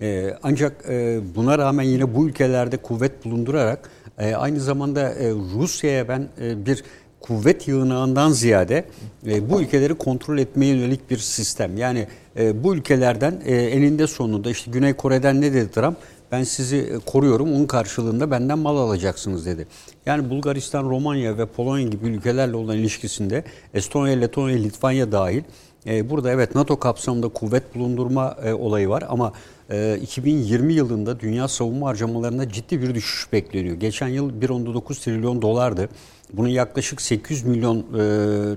E, 0.01 0.37
ancak 0.43 0.85
e, 0.89 1.21
buna 1.35 1.59
rağmen 1.59 1.83
yine 1.83 2.15
bu 2.15 2.29
ülkelerde 2.29 2.77
kuvvet 2.77 3.25
bulundurarak 3.25 3.91
e, 4.19 4.35
aynı 4.35 4.61
zamanda 4.61 5.15
e, 5.15 5.31
Rusya'ya 5.31 6.09
ben 6.09 6.29
e, 6.41 6.67
bir 6.67 6.85
kuvvet 7.23 7.69
yığınağından 7.69 8.31
ziyade 8.31 8.85
e, 9.27 9.51
bu 9.51 9.61
ülkeleri 9.63 9.95
kontrol 9.95 10.39
etmeye 10.39 10.75
yönelik 10.75 11.11
bir 11.11 11.19
sistem. 11.19 11.77
Yani 11.77 12.07
e, 12.39 12.65
bu 12.65 12.75
ülkelerden 12.75 13.43
e, 13.45 13.55
eninde 13.55 14.07
sonunda 14.07 14.51
işte 14.51 14.71
Güney 14.71 14.95
Kore'den 14.95 15.41
ne 15.41 15.53
dedi 15.53 15.71
Trump? 15.71 15.97
Ben 16.33 16.43
sizi 16.43 16.77
e, 16.77 16.99
koruyorum, 16.99 17.53
onun 17.53 17.67
karşılığında 17.67 18.31
benden 18.31 18.59
mal 18.59 18.77
alacaksınız 18.77 19.47
dedi. 19.47 19.67
Yani 20.07 20.31
Bulgaristan, 20.31 20.85
Romanya 20.85 21.39
ve 21.39 21.47
Polonya 21.47 21.89
gibi 21.89 22.07
ülkelerle 22.07 22.57
olan 22.57 22.77
ilişkisinde 22.77 23.45
Estonya, 23.75 24.17
Letonya, 24.17 24.57
Litvanya 24.57 25.13
dahil 25.13 25.43
e, 25.87 26.11
burada 26.11 26.31
evet 26.31 26.55
NATO 26.55 26.79
kapsamında 26.79 27.29
kuvvet 27.29 27.75
bulundurma 27.75 28.37
e, 28.45 28.53
olayı 28.53 28.89
var 28.89 29.05
ama 29.09 29.33
e, 29.71 29.99
2020 30.03 30.73
yılında 30.73 31.21
dünya 31.21 31.49
savunma 31.49 31.89
harcamalarında 31.89 32.49
ciddi 32.49 32.83
bir 32.83 32.95
düşüş 32.95 33.33
bekleniyor. 33.33 33.77
Geçen 33.77 34.09
yıl 34.09 34.31
1.9 34.43 35.05
trilyon 35.05 35.43
dolardı. 35.43 35.89
Bunun 36.33 36.49
yaklaşık 36.49 37.03
800 37.03 37.45
milyon 37.45 37.79
e, 37.79 37.85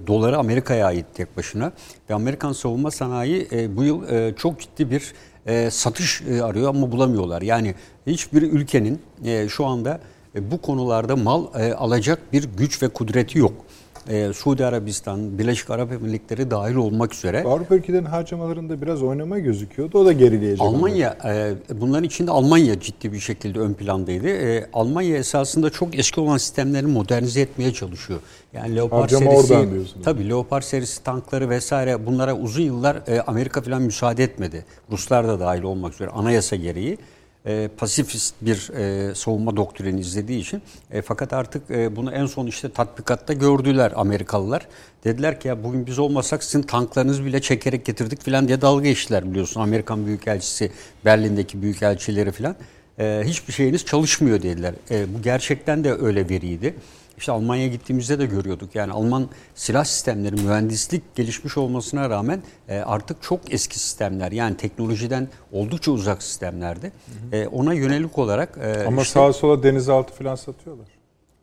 doları 0.07 0.37
Amerika'ya 0.37 0.85
ait 0.85 1.05
tek 1.13 1.37
başına. 1.37 1.71
Ve 2.09 2.13
Amerikan 2.13 2.53
savunma 2.53 2.91
sanayi 2.91 3.47
e, 3.51 3.75
bu 3.75 3.83
yıl 3.83 4.09
e, 4.09 4.35
çok 4.37 4.59
ciddi 4.59 4.91
bir 4.91 5.13
e, 5.45 5.69
satış 5.71 6.21
e, 6.21 6.43
arıyor 6.43 6.69
ama 6.69 6.91
bulamıyorlar. 6.91 7.41
Yani 7.41 7.75
hiçbir 8.07 8.41
ülkenin 8.41 9.01
e, 9.25 9.49
şu 9.49 9.65
anda 9.65 9.99
e, 10.35 10.51
bu 10.51 10.61
konularda 10.61 11.15
mal 11.15 11.45
e, 11.55 11.73
alacak 11.73 12.33
bir 12.33 12.43
güç 12.57 12.83
ve 12.83 12.87
kudreti 12.87 13.39
yok. 13.39 13.64
E, 14.09 14.33
Suudi 14.33 14.65
Arabistan, 14.65 15.39
Birleşik 15.39 15.69
Arap 15.69 15.91
Emirlikleri 15.91 16.51
dahil 16.51 16.75
olmak 16.75 17.13
üzere. 17.13 17.43
Avrupa 17.43 17.75
ülkelerinin 17.75 18.05
harcamalarında 18.05 18.81
biraz 18.81 19.03
oynama 19.03 19.39
gözüküyordu. 19.39 19.99
O 19.99 20.05
da 20.05 20.11
gerileyecek. 20.11 20.61
Almanya, 20.61 21.17
e, 21.25 21.53
bunların 21.81 22.03
içinde 22.03 22.31
Almanya 22.31 22.79
ciddi 22.79 23.13
bir 23.13 23.19
şekilde 23.19 23.59
ön 23.59 23.73
plandaydı. 23.73 24.27
E, 24.27 24.69
Almanya 24.73 25.17
esasında 25.17 25.69
çok 25.69 25.99
eski 25.99 26.19
olan 26.19 26.37
sistemlerini 26.37 26.91
modernize 26.91 27.41
etmeye 27.41 27.73
çalışıyor. 27.73 28.19
Yani 28.53 28.75
Leopard 28.75 29.01
Harcama 29.01 29.43
serisi, 29.43 30.01
tabii 30.03 30.29
Leopard 30.29 30.63
serisi 30.63 31.03
tankları 31.03 31.49
vesaire 31.49 32.05
bunlara 32.05 32.35
uzun 32.35 32.63
yıllar 32.63 32.95
e, 33.07 33.21
Amerika 33.21 33.61
falan 33.61 33.81
müsaade 33.81 34.23
etmedi. 34.23 34.65
Ruslar 34.91 35.27
da 35.27 35.39
dahil 35.39 35.63
olmak 35.63 35.93
üzere 35.93 36.09
anayasa 36.09 36.55
gereği 36.55 36.97
e, 37.45 37.69
pasifist 37.77 38.35
bir 38.41 38.69
e, 38.69 39.15
savunma 39.15 39.57
doktrini 39.57 39.99
izlediği 39.99 40.39
için. 40.39 40.61
E, 40.91 41.01
fakat 41.01 41.33
artık 41.33 41.71
e, 41.71 41.95
bunu 41.95 42.11
en 42.11 42.25
son 42.25 42.47
işte 42.47 42.69
tatbikatta 42.71 43.33
gördüler 43.33 43.93
Amerikalılar. 43.95 44.67
Dediler 45.03 45.39
ki 45.39 45.47
ya 45.47 45.63
bugün 45.63 45.85
biz 45.85 45.99
olmasak 45.99 46.43
sizin 46.43 46.61
tanklarınızı 46.61 47.25
bile 47.25 47.41
çekerek 47.41 47.85
getirdik 47.85 48.21
falan 48.21 48.47
diye 48.47 48.61
dalga 48.61 48.83
geçtiler 48.83 49.31
biliyorsun. 49.31 49.61
Amerikan 49.61 50.05
Büyükelçisi, 50.05 50.71
Berlin'deki 51.05 51.61
büyükelçileri 51.61 52.31
falan. 52.31 52.55
E, 52.99 53.21
hiçbir 53.25 53.53
şeyiniz 53.53 53.85
çalışmıyor 53.85 54.41
dediler. 54.41 54.73
E, 54.91 55.13
bu 55.13 55.21
gerçekten 55.21 55.83
de 55.83 55.93
öyle 55.93 56.29
veriydi. 56.29 56.75
İşte 57.17 57.31
Almanya'ya 57.31 57.67
gittiğimizde 57.67 58.19
de 58.19 58.25
görüyorduk. 58.25 58.75
Yani 58.75 58.91
Alman 58.91 59.29
silah 59.55 59.83
sistemleri 59.83 60.35
mühendislik 60.35 61.15
gelişmiş 61.15 61.57
olmasına 61.57 62.09
rağmen 62.09 62.43
e, 62.69 62.77
artık 62.77 63.21
çok 63.23 63.53
eski 63.53 63.79
sistemler. 63.79 64.31
Yani 64.31 64.57
teknolojiden 64.57 65.27
oldukça 65.51 65.91
uzak 65.91 66.23
sistemlerdi. 66.23 66.91
E, 67.31 67.47
ona 67.47 67.73
yönelik 67.73 68.17
olarak 68.17 68.57
e, 68.61 68.85
Ama 68.87 69.01
işte- 69.01 69.13
sağa 69.13 69.33
sola 69.33 69.63
denizaltı 69.63 70.13
falan 70.13 70.35
satıyorlar. 70.35 70.87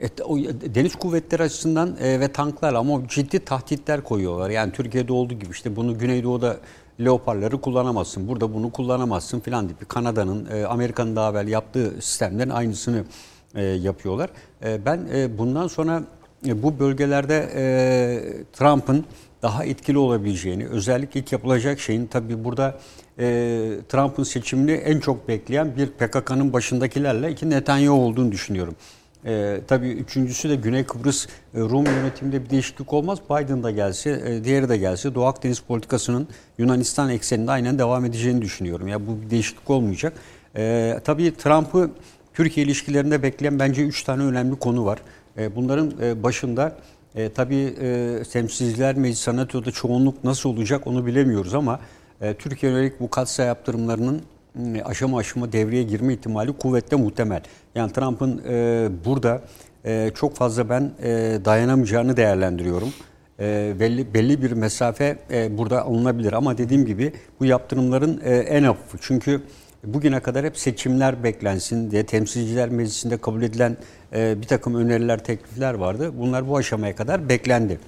Evet, 0.01 0.21
o 0.21 0.39
deniz 0.75 0.95
kuvvetleri 0.95 1.43
açısından 1.43 1.97
e, 2.01 2.21
ve 2.21 2.33
tanklar 2.33 2.75
ama 2.75 3.09
ciddi 3.09 3.45
tahditler 3.45 4.05
koyuyorlar. 4.05 4.51
Yani 4.51 4.73
Türkiye'de 4.73 5.13
olduğu 5.13 5.35
gibi 5.35 5.51
işte 5.51 5.77
bunu 5.77 5.99
Güneydoğu'da 5.99 6.57
Leopard'ları 7.01 7.61
kullanamazsın. 7.61 8.29
Burada 8.29 8.55
bunu 8.55 8.73
kullanamazsın 8.73 9.41
filan 9.41 9.69
gibi. 9.69 9.85
Kanada'nın, 9.85 10.49
e, 10.53 10.67
Amerika'nın 10.67 11.17
daha 11.17 11.31
evvel 11.31 11.49
yaptığı 11.49 11.91
sistemlerin 12.01 12.51
aynısını 12.51 13.05
e, 13.55 13.63
yapıyorlar. 13.63 14.31
E, 14.65 14.85
ben 14.87 15.09
e, 15.15 15.39
bundan 15.39 15.69
sonra 15.69 16.03
e, 16.47 16.63
bu 16.63 16.79
bölgelerde 16.79 17.49
e, 17.55 17.65
Trump'ın 18.53 19.05
daha 19.43 19.65
etkili 19.65 19.99
olabileceğini, 19.99 20.69
özellikle 20.69 21.21
ilk 21.21 21.33
yapılacak 21.33 21.81
şeyin 21.81 22.07
tabii 22.07 22.45
burada 22.45 22.79
e, 23.19 23.25
Trump'ın 23.89 24.23
seçimini 24.23 24.73
en 24.73 25.01
çok 25.01 25.29
bekleyen 25.29 25.77
bir 25.77 25.87
PKK'nın 25.87 26.53
başındakilerle 26.53 27.31
iki 27.31 27.51
Netanyahu 27.51 27.95
olduğunu 27.95 28.33
düşünüyorum. 28.33 28.77
E, 29.27 29.61
tabii 29.69 29.89
üçüncüsü 29.89 30.49
de 30.49 30.57
Güney 30.57 30.85
Kıbrıs 30.85 31.27
e, 31.27 31.61
Rum 31.61 31.87
yönetiminde 31.87 32.45
bir 32.45 32.51
değişiklik 32.51 32.93
olmaz. 32.93 33.19
Biden 33.31 33.63
da 33.63 33.71
gelse, 33.71 34.23
e, 34.27 34.45
diğeri 34.45 34.69
de 34.69 34.77
gelse 34.77 35.15
Doğu 35.15 35.25
Akdeniz 35.25 35.61
politikasının 35.61 36.29
Yunanistan 36.59 37.11
ekseninde 37.11 37.51
aynen 37.51 37.79
devam 37.79 38.05
edeceğini 38.05 38.43
düşünüyorum. 38.43 38.89
Ya 38.89 39.07
bu 39.07 39.21
bir 39.23 39.31
değişiklik 39.31 39.71
olmayacak. 39.71 40.13
E, 40.57 40.97
tabii 41.05 41.37
Trump'ı 41.37 41.91
Türkiye 42.35 42.67
ilişkilerinde 42.67 43.23
bekleyen 43.23 43.59
bence 43.59 43.83
üç 43.83 44.03
tane 44.03 44.23
önemli 44.23 44.57
konu 44.57 44.85
var. 44.85 44.99
E, 45.39 45.57
bunların 45.57 45.93
e, 46.03 46.23
başında 46.23 46.77
e, 47.15 47.33
tabii 47.33 47.75
e, 47.81 48.23
Temsilciler 48.33 48.97
Meclisi 48.97 49.23
Senato'da 49.23 49.71
çoğunluk 49.71 50.25
nasıl 50.25 50.51
olacak 50.51 50.87
onu 50.87 51.07
bilemiyoruz 51.07 51.55
ama 51.55 51.81
e, 52.21 52.35
Türkiye 52.35 52.73
yönelik 52.73 53.01
bu 53.01 53.11
katsa 53.11 53.43
yaptırımlarının 53.43 54.23
aşama 54.85 55.19
aşama 55.19 55.53
devreye 55.53 55.83
girme 55.83 56.15
ihtimali 56.15 56.53
kuvvetle 56.53 56.97
muhtemel. 56.97 57.43
Yani 57.75 57.93
Trump'ın 57.93 58.43
burada 59.05 59.43
çok 60.15 60.37
fazla 60.37 60.69
ben 60.69 60.91
e, 61.03 61.39
dayanamayacağını 61.45 62.17
değerlendiriyorum. 62.17 62.89
E, 63.41 63.75
belli 63.81 64.15
belli 64.15 64.43
bir 64.43 64.53
mesafe 64.53 65.19
e, 65.31 65.59
burada 65.59 65.83
alınabilir 65.83 66.33
ama 66.33 66.59
dediğim 66.59 66.87
gibi 66.87 67.13
bu 67.41 67.45
yaptırımların 67.45 68.21
e, 68.25 68.37
en 68.37 68.63
hafif. 68.63 69.01
Çünkü 69.01 69.43
bugüne 69.85 70.21
kadar 70.21 70.45
hep 70.45 70.59
seçimler 70.59 71.25
beklensin 71.25 71.91
diye 71.91 72.07
temsilciler 72.07 72.69
meclisinde 72.69 73.17
kabul 73.17 73.43
edilen 73.43 73.77
e, 74.13 74.43
bir 74.43 74.47
takım 74.47 74.75
öneriler, 74.75 75.25
teklifler 75.25 75.75
vardı. 75.75 76.13
Bunlar 76.19 76.49
bu 76.49 76.57
aşamaya 76.57 76.97
kadar 76.97 77.29
beklendi. 77.29 77.79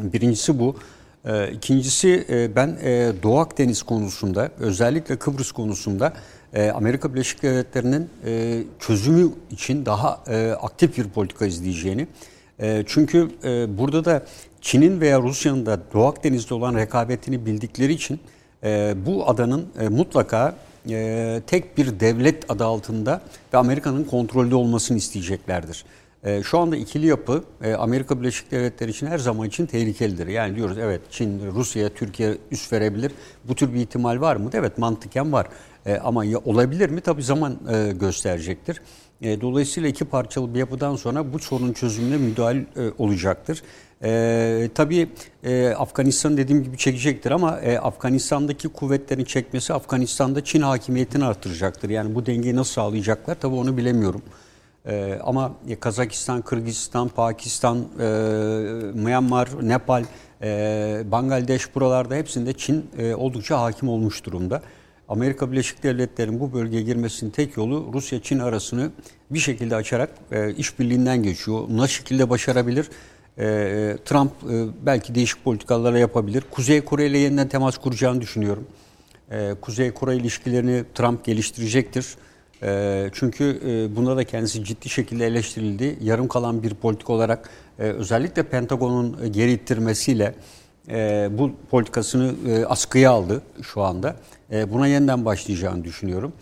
Birincisi 0.00 0.58
bu. 0.58 0.76
E, 1.24 1.52
İkincisi 1.52 2.26
e, 2.30 2.56
ben 2.56 2.78
e, 2.82 3.12
Doğu 3.22 3.38
Akdeniz 3.38 3.82
konusunda 3.82 4.50
özellikle 4.58 5.16
Kıbrıs 5.16 5.52
konusunda 5.52 6.12
e, 6.54 6.70
Amerika 6.70 7.14
Birleşik 7.14 7.42
Devletleri'nin 7.42 8.10
çözümü 8.78 9.28
için 9.50 9.86
daha 9.86 10.08
aktif 10.62 10.98
bir 10.98 11.08
politika 11.08 11.46
izleyeceğini 11.46 12.06
çünkü 12.86 13.30
burada 13.78 14.04
da 14.04 14.22
Çin'in 14.60 15.00
veya 15.00 15.20
Rusya'nın 15.20 15.66
da 15.66 15.80
Doğu 15.94 16.06
Akdeniz'de 16.06 16.54
olan 16.54 16.74
rekabetini 16.74 17.46
bildikleri 17.46 17.92
için 17.92 18.20
bu 19.06 19.28
adanın 19.28 19.66
mutlaka 19.90 20.54
e, 20.90 21.42
tek 21.46 21.78
bir 21.78 22.00
devlet 22.00 22.50
adı 22.50 22.64
altında 22.64 23.22
ve 23.54 23.58
Amerika'nın 23.58 24.04
kontrolde 24.04 24.54
olmasını 24.54 24.98
isteyeceklerdir. 24.98 25.84
E, 26.24 26.42
şu 26.42 26.58
anda 26.58 26.76
ikili 26.76 27.06
yapı 27.06 27.44
e, 27.62 27.74
Amerika 27.74 28.20
Birleşik 28.20 28.50
Devletleri 28.50 28.90
için 28.90 29.06
her 29.06 29.18
zaman 29.18 29.48
için 29.48 29.66
tehlikelidir. 29.66 30.26
Yani 30.26 30.56
diyoruz 30.56 30.78
evet 30.78 31.00
Çin, 31.10 31.52
Rusya, 31.54 31.88
Türkiye 31.88 32.38
üst 32.50 32.72
verebilir. 32.72 33.12
Bu 33.44 33.54
tür 33.54 33.74
bir 33.74 33.80
ihtimal 33.80 34.20
var 34.20 34.36
mı? 34.36 34.50
Evet 34.54 34.78
mantıken 34.78 35.32
var. 35.32 35.46
E, 35.86 35.96
ama 35.96 36.24
ya, 36.24 36.38
olabilir 36.38 36.90
mi? 36.90 37.00
Tabii 37.00 37.22
zaman 37.22 37.58
e, 37.72 37.92
gösterecektir. 37.92 38.80
E, 39.22 39.40
dolayısıyla 39.40 39.88
iki 39.88 40.04
parçalı 40.04 40.54
bir 40.54 40.58
yapıdan 40.58 40.96
sonra 40.96 41.32
bu 41.32 41.38
sorunun 41.38 41.72
çözümüne 41.72 42.16
müdahale 42.16 42.58
e, 42.58 42.90
olacaktır. 42.98 43.62
E, 44.02 44.70
tabii 44.74 45.08
e, 45.44 45.68
Afganistan 45.68 46.36
dediğim 46.36 46.64
gibi 46.64 46.76
çekecektir 46.76 47.30
ama 47.30 47.60
e, 47.60 47.78
Afganistan'daki 47.78 48.68
kuvvetlerin 48.68 49.24
çekmesi 49.24 49.74
Afganistan'da 49.74 50.44
Çin 50.44 50.62
hakimiyetini 50.62 51.24
artıracaktır. 51.24 51.90
Yani 51.90 52.14
bu 52.14 52.26
dengeyi 52.26 52.56
nasıl 52.56 52.72
sağlayacaklar 52.72 53.34
tabii 53.34 53.54
onu 53.54 53.76
bilemiyorum. 53.76 54.22
E, 54.86 55.18
ama 55.24 55.52
Kazakistan, 55.80 56.42
Kırgızistan, 56.42 57.08
Pakistan, 57.08 57.78
e, 58.00 58.04
Myanmar, 58.94 59.48
Nepal, 59.62 60.04
e, 60.42 61.02
Bangladeş 61.06 61.74
buralarda 61.74 62.14
hepsinde 62.14 62.52
Çin 62.52 62.86
e, 62.98 63.14
oldukça 63.14 63.60
hakim 63.60 63.88
olmuş 63.88 64.24
durumda. 64.24 64.62
Amerika 65.08 65.52
Birleşik 65.52 65.82
Devletleri'nin 65.82 66.40
bu 66.40 66.52
bölgeye 66.52 66.82
girmesinin 66.82 67.30
tek 67.30 67.56
yolu 67.56 67.90
Rusya-Çin 67.92 68.38
arasını 68.38 68.90
bir 69.30 69.38
şekilde 69.38 69.76
açarak 69.76 70.10
e, 70.32 70.54
işbirliğinden 70.54 71.22
geçiyor. 71.22 71.64
Nasıl 71.70 71.92
şekilde 71.92 72.30
başarabilir? 72.30 72.88
E, 73.38 73.44
Trump 74.04 74.32
e, 74.50 74.66
belki 74.86 75.14
değişik 75.14 75.44
politikalara 75.44 75.98
yapabilir. 75.98 76.44
Kuzey 76.50 76.80
Kore 76.80 77.06
ile 77.06 77.18
yeniden 77.18 77.48
temas 77.48 77.78
kuracağını 77.78 78.20
düşünüyorum. 78.20 78.66
E, 79.30 79.54
Kuzey 79.60 79.90
Kore 79.90 80.16
ilişkilerini 80.16 80.84
Trump 80.94 81.24
geliştirecektir. 81.24 82.06
E, 82.62 83.10
çünkü 83.12 83.60
e, 83.66 83.96
bunda 83.96 84.16
da 84.16 84.24
kendisi 84.24 84.64
ciddi 84.64 84.88
şekilde 84.88 85.26
eleştirildi. 85.26 85.98
Yarım 86.02 86.28
kalan 86.28 86.62
bir 86.62 86.74
politik 86.74 87.10
olarak 87.10 87.50
e, 87.78 87.82
özellikle 87.82 88.42
Pentagon'un 88.42 89.24
e, 89.24 89.28
geri 89.28 89.52
ittirmesiyle 89.52 90.34
e, 90.90 91.28
bu 91.32 91.50
politikasını 91.70 92.34
e, 92.48 92.64
askıya 92.64 93.10
aldı 93.10 93.42
şu 93.62 93.82
anda. 93.82 94.16
E, 94.52 94.72
buna 94.72 94.86
yeniden 94.86 95.24
başlayacağını 95.24 95.84
düşünüyorum. 95.84 96.32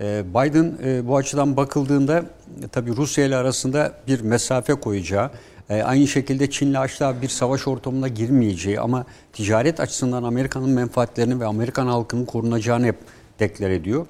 E, 0.00 0.24
Biden 0.30 0.74
e, 0.84 1.08
bu 1.08 1.16
açıdan 1.16 1.56
bakıldığında 1.56 2.18
e, 2.18 2.68
tabii 2.72 2.96
Rusya 2.96 3.24
ile 3.24 3.36
arasında 3.36 3.92
bir 4.06 4.20
mesafe 4.20 4.74
koyacağı, 4.74 5.30
e, 5.70 5.82
aynı 5.82 6.06
şekilde 6.06 6.50
Çin'le 6.50 6.74
asla 6.74 7.22
bir 7.22 7.28
savaş 7.28 7.68
ortamına 7.68 8.08
girmeyeceği 8.08 8.80
ama 8.80 9.06
ticaret 9.32 9.80
açısından 9.80 10.22
Amerika'nın 10.22 10.70
menfaatlerini 10.70 11.40
ve 11.40 11.46
Amerikan 11.46 11.86
halkının 11.86 12.24
korunacağını 12.24 12.86
hep 12.86 12.96
deklar 13.40 13.70
ediyor. 13.70 14.06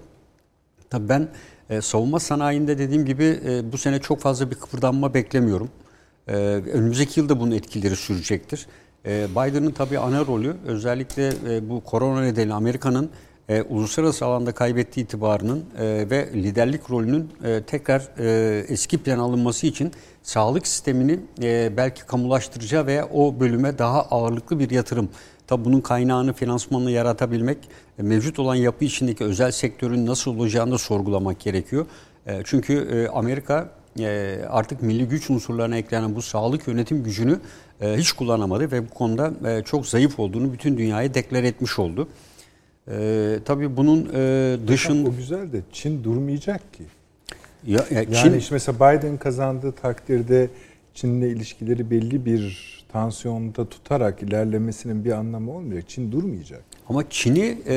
Tabii 0.90 1.08
ben 1.08 1.28
e, 1.70 1.80
savunma 1.80 2.20
sanayinde 2.20 2.78
dediğim 2.78 3.04
gibi 3.04 3.40
e, 3.46 3.72
bu 3.72 3.78
sene 3.78 4.00
çok 4.00 4.20
fazla 4.20 4.50
bir 4.50 4.56
kıpırdanma 4.56 5.14
beklemiyorum. 5.14 5.70
E, 6.28 6.32
önümüzdeki 6.72 7.20
yılda 7.20 7.40
bunun 7.40 7.50
etkileri 7.50 7.96
sürecektir. 7.96 8.66
E, 9.06 9.26
Biden'ın 9.30 9.70
tabii 9.70 9.98
ana 9.98 10.26
rolü 10.26 10.56
özellikle 10.66 11.28
e, 11.48 11.68
bu 11.68 11.80
korona 11.80 12.20
nedeniyle 12.20 12.54
Amerika'nın 12.54 13.10
e, 13.48 13.62
uluslararası 13.62 14.24
alanda 14.24 14.52
kaybettiği 14.52 15.06
itibarının 15.06 15.64
e, 15.78 15.84
ve 16.10 16.28
liderlik 16.34 16.90
rolünün 16.90 17.30
tekrar 17.66 18.02
eski 18.68 18.98
plan 18.98 19.18
alınması 19.18 19.66
için 19.66 19.92
sağlık 20.22 20.66
sistemini 20.66 21.20
belki 21.76 22.06
kamulaştıracağı 22.06 22.86
veya 22.86 23.08
o 23.08 23.40
bölüme 23.40 23.78
daha 23.78 24.02
ağırlıklı 24.02 24.58
bir 24.58 24.70
yatırım. 24.70 25.08
Tabi 25.46 25.64
bunun 25.64 25.80
kaynağını, 25.80 26.32
finansmanını 26.32 26.90
yaratabilmek, 26.90 27.58
mevcut 27.98 28.38
olan 28.38 28.54
yapı 28.54 28.84
içindeki 28.84 29.24
özel 29.24 29.50
sektörün 29.50 30.06
nasıl 30.06 30.36
olacağını 30.38 30.72
da 30.72 30.78
sorgulamak 30.78 31.40
gerekiyor. 31.40 31.86
Çünkü 32.44 33.08
Amerika 33.14 33.70
artık 34.48 34.82
milli 34.82 35.08
güç 35.08 35.30
unsurlarına 35.30 35.76
eklenen 35.76 36.14
bu 36.14 36.22
sağlık 36.22 36.68
yönetim 36.68 37.04
gücünü 37.04 37.40
hiç 37.80 38.12
kullanamadı 38.12 38.72
ve 38.72 38.88
bu 38.88 38.90
konuda 38.90 39.32
e, 39.50 39.62
çok 39.62 39.86
zayıf 39.86 40.18
olduğunu 40.18 40.52
bütün 40.52 40.78
dünyaya 40.78 41.14
deklar 41.14 41.42
etmiş 41.42 41.78
oldu. 41.78 42.08
E, 42.90 43.38
tabii 43.44 43.76
bunun 43.76 44.10
e, 44.14 44.56
dışın... 44.68 45.06
O 45.06 45.16
güzel 45.16 45.52
de 45.52 45.60
Çin 45.72 46.04
durmayacak 46.04 46.74
ki. 46.74 46.82
Ya, 47.66 47.84
ya 47.90 48.00
Yani 48.00 48.14
Çin, 48.14 48.34
işte 48.34 48.54
mesela 48.54 48.76
Biden 48.76 49.16
kazandığı 49.16 49.72
takdirde 49.72 50.48
Çin'le 50.94 51.22
ilişkileri 51.22 51.90
belli 51.90 52.24
bir 52.24 52.76
tansiyonda 52.92 53.68
tutarak 53.68 54.22
ilerlemesinin 54.22 55.04
bir 55.04 55.12
anlamı 55.12 55.52
olmuyor. 55.52 55.82
Çin 55.82 56.12
durmayacak. 56.12 56.64
Ama 56.88 57.10
Çin'i 57.10 57.58
e, 57.66 57.74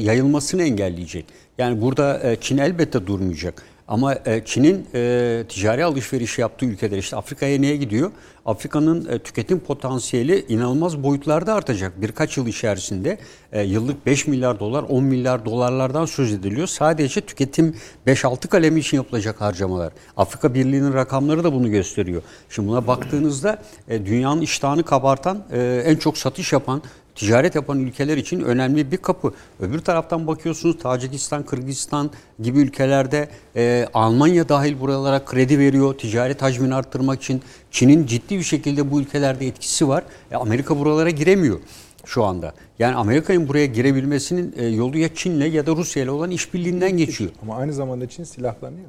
yayılmasını 0.00 0.62
engelleyecek. 0.62 1.24
Yani 1.58 1.80
burada 1.80 2.30
e, 2.30 2.36
Çin 2.36 2.58
elbette 2.58 3.06
durmayacak. 3.06 3.62
Ama 3.88 4.14
e, 4.14 4.42
Çin'in 4.44 4.86
e, 4.94 5.44
ticari 5.48 5.84
alışveriş 5.84 6.38
yaptığı 6.38 6.66
ülkeler 6.66 6.98
işte 6.98 7.16
Afrika'ya 7.16 7.58
neye 7.58 7.76
gidiyor? 7.76 8.10
Afrika'nın 8.46 9.08
e, 9.08 9.18
tüketim 9.18 9.60
potansiyeli 9.60 10.44
inanılmaz 10.48 11.02
boyutlarda 11.02 11.54
artacak. 11.54 12.02
Birkaç 12.02 12.36
yıl 12.36 12.46
içerisinde 12.46 13.18
yıllık 13.64 14.06
5 14.06 14.26
milyar 14.26 14.60
dolar, 14.60 14.82
10 14.82 15.04
milyar 15.04 15.44
dolarlardan 15.44 16.04
söz 16.04 16.32
ediliyor. 16.32 16.66
Sadece 16.66 17.20
tüketim 17.20 17.76
5-6 18.06 18.48
kalemi 18.48 18.80
için 18.80 18.96
yapılacak 18.96 19.40
harcamalar. 19.40 19.92
Afrika 20.16 20.54
Birliği'nin 20.54 20.94
rakamları 20.94 21.44
da 21.44 21.52
bunu 21.52 21.70
gösteriyor. 21.70 22.22
Şimdi 22.50 22.68
buna 22.68 22.86
baktığınızda 22.86 23.62
dünyanın 23.88 24.40
iştahını 24.40 24.82
kabartan, 24.82 25.44
en 25.84 25.96
çok 25.96 26.18
satış 26.18 26.52
yapan 26.52 26.82
ticaret 27.14 27.54
yapan 27.54 27.80
ülkeler 27.80 28.16
için 28.16 28.40
önemli 28.40 28.92
bir 28.92 28.96
kapı. 28.96 29.32
Öbür 29.60 29.78
taraftan 29.78 30.26
bakıyorsunuz 30.26 30.78
Tacikistan, 30.78 31.42
Kırgızistan 31.42 32.10
gibi 32.42 32.58
ülkelerde 32.58 33.28
e, 33.56 33.88
Almanya 33.94 34.48
dahil 34.48 34.80
buralara 34.80 35.24
kredi 35.24 35.58
veriyor 35.58 35.94
ticaret 35.94 36.42
hacmini 36.42 36.74
arttırmak 36.74 37.22
için. 37.22 37.42
Çin'in 37.70 38.06
ciddi 38.06 38.38
bir 38.38 38.42
şekilde 38.42 38.90
bu 38.90 39.00
ülkelerde 39.00 39.46
etkisi 39.46 39.88
var. 39.88 40.04
E, 40.30 40.36
Amerika 40.36 40.78
buralara 40.78 41.10
giremiyor 41.10 41.60
şu 42.04 42.24
anda. 42.24 42.54
Yani 42.78 42.94
Amerika'nın 42.94 43.48
buraya 43.48 43.66
girebilmesinin 43.66 44.54
e, 44.56 44.66
yolu 44.66 44.98
ya 44.98 45.14
Çin'le 45.14 45.52
ya 45.52 45.66
da 45.66 45.76
Rusya 45.76 46.02
ile 46.02 46.10
olan 46.10 46.30
işbirliğinden 46.30 46.96
geçiyor. 46.96 47.30
Ama 47.42 47.56
aynı 47.56 47.72
zamanda 47.72 48.08
Çin 48.08 48.24
silahlanıyor. 48.24 48.88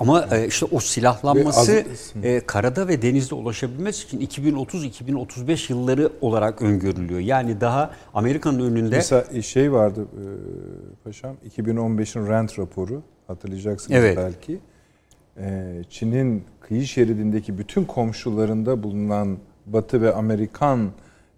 Ama 0.00 0.28
e, 0.32 0.46
işte 0.46 0.66
o 0.72 0.80
silahlanması 0.80 1.84
e, 2.22 2.40
karada 2.40 2.88
ve 2.88 3.02
denizde 3.02 3.34
ulaşabilmesi 3.34 4.16
için 4.16 4.42
2030-2035 4.42 5.72
yılları 5.72 6.10
olarak 6.20 6.62
öngörülüyor. 6.62 7.20
Yani 7.20 7.60
daha 7.60 7.90
Amerika'nın 8.14 8.70
önünde 8.70 8.96
Mesela 8.96 9.42
şey 9.42 9.72
vardı 9.72 10.00
e, 10.00 10.24
paşam 11.04 11.36
2015'in 11.56 12.26
Rent 12.26 12.58
raporu 12.58 13.02
hatırlayacaksınız 13.26 13.98
Evet. 14.00 14.16
belki. 14.16 14.60
E, 15.38 15.82
Çin'in 15.90 16.44
kıyı 16.60 16.86
şeridindeki 16.86 17.58
bütün 17.58 17.84
komşularında 17.84 18.82
bulunan 18.82 19.38
Batı 19.66 20.02
ve 20.02 20.14
Amerikan 20.14 20.90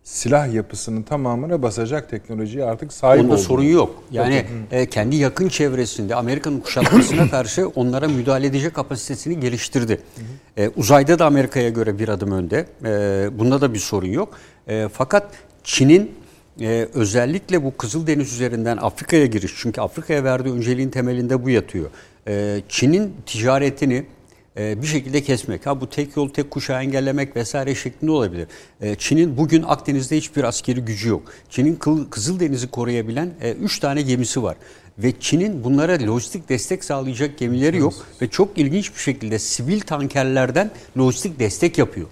silah 0.06 0.54
yapısının 0.54 1.02
tamamına 1.02 1.62
basacak 1.62 2.10
teknolojiye 2.10 2.64
artık 2.64 2.92
sahip 2.92 3.20
onda 3.20 3.32
olduğunu. 3.32 3.44
sorun 3.44 3.62
yok. 3.62 4.02
Yani 4.12 4.44
e, 4.70 4.86
kendi 4.86 5.16
yakın 5.16 5.48
çevresinde 5.48 6.14
Amerika'nın 6.14 6.60
kuşatmasına 6.60 7.30
karşı 7.30 7.68
onlara 7.68 8.08
müdahale 8.08 8.46
edecek 8.46 8.74
kapasitesini 8.74 9.40
geliştirdi. 9.40 10.00
E, 10.56 10.68
uzayda 10.68 11.18
da 11.18 11.26
Amerika'ya 11.26 11.68
göre 11.68 11.98
bir 11.98 12.08
adım 12.08 12.32
önde. 12.32 12.66
E, 12.84 13.38
bunda 13.38 13.60
da 13.60 13.74
bir 13.74 13.78
sorun 13.78 14.06
yok. 14.08 14.34
E, 14.68 14.88
fakat 14.92 15.30
Çin'in 15.64 16.14
e, 16.60 16.88
özellikle 16.94 17.64
bu 17.64 17.76
Kızıldeniz 17.76 18.32
üzerinden 18.32 18.76
Afrika'ya 18.76 19.26
giriş 19.26 19.52
çünkü 19.56 19.80
Afrika'ya 19.80 20.24
verdiği 20.24 20.52
önceliğin 20.52 20.90
temelinde 20.90 21.44
bu 21.44 21.50
yatıyor. 21.50 21.90
E, 22.28 22.60
Çin'in 22.68 23.14
ticaretini 23.26 24.06
bir 24.56 24.86
şekilde 24.86 25.22
kesmek. 25.22 25.66
Ha 25.66 25.80
bu 25.80 25.90
tek 25.90 26.16
yol 26.16 26.28
tek 26.28 26.50
kuşağı 26.50 26.82
engellemek 26.82 27.36
vesaire 27.36 27.74
şeklinde 27.74 28.10
olabilir. 28.10 28.46
E, 28.80 28.94
Çin'in 28.94 29.36
bugün 29.36 29.62
Akdeniz'de 29.62 30.16
hiçbir 30.16 30.44
askeri 30.44 30.80
gücü 30.80 31.08
yok. 31.08 31.22
Çin'in 31.50 31.78
Kızıldeniz'i 32.10 32.68
koruyabilen 32.68 33.30
3 33.60 33.78
tane 33.78 34.02
gemisi 34.02 34.42
var. 34.42 34.56
Ve 34.98 35.12
Çin'in 35.20 35.64
bunlara 35.64 36.06
lojistik 36.06 36.48
destek 36.48 36.84
sağlayacak 36.84 37.38
gemileri 37.38 37.76
yok. 37.76 37.94
Ve 38.22 38.28
çok 38.28 38.58
ilginç 38.58 38.94
bir 38.94 39.00
şekilde 39.00 39.38
sivil 39.38 39.80
tankerlerden 39.80 40.70
lojistik 40.98 41.38
destek 41.38 41.78
yapıyor. 41.78 42.06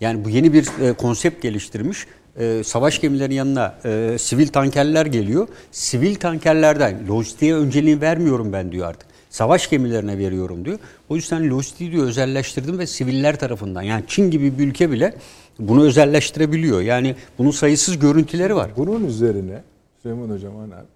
Yani 0.00 0.24
bu 0.24 0.30
yeni 0.30 0.52
bir 0.52 0.68
e, 0.82 0.92
konsept 0.92 1.42
geliştirmiş. 1.42 2.06
E, 2.38 2.62
savaş 2.64 3.00
gemilerinin 3.00 3.34
yanına 3.34 3.78
e, 3.84 4.16
sivil 4.18 4.48
tankerler 4.48 5.06
geliyor. 5.06 5.48
Sivil 5.72 6.14
tankerlerden 6.14 7.08
lojistiğe 7.08 7.54
önceliği 7.54 8.00
vermiyorum 8.00 8.52
ben 8.52 8.72
diyor 8.72 8.88
artık. 8.88 9.13
Savaş 9.34 9.70
gemilerine 9.70 10.18
veriyorum 10.18 10.64
diyor. 10.64 10.78
O 11.08 11.16
yüzden 11.16 11.50
lojistiği 11.50 11.92
diyor 11.92 12.06
özelleştirdim 12.06 12.78
ve 12.78 12.86
siviller 12.86 13.38
tarafından. 13.38 13.82
Yani 13.82 14.04
Çin 14.06 14.30
gibi 14.30 14.58
bir 14.58 14.68
ülke 14.68 14.90
bile 14.90 15.14
bunu 15.58 15.84
özelleştirebiliyor. 15.84 16.80
Yani 16.80 17.16
bunun 17.38 17.50
sayısız 17.50 17.98
görüntüleri 17.98 18.56
var. 18.56 18.70
Bunun 18.76 19.06
üzerine 19.06 19.62
Süleyman 20.02 20.30
Hocam 20.30 20.56
hani 20.56 20.74
abi, 20.74 20.86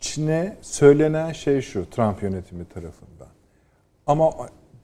Çin'e 0.00 0.56
söylenen 0.62 1.32
şey 1.32 1.60
şu 1.60 1.90
Trump 1.90 2.22
yönetimi 2.22 2.64
tarafından. 2.64 3.28
Ama 4.06 4.30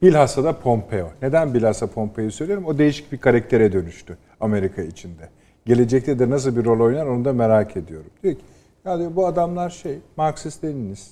bilhassa 0.01 0.43
da 0.43 0.59
Pompeo. 0.59 1.11
Neden 1.21 1.53
bilhassa 1.53 1.87
Pompeo'yu 1.87 2.31
söylüyorum? 2.31 2.65
O 2.65 2.77
değişik 2.77 3.11
bir 3.11 3.17
karaktere 3.17 3.73
dönüştü 3.73 4.17
Amerika 4.39 4.81
içinde. 4.81 5.29
Gelecekte 5.65 6.19
de 6.19 6.29
nasıl 6.29 6.55
bir 6.55 6.65
rol 6.65 6.79
oynar 6.79 7.05
onu 7.05 7.25
da 7.25 7.33
merak 7.33 7.77
ediyorum. 7.77 8.11
Diyor 8.23 8.35
ki 8.35 8.41
ya 8.85 8.99
diyor, 8.99 9.15
bu 9.15 9.27
adamlar 9.27 9.69
şey 9.69 9.99
Marksist 10.17 10.63
Leninist. 10.63 11.11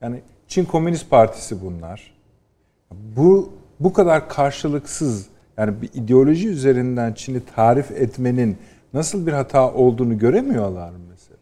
Yani 0.00 0.20
Çin 0.48 0.64
Komünist 0.64 1.10
Partisi 1.10 1.62
bunlar. 1.62 2.14
Bu 2.92 3.52
bu 3.80 3.92
kadar 3.92 4.28
karşılıksız 4.28 5.26
yani 5.58 5.82
bir 5.82 5.90
ideoloji 5.94 6.48
üzerinden 6.48 7.12
Çin'i 7.12 7.40
tarif 7.56 7.90
etmenin 7.90 8.56
nasıl 8.94 9.26
bir 9.26 9.32
hata 9.32 9.72
olduğunu 9.72 10.18
göremiyorlar 10.18 10.90
mı 10.90 10.98
mesela? 11.10 11.38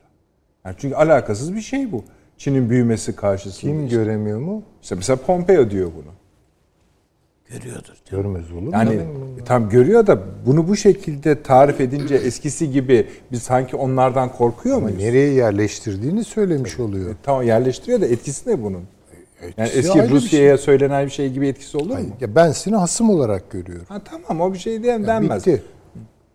Yani 0.65 0.75
çünkü 0.79 0.95
alakasız 0.95 1.55
bir 1.55 1.61
şey 1.61 1.93
bu. 1.93 2.05
Çin'in 2.39 2.71
büyümesi 2.71 3.17
karşısında. 3.17 3.73
Kim 3.73 3.89
göremiyor 3.89 4.41
mu? 4.41 4.63
İşte 4.83 4.95
mesela 4.95 5.17
Pompeo 5.17 5.71
diyor 5.71 5.91
bunu. 5.97 6.13
Görüyordur. 7.51 7.95
Görmez 8.11 8.53
olur 8.53 8.61
mu? 8.63 8.71
Yani 8.73 8.95
e, 9.41 9.45
tam 9.45 9.69
görüyor 9.69 10.07
da 10.07 10.19
bunu 10.47 10.69
bu 10.69 10.77
şekilde 10.77 11.43
tarif 11.43 11.81
edince 11.81 12.15
eskisi 12.15 12.71
gibi 12.71 13.07
biz 13.33 13.43
sanki 13.43 13.77
onlardan 13.77 14.33
korkuyor 14.33 14.77
Ama 14.77 14.87
muyuz? 14.87 15.03
nereye 15.03 15.33
yerleştirdiğini 15.33 16.25
söylemiş 16.25 16.79
oluyor. 16.81 17.11
E, 17.11 17.15
Tamam 17.23 17.43
yerleştiriyor 17.43 18.01
da 18.01 18.07
etkisi 18.07 18.51
ne 18.51 18.63
bunun? 18.63 18.83
Yani 19.43 19.53
Etkisi 19.69 19.79
eski 19.79 20.01
ayrı 20.01 20.11
bir 20.11 20.15
Rusya'ya 20.17 20.59
söylenen 20.59 21.07
bir 21.07 21.11
şey 21.11 21.33
gibi 21.33 21.49
etkisi 21.49 21.77
olur 21.79 21.99
mu? 21.99 22.05
Ya 22.21 22.35
ben 22.35 22.53
seni 22.53 22.77
hasım 22.77 23.11
olarak 23.11 23.51
görüyorum. 23.51 23.87
Ha 23.89 24.01
tamam 24.05 24.41
o 24.51 24.53
bir 24.53 24.59
şey 24.59 24.83
diyen 24.83 25.01
Ya 25.01 25.07
denmez. 25.07 25.47
Bitti. 25.47 25.63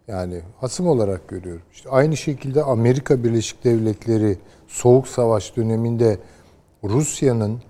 Yani 0.07 0.41
hasım 0.61 0.87
olarak 0.87 1.27
görüyorum. 1.27 1.61
İşte 1.73 1.89
aynı 1.89 2.17
şekilde 2.17 2.63
Amerika 2.63 3.23
Birleşik 3.23 3.63
Devletleri 3.63 4.37
Soğuk 4.67 5.07
Savaş 5.07 5.55
döneminde 5.57 6.17
Rusya'nın 6.83 7.61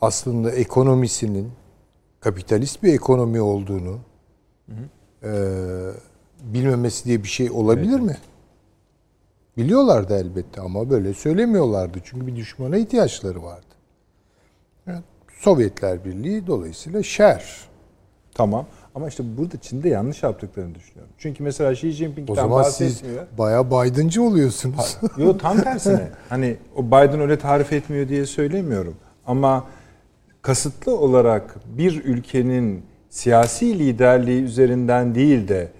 aslında 0.00 0.50
ekonomisinin 0.50 1.48
kapitalist 2.24 2.82
bir 2.82 2.94
ekonomi 2.94 3.40
olduğunu 3.40 3.98
eee, 5.22 5.30
bilmemesi 6.42 7.04
diye 7.04 7.22
bir 7.22 7.28
şey 7.28 7.50
olabilir 7.50 8.00
mi? 8.00 8.16
Biliyorlardı 9.56 10.16
elbette 10.16 10.60
ama 10.60 10.90
böyle 10.90 11.14
söylemiyorlardı. 11.14 11.98
Çünkü 12.04 12.26
bir 12.26 12.36
düşmana 12.36 12.76
ihtiyaçları 12.76 13.42
vardı. 13.42 13.66
Yani 14.86 15.00
Sovyetler 15.38 16.04
Birliği 16.04 16.46
dolayısıyla 16.46 17.02
şer. 17.02 17.44
Tamam. 18.34 18.66
Ama 18.94 19.08
işte 19.08 19.24
burada 19.36 19.56
Çin'de 19.60 19.88
yanlış 19.88 20.22
yaptıklarını 20.22 20.74
düşünüyorum. 20.74 21.12
Çünkü 21.18 21.42
mesela 21.42 21.72
Xi 21.72 21.86
O 21.88 21.90
Jinping'den 21.90 22.34
zaman 22.34 22.62
siz 22.62 22.88
bahsetmiyor. 22.90 23.26
bayağı 23.38 23.66
Biden'cı 23.70 24.22
oluyorsunuz. 24.22 24.98
Yo 25.18 25.38
tam 25.38 25.60
tersine. 25.60 26.08
hani 26.28 26.56
o 26.76 26.86
Biden 26.86 27.20
öyle 27.20 27.38
tarif 27.38 27.72
etmiyor 27.72 28.08
diye 28.08 28.26
söylemiyorum. 28.26 28.96
Ama 29.26 29.64
kasıtlı 30.44 30.98
olarak 30.98 31.56
bir 31.66 32.04
ülkenin 32.04 32.82
siyasi 33.08 33.78
liderliği 33.78 34.42
üzerinden 34.42 35.14
değil 35.14 35.48
de 35.48 35.72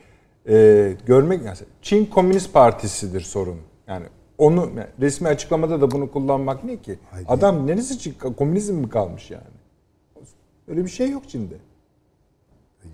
e, 0.49 0.97
görmek 1.07 1.45
yani 1.45 1.57
Çin 1.83 2.07
Komünist 2.07 2.53
Partisi'dir 2.53 3.21
sorun. 3.21 3.57
Yani 3.87 4.07
onu 4.39 4.61
yani 4.61 4.87
resmi 5.01 5.29
açıklamada 5.29 5.81
da 5.81 5.91
bunu 5.91 6.11
kullanmak 6.11 6.65
ne 6.65 6.77
ki? 6.77 6.99
Hayır. 7.11 7.27
Adam 7.29 7.67
neresi 7.67 7.95
için 7.95 8.15
komünizm 8.37 8.75
mi 8.75 8.89
kalmış 8.89 9.31
yani? 9.31 9.45
Öyle 10.69 10.85
bir 10.85 10.91
şey 10.91 11.11
yok 11.11 11.29
Çin'de. 11.29 11.55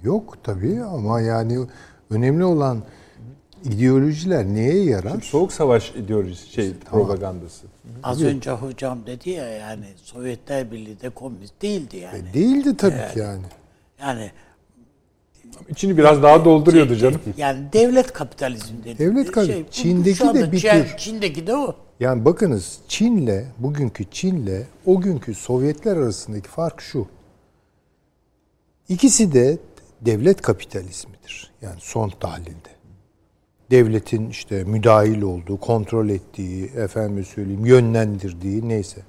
Yok 0.02 0.36
tabii 0.42 0.82
ama 0.82 1.20
yani 1.20 1.58
önemli 2.10 2.44
olan 2.44 2.82
ideolojiler 3.64 4.46
neye 4.46 4.84
yarar? 4.84 5.20
Soğuk 5.20 5.52
savaş 5.52 5.90
ideolojisi 5.90 6.52
şey 6.52 6.72
propagandası. 6.90 7.66
Az 8.02 8.22
önce 8.22 8.50
hocam 8.50 8.98
dedi 9.06 9.30
ya 9.30 9.48
yani 9.48 9.84
Sovyetler 10.02 10.70
Birliği 10.72 11.00
de 11.00 11.10
komünist 11.10 11.62
değildi 11.62 11.96
yani. 11.96 12.34
Değildi 12.34 12.76
tabii 12.76 13.12
ki 13.14 13.18
yani. 13.18 13.42
Yani 14.00 14.30
İçini 15.68 15.98
biraz 15.98 16.22
daha 16.22 16.44
dolduruyordu 16.44 16.96
canım. 16.96 17.20
yani 17.36 17.64
devlet 17.72 18.12
kapitalizmi 18.12 18.84
dedi. 18.84 18.98
Devlet 18.98 19.24
Şey, 19.24 19.32
kapitalizmi. 19.32 19.66
bu- 19.66 19.70
Çin'deki 19.70 20.34
de 20.34 20.52
bir 20.52 20.60
tür- 20.60 20.96
Çin'deki 20.96 21.46
de 21.46 21.56
o. 21.56 21.76
Yani 22.00 22.24
bakınız 22.24 22.78
Çin'le 22.88 23.44
bugünkü 23.58 24.04
Çin'le 24.10 24.62
o 24.86 25.00
günkü 25.00 25.34
Sovyetler 25.34 25.96
arasındaki 25.96 26.48
fark 26.48 26.80
şu. 26.80 27.06
İkisi 28.88 29.32
de 29.32 29.58
devlet 30.00 30.42
kapitalizmidir. 30.42 31.50
Yani 31.62 31.76
son 31.80 32.08
tahlilde. 32.20 32.68
Devletin 33.70 34.30
işte 34.30 34.64
müdahil 34.64 35.22
olduğu, 35.22 35.60
kontrol 35.60 36.08
ettiği, 36.08 36.64
efendim 36.64 37.24
söyleyeyim 37.24 37.66
yönlendirdiği 37.66 38.68
neyse. 38.68 39.00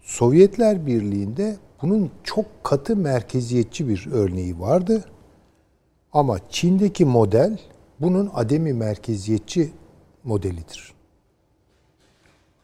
Sovyetler 0.00 0.86
Birliği'nde 0.86 1.56
bunun 1.82 2.10
çok 2.24 2.46
katı 2.64 2.96
merkeziyetçi 2.96 3.88
bir 3.88 4.08
örneği 4.12 4.60
vardı. 4.60 5.04
Ama 6.12 6.38
Çin'deki 6.50 7.04
model 7.04 7.60
bunun 8.00 8.30
ademi 8.34 8.72
merkeziyetçi 8.72 9.70
modelidir. 10.24 10.92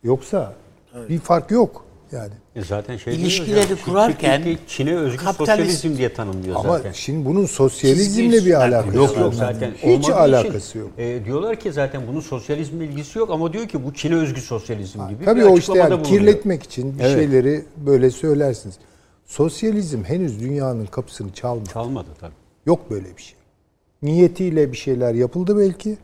Yoksa 0.02 0.54
bir 1.08 1.18
fark 1.18 1.50
yok 1.50 1.83
yani. 2.14 2.32
E 2.56 2.64
zaten 2.64 2.96
şey 2.96 3.14
İlişkileri 3.14 3.76
kurarken 3.84 4.42
Çin'e 4.66 4.94
özgü 4.96 5.24
kapitalist- 5.24 5.36
sosyalizm 5.36 5.96
diye 5.96 6.12
tanımlıyor 6.14 6.56
Ama 6.56 6.76
zaten. 6.76 6.92
şimdi 6.92 7.26
bunun 7.26 7.46
sosyalizmle 7.46 8.44
bir 8.46 8.54
alakası 8.54 8.96
Yok 8.96 9.16
yok 9.18 9.34
zaten 9.34 9.70
Hiç 9.76 9.84
olmadığı 9.84 10.00
için, 10.00 10.12
alakası 10.12 10.78
yok. 10.78 10.90
e, 10.98 11.24
diyorlar 11.24 11.60
ki 11.60 11.72
zaten 11.72 12.02
bunun 12.08 12.20
sosyalizmle 12.20 12.84
ilgisi 12.84 13.18
yok 13.18 13.30
ama 13.30 13.52
diyor 13.52 13.68
ki 13.68 13.84
bu 13.84 13.94
Çin'e 13.94 14.14
özgü 14.14 14.40
sosyalizm 14.40 15.08
gibi. 15.08 15.24
Tabii 15.24 15.40
bir 15.40 15.44
o 15.46 15.56
işte 15.58 15.78
yani 15.78 15.90
bulunuyor. 15.90 16.06
kirletmek 16.08 16.62
için 16.62 16.98
bir 16.98 17.04
Evet. 17.04 17.14
şeyleri 17.18 17.64
böyle 17.76 18.10
söylersiniz. 18.10 18.78
Sosyalizm 19.26 20.04
henüz 20.04 20.40
dünyanın 20.40 20.86
kapısını 20.86 21.32
çalmadı. 21.32 21.70
Çalmadı 21.72 22.08
tabii. 22.20 22.32
Yok 22.66 22.90
böyle 22.90 23.16
bir 23.16 23.22
şey. 23.22 23.36
Niyetiyle 24.02 24.72
bir 24.72 24.76
şeyler 24.76 25.14
yapıldı 25.14 25.58
belki. 25.58 25.96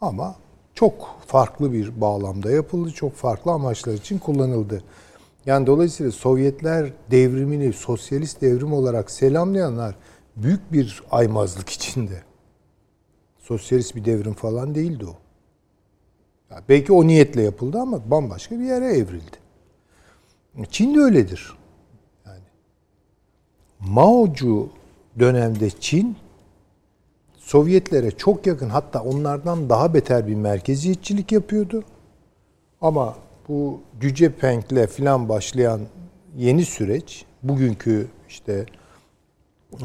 Ama 0.00 0.36
çok 0.80 1.16
farklı 1.26 1.72
bir 1.72 2.00
bağlamda 2.00 2.50
yapıldı. 2.50 2.90
Çok 2.90 3.14
farklı 3.14 3.50
amaçlar 3.50 3.94
için 3.94 4.18
kullanıldı. 4.18 4.82
Yani 5.46 5.66
dolayısıyla 5.66 6.12
Sovyetler 6.12 6.92
devrimini 7.10 7.72
sosyalist 7.72 8.40
devrim 8.40 8.72
olarak 8.72 9.10
selamlayanlar 9.10 9.94
büyük 10.36 10.72
bir 10.72 11.02
aymazlık 11.10 11.68
içinde. 11.68 12.22
Sosyalist 13.38 13.96
bir 13.96 14.04
devrim 14.04 14.32
falan 14.32 14.74
değildi 14.74 15.06
o. 15.06 15.16
Ya 16.54 16.62
belki 16.68 16.92
o 16.92 17.06
niyetle 17.06 17.42
yapıldı 17.42 17.78
ama 17.78 18.10
bambaşka 18.10 18.58
bir 18.58 18.64
yere 18.64 18.86
evrildi. 18.86 19.36
Çin 20.70 20.94
de 20.94 21.00
öyledir. 21.00 21.52
Yani 22.26 22.44
Mao'cu 23.80 24.68
dönemde 25.18 25.70
Çin 25.70 26.16
Sovyetlere 27.50 28.10
çok 28.10 28.46
yakın 28.46 28.68
hatta 28.68 29.02
onlardan 29.02 29.68
daha 29.68 29.94
beter 29.94 30.26
bir 30.26 30.34
merkeziyetçilik 30.34 31.32
yapıyordu. 31.32 31.84
Ama 32.80 33.16
bu 33.48 33.80
Cüce 34.00 34.32
Peng'le 34.32 34.86
filan 34.86 35.28
başlayan 35.28 35.80
yeni 36.36 36.64
süreç 36.64 37.24
bugünkü 37.42 38.06
işte 38.28 38.66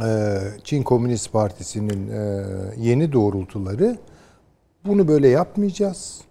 e, 0.06 0.38
Çin 0.64 0.84
Komünist 0.84 1.32
Partisi'nin 1.32 2.10
e, 2.10 2.44
yeni 2.78 3.14
doğrultuları 3.14 3.98
bunu 4.86 5.08
böyle 5.08 5.28
yapmayacağız. 5.28 6.22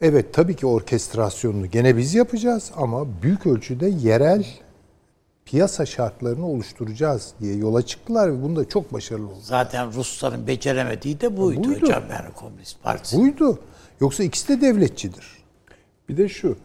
Evet 0.00 0.34
tabii 0.34 0.56
ki 0.56 0.66
orkestrasyonunu 0.66 1.66
gene 1.66 1.96
biz 1.96 2.14
yapacağız 2.14 2.72
ama 2.76 3.22
büyük 3.22 3.46
ölçüde 3.46 3.88
yerel 3.88 4.46
piyasa 5.44 5.86
şartlarını 5.86 6.46
oluşturacağız 6.46 7.34
diye 7.40 7.56
yola 7.56 7.82
çıktılar 7.86 8.32
ve 8.32 8.42
bunda 8.42 8.68
çok 8.68 8.92
başarılı 8.92 9.26
oldu. 9.28 9.38
Zaten 9.42 9.92
Rusların 9.92 10.46
beceremediği 10.46 11.20
de 11.20 11.36
buydu, 11.36 11.64
Buydu. 11.64 11.80
hocam 11.82 12.04
yani 12.10 12.32
Komünist 12.34 12.82
Partisi. 12.82 13.16
Buydu. 13.18 13.58
Yoksa 14.00 14.24
ikisi 14.24 14.48
de 14.48 14.60
devletçidir. 14.60 15.26
Bir 16.08 16.16
de 16.16 16.28
şu, 16.28 16.56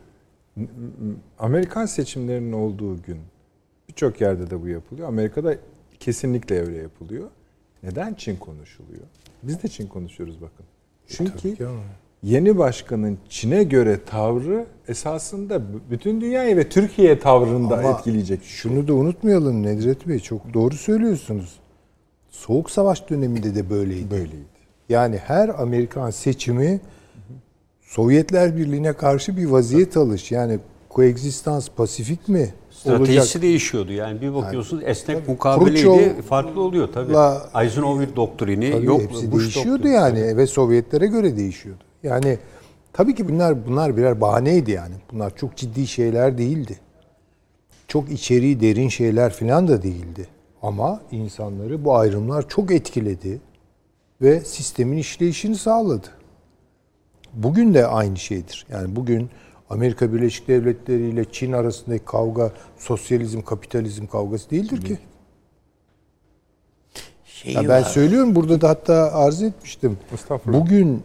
Amerikan 1.39 1.85
seçimlerinin 1.85 2.53
olduğu 2.53 3.01
gün 3.01 3.19
birçok 3.89 4.21
yerde 4.21 4.49
de 4.49 4.61
bu 4.61 4.67
yapılıyor. 4.67 5.07
Amerika'da 5.07 5.55
kesinlikle 5.99 6.61
öyle 6.61 6.77
yapılıyor. 6.77 7.29
Neden 7.83 8.13
Çin 8.13 8.35
konuşuluyor? 8.35 9.03
Biz 9.43 9.63
de 9.63 9.67
Çin 9.67 9.87
konuşuyoruz 9.87 10.41
bakın. 10.41 10.65
Çünkü 11.07 11.55
ki 11.55 11.67
ama. 11.67 11.81
Yeni 12.23 12.57
başkanın 12.57 13.17
Çin'e 13.29 13.63
göre 13.63 13.99
tavrı 14.05 14.65
esasında 14.87 15.61
bütün 15.91 16.21
dünyayı 16.21 16.57
ve 16.57 16.69
Türkiye 16.69 17.19
tavrını 17.19 17.69
da 17.69 17.77
Ama 17.77 17.89
etkileyecek. 17.91 18.43
Şunu 18.43 18.87
da 18.87 18.93
unutmayalım 18.93 19.63
Nedret 19.63 20.07
Bey 20.07 20.19
çok 20.19 20.53
doğru 20.53 20.75
söylüyorsunuz. 20.75 21.59
Soğuk 22.29 22.71
Savaş 22.71 23.09
döneminde 23.09 23.55
de 23.55 23.69
böyleydi. 23.69 24.11
Böyleydi. 24.11 24.57
Yani 24.89 25.17
her 25.17 25.49
Amerikan 25.49 26.09
seçimi 26.09 26.79
Sovyetler 27.81 28.57
Birliği'ne 28.57 28.93
karşı 28.93 29.37
bir 29.37 29.45
vaziyet 29.45 29.97
alış. 29.97 30.31
Yani 30.31 30.59
koegzistans 30.89 31.69
pasifik 31.69 32.29
mi 32.29 32.49
Stratejisi 32.71 33.19
olacak? 33.21 33.41
değişiyordu. 33.41 33.91
Yani 33.91 34.21
bir 34.21 34.33
bakıyorsunuz 34.33 34.83
esnek 34.85 35.17
tabii. 35.17 35.31
mukabeleydi 35.31 35.87
Khrushchev- 35.87 36.21
farklı 36.21 36.61
oluyor 36.61 36.87
tabii. 36.93 37.13
La- 37.13 37.49
Eisenhower 37.63 38.15
doktrini 38.15 38.71
Tabii 38.71 38.85
yok. 38.85 39.01
hepsi 39.01 39.31
Bush 39.31 39.43
değişiyordu 39.43 39.71
doktrini. 39.77 39.93
yani 39.93 40.37
ve 40.37 40.47
Sovyetlere 40.47 41.07
göre 41.07 41.37
değişiyordu. 41.37 41.83
Yani 42.07 42.37
tabii 42.93 43.15
ki 43.15 43.29
bunlar 43.29 43.67
bunlar 43.67 43.97
birer 43.97 44.21
bahaneydi 44.21 44.71
yani. 44.71 44.95
Bunlar 45.11 45.35
çok 45.35 45.55
ciddi 45.57 45.87
şeyler 45.87 46.37
değildi. 46.37 46.79
Çok 47.87 48.11
içeriği 48.11 48.61
derin 48.61 48.89
şeyler 48.89 49.33
falan 49.33 49.67
da 49.67 49.81
değildi. 49.83 50.27
Ama 50.61 51.01
insanları 51.11 51.85
bu 51.85 51.95
ayrımlar 51.95 52.49
çok 52.49 52.71
etkiledi 52.71 53.41
ve 54.21 54.39
sistemin 54.39 54.97
işleyişini 54.97 55.55
sağladı. 55.55 56.07
Bugün 57.33 57.73
de 57.73 57.87
aynı 57.87 58.17
şeydir. 58.17 58.65
Yani 58.71 58.95
bugün 58.95 59.29
Amerika 59.69 60.13
Birleşik 60.13 60.47
Devletleri 60.47 61.09
ile 61.09 61.25
Çin 61.31 61.51
arasındaki 61.51 62.05
kavga 62.05 62.51
sosyalizm 62.77 63.41
kapitalizm 63.41 64.05
kavgası 64.07 64.49
değildir 64.49 64.81
ki. 64.85 64.97
Şeyi 67.25 67.55
Ya 67.55 67.61
ben 67.61 67.69
var. 67.69 67.89
söylüyorum 67.89 68.35
burada 68.35 68.61
da 68.61 68.69
hatta 68.69 68.93
arz 69.13 69.43
etmiştim. 69.43 69.97
Bugün 70.45 71.03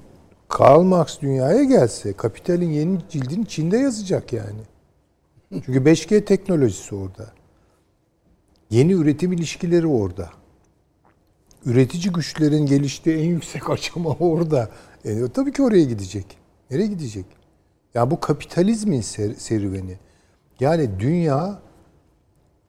Karl 0.52 0.82
Marx 0.82 1.20
dünyaya 1.20 1.64
gelse 1.64 2.12
Kapital'in 2.12 2.70
yeni 2.70 2.98
cildini 3.10 3.46
Çin'de 3.46 3.78
yazacak 3.78 4.32
yani. 4.32 4.60
Çünkü 5.50 5.72
5G 5.84 6.24
teknolojisi 6.24 6.94
orada. 6.94 7.32
Yeni 8.70 8.92
üretim 8.92 9.32
ilişkileri 9.32 9.86
orada. 9.86 10.30
Üretici 11.64 12.12
güçlerin 12.12 12.66
geliştiği 12.66 13.16
en 13.16 13.28
yüksek 13.28 13.70
aşama 13.70 14.10
orada. 14.10 14.70
E, 15.04 15.28
tabii 15.28 15.52
ki 15.52 15.62
oraya 15.62 15.84
gidecek. 15.84 16.38
Nereye 16.70 16.86
gidecek? 16.86 17.26
Ya 17.94 18.10
bu 18.10 18.20
kapitalizmin 18.20 19.00
ser- 19.00 19.34
serüveni. 19.34 19.98
Yani 20.60 20.90
dünya 21.00 21.62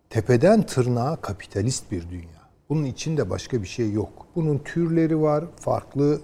tepeden 0.10 0.65
tırnağa 0.65 1.15
kapitalist 1.15 1.91
bir 1.91 2.10
dünya. 2.10 2.43
Bunun 2.69 2.84
içinde 2.84 3.30
başka 3.30 3.61
bir 3.61 3.68
şey 3.68 3.91
yok. 3.91 4.27
Bunun 4.35 4.57
türleri 4.57 5.22
var, 5.22 5.45
farklı 5.60 6.22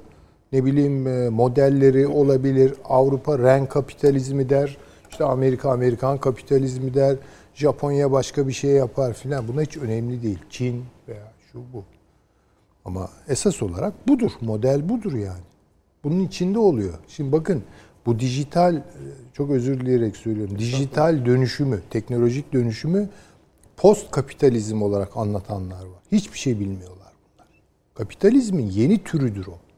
ne 0.51 0.65
bileyim 0.65 1.07
e, 1.07 1.29
modelleri 1.29 2.07
olabilir. 2.07 2.73
Avrupa 2.85 3.39
renk 3.39 3.69
kapitalizmi 3.69 4.49
der. 4.49 4.77
İşte 5.11 5.23
Amerika 5.23 5.71
Amerikan 5.71 6.17
kapitalizmi 6.17 6.93
der. 6.93 7.17
Japonya 7.53 8.11
başka 8.11 8.47
bir 8.47 8.53
şey 8.53 8.71
yapar 8.71 9.13
filan. 9.13 9.47
Buna 9.47 9.61
hiç 9.61 9.77
önemli 9.77 10.23
değil. 10.23 10.39
Çin 10.49 10.85
veya 11.07 11.31
şu 11.51 11.59
bu. 11.73 11.83
Ama 12.85 13.09
esas 13.27 13.61
olarak 13.61 14.07
budur. 14.07 14.31
Model 14.41 14.89
budur 14.89 15.13
yani. 15.13 15.43
Bunun 16.03 16.19
içinde 16.19 16.59
oluyor. 16.59 16.93
Şimdi 17.07 17.31
bakın 17.31 17.63
bu 18.05 18.19
dijital 18.19 18.75
e, 18.75 18.81
çok 19.33 19.49
özür 19.49 19.79
dileyerek 19.79 20.17
söylüyorum. 20.17 20.59
Dijital 20.59 21.25
dönüşümü, 21.25 21.79
teknolojik 21.89 22.53
dönüşümü 22.53 23.09
post 23.77 24.11
kapitalizm 24.11 24.81
olarak 24.81 25.17
anlatanlar 25.17 25.81
var. 25.81 26.01
Hiçbir 26.11 26.37
şey 26.37 26.59
bilmiyorlar 26.59 27.13
bunlar. 27.23 27.47
Kapitalizmin 27.93 28.69
yeni 28.69 29.03
türüdür 29.03 29.47
o. 29.47 29.68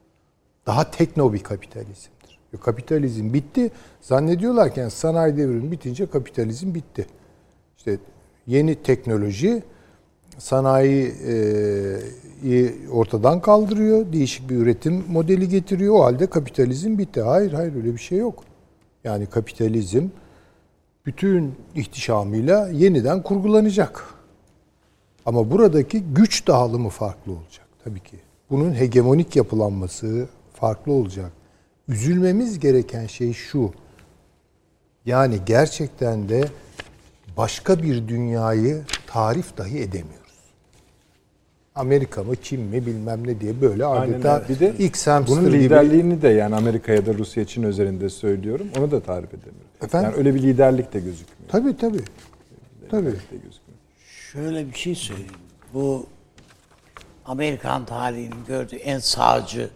Daha 0.65 0.91
tekno 0.91 1.33
bir 1.33 1.43
kapitalizmdir. 1.43 2.39
Kapitalizm 2.61 3.33
bitti. 3.33 3.71
Zannediyorlar 4.01 4.73
ki 4.73 4.79
yani 4.79 4.91
sanayi 4.91 5.37
devrimi 5.37 5.71
bitince 5.71 6.05
kapitalizm 6.05 6.73
bitti. 6.73 7.05
İşte 7.77 7.97
yeni 8.47 8.75
teknoloji 8.75 9.63
sanayiyi 10.37 11.13
ortadan 12.91 13.41
kaldırıyor. 13.41 14.13
Değişik 14.13 14.49
bir 14.49 14.55
üretim 14.55 15.03
modeli 15.09 15.49
getiriyor. 15.49 15.95
O 15.95 16.03
halde 16.03 16.27
kapitalizm 16.27 16.97
bitti. 16.97 17.21
Hayır 17.21 17.53
hayır 17.53 17.75
öyle 17.75 17.93
bir 17.93 18.01
şey 18.01 18.17
yok. 18.17 18.43
Yani 19.03 19.25
kapitalizm 19.25 20.07
bütün 21.05 21.55
ihtişamıyla 21.75 22.69
yeniden 22.69 23.23
kurgulanacak. 23.23 24.13
Ama 25.25 25.51
buradaki 25.51 26.03
güç 26.03 26.47
dağılımı 26.47 26.89
farklı 26.89 27.31
olacak 27.31 27.67
tabii 27.83 27.99
ki. 27.99 28.17
Bunun 28.49 28.73
hegemonik 28.73 29.35
yapılanması 29.35 30.27
farklı 30.61 30.91
olacak. 30.91 31.31
Üzülmemiz 31.87 32.59
gereken 32.59 33.07
şey 33.07 33.33
şu. 33.33 33.73
Yani 35.05 35.39
gerçekten 35.45 36.29
de 36.29 36.43
başka 37.37 37.83
bir 37.83 38.07
dünyayı 38.07 38.81
tarif 39.07 39.57
dahi 39.57 39.79
edemiyoruz. 39.79 40.21
Amerika 41.75 42.23
mı 42.23 42.35
Çin 42.35 42.61
mi 42.61 42.85
bilmem 42.85 43.27
ne 43.27 43.39
diye 43.39 43.61
böyle 43.61 43.85
Aynen 43.85 44.13
adeta 44.13 44.39
öyle. 44.39 44.49
Bir 44.49 44.59
de 44.59 44.73
ilk 44.79 44.97
Bunun 45.27 45.45
gibi 45.45 45.59
liderliğini 45.59 46.21
de 46.21 46.27
yani 46.27 46.55
Amerika 46.55 46.91
ya 46.93 47.05
da 47.05 47.13
Rusya 47.13 47.45
Çin 47.45 47.63
üzerinde 47.63 48.09
söylüyorum. 48.09 48.67
Onu 48.77 48.91
da 48.91 48.99
tarif 48.99 49.33
edemiyorum. 49.33 49.71
Efendim? 49.81 50.09
Yani 50.09 50.17
öyle 50.17 50.35
bir 50.35 50.41
liderlik 50.41 50.93
de 50.93 50.99
gözükmüyor. 50.99 51.51
Tabii 51.51 51.77
tabii. 51.77 52.03
Tabii. 52.91 53.01
Liderlik 53.01 53.31
de 53.31 53.35
gözükmüyor. 53.35 53.79
Şöyle 54.31 54.71
bir 54.71 54.77
şey 54.77 54.95
söyleyeyim. 54.95 55.31
Bu 55.73 56.05
Amerikan 57.25 57.85
tarihinin 57.85 58.45
gördüğü 58.47 58.75
en 58.75 58.99
sağcı 58.99 59.69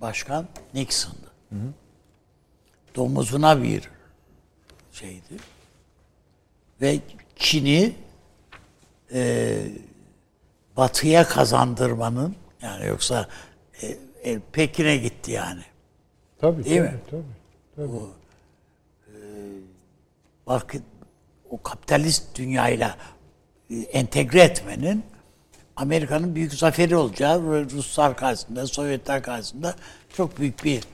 başkan 0.00 0.46
Nixon'dı. 0.74 1.30
Domuzuna 2.94 3.62
bir 3.62 3.90
şeydi. 4.92 5.36
Ve 6.80 6.98
Çin'i 7.36 7.94
e, 9.12 9.62
batıya 10.76 11.28
kazandırmanın 11.28 12.36
yani 12.62 12.86
yoksa 12.86 13.28
e, 13.82 13.96
e, 14.22 14.38
Pekin'e 14.52 14.96
gitti 14.96 15.30
yani. 15.30 15.62
Tabii 16.38 16.64
Değil 16.64 16.80
tabii, 16.80 17.16
mi? 17.16 17.24
tabii. 17.76 17.90
Bak 20.46 20.74
o 21.50 21.62
kapitalist 21.62 22.38
dünyayla 22.38 22.96
e, 23.70 23.74
entegre 23.76 24.40
etmenin 24.40 25.04
Amerika'nın 25.80 26.34
büyük 26.34 26.54
zaferi 26.54 26.96
olacağı 26.96 27.52
ve 27.52 27.64
Ruslar 27.64 28.16
karşısında, 28.16 28.66
Sovyetler 28.66 29.22
karşısında 29.22 29.74
çok 30.16 30.38
büyük 30.38 30.64
bir 30.64 30.84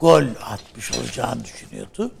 gol 0.00 0.24
atmış 0.44 0.92
olacağını 0.92 1.44
düşünüyordu. 1.44 2.12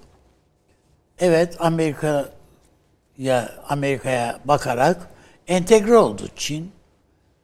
Evet 1.18 1.56
Amerika'ya 1.58 3.52
Amerika'ya 3.68 4.40
bakarak 4.44 5.10
entegre 5.46 5.96
oldu 5.96 6.28
Çin. 6.36 6.72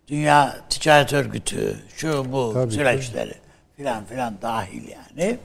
Dünya 0.09 0.57
Ticaret 0.71 1.13
Örgütü, 1.13 1.77
şu 1.97 2.33
bu 2.33 2.51
Tabii, 2.53 2.73
süreçleri 2.73 3.35
filan 3.77 4.05
filan 4.05 4.35
dahil 4.43 4.89
yani. 4.89 5.39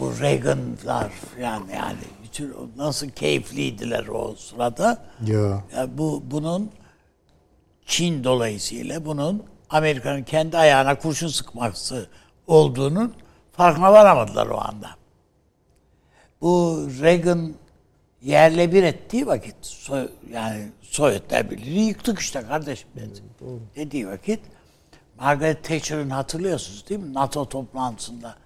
Bu 0.00 0.20
Reagan'lar 0.20 1.10
filan 1.10 1.62
yani 1.74 1.98
bütün 2.24 2.54
nasıl 2.76 3.08
keyifliydiler 3.08 4.06
o 4.06 4.34
sırada. 4.34 4.98
Ya. 5.26 5.62
Ya 5.76 5.98
bu 5.98 6.22
bunun 6.30 6.70
Çin 7.86 8.24
dolayısıyla 8.24 9.04
bunun 9.04 9.44
Amerika'nın 9.70 10.22
kendi 10.22 10.58
ayağına 10.58 10.98
kurşun 10.98 11.28
sıkması 11.28 12.08
olduğunun 12.46 13.14
farkına 13.52 13.92
varamadılar 13.92 14.46
o 14.46 14.60
anda. 14.60 14.90
Bu 16.40 16.86
Reagan 17.00 17.54
yerle 18.22 18.72
bir 18.72 18.82
ettiği 18.82 19.26
vakit 19.26 19.54
soy, 19.60 20.08
yani 20.32 20.68
Sovyetler 20.82 21.50
Birliği'ni 21.50 21.84
yıktık 21.84 22.18
işte 22.18 22.42
kardeşim 22.42 22.88
dedi. 22.96 23.20
Dediği 23.76 24.08
vakit 24.08 24.40
Margaret 25.20 25.64
Thatcher'ın 25.64 26.10
hatırlıyorsunuz 26.10 26.88
değil 26.88 27.00
mi? 27.00 27.14
NATO 27.14 27.48
toplantısında 27.48 28.36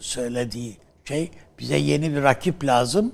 söylediği 0.00 0.76
şey 1.04 1.30
bize 1.58 1.76
yeni 1.76 2.14
bir 2.14 2.22
rakip 2.22 2.64
lazım. 2.64 3.12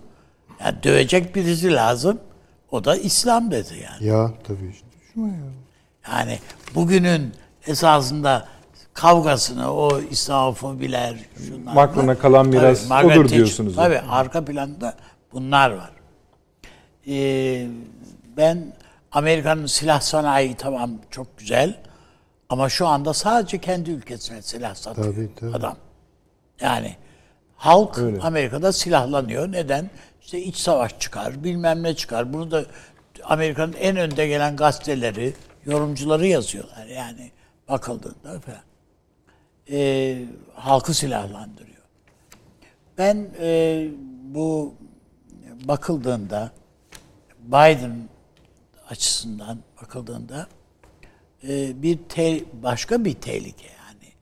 Yani 0.60 0.82
dövecek 0.82 1.35
birisi 1.35 1.72
lazım. 1.72 2.20
O 2.70 2.85
da 2.85 2.97
İslam 2.97 3.51
dedi 3.51 3.85
yani. 3.85 4.06
Ya 4.06 4.35
tabii. 4.44 4.74
Yani 6.12 6.38
bugünün 6.74 7.32
esasında 7.66 8.48
kavgasını 8.94 9.72
o 9.74 10.01
İslamofobiler 10.01 11.16
şunlar 11.47 11.72
Macron'a 11.74 12.18
kalan 12.18 12.47
miras 12.48 12.88
Margaret 12.88 13.16
odur 13.18 13.24
Thatcher- 13.24 13.34
diyorsunuz 13.36 13.76
Tabii 13.76 13.94
yani. 13.94 14.09
arka 14.10 14.44
planda 14.44 14.94
bunlar 15.32 15.70
var. 15.70 15.90
Ee, 17.09 17.66
ben 18.36 18.72
Amerika'nın 19.12 19.66
silah 19.66 20.01
sanayi 20.01 20.55
tamam 20.55 20.90
çok 21.10 21.38
güzel 21.38 21.78
ama 22.48 22.68
şu 22.68 22.86
anda 22.86 23.14
sadece 23.14 23.59
kendi 23.59 23.90
ülkesine 23.90 24.42
silah 24.42 24.74
satıyor 24.74 25.14
Tabii, 25.14 25.30
tabii. 25.40 25.56
adam. 25.56 25.76
Yani 26.60 26.97
halk 27.56 27.98
Öyle. 27.98 28.20
Amerika'da 28.20 28.72
silahlanıyor. 28.72 29.52
Neden? 29.52 29.90
İşte 30.22 30.38
iç 30.42 30.56
savaş 30.56 30.98
çıkar, 30.98 31.44
bilmem 31.44 31.82
ne 31.82 31.94
çıkar. 31.97 32.32
Bunu 32.32 32.51
da 32.51 32.64
Amerika'nın 33.24 33.72
en 33.72 33.97
önde 33.97 34.26
gelen 34.26 34.56
gazeteleri, 34.56 35.32
yorumcuları 35.66 36.26
yazıyorlar. 36.26 36.86
Yani 36.86 37.30
bakıldığında 37.68 38.40
falan. 38.40 38.60
Ee, 39.70 40.22
halkı 40.55 40.94
silahlandırıyor. 40.94 41.82
Ben 42.98 43.28
e, 43.40 43.88
bu 44.22 44.74
bakıldığında 45.64 46.51
Biden 47.47 48.09
açısından 48.90 49.59
bakıldığında 49.82 50.47
e, 51.48 51.82
bir 51.82 51.98
te- 52.09 52.44
başka 52.62 53.05
bir 53.05 53.14
tehlike 53.14 53.66
yani. 53.66 54.12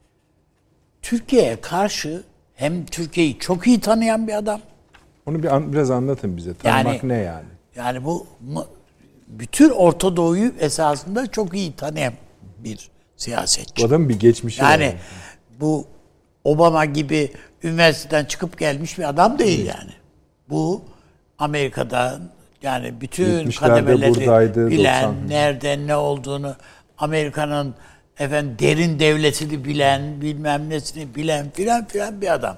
Türkiye'ye 1.02 1.60
karşı 1.60 2.22
hem 2.54 2.86
Türkiye'yi 2.86 3.38
çok 3.38 3.66
iyi 3.66 3.80
tanıyan 3.80 4.28
bir 4.28 4.34
adam. 4.38 4.60
Onu 5.26 5.42
bir 5.42 5.54
an- 5.56 5.72
biraz 5.72 5.90
anlatın 5.90 6.36
bize. 6.36 6.54
Tanımak 6.54 7.02
Yani- 7.02 7.08
ne 7.12 7.18
yani? 7.18 7.46
Yani 7.76 8.04
bu 8.04 8.26
bütün 9.28 9.70
Orta 9.70 10.16
Doğu'yu 10.16 10.52
esasında 10.60 11.26
çok 11.26 11.54
iyi 11.54 11.76
tanıyan 11.76 12.12
bir 12.58 12.90
siyasetçi. 13.16 13.82
Bu 13.82 13.86
adamın 13.86 14.08
bir 14.08 14.18
geçmişi 14.18 14.62
var. 14.62 14.70
Yani 14.70 14.94
bu 15.60 15.86
Obama 16.44 16.84
gibi 16.84 17.32
üniversiteden 17.62 18.24
çıkıp 18.24 18.58
gelmiş 18.58 18.98
bir 18.98 19.08
adam 19.08 19.38
değil 19.38 19.66
yani. 19.66 19.92
Bu 20.50 20.82
Amerika'da 21.38 22.20
yani 22.62 23.00
bütün 23.00 23.24
70'lerde 23.24 23.58
kademeleri 23.58 24.70
bilen, 24.70 25.04
90. 25.04 25.28
nerede 25.28 25.86
ne 25.86 25.96
olduğunu, 25.96 26.56
Amerika'nın 26.98 27.74
efendim 28.18 28.56
derin 28.58 28.98
devletini 28.98 29.64
bilen, 29.64 30.20
bilmem 30.20 30.70
nesini 30.70 31.14
bilen 31.14 31.50
filan 31.50 31.84
filan 31.84 32.20
bir 32.20 32.34
adam. 32.34 32.56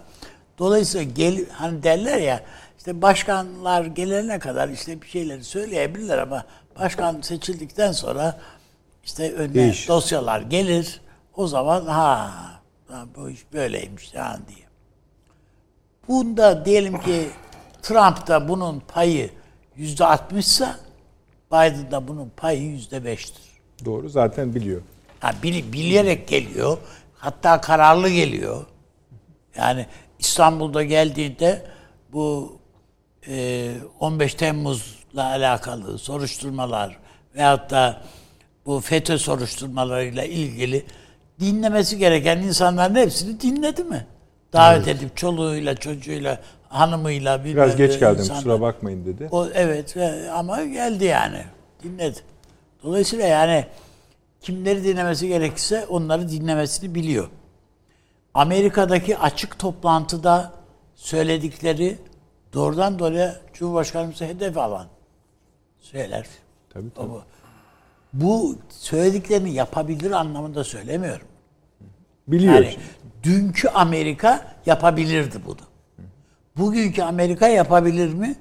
Dolayısıyla 0.59 1.13
gel, 1.17 1.45
hani 1.53 1.83
derler 1.83 2.19
ya 2.19 2.41
işte 2.79 3.03
başkanlar 3.03 3.85
gelene 3.85 4.39
kadar 4.39 4.69
işte 4.69 5.03
bir 5.03 5.07
şeyleri 5.07 5.45
söyleyebilirler 5.45 6.19
ama 6.19 6.45
başkan 6.79 7.21
seçildikten 7.21 7.93
sonra 7.93 8.41
işte 9.05 9.33
önüne 9.33 9.55
Değişir. 9.55 9.89
dosyalar 9.89 10.41
gelir. 10.41 11.01
O 11.37 11.47
zaman 11.47 11.87
ha, 11.87 12.33
bu 13.17 13.31
iş 13.31 13.53
böyleymiş 13.53 14.15
ha 14.15 14.39
diye. 14.49 14.67
Bunda 16.09 16.65
diyelim 16.65 17.01
ki 17.01 17.31
Trump'ta 17.83 18.49
bunun 18.49 18.81
payı 18.81 19.31
yüzde 19.77 20.05
altmışsa 20.05 20.77
Biden'da 21.53 22.09
bunun 22.09 22.33
payı 22.37 22.63
yüzde 22.63 23.05
beştir. 23.05 23.43
Doğru 23.85 24.09
zaten 24.09 24.55
biliyor. 24.55 24.83
Ha, 25.21 25.33
bil, 25.43 25.73
bilerek 25.73 26.29
geliyor. 26.29 26.79
Hatta 27.17 27.61
kararlı 27.61 28.09
geliyor. 28.09 28.67
Yani 29.57 29.87
İstanbul'da 30.19 30.83
geldiğinde 30.85 31.67
bu 32.13 32.57
e, 33.29 33.75
15 34.01 34.35
Temmuz'la 34.35 35.00
alakalı 35.16 35.99
soruşturmalar 35.99 36.97
veyahut 37.37 37.70
da 37.70 38.01
bu 38.66 38.81
FETÖ 38.81 39.19
soruşturmalarıyla 39.19 40.24
ilgili 40.24 40.87
dinlemesi 41.41 41.99
gereken 41.99 42.39
insanların 42.39 42.95
hepsini 42.95 43.41
dinledi 43.41 43.85
mi? 43.85 44.07
Davet 44.53 44.89
edip 44.89 45.16
çoluğuyla, 45.16 45.74
çocuğuyla, 45.74 46.41
hanımıyla 46.69 47.45
bilmem 47.45 47.57
Biraz 47.57 47.77
geç 47.77 47.99
geldim 48.01 48.23
insanlar- 48.23 48.37
kusura 48.37 48.61
bakmayın 48.61 49.07
dedi. 49.07 49.28
o 49.32 49.47
evet 49.55 49.97
e, 49.97 50.31
ama 50.31 50.65
geldi 50.65 51.05
yani. 51.05 51.45
Dinledi. 51.82 52.19
Dolayısıyla 52.82 53.27
yani 53.27 53.66
kimleri 54.41 54.85
dinlemesi 54.85 55.28
gerekirse 55.28 55.87
onları 55.87 56.28
dinlemesini 56.28 56.95
biliyor. 56.95 57.28
Amerika'daki 58.35 59.19
açık 59.19 59.59
toplantıda 59.59 60.53
söyledikleri 60.95 61.99
doğrudan 62.53 62.99
doğruya 62.99 63.37
Cumhurbaşkanımızı 63.55 64.24
hedef 64.24 64.59
alan 64.59 64.87
söyler. 65.81 66.27
Tabii 66.70 66.90
tabii. 66.94 67.09
Bu, 67.09 67.23
bu 68.12 68.57
söylediklerini 68.69 69.52
yapabilir 69.52 70.11
anlamında 70.11 70.65
söylemiyorum. 70.65 71.27
Biliyor. 72.28 72.55
Yani 72.55 72.77
dünkü 73.23 73.69
Amerika 73.69 74.44
yapabilirdi 74.66 75.36
bunu. 75.47 75.57
Bugünkü 76.57 77.02
Amerika 77.02 77.48
yapabilir 77.48 78.15
mi? 78.15 78.35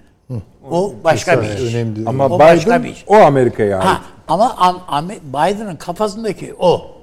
O 0.71 0.93
başka 1.03 1.41
bir 1.41 1.47
iş. 1.49 1.73
önemli. 1.75 2.09
Ama 2.09 2.25
O 2.25 2.39
başka 2.39 2.65
Biden 2.69 2.83
bir 2.83 2.89
iş. 2.89 3.03
o 3.07 3.15
Amerika'ya 3.15 3.77
ait. 3.79 3.87
Ha, 3.87 4.01
ama 4.27 4.45
Am- 4.45 4.85
Am- 4.87 5.19
Biden'ın 5.29 5.75
kafasındaki 5.75 6.55
o. 6.59 6.95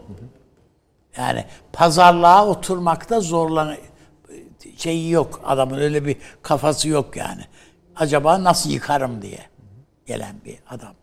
Yani 1.17 1.45
pazarlığa 1.73 2.47
oturmakta 2.47 3.21
zorlan 3.21 3.77
şeyi 4.77 5.11
yok. 5.11 5.41
Adamın 5.47 5.79
öyle 5.79 6.07
bir 6.07 6.17
kafası 6.43 6.89
yok 6.89 7.17
yani. 7.17 7.43
Acaba 7.97 8.45
nasıl 8.45 8.71
yıkarım 8.71 9.23
diye 9.23 9.39
gelen 10.07 10.37
bir 10.45 10.59
adam. 10.71 10.95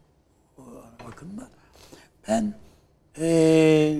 Bakımda. 1.07 1.47
Ben 2.27 2.53
eee, 3.17 3.97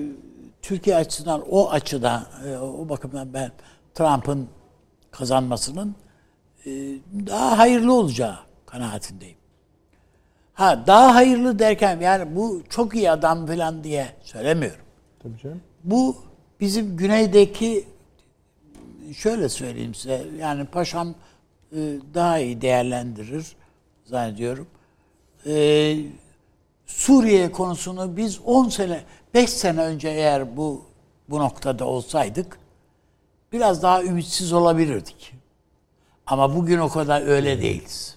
Türkiye 0.62 0.96
açısından 0.96 1.42
o 1.50 1.70
açıdan 1.70 2.26
e, 2.46 2.56
o 2.56 2.88
bakımdan 2.88 3.34
ben 3.34 3.52
Trump'ın 3.94 4.48
kazanmasının 5.10 5.94
e, 6.66 6.70
daha 7.26 7.58
hayırlı 7.58 7.92
olacağı 7.92 8.38
kanaatindeyim. 8.66 9.36
Ha 10.54 10.84
daha 10.86 11.14
hayırlı 11.14 11.58
derken 11.58 12.00
yani 12.00 12.36
bu 12.36 12.62
çok 12.70 12.94
iyi 12.94 13.10
adam 13.10 13.46
falan 13.46 13.84
diye 13.84 14.06
söylemiyorum. 14.22 14.84
Tabii 15.22 15.38
canım. 15.38 15.60
Bu 15.84 16.16
bizim 16.60 16.96
güneydeki 16.96 17.84
şöyle 19.16 19.48
söyleyeyim 19.48 19.94
size 19.94 20.26
yani 20.38 20.64
paşam 20.64 21.08
e, 21.72 21.78
daha 22.14 22.38
iyi 22.38 22.60
değerlendirir 22.60 23.56
zannediyorum. 24.04 24.66
E, 25.46 25.96
Suriye 26.86 27.52
konusunu 27.52 28.16
biz 28.16 28.40
10 28.44 28.68
sene 28.68 29.04
5 29.34 29.50
sene 29.50 29.80
önce 29.80 30.08
eğer 30.08 30.56
bu 30.56 30.84
bu 31.28 31.38
noktada 31.38 31.84
olsaydık 31.84 32.58
biraz 33.52 33.82
daha 33.82 34.02
ümitsiz 34.02 34.52
olabilirdik. 34.52 35.34
Ama 36.26 36.56
bugün 36.56 36.78
o 36.78 36.88
kadar 36.88 37.22
öyle 37.22 37.62
değiliz. 37.62 38.16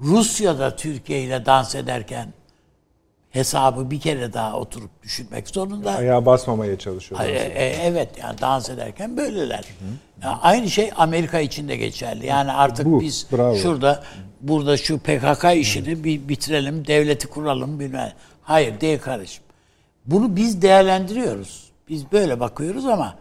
Rusya'da 0.00 0.76
Türkiye 0.76 1.22
ile 1.22 1.46
dans 1.46 1.74
ederken 1.74 2.32
hesabı 3.36 3.90
bir 3.90 4.00
kere 4.00 4.32
daha 4.32 4.56
oturup 4.56 5.02
düşünmek 5.02 5.48
zorunda. 5.48 5.90
Ayağa 5.90 6.26
basmamaya 6.26 6.78
çalışıyorlar. 6.78 7.28
E, 7.28 7.32
e, 7.32 7.76
evet 7.82 8.08
yani 8.20 8.40
dans 8.40 8.70
ederken 8.70 9.16
böyleler. 9.16 9.64
Ya 10.22 10.38
aynı 10.42 10.70
şey 10.70 10.90
Amerika 10.96 11.40
için 11.40 11.68
de 11.68 11.76
geçerli. 11.76 12.26
Yani 12.26 12.52
artık 12.52 12.86
Bu, 12.86 13.00
biz 13.00 13.26
bravo. 13.32 13.56
şurada 13.56 14.02
burada 14.40 14.76
şu 14.76 14.98
PKK 14.98 15.44
işini 15.56 16.04
bir 16.04 16.28
bitirelim, 16.28 16.86
devleti 16.86 17.26
kuralım 17.26 17.80
bilmem. 17.80 18.12
Hayır 18.42 18.80
değil 18.80 18.98
kardeşim. 18.98 19.44
Bunu 20.06 20.36
biz 20.36 20.62
değerlendiriyoruz. 20.62 21.70
Biz 21.88 22.12
böyle 22.12 22.40
bakıyoruz 22.40 22.86
ama 22.86 23.14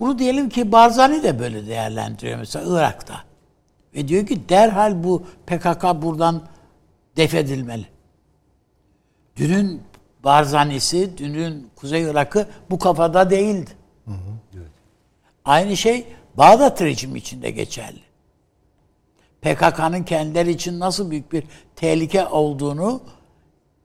bunu 0.00 0.18
diyelim 0.18 0.48
ki 0.48 0.72
Barzani 0.72 1.22
de 1.22 1.38
böyle 1.38 1.66
değerlendiriyor 1.66 2.38
mesela 2.38 2.78
Irak'ta. 2.78 3.14
Ve 3.94 4.08
diyor 4.08 4.26
ki 4.26 4.48
derhal 4.48 5.04
bu 5.04 5.22
PKK 5.46 5.84
buradan 6.02 6.42
def 7.16 7.34
edilmeli. 7.34 7.95
Dünün 9.36 9.82
Barzani'si, 10.24 11.18
dünün 11.18 11.70
Kuzey 11.76 12.02
Irak'ı 12.02 12.48
bu 12.70 12.78
kafada 12.78 13.30
değildi. 13.30 13.70
Aynı 15.44 15.76
şey 15.76 16.06
Bağdat 16.34 16.82
rejimi 16.82 17.18
için 17.18 17.42
de 17.42 17.50
geçerli. 17.50 18.00
PKK'nın 19.42 20.02
kendileri 20.02 20.50
için 20.50 20.80
nasıl 20.80 21.10
büyük 21.10 21.32
bir 21.32 21.44
tehlike 21.76 22.26
olduğunu 22.26 23.00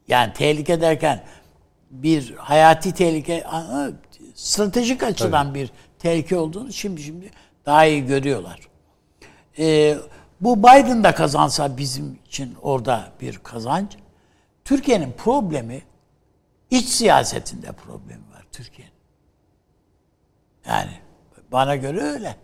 yani 0.08 0.34
tehlike 0.34 0.82
derken 0.82 1.24
bir 1.92 2.36
hayati 2.36 2.94
tehlike 2.94 3.44
stratejik 4.36 5.04
açıdan 5.04 5.54
bir 5.56 5.72
tehlike 6.00 6.38
olduğunu 6.38 6.74
şimdi 6.74 7.02
şimdi 7.02 7.32
daha 7.66 7.86
iyi 7.86 8.06
görüyorlar. 8.06 8.60
Ee, 9.60 9.98
bu 10.42 10.60
Biden 10.60 11.04
da 11.04 11.16
kazansa 11.16 11.78
bizim 11.78 12.20
için 12.26 12.56
orada 12.62 13.12
bir 13.22 13.38
kazanç. 13.38 13.98
Türkiye'nin 14.66 15.12
problemi 15.12 15.82
iç 16.70 16.86
siyasetinde 16.86 17.72
problemi 17.72 18.24
var 18.34 18.46
Türkiye'nin. 18.52 18.94
Yani 20.66 20.92
bana 21.52 21.76
göre 21.76 22.02
öyle. 22.02 22.36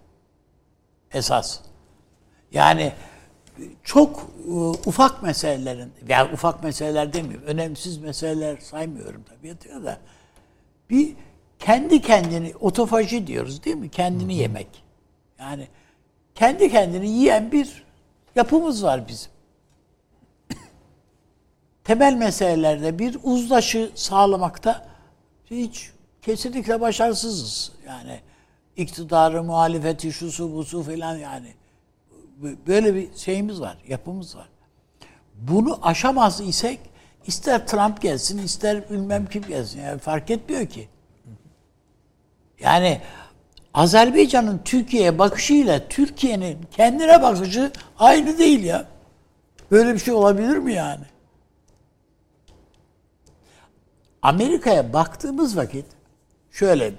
Esas. 1.11 1.59
Yani 2.51 2.93
çok 3.83 4.29
e, 4.47 4.51
ufak 4.85 5.23
meselelerin, 5.23 5.93
yani 6.07 6.33
ufak 6.33 6.63
meseleler 6.63 7.13
demiyorum, 7.13 7.47
önemsiz 7.47 7.97
meseleler 7.97 8.57
saymıyorum 8.57 9.23
tabii 9.23 9.83
da 9.85 9.99
bir 10.89 11.15
kendi 11.59 12.01
kendini 12.01 12.53
otofaji 12.59 13.27
diyoruz 13.27 13.63
değil 13.63 13.75
mi? 13.75 13.89
Kendini 13.89 14.35
yemek. 14.35 14.83
Yani 15.39 15.67
kendi 16.35 16.71
kendini 16.71 17.09
yiyen 17.09 17.51
bir 17.51 17.83
yapımız 18.35 18.83
var 18.83 19.07
bizim. 19.07 19.31
Temel 21.87 22.13
meselelerde 22.13 22.99
bir 22.99 23.17
uzlaşı 23.23 23.91
sağlamakta 23.95 24.85
hiç 25.51 25.91
kesinlikle 26.21 26.81
başarısızız. 26.81 27.71
Yani 27.87 28.19
iktidarı, 28.77 29.43
muhalefeti, 29.43 30.13
şusu, 30.13 30.53
busu 30.53 30.83
falan 30.83 31.15
yani 31.15 31.53
böyle 32.67 32.95
bir 32.95 33.07
şeyimiz 33.15 33.61
var, 33.61 33.77
yapımız 33.87 34.35
var. 34.35 34.49
Bunu 35.35 35.79
aşamaz 35.81 36.41
isek 36.41 36.79
ister 37.27 37.67
Trump 37.67 38.01
gelsin, 38.01 38.37
ister 38.37 38.89
bilmem 38.89 39.25
kim 39.25 39.43
gelsin. 39.43 39.81
Yani 39.81 39.99
fark 39.99 40.31
etmiyor 40.31 40.65
ki. 40.65 40.87
Yani 42.59 43.01
Azerbaycan'ın 43.73 44.61
Türkiye'ye 44.65 45.19
bakışıyla 45.19 45.87
Türkiye'nin 45.87 46.57
kendine 46.71 47.21
bakışı 47.21 47.71
aynı 47.99 48.37
değil 48.37 48.63
ya. 48.63 48.85
Böyle 49.71 49.93
bir 49.93 49.99
şey 49.99 50.13
olabilir 50.13 50.57
mi 50.57 50.73
yani? 50.73 51.03
Amerika'ya 54.27 54.93
baktığımız 54.93 55.57
vakit 55.57 55.85
şöyle 56.51 56.93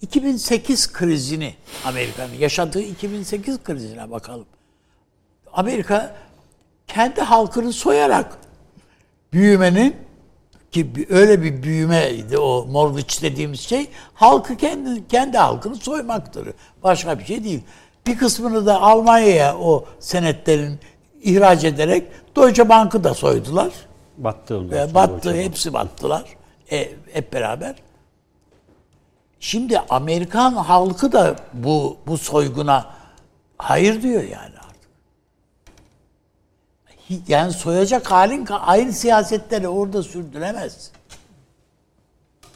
2008 0.00 0.92
krizini 0.92 1.54
Amerika'nın 1.84 2.34
yaşadığı 2.34 2.80
2008 2.80 3.62
krizine 3.62 4.10
bakalım. 4.10 4.46
Amerika 5.52 6.16
kendi 6.86 7.20
halkını 7.20 7.72
soyarak 7.72 8.38
büyümenin 9.32 9.96
ki 10.70 11.06
öyle 11.10 11.42
bir 11.42 11.62
büyümeydi 11.62 12.38
o 12.38 12.66
mortgage 12.66 13.14
dediğimiz 13.22 13.60
şey 13.60 13.88
halkı 14.14 14.56
kendi 14.56 15.08
kendi 15.08 15.38
halkını 15.38 15.76
soymaktır. 15.76 16.48
Başka 16.82 17.18
bir 17.18 17.24
şey 17.24 17.44
değil. 17.44 17.60
Bir 18.06 18.18
kısmını 18.18 18.66
da 18.66 18.80
Almanya'ya 18.80 19.58
o 19.58 19.84
senetlerin 20.00 20.80
ihraç 21.22 21.64
ederek 21.64 22.08
Deutsche 22.36 22.68
Bank'ı 22.68 23.04
da 23.04 23.14
soydular. 23.14 23.72
Battı 24.18 24.58
onlar. 24.58 24.94
Battı, 24.94 25.34
hepsi 25.34 25.72
battılar. 25.72 26.36
E, 26.72 26.92
hep 27.12 27.32
beraber. 27.32 27.76
Şimdi 29.40 29.78
Amerikan 29.78 30.52
halkı 30.52 31.12
da 31.12 31.36
bu 31.52 31.96
bu 32.06 32.18
soyguna 32.18 32.94
hayır 33.58 34.02
diyor 34.02 34.22
yani 34.22 34.54
artık. 34.58 34.90
Yani 37.28 37.52
soyacak 37.52 38.10
halin 38.10 38.46
aynı 38.46 38.92
siyasetleri 38.92 39.68
orada 39.68 40.02
sürdüremez. 40.02 40.90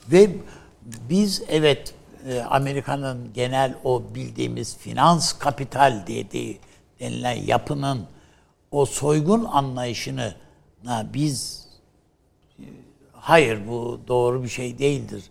Ve 0.09 0.31
biz 0.83 1.43
evet 1.49 1.95
e, 2.29 2.41
Amerika'nın 2.41 3.33
genel 3.35 3.75
o 3.85 4.03
bildiğimiz 4.15 4.77
finans 4.77 5.33
kapital 5.33 6.03
dediği 6.07 6.59
denilen 7.01 7.37
yapının 7.37 8.07
o 8.71 8.87
soygun 8.87 9.45
anlayışını 9.45 10.35
biz 11.15 11.60
hayır 13.21 13.69
bu 13.69 14.01
doğru 14.09 14.43
bir 14.43 14.49
şey 14.49 14.79
değildir 14.79 15.25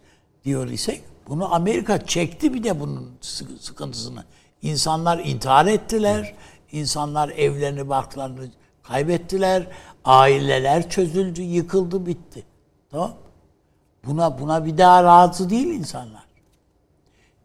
diyor 0.46 0.68
isek 0.68 1.04
bunu 1.28 1.54
Amerika 1.54 2.06
çekti 2.06 2.54
bir 2.54 2.64
de 2.64 2.80
bunun 2.80 3.12
sıkıntısını. 3.60 4.24
İnsanlar 4.62 5.20
intihar 5.20 5.66
ettiler. 5.66 6.36
insanlar 6.72 7.30
evlerini, 7.30 7.90
barklarını 7.90 8.50
kaybettiler. 8.84 9.68
Aileler 10.06 10.90
çözüldü, 10.90 11.42
yıkıldı, 11.42 12.06
bitti. 12.06 12.44
Tamam? 12.92 13.14
Buna 14.06 14.40
buna 14.40 14.66
bir 14.66 14.78
daha 14.78 15.04
razı 15.04 15.50
değil 15.50 15.68
insanlar. 15.68 16.24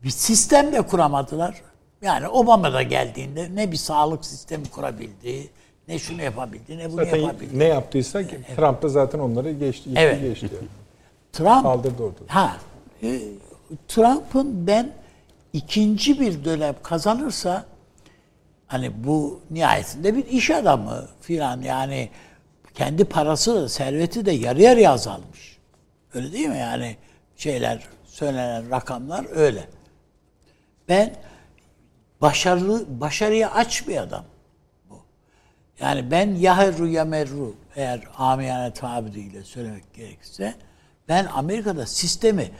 Bir 0.02 0.10
sistem 0.10 0.72
de 0.72 0.82
kuramadılar. 0.82 1.62
Yani 2.02 2.28
Obama 2.28 2.72
da 2.72 2.82
geldiğinde 2.82 3.54
ne 3.54 3.72
bir 3.72 3.76
sağlık 3.76 4.24
sistemi 4.24 4.70
kurabildi, 4.70 5.50
ne 5.88 5.98
şunu 5.98 6.22
yapabildi, 6.22 6.78
ne 6.78 6.92
bunu 6.92 7.04
Zaten 7.04 7.16
yapabildi. 7.18 7.58
ne 7.58 7.64
yaptıysa 7.64 8.22
Trump 8.56 8.82
da 8.82 8.88
zaten 8.88 9.18
onları 9.18 9.52
geçti, 9.52 9.90
Evet. 9.96 10.20
geçti. 10.20 10.48
Trump 11.32 11.62
Kaldırdı 11.62 12.02
ortalığı. 12.02 12.28
Ha, 12.28 12.56
e, 13.02 13.20
Trump'ın 13.88 14.66
ben 14.66 14.92
ikinci 15.52 16.20
bir 16.20 16.44
dönem 16.44 16.74
kazanırsa 16.82 17.64
hani 18.66 19.04
bu 19.04 19.40
nihayetinde 19.50 20.16
bir 20.16 20.26
iş 20.26 20.50
adamı 20.50 21.08
filan 21.20 21.62
yani 21.62 22.08
kendi 22.74 23.04
parası 23.04 23.54
da 23.54 23.68
serveti 23.68 24.26
de 24.26 24.32
yarı 24.32 24.62
yarıya 24.62 24.92
azalmış. 24.92 25.58
Öyle 26.14 26.32
değil 26.32 26.48
mi 26.48 26.58
yani 26.58 26.96
şeyler 27.36 27.82
söylenen 28.06 28.70
rakamlar 28.70 29.26
öyle. 29.36 29.64
Ben 30.88 31.14
başarılı 32.20 33.00
başarıya 33.00 33.50
aç 33.50 33.88
bir 33.88 33.96
adam. 33.96 34.24
Yani 35.80 36.10
ben 36.10 36.34
yaherru 36.34 36.88
yamerru 36.88 37.54
eğer 37.76 38.00
amiyane 38.18 38.72
tabiriyle 38.72 39.44
söylemek 39.44 39.94
gerekirse 39.94 40.54
ben 41.08 41.26
Amerika'da 41.34 41.86
sistemi 41.86 42.50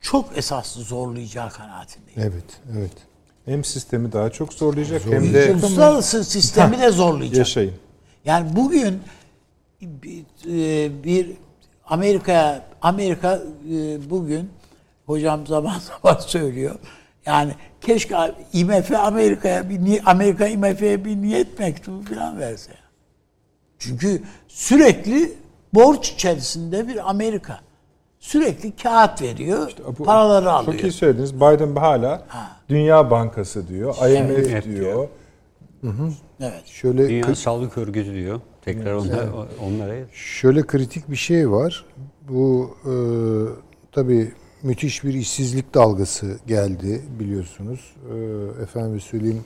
çok 0.00 0.38
esaslı 0.38 0.82
zorlayacağı 0.82 1.50
kanaatindeyim. 1.50 2.20
Evet, 2.20 2.60
evet. 2.78 2.92
Hem 3.44 3.64
sistemi 3.64 4.12
daha 4.12 4.30
çok 4.30 4.52
zorlayacak, 4.52 5.02
hem 5.04 5.10
Zorlayacak 5.10 5.34
de 5.48 5.50
ama- 5.52 5.66
Uluslararası 5.66 6.24
sistemi 6.24 6.78
de 6.80 6.90
zorlayacak. 6.90 7.38
yaşayın. 7.38 7.74
Yani 8.24 8.56
bugün 8.56 9.02
bir, 9.80 10.24
e, 10.48 11.26
Amerika 12.82 13.42
e, 13.70 14.10
bugün 14.10 14.50
hocam 15.06 15.46
zaman 15.46 15.78
zaman 16.02 16.20
söylüyor. 16.20 16.76
Yani 17.26 17.52
keşke 17.80 18.16
IMF 18.52 18.92
Amerika'ya 18.92 19.70
bir 19.70 20.00
Amerika 20.10 20.46
IMF'ye 20.46 21.04
bir 21.04 21.16
niyet 21.16 21.58
mektubu 21.58 22.02
falan 22.14 22.38
verse. 22.38 22.72
Çünkü 23.78 24.22
sürekli 24.48 25.32
borç 25.74 26.10
içerisinde 26.10 26.88
bir 26.88 27.10
Amerika. 27.10 27.60
Sürekli 28.20 28.76
kağıt 28.76 29.22
veriyor, 29.22 29.72
Bu- 29.98 30.04
paraları 30.04 30.52
alıyor. 30.52 30.72
Çok 30.72 30.82
iyi 30.82 30.92
söylediniz. 30.92 31.34
Biden 31.36 31.76
hala 31.76 32.26
Dünya 32.68 33.10
Bankası 33.10 33.68
diyor, 33.68 33.94
IMF 33.94 34.30
Evet. 34.50 34.64
diyor. 34.64 35.08
Evet. 36.40 36.66
Şöyle 36.66 37.08
Dünya 37.08 37.34
Sağlık 37.34 37.78
Örgütü 37.78 38.14
diyor. 38.14 38.40
Tekrar 38.64 38.92
onlar, 38.94 39.26
onlara 39.66 39.94
şöyle 40.12 40.62
kritik 40.62 41.10
bir 41.10 41.16
şey 41.16 41.50
var. 41.50 41.84
Bu 42.28 42.76
e, 42.84 42.92
tabii 43.92 44.32
müthiş 44.64 45.04
bir 45.04 45.14
işsizlik 45.14 45.74
dalgası 45.74 46.38
geldi 46.46 47.02
biliyorsunuz. 47.20 47.94
E, 48.10 48.16
efendim 48.62 49.00
söyleyeyim 49.00 49.44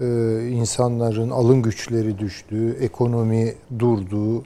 e, 0.00 0.06
insanların 0.48 1.30
alım 1.30 1.62
güçleri 1.62 2.18
düştü, 2.18 2.76
ekonomi 2.80 3.54
durdu, 3.78 4.44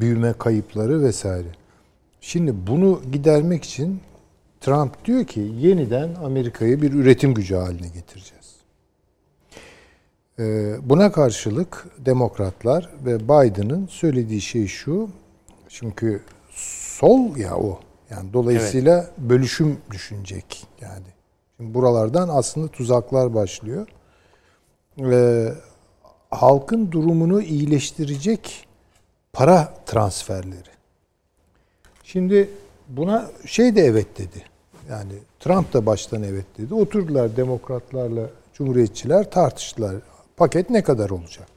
büyüme 0.00 0.32
kayıpları 0.32 1.02
vesaire. 1.02 1.48
Şimdi 2.20 2.54
bunu 2.66 3.00
gidermek 3.12 3.64
için 3.64 4.00
Trump 4.60 5.04
diyor 5.04 5.24
ki 5.24 5.40
yeniden 5.40 6.14
Amerika'yı 6.14 6.82
bir 6.82 6.92
üretim 6.92 7.34
gücü 7.34 7.54
haline 7.54 7.88
getireceğiz. 7.88 8.56
Ee, 10.38 10.76
Buna 10.82 11.12
karşılık 11.12 11.86
demokratlar 11.98 12.90
ve 13.04 13.20
Biden'ın 13.20 13.86
söylediği 13.86 14.40
şey 14.40 14.66
şu. 14.66 15.08
Çünkü 15.68 16.20
sol 16.50 17.36
ya 17.36 17.56
o. 17.56 17.80
Yani 18.10 18.32
dolayısıyla 18.32 19.10
bölüşüm 19.18 19.78
düşünecek 19.90 20.66
yani. 20.80 21.06
Şimdi 21.56 21.74
buralardan 21.74 22.28
aslında 22.28 22.68
tuzaklar 22.68 23.34
başlıyor. 23.34 23.86
Ee, 25.00 25.52
halkın 26.30 26.92
durumunu 26.92 27.42
iyileştirecek 27.42 28.66
para 29.32 29.74
transferleri. 29.86 30.70
Şimdi 32.04 32.50
buna 32.88 33.30
şey 33.46 33.76
de 33.76 33.80
evet 33.80 34.18
dedi. 34.18 34.44
Yani 34.90 35.12
Trump 35.40 35.72
da 35.72 35.86
baştan 35.86 36.22
evet 36.22 36.46
dedi. 36.58 36.74
Oturdular 36.74 37.36
demokratlarla 37.36 38.30
cumhuriyetçiler 38.54 39.30
tartıştılar. 39.30 39.96
Paket 40.36 40.70
ne 40.70 40.82
kadar 40.82 41.10
olacak? 41.10 41.48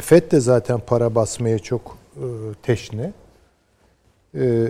FED 0.00 0.32
de 0.32 0.40
zaten 0.40 0.80
para 0.80 1.14
basmaya 1.14 1.58
çok 1.58 1.98
e, 2.16 2.24
teşne. 2.62 3.12
E, 4.34 4.68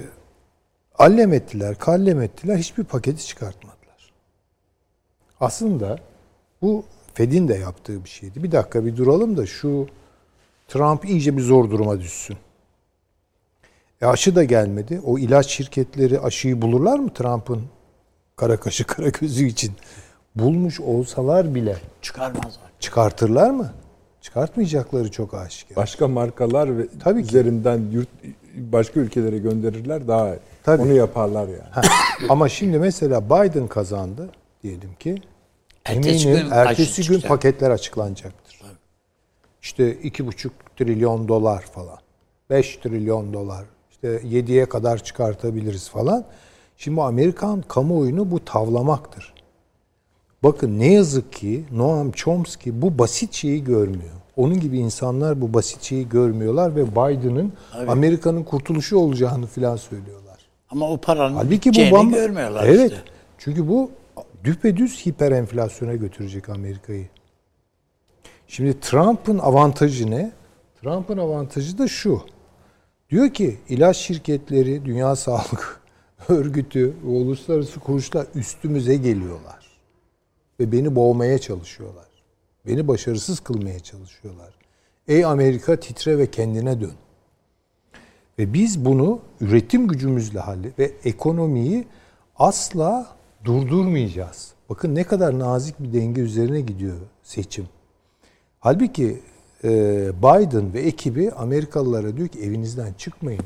allem 1.02 1.32
ettiler, 1.32 1.78
kallem 1.78 2.20
ettiler. 2.22 2.56
Hiçbir 2.56 2.84
paketi 2.84 3.26
çıkartmadılar. 3.26 4.12
Aslında 5.40 5.98
bu 6.62 6.84
Fed'in 7.14 7.48
de 7.48 7.54
yaptığı 7.54 8.04
bir 8.04 8.08
şeydi. 8.08 8.42
Bir 8.42 8.52
dakika 8.52 8.86
bir 8.86 8.96
duralım 8.96 9.36
da 9.36 9.46
şu 9.46 9.86
Trump 10.68 11.04
iyice 11.04 11.36
bir 11.36 11.42
zor 11.42 11.70
duruma 11.70 12.00
düşsün. 12.00 12.36
E 14.00 14.06
aşı 14.06 14.36
da 14.36 14.44
gelmedi. 14.44 15.00
O 15.04 15.18
ilaç 15.18 15.46
şirketleri 15.46 16.20
aşıyı 16.20 16.62
bulurlar 16.62 16.98
mı 16.98 17.14
Trump'ın 17.14 17.62
kara 18.36 18.56
kaşı 18.56 18.86
kara 18.86 19.08
gözü 19.08 19.46
için? 19.46 19.72
Bulmuş 20.36 20.80
olsalar 20.80 21.54
bile 21.54 21.76
Çıkarmazlar. 22.02 22.72
çıkartırlar 22.80 23.50
mı? 23.50 23.72
Çıkartmayacakları 24.20 25.10
çok 25.10 25.34
aşikar. 25.34 25.76
Başka 25.76 26.08
markalar 26.08 26.78
ve 26.78 26.86
Tabii 27.00 27.22
ki. 27.22 27.28
üzerinden 27.28 27.78
yurt 27.92 28.08
başka 28.54 29.00
ülkelere 29.00 29.38
gönderirler 29.38 30.08
daha 30.08 30.36
Tabii. 30.62 30.82
onu 30.82 30.92
yaparlar 30.92 31.48
yani. 31.48 31.70
Ha, 31.70 31.80
Ama 32.28 32.48
şimdi 32.48 32.78
mesela 32.78 33.24
Biden 33.26 33.66
kazandı 33.66 34.30
diyelim 34.62 34.94
ki. 34.94 35.22
Ertesi 35.84 36.28
eminim 36.28 36.44
gün 36.44 36.50
ertesi 36.54 36.96
gün 36.96 37.02
çıkacak. 37.02 37.28
paketler 37.28 37.70
açıklanacaktır. 37.70 38.62
İşte 39.62 39.92
iki 39.92 40.26
buçuk 40.26 40.52
trilyon 40.76 41.28
dolar 41.28 41.60
falan. 41.62 41.98
5 42.50 42.76
trilyon 42.76 43.32
dolar. 43.32 43.64
İşte 43.90 44.08
7'ye 44.08 44.66
kadar 44.66 44.98
çıkartabiliriz 45.04 45.88
falan. 45.88 46.24
Şimdi 46.76 46.96
bu 46.96 47.02
Amerikan 47.02 47.62
kamuoyunu 47.62 48.30
bu 48.30 48.44
tavlamaktır. 48.44 49.34
Bakın 50.42 50.78
ne 50.78 50.92
yazık 50.92 51.32
ki 51.32 51.64
Noam 51.72 52.12
Chomsky 52.12 52.82
bu 52.82 52.98
basit 52.98 53.32
şeyi 53.32 53.64
görmüyor. 53.64 54.14
Onun 54.36 54.60
gibi 54.60 54.78
insanlar 54.78 55.40
bu 55.40 55.54
basit 55.54 55.82
şeyi 55.82 56.08
görmüyorlar 56.08 56.76
ve 56.76 56.90
Biden'ın 56.90 57.52
Amerika'nın 57.88 58.42
kurtuluşu 58.42 58.98
olacağını 58.98 59.46
filan 59.46 59.76
söylüyorlar. 59.76 60.38
Ama 60.70 60.90
o 60.90 60.96
paranın 60.96 61.34
Halbuki 61.34 61.70
bu 61.74 61.96
bamba... 61.96 62.16
görmüyorlar 62.16 62.64
Evet. 62.64 62.92
işte. 62.92 63.02
Çünkü 63.38 63.68
bu 63.68 63.90
düpedüz 64.44 65.06
hiper 65.06 65.32
enflasyona 65.32 65.94
götürecek 65.94 66.48
Amerika'yı. 66.48 67.08
Şimdi 68.48 68.80
Trump'ın 68.80 69.38
avantajı 69.38 70.10
ne? 70.10 70.32
Trump'ın 70.82 71.18
avantajı 71.18 71.78
da 71.78 71.88
şu. 71.88 72.22
Diyor 73.10 73.30
ki 73.30 73.58
ilaç 73.68 73.96
şirketleri, 73.96 74.84
Dünya 74.84 75.16
Sağlık 75.16 75.80
Örgütü 76.28 76.94
uluslararası 77.06 77.80
kuruluşlar 77.80 78.26
üstümüze 78.34 78.96
geliyorlar. 78.96 79.66
Ve 80.60 80.72
beni 80.72 80.94
boğmaya 80.94 81.38
çalışıyorlar. 81.38 82.11
Beni 82.66 82.88
başarısız 82.88 83.40
kılmaya 83.40 83.80
çalışıyorlar. 83.80 84.54
Ey 85.08 85.24
Amerika 85.24 85.80
titre 85.80 86.18
ve 86.18 86.30
kendine 86.30 86.80
dön. 86.80 86.92
Ve 88.38 88.52
biz 88.52 88.84
bunu 88.84 89.20
üretim 89.40 89.88
gücümüzle 89.88 90.40
hallet 90.40 90.78
ve 90.78 90.92
ekonomiyi 91.04 91.86
asla 92.36 93.06
durdurmayacağız. 93.44 94.52
Bakın 94.68 94.94
ne 94.94 95.04
kadar 95.04 95.38
nazik 95.38 95.80
bir 95.80 95.92
denge 95.92 96.20
üzerine 96.20 96.60
gidiyor 96.60 96.96
seçim. 97.22 97.66
Halbuki 98.60 99.22
e, 99.64 99.68
Biden 100.18 100.74
ve 100.74 100.80
ekibi 100.80 101.30
Amerikalılara 101.30 102.16
diyor 102.16 102.28
ki 102.28 102.40
evinizden 102.40 102.92
çıkmayın. 102.92 103.44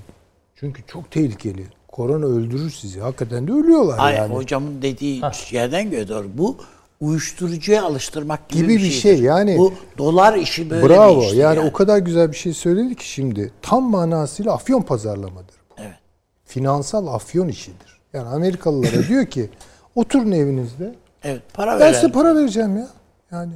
Çünkü 0.55 0.83
çok 0.87 1.11
tehlikeli. 1.11 1.65
Korona 1.89 2.27
öldürür 2.27 2.71
sizi. 2.71 3.01
Hakikaten 3.01 3.49
de 3.49 3.53
ölüyorlar 3.53 3.99
Hayır, 3.99 4.19
yani. 4.19 4.35
hocamın 4.35 4.83
dediği 4.83 5.23
yerden 5.51 5.91
göre 5.91 6.09
doğru. 6.09 6.29
Bu 6.39 6.57
uyuşturucuya 7.01 7.85
alıştırmak 7.85 8.49
gibi, 8.49 8.63
Gibi 8.63 8.75
bir 8.75 8.79
şeydir. 8.79 9.17
şey, 9.17 9.21
yani- 9.21 9.59
Bu 9.59 9.73
dolar 9.99 10.35
işi 10.35 10.71
böyle 10.71 10.89
Bravo. 10.89 11.21
bir 11.21 11.25
iştir 11.27 11.37
yani, 11.37 11.61
o 11.61 11.73
kadar 11.73 11.99
güzel 11.99 12.33
bir 12.33 12.37
şey 12.37 12.53
söyledi 12.55 12.95
ki 12.95 13.09
şimdi 13.11 13.53
tam 13.63 13.91
manasıyla 13.91 14.53
afyon 14.53 14.83
pazarlamadır 14.83 15.55
bu. 15.71 15.75
Evet. 15.79 15.97
Finansal 16.45 17.07
afyon 17.07 17.49
işidir. 17.49 17.99
Yani 18.13 18.29
Amerikalılara 18.29 19.09
diyor 19.09 19.27
ki 19.27 19.51
oturun 19.95 20.33
evinizde. 20.33 20.95
Evet, 21.25 21.43
para 21.55 21.73
Ben 21.73 21.81
veren. 21.81 21.93
size 21.93 22.13
para 22.13 22.37
vereceğim 22.37 22.77
ya. 22.79 22.89
Yani 23.33 23.53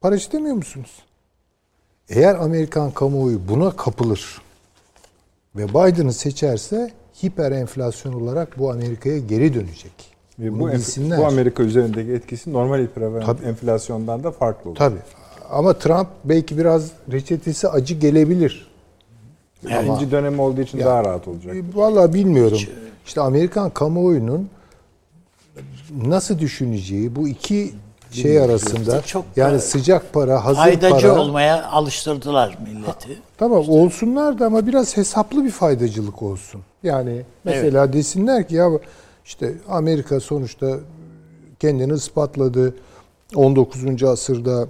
para 0.00 0.16
istemiyor 0.16 0.54
musunuz? 0.54 0.90
Eğer 2.08 2.34
Amerikan 2.34 2.90
kamuoyu 2.90 3.40
buna 3.48 3.70
kapılır 3.76 4.42
ve 5.56 5.68
Biden'ı 5.68 6.12
seçerse 6.12 6.90
hiper 7.22 7.52
enflasyon 7.52 8.12
olarak 8.12 8.58
bu 8.58 8.70
Amerika'ya 8.70 9.18
geri 9.18 9.54
dönecek. 9.54 10.15
Ve 10.38 10.52
Bunu 10.52 10.60
bu, 10.60 10.68
bilsinler. 10.72 11.18
bu 11.18 11.26
Amerika 11.26 11.62
üzerindeki 11.62 12.12
etkisi 12.12 12.52
normal 12.52 12.82
hiper 12.82 13.24
Tabii. 13.26 13.44
enflasyondan 13.46 14.24
da 14.24 14.30
farklı 14.30 14.70
olur. 14.70 14.78
Tabii. 14.78 14.98
Ama 15.50 15.72
Trump 15.72 16.08
belki 16.24 16.58
biraz 16.58 16.90
reçetesi 17.12 17.68
acı 17.68 17.94
gelebilir. 17.94 18.68
İkinci 19.62 20.10
dönem 20.10 20.40
olduğu 20.40 20.60
için 20.60 20.80
daha 20.80 21.04
rahat 21.04 21.28
olacak. 21.28 21.56
E, 21.56 21.62
Vallahi 21.74 22.14
bilmiyorum. 22.14 22.58
İşte 23.06 23.20
Amerikan 23.20 23.70
kamuoyunun 23.70 24.48
nasıl 26.04 26.38
düşüneceği 26.38 27.16
bu 27.16 27.28
iki 27.28 27.74
şey 28.10 28.40
arasında 28.40 29.02
Çok 29.02 29.24
yani 29.36 29.54
da 29.54 29.58
sıcak 29.58 30.12
para, 30.12 30.44
hazır 30.44 30.60
Faydacı 30.60 31.06
para. 31.08 31.20
olmaya 31.20 31.66
alıştırdılar 31.66 32.58
milleti. 32.64 33.18
Tamam 33.38 33.68
olsunlar 33.68 34.38
da 34.38 34.46
ama 34.46 34.66
biraz 34.66 34.96
hesaplı 34.96 35.44
bir 35.44 35.50
faydacılık 35.50 36.22
olsun. 36.22 36.60
Yani 36.82 37.22
mesela 37.44 37.92
desinler 37.92 38.48
ki 38.48 38.54
ya 38.54 38.70
işte 39.26 39.54
Amerika 39.68 40.20
sonuçta 40.20 40.78
kendini 41.60 41.92
ispatladı. 41.92 42.74
19. 43.34 44.02
asırda 44.02 44.68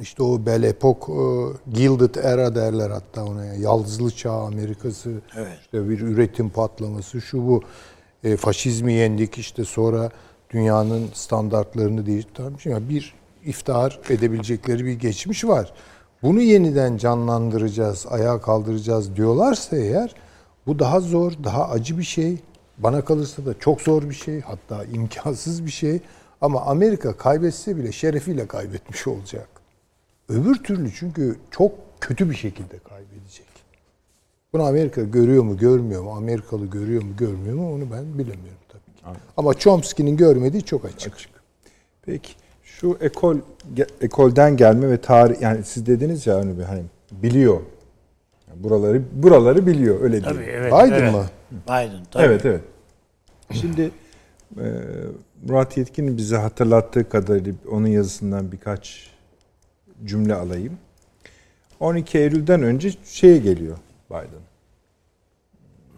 işte 0.00 0.22
o 0.22 0.46
Belle 0.46 0.68
Epoque, 0.68 1.16
e, 1.16 1.72
Gilded 1.72 2.14
Era 2.14 2.54
derler 2.54 2.90
hatta 2.90 3.24
ona. 3.24 3.44
ya. 3.44 3.54
Yaldızlı 3.54 4.10
Çağ 4.10 4.32
Amerikası. 4.32 5.10
Evet. 5.36 5.58
İşte 5.60 5.88
bir 5.88 6.00
üretim 6.00 6.50
patlaması 6.50 7.20
şu 7.20 7.48
bu. 7.48 7.62
E, 8.24 8.36
faşizmi 8.36 8.92
yendik 8.92 9.38
işte 9.38 9.64
sonra 9.64 10.10
dünyanın 10.50 11.08
standartlarını 11.14 12.06
değiştirmiş. 12.06 12.66
Yani 12.66 12.88
bir 12.88 13.14
iftihar 13.44 14.00
edebilecekleri 14.10 14.84
bir 14.84 14.92
geçmiş 14.92 15.44
var. 15.44 15.72
Bunu 16.22 16.40
yeniden 16.40 16.96
canlandıracağız, 16.96 18.06
ayağa 18.10 18.40
kaldıracağız 18.40 19.16
diyorlarsa 19.16 19.76
eğer 19.76 20.14
bu 20.66 20.78
daha 20.78 21.00
zor, 21.00 21.32
daha 21.44 21.68
acı 21.68 21.98
bir 21.98 22.02
şey. 22.02 22.38
Bana 22.78 23.04
kalırsa 23.04 23.46
da 23.46 23.58
çok 23.58 23.80
zor 23.80 24.02
bir 24.02 24.14
şey, 24.14 24.40
hatta 24.40 24.84
imkansız 24.84 25.66
bir 25.66 25.70
şey. 25.70 26.00
Ama 26.40 26.60
Amerika 26.60 27.16
kaybetse 27.16 27.76
bile 27.76 27.92
şerefiyle 27.92 28.46
kaybetmiş 28.46 29.06
olacak. 29.06 29.48
Öbür 30.28 30.54
türlü 30.54 30.92
çünkü 30.94 31.36
çok 31.50 31.72
kötü 32.00 32.30
bir 32.30 32.34
şekilde 32.34 32.78
kaybedecek. 32.78 33.46
Bunu 34.52 34.62
Amerika 34.62 35.02
görüyor 35.02 35.44
mu, 35.44 35.56
görmüyor 35.56 36.02
mu? 36.02 36.10
Amerikalı 36.16 36.66
görüyor 36.66 37.02
mu, 37.02 37.16
görmüyor 37.16 37.56
mu? 37.56 37.74
Onu 37.74 37.82
ben 37.82 38.04
bilemiyorum 38.18 38.62
tabii 38.68 38.96
ki. 38.96 39.20
Ama 39.36 39.54
Chomsky'nin 39.54 40.16
görmediği 40.16 40.62
çok 40.62 40.84
açık. 40.84 41.12
Peki 42.02 42.32
şu 42.62 42.98
ekol 43.00 43.36
ekolden 44.00 44.56
gelme 44.56 44.90
ve 44.90 45.00
tarih 45.00 45.40
yani 45.40 45.64
siz 45.64 45.86
dediniz 45.86 46.26
ya 46.26 46.36
hani 46.36 46.58
bir 46.58 46.62
hani 46.62 46.82
biliyor. 47.12 47.60
Yani 48.48 48.62
buraları 48.64 49.02
buraları 49.12 49.66
biliyor 49.66 50.00
öyle 50.00 50.22
Tabii 50.22 50.38
değil. 50.38 50.48
evet. 50.52 50.72
Biden 50.72 50.92
evet. 50.92 51.12
mı? 51.12 51.24
Biden 51.66 52.04
tabii. 52.10 52.24
Evet 52.24 52.46
evet. 52.46 52.60
Şimdi 53.52 53.90
e, 54.60 54.66
Murat 55.48 55.76
Yetkin'in 55.76 56.16
bize 56.16 56.36
hatırlattığı 56.36 57.08
kadarıyla 57.08 57.52
onun 57.70 57.86
yazısından 57.86 58.52
birkaç 58.52 59.10
cümle 60.04 60.34
alayım. 60.34 60.78
12 61.80 62.18
Eylül'den 62.18 62.62
önce 62.62 62.92
şeye 63.04 63.38
geliyor 63.38 63.76
Biden. 64.10 64.42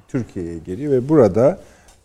Türkiye'ye 0.08 0.58
geliyor 0.58 0.92
ve 0.92 1.08
burada 1.08 1.60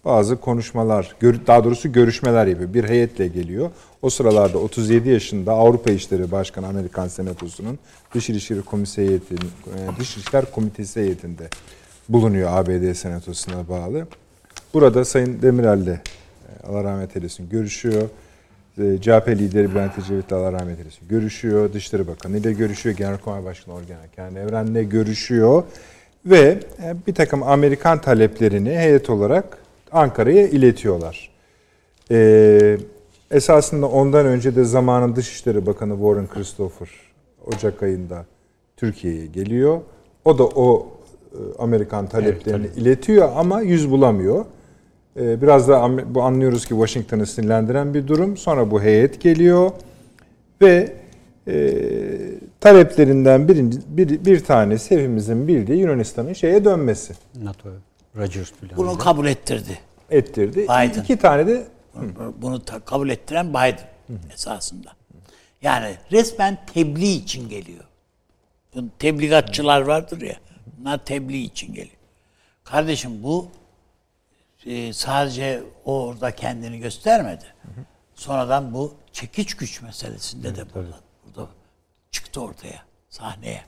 bazı 0.06 0.40
konuşmalar, 0.40 1.16
daha 1.48 1.64
doğrusu 1.64 1.92
görüşmeler 1.92 2.48
yapıyor. 2.48 2.74
Bir 2.74 2.84
heyetle 2.84 3.28
geliyor. 3.28 3.72
O 4.02 4.10
sıralarda 4.10 4.58
37 4.58 5.10
yaşında 5.10 5.54
Avrupa 5.54 5.92
İşleri 5.92 6.32
Başkanı 6.32 6.68
Amerikan 6.68 7.08
Senatosu'nun 7.08 7.80
Dış 8.14 8.30
İlişkiler 8.30 8.64
Komitesi 8.64 9.02
heyetinin, 9.02 9.52
e, 9.68 10.00
Dış 10.00 10.16
İlişkiler 10.16 10.52
Komitesi 10.52 11.00
heyetinde 11.02 11.50
bulunuyor 12.10 12.50
ABD 12.52 12.94
Senatosu'na 12.94 13.68
bağlı. 13.70 14.08
Burada 14.74 15.06
Sayın 15.06 15.42
Demirel'le 15.42 15.88
e, 15.88 16.00
Allah 16.68 16.84
rahmet 16.84 17.18
eylesin 17.18 17.50
görüşüyor. 17.50 18.02
E, 18.78 18.98
CHP 19.02 19.28
lideri 19.28 19.72
Bülent 19.72 20.00
Ecevit'le 20.00 20.32
Allah 20.32 20.54
rahmet 20.54 20.80
eylesin 20.80 21.08
görüşüyor. 21.10 21.74
Dışişleri 21.74 22.08
Bakanı 22.08 22.38
ile 22.38 22.54
görüşüyor. 22.54 22.96
Genelkurmay 22.96 23.46
Başkanı 23.46 23.76
Orgen 23.76 23.98
Kenan 24.16 24.36
Evren'le 24.36 24.90
görüşüyor. 24.90 25.64
Ve 26.26 26.60
e, 26.84 26.96
bir 27.08 27.14
takım 27.14 27.44
Amerikan 27.44 28.02
taleplerini 28.02 28.70
heyet 28.70 29.10
olarak 29.10 29.58
Ankara'ya 29.92 30.48
iletiyorlar. 30.48 31.30
Ee, 32.12 32.78
esasında 33.32 33.88
ondan 33.88 34.26
önce 34.26 34.56
de 34.56 34.64
zamanın 34.64 35.16
Dışişleri 35.16 35.66
Bakanı 35.66 35.94
Warren 35.94 36.28
Christopher 36.28 36.90
Ocak 37.46 37.84
ayında 37.84 38.26
Türkiye'ye 38.78 39.26
geliyor. 39.26 39.82
O 40.26 40.38
da 40.38 40.44
o 40.44 40.88
Amerikan 41.60 42.08
taleplerini 42.08 42.68
iletiyor 42.76 43.30
ama 43.36 43.62
yüz 43.62 43.92
bulamıyor. 43.92 44.46
Ee, 45.20 45.42
Biraz 45.42 45.68
da 45.68 45.90
bu 46.16 46.22
anlıyoruz 46.24 46.64
ki 46.66 46.70
Washington'ı 46.70 47.26
sinirlendiren 47.26 47.94
bir 47.94 48.08
durum. 48.08 48.38
Sonra 48.38 48.72
bu 48.72 48.82
heyet 48.82 49.22
geliyor 49.22 49.72
ve 50.62 50.94
e, 51.48 51.74
taleplerinden 52.60 53.48
birinci, 53.48 53.80
bir, 53.88 54.26
bir 54.26 54.44
tanesi 54.44 54.96
hepimizin 54.96 55.48
bildiği 55.48 55.78
Yunanistan'ın 55.80 56.34
şeye 56.34 56.66
dönmesi 56.66 57.14
NATO 57.44 57.70
Rogers 58.18 58.52
planı. 58.52 58.78
Bunu 58.78 58.98
kabul 58.98 59.26
ettirdi. 59.28 59.80
ettirdi. 60.10 60.64
Biden. 60.64 61.02
İki 61.02 61.18
tane 61.18 61.48
de 61.48 61.64
Bunu 62.42 62.66
ta- 62.66 62.80
kabul 62.80 63.10
ettiren 63.10 63.50
Biden 63.50 63.80
esasında. 64.34 64.90
Yani 65.62 65.96
resmen 66.12 66.58
tebliğ 66.74 67.14
için 67.16 67.50
geliyor. 67.50 67.84
Tebligatçılar 69.00 69.82
vardır 69.82 70.22
ya. 70.22 70.36
Bunlar 70.80 71.06
tebliğ 71.06 71.42
için 71.42 71.74
geliyor. 71.74 71.98
Kardeşim 72.64 73.24
bu 73.24 73.52
e, 74.66 74.94
sadece 74.94 75.64
o 75.86 76.06
orada 76.06 76.36
kendini 76.36 76.80
göstermedi. 76.80 77.46
Sonradan 78.16 78.74
bu 78.74 78.96
çekiç 79.12 79.54
güç 79.54 79.82
meselesinde 79.82 80.56
de 80.56 80.74
burada, 80.74 81.00
burada 81.26 81.50
çıktı 82.12 82.42
ortaya 82.42 82.84
sahneye. 83.10 83.64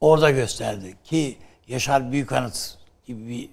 Orada 0.00 0.30
gösterdi 0.30 0.96
ki 1.04 1.38
Yaşar 1.68 2.12
Büyükanıt 2.12 2.78
gibi 3.06 3.28
bir 3.28 3.50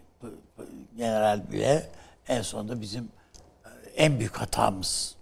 general 0.98 1.52
bile 1.52 1.90
en 2.28 2.42
sonunda 2.42 2.82
bizim 2.82 3.04
e, 3.66 3.90
en 3.96 4.20
büyük 4.20 4.38
hatamız 4.38 5.16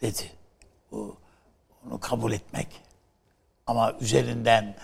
dedi. 0.00 0.32
Bu 0.90 1.16
onu 1.86 2.00
kabul 2.00 2.32
etmek. 2.32 2.68
Ama 3.66 3.92
üzerinden 4.00 4.76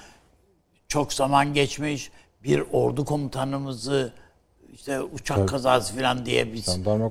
çok 0.88 1.12
zaman 1.12 1.54
geçmiş 1.54 2.10
bir 2.44 2.62
ordu 2.72 3.04
komutanımızı 3.04 4.12
işte 4.72 5.00
uçak 5.02 5.48
kazası 5.48 5.94
falan 5.96 6.26
diye 6.26 6.52
biz 6.52 6.66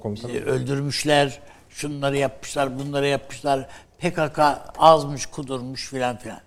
bizi 0.06 0.44
öldürmüşler. 0.45 1.40
Şunları 1.70 2.18
yapmışlar, 2.18 2.80
bunları 2.80 3.08
yapmışlar. 3.08 3.70
PKK 3.99 4.40
azmış, 4.78 5.26
kudurmuş 5.26 5.90
filan 5.90 6.18
filan. 6.18 6.40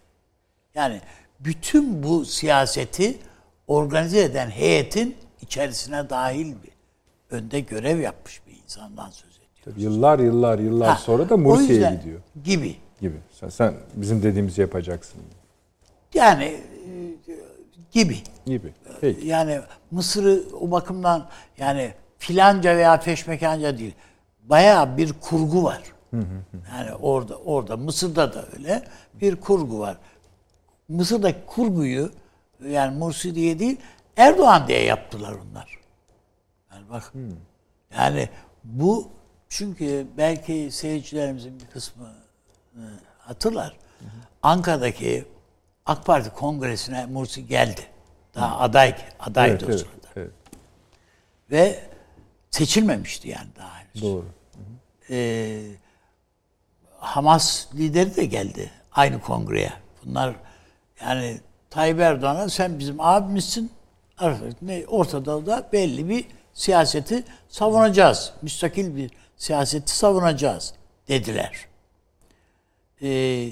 Yani 0.75 1.01
bütün 1.41 2.03
bu 2.03 2.25
siyaseti 2.25 3.19
organize 3.67 4.21
eden 4.23 4.51
heyetin 4.51 5.17
içerisine 5.43 6.11
dahil 6.11 6.47
bir 6.47 6.71
önde 7.37 7.61
görev 7.61 8.01
yapmış 8.01 8.41
bir 8.47 8.63
insandan 8.63 9.11
söz 9.11 9.31
ediyor. 9.67 9.77
yıllar 9.93 10.19
yıllar 10.19 10.59
yıllar 10.59 10.89
Ha, 10.89 10.97
sonra 10.97 11.29
da 11.29 11.37
Mursi'ye 11.37 11.91
gidiyor 11.91 12.21
Gibi. 12.45 12.77
gibi. 13.01 13.17
Sen, 13.41 13.49
sen 13.49 13.75
bizim 13.95 14.23
dediğimizi 14.23 14.61
yapacaksın 14.61 15.21
Yani 16.15 16.45
e, 16.45 16.61
gibi. 17.93 18.19
gibi. 18.47 18.75
Peki. 19.01 19.27
Yani 19.27 19.61
Mısır'ı 19.91 20.43
o 20.61 20.71
bakımdan 20.71 21.29
yani 21.59 21.95
filanca 22.19 22.77
veya 22.77 23.01
peşmekanca 23.01 23.79
değil. 23.79 23.95
Bayağı 24.43 24.97
bir 24.97 25.13
kurgu 25.13 25.65
var. 25.65 25.83
Yani 26.73 26.95
orada 27.01 27.37
orada 27.37 27.77
Mısır'da 27.77 28.35
da 28.35 28.45
öyle 28.57 28.83
bir 29.15 29.37
kurgu 29.37 29.79
var. 29.79 29.97
Mısır'daki 30.89 31.39
kurguyu 31.47 32.11
yani 32.69 32.99
Mursi 32.99 33.35
diye 33.35 33.59
değil 33.59 33.77
Erdoğan 34.17 34.69
diye 34.69 34.85
yaptılar 34.85 35.33
onlar. 35.33 35.79
Yani 36.73 36.91
bak. 36.91 37.13
Yani 37.99 38.29
bu 38.65 39.09
çünkü 39.49 40.07
belki 40.17 40.69
seyircilerimizin 40.73 41.61
bir 41.61 41.67
kısmı 41.67 42.09
hatırlar. 43.19 43.77
Ankara'daki 44.43 45.25
AK 45.87 46.07
Parti 46.07 46.31
kongresine 46.31 47.07
Mursi 47.07 47.47
geldi. 47.47 47.81
Daha 48.35 48.59
aday 48.59 48.95
adaydı 49.21 49.51
Evet, 49.53 49.63
o 49.63 49.67
evet, 49.67 49.81
sırada. 49.81 50.09
evet. 50.17 50.31
Ve 51.51 51.81
seçilmemişti 52.51 53.29
yani 53.29 53.49
daha 53.59 53.79
henüz. 53.79 54.03
Doğru. 54.03 54.27
Ee, 55.11 55.61
Hamas 56.99 57.67
lideri 57.75 58.17
de 58.17 58.25
geldi 58.25 58.71
aynı 58.93 59.21
kongreye. 59.21 59.73
Bunlar 60.05 60.35
yani 61.01 61.41
Tayyip 61.71 62.01
Erdoğan'a 62.01 62.49
sen 62.49 62.79
bizim 62.79 63.01
abimizsin. 63.01 63.73
Ortada 64.89 65.47
da 65.47 65.69
belli 65.73 66.09
bir 66.09 66.27
siyaseti 66.55 67.25
savunacağız. 67.49 68.33
Müstakil 68.43 68.97
bir 68.97 69.11
siyaseti 69.37 69.97
savunacağız 69.97 70.75
dediler. 71.09 71.67
Ee, 73.03 73.49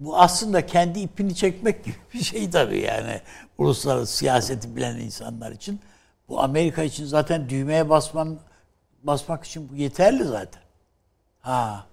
bu 0.00 0.18
aslında 0.18 0.66
kendi 0.66 1.00
ipini 1.00 1.34
çekmek 1.34 1.84
gibi 1.84 1.96
bir 2.14 2.22
şey 2.22 2.50
tabii 2.50 2.80
yani 2.80 3.20
uluslararası 3.58 4.16
siyaseti 4.16 4.76
bilen 4.76 4.96
insanlar 4.96 5.52
için. 5.52 5.80
Bu 6.28 6.42
Amerika 6.42 6.82
için 6.82 7.04
zaten 7.04 7.48
düğmeye 7.48 7.90
basman 7.90 8.38
basmak 9.02 9.44
için 9.44 9.68
bu 9.72 9.76
yeterli 9.76 10.24
zaten. 10.24 10.62
Ha. 11.40 11.86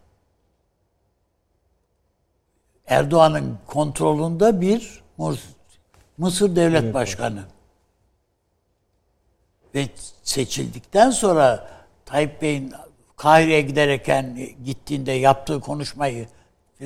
Erdoğan'ın 2.88 3.58
kontrolünde 3.68 4.62
bir 4.62 5.04
Mısır 6.18 6.56
Devlet 6.56 6.94
Başkanı. 6.94 7.44
Ve 9.76 9.90
seçildikten 10.24 11.12
sonra 11.12 11.70
Tayyip 12.06 12.42
Bey'in 12.42 12.74
Kahire'ye 13.18 13.62
giderken 13.62 14.40
gittiğinde 14.66 15.12
yaptığı 15.12 15.60
konuşmayı 15.60 16.28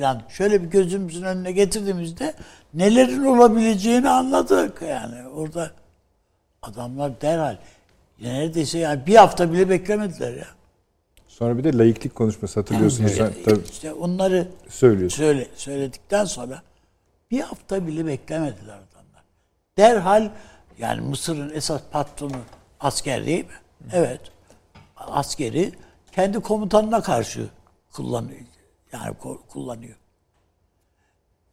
filan 0.00 0.22
şöyle 0.28 0.62
bir 0.62 0.68
gözümüzün 0.68 1.22
önüne 1.22 1.52
getirdiğimizde 1.52 2.34
nelerin 2.74 3.24
olabileceğini 3.24 4.08
anladık 4.08 4.82
yani 4.82 5.28
orada 5.28 5.70
adamlar 6.62 7.20
derhal 7.20 7.56
neredeyse 8.20 8.78
yani 8.78 9.06
bir 9.06 9.14
hafta 9.14 9.52
bile 9.52 9.68
beklemediler 9.68 10.32
ya. 10.32 10.46
Sonra 11.28 11.58
bir 11.58 11.64
de 11.64 11.78
laiklik 11.78 12.14
konuşması 12.14 12.60
hatırlıyorsunuz. 12.60 13.12
sen, 13.12 13.32
tabii 13.44 13.60
İşte 13.70 13.92
onları 13.92 14.48
söylüyorsun. 14.68 15.16
söyle 15.16 15.46
söyledikten 15.56 16.24
sonra 16.24 16.62
bir 17.30 17.40
hafta 17.40 17.86
bile 17.86 18.06
beklemediler 18.06 18.74
adamlar. 18.74 19.24
Derhal 19.78 20.30
yani 20.78 21.00
Mısır'ın 21.00 21.50
esas 21.54 21.80
patronu 21.90 22.36
asker 22.80 23.26
değil 23.26 23.44
mi? 23.44 23.52
Evet. 23.92 24.20
Askeri 24.96 25.72
kendi 26.12 26.40
komutanına 26.40 27.02
karşı 27.02 27.48
kullanıyor. 27.92 28.49
Yani 28.92 29.16
kullanıyor. 29.48 29.96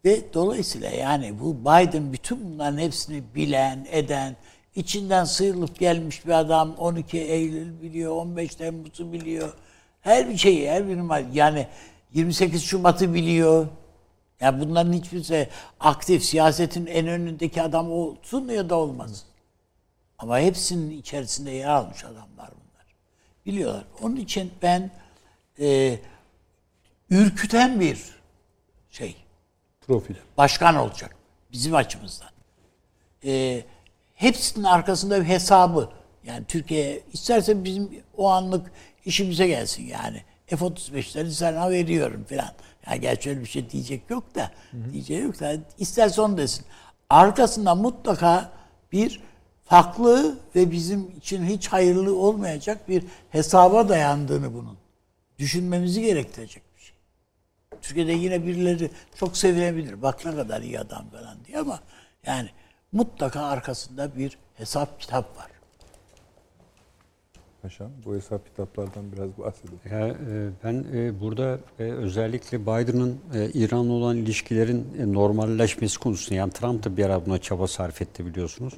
Ve 0.05 0.33
dolayısıyla 0.33 0.89
yani 0.89 1.39
bu 1.39 1.61
Biden 1.61 2.13
bütün 2.13 2.53
bunların 2.53 2.77
hepsini 2.77 3.23
bilen, 3.35 3.87
eden, 3.91 4.35
içinden 4.75 5.23
sıyrılıp 5.23 5.79
gelmiş 5.79 6.25
bir 6.25 6.31
adam 6.31 6.75
12 6.75 7.17
Eylül 7.17 7.81
biliyor, 7.81 8.11
15 8.11 8.55
Temmuz'u 8.55 9.13
biliyor. 9.13 9.53
Her 10.01 10.29
bir 10.29 10.37
şeyi, 10.37 10.69
her 10.69 10.87
bir. 10.87 11.33
Yani 11.33 11.67
28 12.13 12.63
Şubat'ı 12.63 13.13
biliyor. 13.13 13.67
Yani 14.39 14.61
bunların 14.61 14.93
hiçbirisi 14.93 15.49
aktif 15.79 16.23
siyasetin 16.23 16.85
en 16.85 17.07
önündeki 17.07 17.61
adam 17.61 17.91
olsun 17.91 18.49
ya 18.49 18.69
da 18.69 18.75
olmaz. 18.75 19.25
Ama 20.17 20.39
hepsinin 20.39 20.99
içerisinde 20.99 21.51
yer 21.51 21.69
almış 21.69 22.03
adamlar 22.03 22.49
bunlar. 22.51 22.85
Biliyorlar. 23.45 23.83
Onun 24.01 24.15
için 24.15 24.51
ben 24.61 24.91
e, 25.59 25.99
ürküten 27.09 27.79
bir 27.79 28.03
şey 28.89 29.15
Profil. 29.87 30.15
başkan 30.37 30.75
olacak 30.75 31.15
bizim 31.51 31.75
açımızdan. 31.75 32.29
Ee, 33.25 33.63
hepsinin 34.15 34.63
arkasında 34.63 35.21
bir 35.21 35.25
hesabı. 35.25 35.89
Yani 36.23 36.45
Türkiye 36.47 37.01
isterse 37.13 37.63
bizim 37.63 38.03
o 38.17 38.29
anlık 38.29 38.71
işimize 39.05 39.47
gelsin 39.47 39.83
yani. 39.83 40.23
F-35'leri 40.47 41.29
sana 41.29 41.69
veriyorum 41.69 42.25
falan. 42.29 42.51
Yani 42.87 43.01
gerçi 43.01 43.29
öyle 43.29 43.41
bir 43.41 43.45
şey 43.45 43.69
diyecek 43.69 44.09
yok 44.09 44.35
da. 44.35 44.51
Diyeceği 44.93 45.21
yok 45.21 45.39
da. 45.39 45.55
İsterse 45.77 46.21
onu 46.21 46.37
desin. 46.37 46.65
Arkasında 47.09 47.75
mutlaka 47.75 48.51
bir 48.91 49.21
farklı 49.65 50.37
ve 50.55 50.71
bizim 50.71 51.11
için 51.17 51.45
hiç 51.45 51.67
hayırlı 51.67 52.15
olmayacak 52.15 52.89
bir 52.89 53.03
hesaba 53.29 53.89
dayandığını 53.89 54.53
bunun. 54.53 54.77
Düşünmemizi 55.39 56.01
gerektirecek. 56.01 56.63
Türkiye'de 57.81 58.11
yine 58.11 58.45
birileri 58.45 58.89
çok 59.15 59.37
sevilebilir. 59.37 60.01
Bak 60.01 60.25
ne 60.25 60.35
kadar 60.35 60.61
iyi 60.61 60.79
adam 60.79 61.09
falan 61.09 61.37
diye 61.45 61.59
ama 61.59 61.79
yani 62.25 62.49
mutlaka 62.91 63.41
arkasında 63.41 64.15
bir 64.15 64.37
hesap 64.55 64.99
kitap 64.99 65.37
var. 65.37 65.47
Paşam 67.61 67.91
bu 68.05 68.15
hesap 68.15 68.45
kitaplardan 68.45 69.11
biraz 69.11 69.37
bahsedelim. 69.37 69.79
Ya, 69.91 70.07
e, 70.07 70.49
ben 70.63 70.85
e, 70.93 71.19
burada 71.21 71.59
e, 71.79 71.83
özellikle 71.83 72.61
Biden'ın 72.61 73.19
e, 73.33 73.49
İran'la 73.49 73.93
olan 73.93 74.17
ilişkilerin 74.17 74.87
e, 74.99 75.13
normalleşmesi 75.13 75.99
konusunda 75.99 76.35
yani 76.35 76.51
Trump 76.51 76.83
da 76.83 76.97
bir 76.97 77.05
ara 77.05 77.25
buna 77.25 77.37
çaba 77.37 77.67
sarf 77.67 78.01
etti 78.01 78.25
biliyorsunuz. 78.25 78.73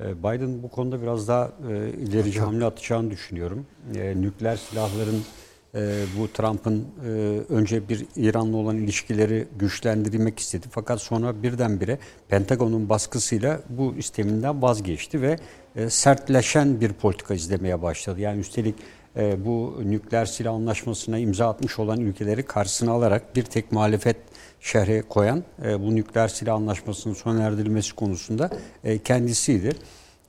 E, 0.00 0.18
Biden 0.18 0.62
bu 0.62 0.68
konuda 0.68 1.02
biraz 1.02 1.28
daha 1.28 1.52
e, 1.70 1.88
ilerici 1.88 2.40
hamle 2.40 2.64
atacağını 2.64 3.10
düşünüyorum. 3.10 3.66
E, 3.94 4.20
nükleer 4.20 4.56
silahların 4.56 5.22
e, 5.74 6.04
bu 6.18 6.32
Trump'ın 6.32 6.86
e, 7.04 7.08
önce 7.48 7.88
bir 7.88 8.06
İran'la 8.16 8.56
olan 8.56 8.76
ilişkileri 8.76 9.46
güçlendirmek 9.58 10.38
istedi. 10.38 10.66
Fakat 10.70 11.00
sonra 11.00 11.42
birdenbire 11.42 11.98
Pentagon'un 12.28 12.88
baskısıyla 12.88 13.60
bu 13.68 13.94
isteminden 13.98 14.62
vazgeçti 14.62 15.22
ve 15.22 15.36
e, 15.76 15.90
sertleşen 15.90 16.80
bir 16.80 16.92
politika 16.92 17.34
izlemeye 17.34 17.82
başladı. 17.82 18.20
Yani 18.20 18.40
üstelik 18.40 18.74
e, 19.16 19.44
bu 19.44 19.80
nükleer 19.84 20.26
silah 20.26 20.54
anlaşmasına 20.54 21.18
imza 21.18 21.48
atmış 21.48 21.78
olan 21.78 22.00
ülkeleri 22.00 22.42
karşısına 22.42 22.92
alarak 22.92 23.36
bir 23.36 23.42
tek 23.42 23.72
muhalefet 23.72 24.16
şerhe 24.60 25.02
koyan 25.02 25.44
e, 25.64 25.80
bu 25.80 25.94
nükleer 25.94 26.28
silah 26.28 26.54
anlaşmasının 26.54 27.14
sona 27.14 27.42
erdirilmesi 27.42 27.94
konusunda 27.94 28.50
e, 28.84 28.98
kendisiydi. 28.98 29.72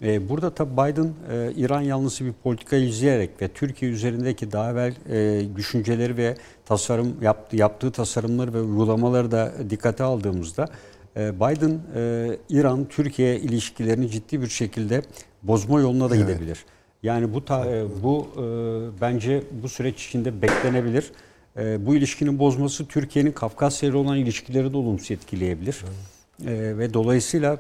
E, 0.02 0.30
burada 0.30 0.50
tabi 0.50 0.72
Biden 0.74 1.14
e, 1.32 1.52
İran 1.56 1.82
yanlısı 1.82 2.26
bir 2.26 2.34
politika 2.34 2.76
izleyerek 2.76 3.42
ve 3.42 3.48
Türkiye 3.48 3.92
üzerindeki 3.92 4.52
daha 4.52 4.72
evvel 4.72 4.94
e, 5.10 5.42
düşünceleri 5.56 6.18
ve 6.18 6.36
tasarım 6.66 7.16
yaptı, 7.22 7.56
yaptığı 7.56 7.92
tasarımları 7.92 8.54
ve 8.54 8.62
uygulamaları 8.62 9.32
da 9.32 9.54
dikkate 9.70 10.04
aldığımızda 10.04 10.68
e, 11.18 11.36
Biden 11.36 11.80
İran-Türkiye 12.50 13.40
ilişkilerini 13.40 14.10
ciddi 14.10 14.42
bir 14.42 14.48
şekilde 14.48 15.02
bozma 15.44 15.80
yoluna 15.80 16.10
da 16.10 16.16
Evet. 16.16 16.28
gidebilir. 16.28 16.66
Yani 17.04 17.34
bu 17.34 17.46
ta, 17.46 17.68
bu 18.04 18.28
bence 19.02 19.44
bu 19.64 19.70
süreç 19.70 20.06
içinde 20.08 20.42
beklenebilir. 20.42 21.12
Bu 21.86 21.96
ilişkinin 21.96 22.40
bozması 22.40 22.86
Türkiye'nin 22.86 23.32
Kafkasya 23.32 23.90
ile 23.90 23.98
olan 23.98 24.18
ilişkileri 24.18 24.74
de 24.74 24.78
olumsuz 24.78 25.12
etkileyebilir. 25.12 25.76
E, 26.46 26.78
ve 26.78 26.94
dolayısıyla 26.94 27.58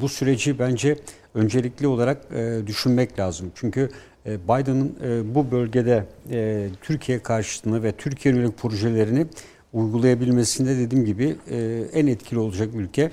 bu 0.00 0.08
süreci 0.08 0.58
bence 0.58 0.96
öncelikli 1.34 1.86
olarak 1.86 2.32
e, 2.34 2.60
düşünmek 2.66 3.18
lazım. 3.18 3.52
Çünkü 3.54 3.90
e, 4.26 4.44
Biden'ın 4.44 4.96
e, 5.04 5.34
bu 5.34 5.50
bölgede 5.50 6.06
e, 6.30 6.68
Türkiye 6.82 7.18
karşıtını 7.18 7.82
ve 7.82 7.92
Türkiye 7.92 8.34
yönelik 8.34 8.58
projelerini 8.58 9.26
uygulayabilmesinde 9.72 10.78
dediğim 10.78 11.04
gibi 11.04 11.36
e, 11.50 11.84
en 11.92 12.06
etkili 12.06 12.38
olacak 12.38 12.68
ülke 12.74 13.10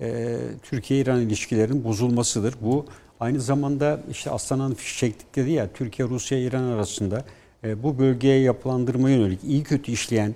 e, 0.00 0.38
Türkiye-İran 0.62 1.20
ilişkilerinin 1.20 1.84
bozulmasıdır. 1.84 2.54
Bu 2.60 2.86
aynı 3.20 3.40
zamanda 3.40 4.00
işte 4.10 4.30
Aslan'ın 4.30 4.74
fiş 4.74 4.98
çektik 4.98 5.36
dedi 5.36 5.50
ya 5.50 5.68
Türkiye, 5.74 6.08
Rusya, 6.08 6.38
İran 6.38 6.62
arasında 6.62 7.24
e, 7.64 7.82
bu 7.82 7.98
bölgeye 7.98 8.40
yapılandırma 8.40 9.10
yönelik 9.10 9.44
iyi 9.44 9.62
kötü 9.62 9.92
işleyen 9.92 10.34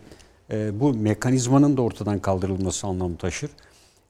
e, 0.50 0.80
bu 0.80 0.94
mekanizmanın 0.94 1.76
da 1.76 1.82
ortadan 1.82 2.18
kaldırılması 2.18 2.86
anlamı 2.86 3.16
taşır. 3.16 3.50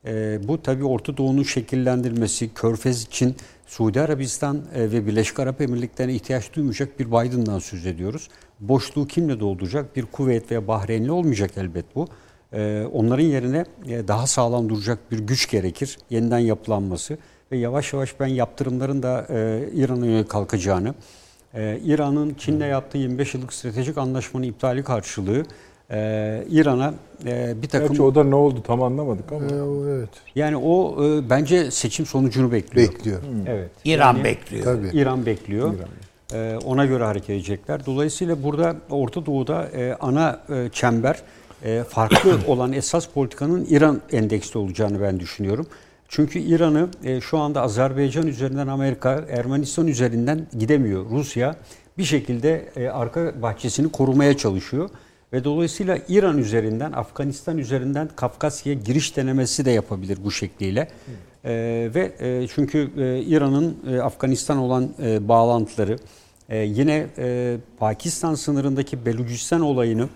E, 0.07 0.39
bu 0.49 0.63
tabii 0.63 0.85
Orta 0.85 1.17
Doğu'nun 1.17 1.43
şekillendirilmesi, 1.43 2.55
Körfez 2.55 3.03
için 3.03 3.37
Suudi 3.67 4.01
Arabistan 4.01 4.63
e, 4.75 4.93
ve 4.93 5.07
Birleşik 5.07 5.41
Arap 5.41 5.61
Emirlikleri'ne 5.61 6.15
ihtiyaç 6.15 6.55
duymayacak 6.55 7.01
bir 7.01 7.07
Biden'dan 7.07 7.59
söz 7.59 7.87
ediyoruz. 7.87 8.29
Boşluğu 8.61 9.07
kimle 9.07 9.41
dolduracak? 9.41 9.97
Bir 9.97 10.03
Kuveyt 10.03 10.51
veya 10.51 10.69
Bahreynli 10.69 11.13
olmayacak 11.13 11.51
elbet 11.57 11.85
bu. 11.95 12.09
E, 12.53 12.85
onların 12.93 13.25
yerine 13.25 13.65
e, 13.87 14.09
daha 14.09 14.27
sağlam 14.27 14.69
duracak 14.69 15.13
bir 15.13 15.19
güç 15.19 15.51
gerekir. 15.51 15.99
Yeniden 16.11 16.39
yapılanması 16.39 17.19
ve 17.53 17.57
yavaş 17.57 17.93
yavaş 17.93 18.21
ben 18.21 18.27
yaptırımların 18.27 19.03
da 19.03 19.27
e, 19.31 19.69
İran'a 19.75 20.07
yönelik 20.07 20.29
kalkacağını, 20.29 20.95
e, 21.55 21.81
İran'ın 21.85 22.35
Çin'le 22.35 22.61
yaptığı 22.61 22.99
25 22.99 23.35
yıllık 23.35 23.53
stratejik 23.53 23.99
anlaşmanın 23.99 24.45
iptali 24.45 24.83
karşılığı 24.83 25.45
e, 25.91 26.45
İran'a 26.51 26.95
e, 27.27 27.63
bir 27.63 27.69
takım 27.69 27.89
Gerçi 27.89 28.03
o 28.03 28.15
da 28.15 28.25
ne 28.25 28.35
oldu 28.35 28.63
tam 28.67 28.83
anlamadık 28.83 29.33
ama. 29.33 29.47
E, 29.47 29.63
o 29.63 29.89
evet. 29.89 30.09
yani 30.35 30.57
o 30.57 31.05
e, 31.05 31.31
bence 31.31 31.71
seçim 31.71 32.07
sonucunu 32.07 32.53
bekliyor. 32.53 32.89
Bekliyor. 32.89 33.21
Evet. 33.49 33.71
İran 33.85 34.15
Yani 34.15 34.25
bekliyor. 34.25 34.65
Tabii. 34.65 34.89
İran 34.93 35.27
bekliyor. 35.27 35.75
E, 36.33 36.59
ona 36.65 36.87
göre 36.87 37.05
hareket 37.05 37.31
edecekler. 37.31 37.87
Dolayısıyla 37.87 38.43
burada 38.43 38.77
Orta 38.91 39.27
Doğu'da 39.27 39.69
e, 39.69 39.97
ana 40.01 40.41
e, 40.49 40.69
çember 40.73 41.23
e, 41.65 41.83
farklı 41.89 42.39
olan 42.47 42.73
esas 42.73 43.07
politikanın 43.07 43.67
İran 43.71 44.01
endeksli 44.13 44.59
olacağını 44.59 45.01
ben 45.03 45.21
düşünüyorum. 45.21 45.67
Çünkü 46.09 46.39
İran'ı 46.39 46.89
e, 47.05 47.21
şu 47.21 47.39
anda 47.39 47.63
Azerbaycan 47.63 48.27
üzerinden 48.27 48.67
Amerika, 48.67 49.25
Ermenistan 49.31 49.87
üzerinden 49.87 50.47
gidemiyor. 50.59 51.11
Rusya 51.11 51.57
bir 51.99 52.05
şekilde 52.05 52.69
e, 52.77 52.89
arka 52.89 53.43
bahçesini 53.43 53.93
korumaya 53.93 54.37
çalışıyor. 54.37 54.91
Ve 55.35 55.45
dolayısıyla 55.45 55.99
İran 56.09 56.39
üzerinden, 56.39 56.93
Afganistan 56.93 57.59
üzerinden 57.59 58.09
Kafkasya'ya 58.17 58.79
giriş 58.81 59.17
denemesi 59.17 59.65
de 59.65 59.71
yapabilir 59.71 60.19
bu 60.25 60.31
şekliyle. 60.31 60.89
E, 61.45 61.53
ve 61.95 62.13
e, 62.21 62.47
çünkü 62.55 62.91
e, 62.97 63.23
İran'ın 63.23 63.77
e, 63.91 64.01
Afganistan 64.01 64.59
olan 64.59 64.91
e, 65.03 65.29
bağlantıları, 65.29 65.99
e, 66.49 66.59
yine 66.59 67.07
e, 67.19 67.57
Pakistan 67.79 68.35
sınırındaki 68.35 69.07
Belucistan 69.07 69.61
olayını 69.61 70.09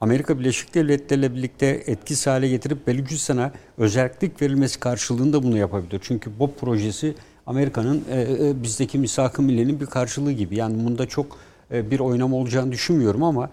Amerika 0.00 0.38
Birleşik 0.38 0.74
Devletleri 0.74 1.20
ile 1.20 1.34
birlikte 1.34 1.66
etkisiz 1.66 2.26
hale 2.26 2.48
getirip 2.48 2.86
Belucistan'a 2.86 3.52
özellik 3.78 4.42
verilmesi 4.42 4.80
karşılığında 4.80 5.42
bunu 5.42 5.56
yapabilir. 5.56 6.00
Çünkü 6.02 6.38
BOP 6.38 6.60
projesi 6.60 7.14
Amerika'nın 7.46 8.04
e, 8.10 8.20
e, 8.20 8.62
bizdeki 8.62 8.98
misak-ı 8.98 9.42
milli'nin 9.42 9.80
bir 9.80 9.86
karşılığı 9.86 10.32
gibi. 10.32 10.56
Yani 10.56 10.84
bunda 10.84 11.06
çok 11.06 11.26
e, 11.72 11.90
bir 11.90 12.00
oynama 12.00 12.36
olacağını 12.36 12.72
düşünmüyorum 12.72 13.22
ama 13.22 13.50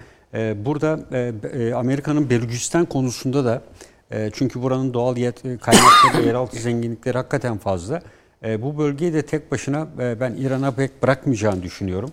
burada 0.66 1.00
e, 1.12 1.34
e, 1.60 1.74
Amerika'nın 1.74 2.30
Belucistan 2.30 2.86
konusunda 2.86 3.46
da 3.46 3.62
e, 4.12 4.30
çünkü 4.34 4.62
buranın 4.62 4.94
doğal 4.94 5.16
kaynakları, 5.58 6.26
yeraltı 6.28 6.60
zenginlikleri 6.60 7.18
hakikaten 7.18 7.58
fazla. 7.58 8.02
Bu 8.60 8.78
bölgeyi 8.78 9.14
de 9.14 9.22
tek 9.22 9.52
başına 9.52 9.88
ben 9.98 10.36
İran'a 10.40 10.72
pek 10.72 11.04
bırakmayacağını 11.04 11.64
düşünüyorum. 11.64 12.10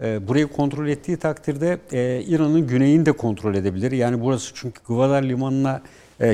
Burayı 0.00 0.46
kontrol 0.46 0.88
ettiği 0.88 1.16
takdirde 1.16 1.78
İran'ın 2.26 2.66
güneyini 2.66 3.06
de 3.06 3.12
kontrol 3.12 3.54
edebilir. 3.54 3.92
Yani 3.92 4.20
burası 4.20 4.52
çünkü 4.54 4.80
Gwadar 4.86 5.22
Limanı'na 5.22 5.82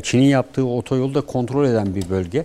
Çin'in 0.03 0.25
yaptığı 0.25 0.67
otoyolu 0.67 1.15
da 1.15 1.21
kontrol 1.21 1.65
eden 1.65 1.95
bir 1.95 2.11
bölge. 2.11 2.45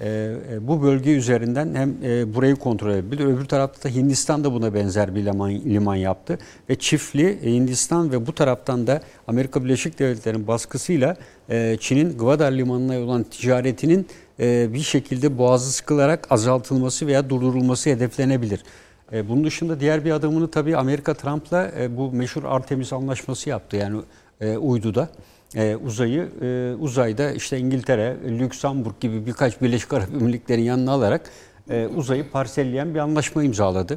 E, 0.00 0.08
e, 0.52 0.68
bu 0.68 0.82
bölge 0.82 1.10
üzerinden 1.10 1.74
hem 1.74 1.94
e, 2.02 2.34
burayı 2.34 2.56
kontrol 2.56 2.90
edebilir. 2.90 3.24
Öbür 3.24 3.44
tarafta 3.44 3.88
da 3.88 3.94
Hindistan 3.94 4.44
da 4.44 4.52
buna 4.52 4.74
benzer 4.74 5.14
bir 5.14 5.24
liman, 5.24 5.50
liman 5.50 5.94
yaptı. 5.94 6.38
Ve 6.70 6.74
çiftli 6.78 7.38
e, 7.42 7.52
Hindistan 7.52 8.12
ve 8.12 8.26
bu 8.26 8.34
taraftan 8.34 8.86
da 8.86 9.00
Amerika 9.26 9.64
Birleşik 9.64 9.98
Devletleri'nin 9.98 10.46
baskısıyla 10.46 11.16
e, 11.50 11.76
Çin'in 11.80 12.10
Gwadar 12.18 12.52
Limanı'na 12.52 13.00
olan 13.00 13.22
ticaretinin 13.22 14.06
e, 14.40 14.72
bir 14.72 14.82
şekilde 14.82 15.38
boğazı 15.38 15.72
sıkılarak 15.72 16.26
azaltılması 16.32 17.06
veya 17.06 17.30
durdurulması 17.30 17.90
hedeflenebilir. 17.90 18.62
E, 19.12 19.28
bunun 19.28 19.44
dışında 19.44 19.80
diğer 19.80 20.04
bir 20.04 20.10
adımını 20.10 20.50
tabii 20.50 20.76
Amerika 20.76 21.14
Trump'la 21.14 21.70
e, 21.78 21.96
bu 21.96 22.12
meşhur 22.12 22.44
Artemis 22.44 22.92
anlaşması 22.92 23.48
yaptı. 23.48 23.76
Yani 23.76 24.00
e, 24.40 24.56
uyduda 24.56 25.08
e, 25.56 25.76
uzayı 25.76 26.28
e, 26.42 26.74
uzayda 26.80 27.32
işte 27.32 27.58
İngiltere, 27.58 28.16
Lüksemburg 28.28 29.00
gibi 29.00 29.26
birkaç 29.26 29.62
Birleşik 29.62 29.92
Arap 29.92 30.08
Emirlikleri'nin 30.14 30.66
yanına 30.66 30.92
alarak 30.92 31.30
e, 31.70 31.86
uzayı 31.86 32.30
parselleyen 32.30 32.94
bir 32.94 32.98
anlaşma 32.98 33.42
imzaladı. 33.42 33.96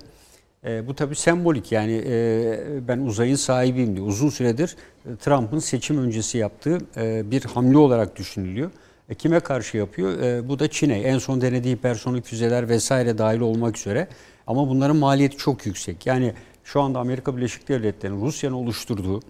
E, 0.65 0.88
bu 0.88 0.95
tabii 0.95 1.15
sembolik 1.15 1.72
yani 1.72 2.03
e, 2.06 2.88
ben 2.88 2.99
uzayın 2.99 3.36
sahibiyim 3.36 3.95
diye 3.95 4.06
uzun 4.06 4.30
süredir 4.30 4.76
e, 5.06 5.15
Trump'ın 5.15 5.60
seçim 5.60 5.98
öncesi 5.98 6.38
yaptığı 6.38 6.77
e, 6.98 7.31
bir 7.31 7.44
hamle 7.44 7.77
olarak 7.77 8.15
düşünülüyor. 8.15 8.72
E, 9.10 9.15
kime 9.15 9.40
karşı 9.40 9.77
yapıyor? 9.77 10.19
E, 10.19 10.49
bu 10.49 10.60
da 10.60 10.68
Çin'e. 10.68 10.99
En 10.99 11.18
son 11.18 11.41
denediği 11.41 11.76
hipersonik 11.76 12.26
füzeler 12.26 12.69
vesaire 12.69 13.18
dahil 13.18 13.40
olmak 13.40 13.77
üzere. 13.77 14.07
Ama 14.48 14.69
bunların 14.69 14.95
maliyeti 14.95 15.38
çok 15.38 15.65
yüksek. 15.65 16.06
Yani 16.06 16.34
şu 16.64 16.81
anda 16.81 16.99
Amerika 16.99 17.38
Birleşik 17.38 17.68
Devletleri'nin 17.68 18.26
Rusya'nın 18.26 18.56
oluşturduğu 18.56 19.22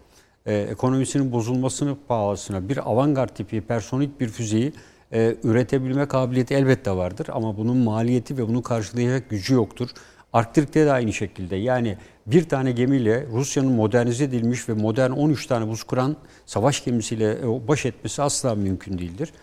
e, 0.50 0.68
ekonomisinin 0.72 1.32
bozulmasını 1.32 1.98
pahasına 2.08 2.70
bir 2.70 2.92
avantgard 2.92 3.30
tipi 3.30 3.58
hipersonik 3.58 4.20
bir 4.20 4.30
füzeyi 4.30 4.74
e, 5.14 5.36
üretebilme 5.44 6.06
kabiliyeti 6.06 6.54
elbette 6.54 6.92
vardır. 6.92 7.28
Ama 7.32 7.58
bunun 7.58 7.78
maliyeti 7.78 8.38
ve 8.38 8.48
bunu 8.48 8.64
karşılayacak 8.64 9.30
gücü 9.30 9.54
yoktur. 9.54 9.90
Arktik'te 10.34 10.86
de 10.86 10.92
aynı 10.92 11.14
şekilde. 11.14 11.56
Yani 11.56 11.98
bir 12.28 12.50
tane 12.50 12.72
gemiyle 12.72 13.26
Rusya'nın 13.32 13.72
modernize 13.72 14.24
edilmiş 14.24 14.70
ve 14.70 14.74
modern 14.74 15.12
13 15.12 15.48
tane 15.48 15.68
buz 15.68 15.84
kuran 15.84 16.16
savaş 16.46 16.86
gemisiyle 16.86 17.32
e, 17.32 17.68
baş 17.68 17.86
etmesi 17.86 18.22
asla 18.22 18.56
mümkün 18.56 18.98
değildir. 18.98 19.34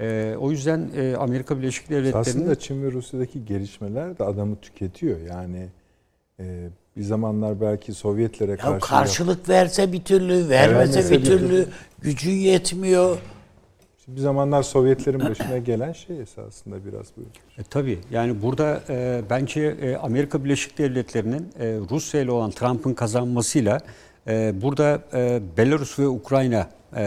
E, 0.00 0.34
o 0.40 0.50
yüzden 0.50 0.90
e, 0.96 1.16
Amerika 1.16 1.58
Birleşik 1.58 1.90
Devletleri'nin... 1.90 2.20
Aslında 2.20 2.58
Çin 2.58 2.82
ve 2.82 2.92
Rusya'daki 2.92 3.44
gelişmeler 3.44 4.18
de 4.18 4.24
adamı 4.24 4.56
tüketiyor. 4.56 5.20
Yani 5.20 5.68
e, 6.40 6.68
bir 6.96 7.02
zamanlar 7.02 7.60
belki 7.60 7.94
Sovyetlere 7.94 8.50
Ya 8.50 8.56
karşı 8.56 8.86
karşılık 8.86 9.48
verse 9.48 9.92
bir 9.92 10.02
türlü, 10.04 10.48
vermese 10.48 11.10
bir 11.10 11.24
türlü, 11.24 11.38
türlü. 11.48 11.66
gücü 12.02 12.30
yetmiyor. 12.30 13.18
bir 14.08 14.20
zamanlar 14.20 14.62
Sovyetlerin 14.62 15.20
başına 15.20 15.58
gelen 15.58 15.92
şey 15.92 16.20
esasında 16.20 16.76
biraz 16.84 17.06
bu. 17.16 17.20
E, 17.60 17.62
tabii 17.70 17.98
yani 18.10 18.42
burada 18.42 18.80
e, 18.88 19.22
bence 19.30 19.60
e, 19.60 19.96
Amerika 19.96 20.44
Birleşik 20.44 20.78
Devletleri'nin 20.78 21.48
e, 21.60 21.66
Rusya 21.90 22.20
ile 22.20 22.30
olan 22.30 22.50
Trump'ın 22.50 22.94
kazanmasıyla 22.94 23.80
e, 24.28 24.62
burada 24.62 25.02
e, 25.14 25.40
Belarus 25.56 25.98
ve 25.98 26.08
Ukrayna 26.08 26.66
e, 26.96 27.02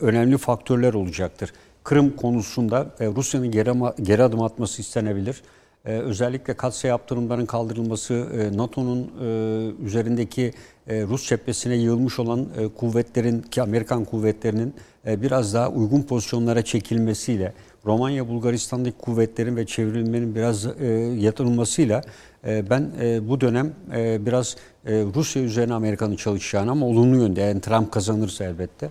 önemli 0.00 0.38
faktörler 0.38 0.94
olacaktır. 0.94 1.52
Kırım 1.84 2.16
konusunda 2.16 2.86
e, 3.00 3.06
Rusya'nın 3.06 3.50
geri, 3.50 3.72
geri 4.02 4.22
adım 4.22 4.42
atması 4.42 4.82
istenebilir. 4.82 5.42
E, 5.86 5.92
özellikle 5.92 6.54
katsayı 6.54 6.90
yaptırımların 6.90 7.46
kaldırılması, 7.46 8.14
e, 8.14 8.56
NATO'nun 8.56 9.10
e, 9.20 9.84
üzerindeki 9.84 10.52
e, 10.88 11.02
Rus 11.02 11.28
cephesine 11.28 11.74
yığılmış 11.74 12.18
olan 12.18 12.46
e, 12.58 12.68
kuvvetlerin 12.68 13.42
ki 13.42 13.62
Amerikan 13.62 14.04
kuvvetlerinin 14.04 14.74
e, 15.06 15.22
biraz 15.22 15.54
daha 15.54 15.68
uygun 15.68 16.02
pozisyonlara 16.02 16.62
çekilmesiyle 16.62 17.52
Romanya 17.86 18.28
Bulgaristan'daki 18.28 18.98
kuvvetlerin 18.98 19.56
ve 19.56 19.66
çevrilmenin 19.66 20.34
biraz 20.34 20.66
e, 20.66 20.86
yatırılmasıyla 21.18 22.02
e, 22.46 22.70
ben 22.70 22.90
e, 23.00 23.28
bu 23.28 23.40
dönem 23.40 23.72
e, 23.96 24.26
biraz 24.26 24.56
e, 24.86 24.92
Rusya 25.14 25.42
üzerine 25.42 25.74
Amerika'nın 25.74 26.16
çalışacağını 26.16 26.70
ama 26.70 26.86
olumlu 26.86 27.16
yönde 27.16 27.40
yani 27.40 27.60
Trump 27.60 27.92
kazanırsa 27.92 28.44
elbette 28.44 28.90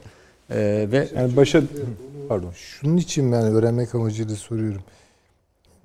e, 0.50 0.88
ve 0.92 1.08
Yani 1.16 1.36
başa 1.36 1.62
pardon. 2.30 2.52
Şunun 2.56 2.98
için 2.98 3.32
ben 3.32 3.44
öğrenmek 3.44 3.96
amacıyla 3.96 4.36
soruyorum. 4.36 4.82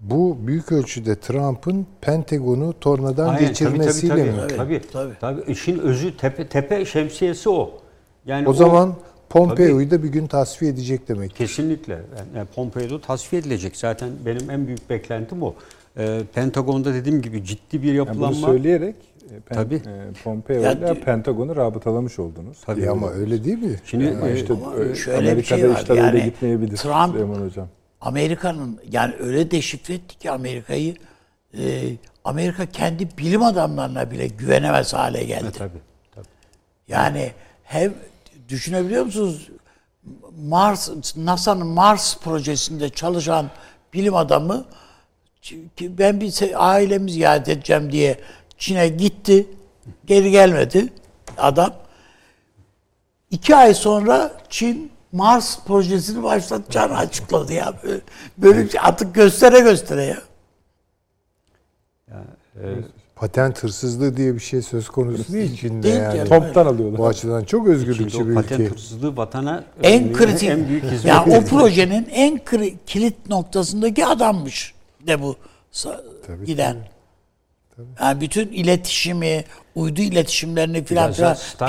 Bu 0.01 0.37
büyük 0.47 0.73
ölçüde 0.73 1.17
Trump'ın 1.21 1.87
Pentagon'u 2.01 2.75
tornadan 2.81 3.29
Aynen, 3.29 3.49
geçirmesiyle 3.49 4.15
tabii, 4.15 4.23
mi? 4.23 4.33
tabii, 4.39 4.57
tabii, 4.57 4.81
Tabii. 4.93 5.15
tabii. 5.21 5.41
tabii. 5.41 5.53
İşin 5.53 5.79
özü 5.79 6.17
tepe, 6.17 6.47
tepe 6.49 6.85
şemsiyesi 6.85 7.49
o. 7.51 7.71
Yani 8.27 8.49
O 8.49 8.53
zaman 8.53 8.95
Pompeo'yu 9.29 9.91
da 9.91 10.03
bir 10.03 10.09
gün 10.09 10.27
tasfiye 10.27 10.71
edecek 10.71 11.09
demek. 11.09 11.37
Kesinlikle. 11.37 11.93
Yani, 11.93 12.29
yani 12.37 12.47
Pompeo 12.55 13.01
tasfiye 13.01 13.43
edilecek. 13.43 13.77
Zaten 13.77 14.11
benim 14.27 14.51
en 14.51 14.67
büyük 14.67 14.91
beklentim 14.91 15.43
o. 15.43 15.55
Ee, 15.99 16.21
Pentagon'da 16.35 16.95
dediğim 16.95 17.23
gibi 17.23 17.45
ciddi 17.45 17.83
bir 17.83 17.87
Yani 17.87 17.97
yapılanma. 17.97 18.37
bunu 18.37 18.47
söyleyerek 18.47 18.97
e, 19.37 19.41
Pen, 19.41 19.55
Tabii. 19.55 19.75
e, 19.75 19.81
Pompeo 20.25 20.57
ile 20.61 20.95
Pentagon'u 21.05 21.57
rabıtalamış 21.57 22.19
oldunuz. 22.19 22.59
Tabii. 22.67 22.81
Ya 22.81 22.93
ama 22.93 23.11
öyle 23.11 23.45
değil 23.45 23.59
mi? 23.59 23.77
Şimdi 23.85 24.05
e, 24.25 24.35
işte 24.35 24.53
Ama 24.55 24.85
e, 24.85 24.95
şöyle 24.95 25.23
bir 25.23 25.31
Amerika'da 25.33 25.59
şey 25.61 25.71
var, 25.71 25.81
işler 25.83 25.95
öyle 26.07 26.19
yani 26.19 26.25
gitmeyebilir 26.25 26.77
Trump- 26.77 27.11
Süleyman 27.13 27.41
Hocam. 27.47 27.69
Amerika'nın 28.01 28.81
yani 28.91 29.15
öyle 29.19 29.51
deşifre 29.51 29.95
etti 29.95 30.19
ki 30.19 30.31
Amerika'yı 30.31 30.97
e, 31.59 31.93
Amerika 32.25 32.67
kendi 32.67 33.19
bilim 33.19 33.43
adamlarına 33.43 34.11
bile 34.11 34.27
güvenemez 34.27 34.95
hale 34.95 35.25
geldi. 35.25 35.47
e, 35.47 35.51
tabii, 35.51 35.79
tabii. 36.15 36.27
Yani 36.89 37.33
hem 37.65 37.95
düşünebiliyor 38.49 39.05
musunuz? 39.05 39.49
Mars 40.39 41.17
NASA'nın 41.17 41.67
Mars 41.67 42.19
projesinde 42.19 42.89
çalışan 42.89 43.51
bilim 43.95 44.15
adamı 44.15 44.65
ki 45.77 45.99
ben 45.99 46.21
bir 46.21 46.35
ailemi 46.55 47.11
ziyaret 47.11 47.49
edeceğim 47.49 47.93
diye 47.93 48.21
Çin'e 48.59 48.89
gitti. 48.89 49.47
Geri 50.07 50.31
gelmedi 50.31 50.93
adam. 51.39 51.75
İki 53.31 53.57
ay 53.57 53.75
sonra 53.75 54.33
Çin 54.49 54.93
Mars 55.13 55.59
projesini 55.67 56.23
başlatacağını 56.23 56.97
açıkladı 56.97 57.53
ya. 57.53 57.75
Böyle, 57.85 58.01
böyle 58.39 58.65
bir 58.65 58.71
şey 58.71 58.81
artık 58.85 59.15
göstere 59.15 59.61
göstere 59.61 60.03
ya. 60.05 60.19
Patent 63.17 63.63
hırsızlığı 63.63 64.17
diye 64.17 64.35
bir 64.35 64.41
şey 64.41 64.63
söz 64.63 64.89
konusu 64.89 65.33
değil 65.33 65.57
Çin'de 65.57 65.83
Değil 65.83 65.97
yani. 65.97 66.29
Toptan 66.29 66.67
alıyorlar. 66.67 66.99
Bu 66.99 67.07
açıdan 67.07 67.45
çok 67.45 67.67
özgürlükçü 67.69 68.29
bir 68.29 68.35
patent 68.35 68.61
ülke. 68.61 68.71
hırsızlığı 68.71 69.17
vatana 69.17 69.65
En 69.83 70.13
kritik, 70.13 70.49
en 70.49 70.69
büyük 70.69 70.85
hizmet. 70.85 71.05
yani 71.05 71.37
o 71.37 71.45
projenin 71.45 72.09
en 72.11 72.39
kri- 72.39 72.75
kilit 72.87 73.29
noktasındaki 73.29 74.07
adammış 74.07 74.75
de 75.07 75.23
bu 75.23 75.37
sa- 75.73 76.01
Tabii, 76.27 76.47
giden. 77.83 78.05
Yani 78.05 78.21
bütün 78.21 78.49
iletişimi, 78.49 79.45
uydu 79.75 80.01
iletişimlerini 80.01 80.85
filan 80.85 81.13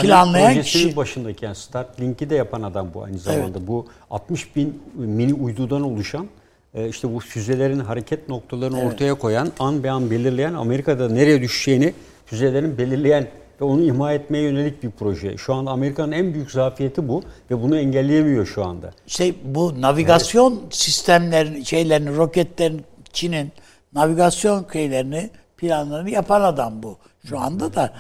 planlayan 0.02 0.62
kişi. 0.62 0.96
başındaki 0.96 1.46
yani 1.46 1.56
Starlink'i 1.56 2.30
de 2.30 2.36
yapan 2.36 2.62
adam 2.62 2.94
bu 2.94 3.04
aynı 3.04 3.18
zamanda. 3.18 3.68
Bu 3.68 3.88
60 4.12 4.56
bin 4.56 4.82
mini 4.96 5.34
uydudan 5.34 5.82
oluşan 5.82 6.28
e, 6.74 6.90
işte 6.90 7.14
bu 7.14 7.20
füzelerin 7.20 7.80
hareket 7.80 8.30
noktalarını 8.30 8.82
ortaya 8.82 9.14
koyan, 9.14 9.52
an 9.60 9.84
be 9.84 9.92
an 9.92 10.12
belirleyen, 10.12 10.54
Amerika'da 10.54 11.10
nereye 11.10 11.42
düşeceğini 11.42 11.94
füzelerin 12.26 12.78
belirleyen 12.78 13.28
ve 13.62 13.66
onu 13.66 13.84
imha 13.84 14.14
etmeye 14.14 14.44
yönelik 14.44 14.84
bir 14.84 14.92
proje. 14.92 15.38
Şu 15.38 15.54
anda 15.54 15.72
Amerika'nın 15.72 16.12
en 16.12 16.34
büyük 16.34 16.52
zafiyeti 16.52 17.08
bu 17.08 17.24
ve 17.52 17.62
bunu 17.62 17.78
engelleyemiyor 17.78 18.46
şu 18.46 18.66
anda. 18.66 18.92
İşte 19.08 19.34
bu 19.44 19.82
navigasyon 19.82 20.62
sistemlerini, 20.70 21.66
şeylerini, 21.66 22.18
roketlerin, 22.18 22.82
Çin'in 23.14 23.52
navigasyon 23.94 24.66
şeylerini, 24.74 25.30
planlarını 25.58 26.10
yapan 26.10 26.42
adam 26.42 26.84
bu. 26.84 26.98
Şu 27.30 27.40
anda 27.40 27.74
da 27.74 27.94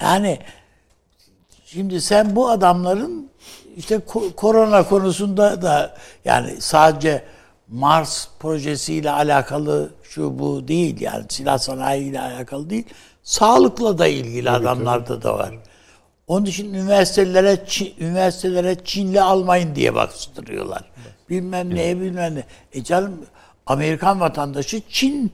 yani 0.00 0.38
şimdi 1.64 2.00
sen 2.00 2.36
bu 2.36 2.48
adamların 2.50 3.30
işte 3.76 3.94
ko- 3.94 4.32
korona 4.34 4.88
konusunda 4.88 5.62
da 5.62 5.96
yani 6.24 6.60
sadece 6.60 7.24
Mars 7.68 8.28
projesiyle 8.40 9.10
alakalı 9.10 9.90
şu 10.02 10.38
bu 10.38 10.68
değil 10.68 11.00
yani 11.00 11.24
silah 11.28 11.58
sanayiyle 11.58 12.20
alakalı 12.20 12.70
değil. 12.70 12.84
Sağlıkla 13.22 13.98
da 13.98 14.06
ilgili 14.06 14.50
adamlarda 14.50 15.22
da 15.22 15.38
var. 15.38 15.54
Onun 16.26 16.46
için 16.46 16.74
üniversitelere 16.74 17.64
Çin, 17.66 17.94
üniversitelere 17.98 18.76
Çinli 18.84 19.22
almayın 19.22 19.74
diye 19.74 19.94
bastırıyorlar. 19.94 20.90
Bilmem 21.30 21.74
neye 21.74 22.00
bilmem 22.00 22.34
ne. 22.34 22.44
E 22.72 22.84
canım 22.84 23.26
Amerikan 23.66 24.20
vatandaşı 24.20 24.82
Çin 24.88 25.32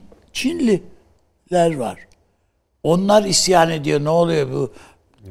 Çinliler 1.49 1.75
var. 1.77 1.99
Onlar 2.83 3.23
isyan 3.23 3.69
ediyor. 3.69 4.03
Ne 4.03 4.09
oluyor 4.09 4.51
bu 4.51 4.71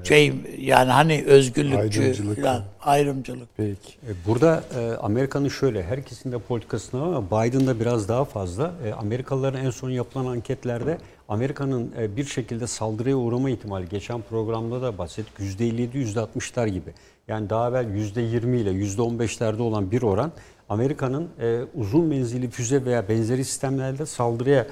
şey 0.05 0.35
yani 0.59 0.91
hani 0.91 1.25
özgürlükçü 1.27 2.01
Ayrımcılık. 2.01 2.43
falan 2.43 2.63
ayrımcılık. 2.81 3.49
Peki. 3.57 3.93
E, 3.93 4.11
Burada 4.27 4.63
e, 4.79 4.97
Amerika'nın 4.97 5.49
şöyle, 5.49 5.83
herkesin 5.83 6.33
de 6.33 6.39
politikasında 6.39 7.03
ama 7.03 7.27
Biden'da 7.27 7.81
biraz 7.81 8.09
daha 8.09 8.25
fazla. 8.25 8.73
E, 8.87 8.93
Amerikalıların 8.93 9.65
en 9.65 9.71
son 9.71 9.91
yapılan 9.91 10.27
anketlerde 10.27 10.99
Amerika'nın 11.29 11.93
e, 11.99 12.17
bir 12.17 12.25
şekilde 12.25 12.67
saldırıya 12.67 13.17
uğrama 13.17 13.51
ihtimali, 13.51 13.89
geçen 13.89 14.23
programda 14.23 14.83
da 14.83 14.99
bahsettik, 14.99 15.39
%57, 15.61 16.15
%60'lar 16.15 16.69
gibi. 16.69 16.91
Yani 17.29 17.51
daha 17.51 17.69
evvel 17.69 17.85
%20 17.85 18.57
ile 18.57 18.71
%15'lerde 18.71 19.63
olan 19.63 19.91
bir 19.91 20.03
oran 20.03 20.33
Amerika'nın 20.69 21.29
e, 21.41 21.61
uzun 21.75 22.05
menzilli 22.05 22.51
füze 22.51 22.85
veya 22.85 23.09
benzeri 23.09 23.45
sistemlerde 23.45 24.07
saldırıya 24.07 24.67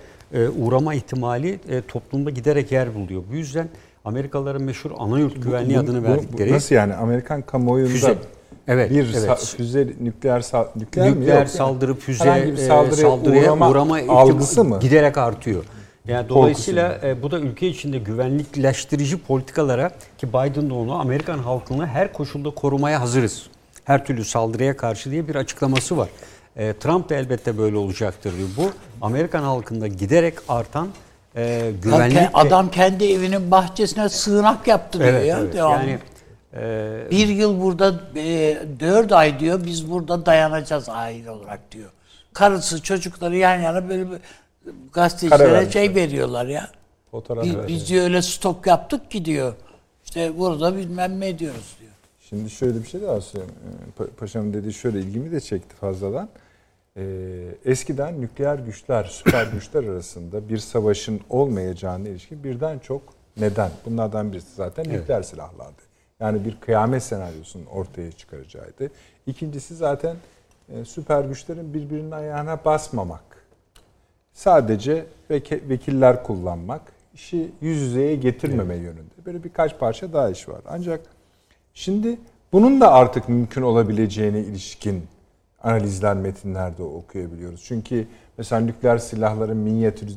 uğrama 0.59 0.94
ihtimali 0.94 1.61
e, 1.69 1.81
toplumda 1.89 2.31
giderek 2.31 2.73
yer 2.73 2.94
buluyor. 2.94 3.23
Bu 3.32 3.36
yüzden 3.36 3.69
Amerikalıların 4.05 4.62
meşhur 4.62 4.90
anayurt 4.98 5.43
güvenliği 5.43 5.77
Bu- 5.77 5.81
adını 5.81 6.03
bu- 6.03 6.07
bu 6.07 6.09
verdikleri 6.09 6.53
Nasıl 6.53 6.74
yani 6.74 6.94
Amerikan 6.94 7.43
kamuoyunda 7.43 7.93
Füze. 7.93 8.15
Evet, 8.69 8.90
bir 8.90 8.97
evet. 8.97 9.28
sa- 9.31 9.57
füze 9.57 9.86
nükleer 10.01 10.40
sa- 10.40 10.66
nükleer, 10.77 11.11
mi? 11.11 11.20
nükleer 11.20 11.39
Yok. 11.40 11.48
saldırı, 11.48 11.94
füze, 11.94 12.44
bir 12.47 12.53
e, 12.53 12.57
saldırıya, 12.57 13.43
uğrama, 13.53 13.70
uğrama, 13.70 13.98
algısı 14.09 14.65
mı? 14.65 14.78
giderek 14.81 15.19
artıyor. 15.19 15.65
Yani 16.09 16.28
dolayısıyla 16.28 16.98
e, 17.05 17.23
bu 17.23 17.31
da 17.31 17.39
ülke 17.39 17.69
içinde 17.69 17.98
güvenlikleştirici 17.98 19.19
politikalara 19.19 19.90
ki 20.19 20.28
Biden 20.28 20.70
de 20.70 20.74
onu 20.74 20.94
Amerikan 21.01 21.39
halkını 21.39 21.86
her 21.86 22.12
koşulda 22.12 22.51
korumaya 22.51 23.01
hazırız. 23.01 23.47
Her 23.85 24.05
türlü 24.07 24.24
saldırıya 24.24 24.77
karşı 24.77 25.11
diye 25.11 25.28
bir 25.28 25.35
açıklaması 25.35 25.97
var. 25.97 26.09
E, 26.57 26.73
Trump 26.73 27.09
da 27.09 27.15
elbette 27.15 27.59
böyle 27.59 27.77
olacaktır 27.77 28.37
diyor. 28.37 28.49
Bu 28.57 28.70
Amerikan 29.01 29.43
halkında 29.43 29.87
giderek 29.87 30.35
artan 30.49 30.89
e, 31.37 31.73
güvenlik 31.83 32.28
Adam 32.35 32.70
kendi 32.70 33.12
evinin 33.12 33.51
bahçesine 33.51 34.09
sığınak 34.09 34.66
yaptı 34.69 34.99
diyor 34.99 35.11
evet, 35.11 35.27
ya. 35.27 35.39
evet. 35.39 35.55
devamlı. 35.55 35.87
Yani 35.87 35.99
e, 36.55 37.11
bir 37.11 37.28
yıl 37.28 37.61
burada 37.61 38.01
e, 38.16 38.59
dört 38.81 39.12
ay 39.12 39.41
diyor 39.41 39.65
biz 39.66 39.91
burada 39.91 40.27
dayanacağız 40.27 40.89
aile 40.89 41.31
olarak 41.31 41.73
diyor. 41.73 41.91
Karısı 42.33 42.83
çocukları 42.83 43.37
yan 43.37 43.61
yana 43.61 43.89
böyle 43.89 44.07
gazetecilere 44.93 45.70
şey 45.70 45.95
veriyorlar 45.95 46.47
ya. 46.47 46.70
Fotoğraf 47.11 47.45
Biz, 47.45 47.57
ver. 47.57 47.69
biz 47.69 47.89
diyor 47.89 48.05
öyle 48.05 48.23
stok 48.23 48.66
yaptık 48.66 49.11
ki 49.11 49.24
diyor. 49.24 49.55
İşte 50.05 50.39
burada 50.39 50.77
bilmem 50.77 51.20
ne 51.20 51.39
diyoruz 51.39 51.77
diyor. 51.81 51.93
Şimdi 52.28 52.51
şöyle 52.51 52.83
bir 52.83 52.89
şey 52.89 53.03
daha 53.03 53.20
söyleyeyim. 53.20 53.55
Ee, 53.99 54.03
Pa- 54.03 54.11
Paşamın 54.11 54.53
dediği 54.53 54.73
şöyle 54.73 55.01
ilgimi 55.01 55.33
de 55.33 55.41
çekti 55.41 55.77
fazladan. 55.77 56.28
Ee, 56.97 57.55
eskiden 57.64 58.20
nükleer 58.20 58.59
güçler, 58.59 59.05
süper 59.05 59.47
güçler 59.47 59.85
arasında 59.85 60.48
bir 60.48 60.59
savaşın 60.59 61.20
olmayacağına 61.31 62.09
ilişkin 62.09 62.44
birden 62.44 62.78
çok 62.78 63.02
neden. 63.36 63.70
Bunlardan 63.85 64.32
birisi 64.32 64.55
zaten 64.55 64.85
nükleer 64.89 65.23
silahlardı. 65.23 65.82
Yani 66.20 66.44
bir 66.44 66.60
kıyamet 66.60 67.02
senaryosunun 67.02 67.66
ortaya 67.66 68.12
çıkaracağıydı. 68.12 68.90
İkincisi 69.27 69.77
zaten 69.77 70.16
e, 70.68 70.85
süper 70.85 71.24
güçlerin 71.24 71.74
birbirinin 71.74 72.10
ayağına 72.10 72.64
basmamak. 72.64 73.47
Sadece 74.32 75.06
vekiller 75.31 76.23
kullanmak, 76.23 76.82
işi 77.14 77.51
yüz 77.60 77.78
yüzeye 77.81 78.16
getirmeme 78.16 78.77
yönünde. 78.77 79.27
Böyle 79.27 79.44
birkaç 79.44 79.78
parça 79.78 80.12
daha 80.12 80.31
iş 80.31 80.48
var. 80.48 80.60
Ancak 80.68 81.01
şimdi 81.74 82.18
bunun 82.52 82.81
da 82.81 82.93
artık 82.93 83.28
mümkün 83.28 83.62
olabileceğine 83.62 84.40
ilişkin 84.40 85.02
analizler 85.62 86.16
metinlerde 86.16 86.83
okuyabiliyoruz. 86.83 87.65
Çünkü 87.65 88.07
mesela 88.39 88.61
nükleer 88.61 88.99
silahların 88.99 89.57
minyatür 89.57 90.09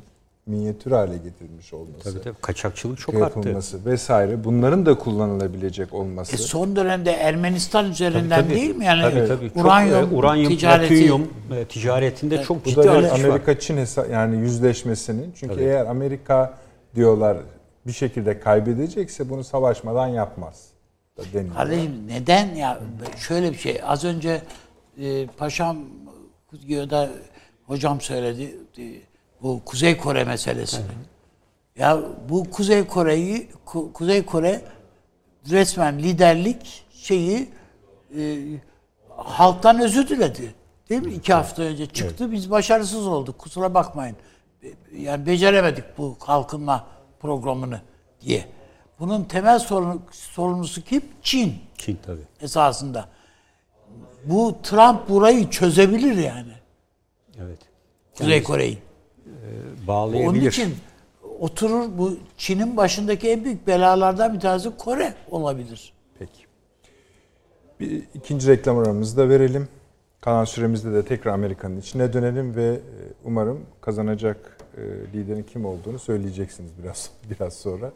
minyatür 0.45 0.91
hale 0.91 1.17
getirilmiş 1.17 1.73
olması, 1.73 2.03
tabii 2.03 2.23
tabii 2.23 2.35
kaçakçılık 2.41 2.97
çok 2.99 3.15
arttı. 3.15 3.23
yapılması 3.23 3.85
vesaire 3.85 4.43
bunların 4.43 4.85
da 4.85 4.97
kullanılabilecek 4.97 5.93
olması. 5.93 6.35
E 6.35 6.37
son 6.37 6.75
dönemde 6.75 7.11
Ermenistan 7.11 7.91
üzerinden 7.91 8.29
Tabii, 8.29 8.47
tabii. 8.49 8.55
değil 8.55 8.75
mi? 8.75 8.85
Yani 8.85 9.01
Tabii, 9.01 9.27
tabii. 9.27 9.47
Çok, 9.53 9.65
uranyum, 9.65 10.13
e, 10.13 10.15
uranyum 10.15 10.49
ticareti. 10.49 10.89
platinyum 10.89 11.27
e, 11.55 11.65
ticaretinde 11.65 12.43
çok 12.43 12.65
Bu 12.65 12.69
ciddi 12.69 12.77
da 12.79 12.83
bir 12.83 12.89
artış 12.89 13.11
var. 13.23 13.29
Amerika 13.29 13.59
Çin 13.59 13.77
hesa- 13.77 14.11
yani 14.11 14.37
yüzleşmesinin. 14.37 15.31
Çünkü 15.35 15.53
Tabii. 15.53 15.63
eğer 15.63 15.85
Amerika 15.85 16.53
diyorlar 16.95 17.37
bir 17.87 17.91
şekilde 17.91 18.39
kaybedecekse 18.39 19.29
bunu 19.29 19.43
savaşmadan 19.43 20.07
yapmaz. 20.07 20.65
Da 21.17 21.21
deniyor. 21.33 21.55
Kardeşim 21.55 22.07
neden 22.07 22.55
ya 22.55 22.79
şöyle 23.17 23.51
bir 23.51 23.57
şey 23.57 23.81
az 23.85 24.05
önce 24.05 24.41
e, 24.99 25.27
paşam 25.27 25.77
ya 26.67 26.89
da 26.89 27.09
hocam 27.67 28.01
söyledi 28.01 28.57
e, 28.77 28.83
bu 29.41 29.61
Kuzey 29.65 29.97
Kore 29.97 30.23
meselesini. 30.23 30.85
Ya 31.77 31.99
bu 32.29 32.49
Kuzey 32.51 32.83
Kore'yi 32.87 33.49
Ku- 33.65 33.93
Kuzey 33.93 34.25
Kore 34.25 34.61
resmen 35.49 35.99
liderlik 35.99 36.83
şeyi 36.93 37.49
e, 38.17 38.37
halktan 39.17 39.79
özür 39.81 40.07
diledi. 40.07 40.55
Değil 40.89 41.01
mi? 41.01 41.13
İki 41.13 41.33
hafta 41.33 41.61
önce 41.63 41.85
çıktı. 41.85 42.31
Biz 42.31 42.51
başarısız 42.51 43.07
olduk. 43.07 43.37
Kusura 43.39 43.73
bakmayın. 43.73 44.15
Be- 44.63 44.67
Yani 45.01 45.25
beceremedik 45.25 45.83
bu 45.97 46.17
kalkınma 46.19 46.87
programını 47.19 47.81
diye. 48.21 48.45
Bunun 48.99 49.23
temel 49.23 49.59
sorunu, 49.59 50.01
sorumlusu 50.11 50.81
kim? 50.83 51.01
Çin 51.21 51.53
Çin 51.77 51.99
tabii. 52.05 52.21
esasında. 52.41 53.09
Bu 54.25 54.55
Trump 54.63 55.09
burayı 55.09 55.49
çözebilir 55.49 56.15
yani. 56.15 56.53
Evet. 57.41 57.59
Kuzey 58.17 58.43
Kore'yi. 58.43 58.77
Bağlayabilir. 59.87 60.29
Onun 60.29 60.49
için 60.49 60.75
oturur 61.39 61.97
bu 61.97 62.17
Çin'in 62.37 62.77
başındaki 62.77 63.29
en 63.29 63.43
büyük 63.43 63.67
belalardan 63.67 64.33
bir 64.33 64.39
tanesi 64.39 64.77
Kore 64.77 65.13
olabilir. 65.31 65.93
Peki. 66.19 66.41
Bir 67.79 68.03
ikinci 68.13 68.47
reklam 68.47 68.77
aramızı 68.77 69.17
da 69.17 69.29
verelim. 69.29 69.67
Kalan 70.21 70.45
süremizde 70.45 70.93
de 70.93 71.05
tekrar 71.05 71.33
Amerika'nın 71.33 71.79
içine 71.79 72.13
dönelim 72.13 72.55
ve 72.55 72.65
e, 72.65 72.79
umarım 73.23 73.65
kazanacak 73.81 74.57
e, 74.77 74.81
liderin 75.13 75.43
kim 75.43 75.65
olduğunu 75.65 75.99
söyleyeceksiniz 75.99 76.71
biraz 76.83 77.09
biraz 77.29 77.53
sonra. 77.53 77.91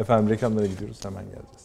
Efendim 0.00 0.30
reklamlara 0.30 0.66
gidiyoruz 0.66 1.04
hemen 1.04 1.24
geleceğiz. 1.24 1.61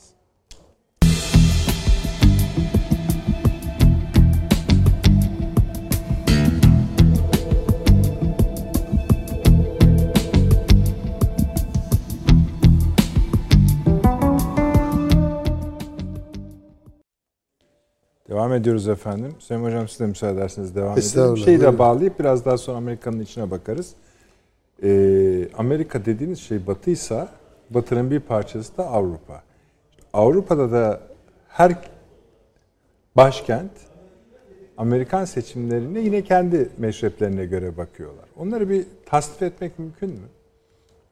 Devam 18.38 18.54
ediyoruz 18.54 18.88
efendim. 18.88 19.36
Sayın 19.40 19.64
Hocam 19.64 19.88
siz 19.88 20.00
de 20.00 20.06
müsaade 20.06 20.34
ederseniz 20.40 20.76
devam 20.76 20.88
edelim. 20.88 21.00
Estağfurullah, 21.00 21.46
Şeyi 21.46 21.62
de 21.62 21.80
bağlayıp 21.80 22.20
biraz 22.20 22.46
daha 22.46 22.58
sonra 22.58 22.78
Amerika'nın 22.78 23.20
içine 23.20 23.52
bakarız. 23.52 23.94
Ee, 24.84 25.50
Amerika 25.58 26.06
dediğiniz 26.06 26.40
şey 26.40 26.68
batıysa 26.68 27.28
batının 27.70 28.12
bir 28.12 28.20
parçası 28.20 28.78
da 28.78 28.88
Avrupa. 28.88 29.44
Avrupa'da 30.14 30.72
da 30.72 31.02
her 31.50 31.72
başkent 33.16 33.72
Amerikan 34.78 35.26
seçimlerine 35.26 36.00
yine 36.00 36.22
kendi 36.22 36.70
meşreplerine 36.78 37.46
göre 37.46 37.78
bakıyorlar. 37.78 38.26
Onları 38.40 38.70
bir 38.70 38.86
tasnif 39.06 39.42
etmek 39.42 39.80
mümkün 39.80 40.10
mü? 40.10 40.28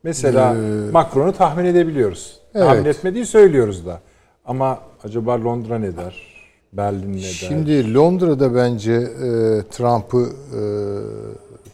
Mesela 0.03 0.55
Macron'u 0.91 1.33
tahmin 1.33 1.65
edebiliyoruz. 1.65 2.39
Tahmin 2.53 2.83
Evet. 2.83 2.97
etmediği 2.97 3.25
söylüyoruz 3.25 3.85
da. 3.85 4.01
Ama 4.45 4.79
acaba 5.03 5.43
Londra 5.43 5.77
ne 5.79 5.97
der? 5.97 6.34
Berlin 6.77 7.13
ne 7.13 7.17
der? 7.17 7.21
Şimdi 7.23 7.93
Londra'da 7.93 8.55
bence 8.55 8.93
e, 8.93 9.29
Trump'ı 9.71 10.29
e, 10.55 10.61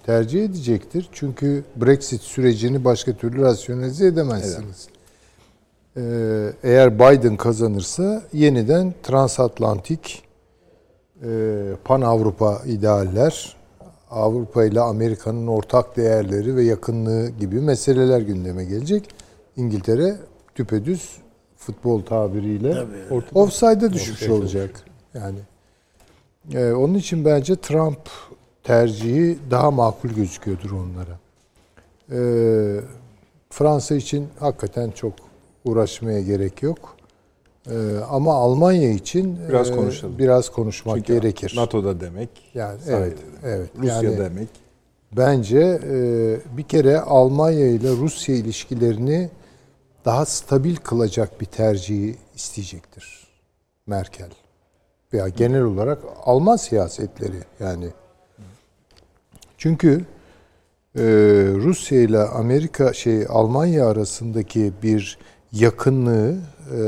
tercih 0.05 0.45
edecektir. 0.45 1.09
Çünkü 1.11 1.63
Brexit 1.75 2.21
sürecini 2.21 2.85
başka 2.85 3.13
türlü 3.13 3.41
rasyonelize 3.41 4.07
edemezsiniz. 4.07 4.87
E, 5.97 6.03
eğer 6.63 6.99
Biden 6.99 7.37
kazanırsa 7.37 8.23
yeniden 8.33 8.93
transatlantik 9.03 10.23
e, 11.23 11.29
pan 11.83 12.01
Avrupa 12.01 12.61
idealler, 12.65 13.55
Avrupa 14.11 14.65
ile 14.65 14.79
Amerika'nın 14.79 15.47
ortak 15.47 15.97
değerleri 15.97 16.55
ve 16.55 16.63
yakınlığı 16.63 17.29
gibi 17.29 17.61
meseleler 17.61 18.21
gündeme 18.21 18.65
gelecek. 18.65 19.09
İngiltere 19.57 20.15
düpedüz 20.55 21.17
futbol 21.57 22.01
tabiriyle 22.01 22.83
offside'a 23.33 23.93
düşmüş 23.93 24.29
olacak. 24.29 24.90
Yani 25.13 25.39
e, 26.53 26.71
onun 26.71 26.93
için 26.93 27.25
bence 27.25 27.55
Trump 27.55 28.09
tercihi 28.63 29.39
daha 29.51 29.71
makul 29.71 30.09
gözüküyordur 30.09 30.71
onlara. 30.71 31.19
E, 32.11 32.19
Fransa 33.49 33.95
için 33.95 34.27
hakikaten 34.39 34.91
çok 34.91 35.13
uğraşmaya 35.65 36.21
gerek 36.21 36.63
yok. 36.63 36.95
E, 37.69 37.97
ama 38.09 38.33
Almanya 38.33 38.91
için 38.91 39.39
Biraz 39.49 39.69
e, 39.69 39.75
konuşalım. 39.75 40.17
biraz 40.17 40.49
konuşmak 40.49 40.95
Çünkü 40.97 41.13
gerekir. 41.13 41.53
NATO'da 41.55 41.99
demek. 42.01 42.29
Yani 42.53 42.79
evet, 42.87 43.17
demek, 43.17 43.45
evet. 43.55 43.69
Rusya 43.79 43.93
Yani- 44.01 44.17
demek. 44.17 44.49
Bence 45.17 45.79
e, 45.83 46.57
bir 46.57 46.63
kere 46.63 46.99
Almanya 46.99 47.67
ile 47.67 47.89
Rusya 47.89 48.35
ilişkilerini 48.35 49.29
daha 50.05 50.25
stabil 50.25 50.75
kılacak 50.75 51.41
bir 51.41 51.45
tercihi 51.45 52.15
isteyecektir 52.35 53.27
Merkel. 53.87 54.29
Veya 55.13 55.27
genel 55.27 55.61
olarak 55.61 55.99
Alman 56.25 56.55
siyasetleri 56.55 57.39
yani. 57.59 57.87
Çünkü 59.57 60.05
e, 60.95 61.03
Rusya 61.55 62.01
ile 62.01 62.19
Amerika 62.19 62.93
şey 62.93 63.25
Almanya 63.29 63.87
arasındaki 63.87 64.73
bir 64.83 65.17
yakınlığı 65.51 66.37
e, 66.77 66.79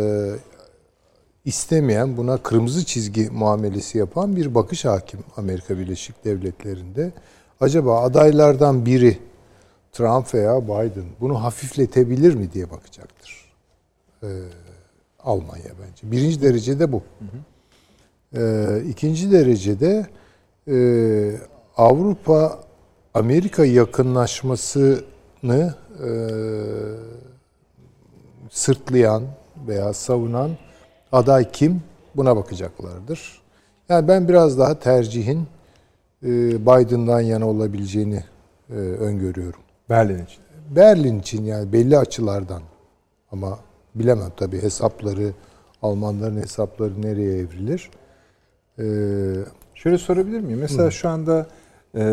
istemeyen, 1.46 2.18
buna 2.18 2.38
kırmızı 2.38 2.86
çizgi 2.86 3.30
muamelesi 3.30 3.98
yapan 3.98 4.36
bir 4.36 4.56
bakış 4.56 4.86
hakim 4.86 5.20
Amerika 5.38 5.78
Birleşik 5.78 6.26
Devletleri'nde. 6.26 7.12
Acaba 7.62 8.02
adaylardan 8.02 8.86
biri 8.86 9.18
Trump 9.92 10.34
veya 10.34 10.64
Biden 10.64 11.06
bunu 11.20 11.44
hafifletebilir 11.44 12.36
mi 12.36 12.54
diye 12.54 12.72
bakacaktır. 12.72 13.54
Ee, 14.24 14.28
Almanya 15.20 15.72
bence. 15.82 16.12
Birinci 16.12 16.42
derecede 16.42 16.92
bu. 16.92 17.04
Ee, 17.22 17.26
ikinci 18.90 19.32
derecede 19.32 20.08
e, 20.68 20.76
Avrupa 21.78 22.60
Amerika 23.14 23.66
yakınlaşmasını 23.66 25.04
e, 26.06 26.10
sırtlayan 28.50 29.24
veya 29.68 29.94
savunan 29.94 30.52
aday 31.12 31.52
kim? 31.52 31.82
Buna 32.16 32.36
bakacaklardır. 32.36 33.42
Yani 33.90 34.08
ben 34.08 34.28
biraz 34.28 34.60
daha 34.60 34.80
tercihin 34.80 35.48
e, 36.24 36.30
Biden'dan 36.66 37.22
yana 37.22 37.50
olabileceğini 37.50 38.24
öngörüyorum. 39.00 39.60
Berlin 39.90 40.26
için. 40.26 40.44
Berlin 40.76 41.20
için 41.20 41.46
yani 41.46 41.74
belli 41.74 41.98
açılardan 41.98 42.62
ama 43.32 43.60
bilemem 43.96 44.32
tabii 44.38 44.62
hesapları 44.62 45.32
Almanların 45.82 46.38
hesapları 46.38 47.02
nereye 47.02 47.38
evrilir? 47.38 47.90
Ee, 48.80 48.84
Şöyle 49.76 49.98
sorabilir 49.98 50.40
miyim? 50.40 50.60
Mesela 50.60 50.92
şu 50.92 51.10
anda 51.10 51.48
e, 51.96 52.04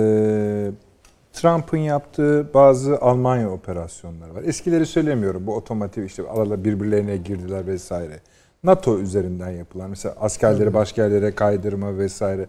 Trump'ın 1.33 1.79
yaptığı 1.79 2.55
bazı 2.55 2.99
Almanya 3.01 3.51
operasyonları 3.51 4.35
var. 4.35 4.43
Eskileri 4.43 4.87
söylemiyorum. 4.87 5.47
Bu 5.47 5.55
otomotiv 5.57 6.05
işte 6.05 6.23
alala 6.29 6.65
birbirlerine 6.65 7.17
girdiler 7.17 7.67
vesaire. 7.67 8.21
NATO 8.65 8.99
üzerinden 8.99 9.51
yapılan 9.51 9.91
mesela 9.91 10.15
askerleri 10.21 10.75
başka 10.75 11.03
yerlere 11.03 11.35
kaydırma 11.35 11.99
vesaire. 11.99 12.47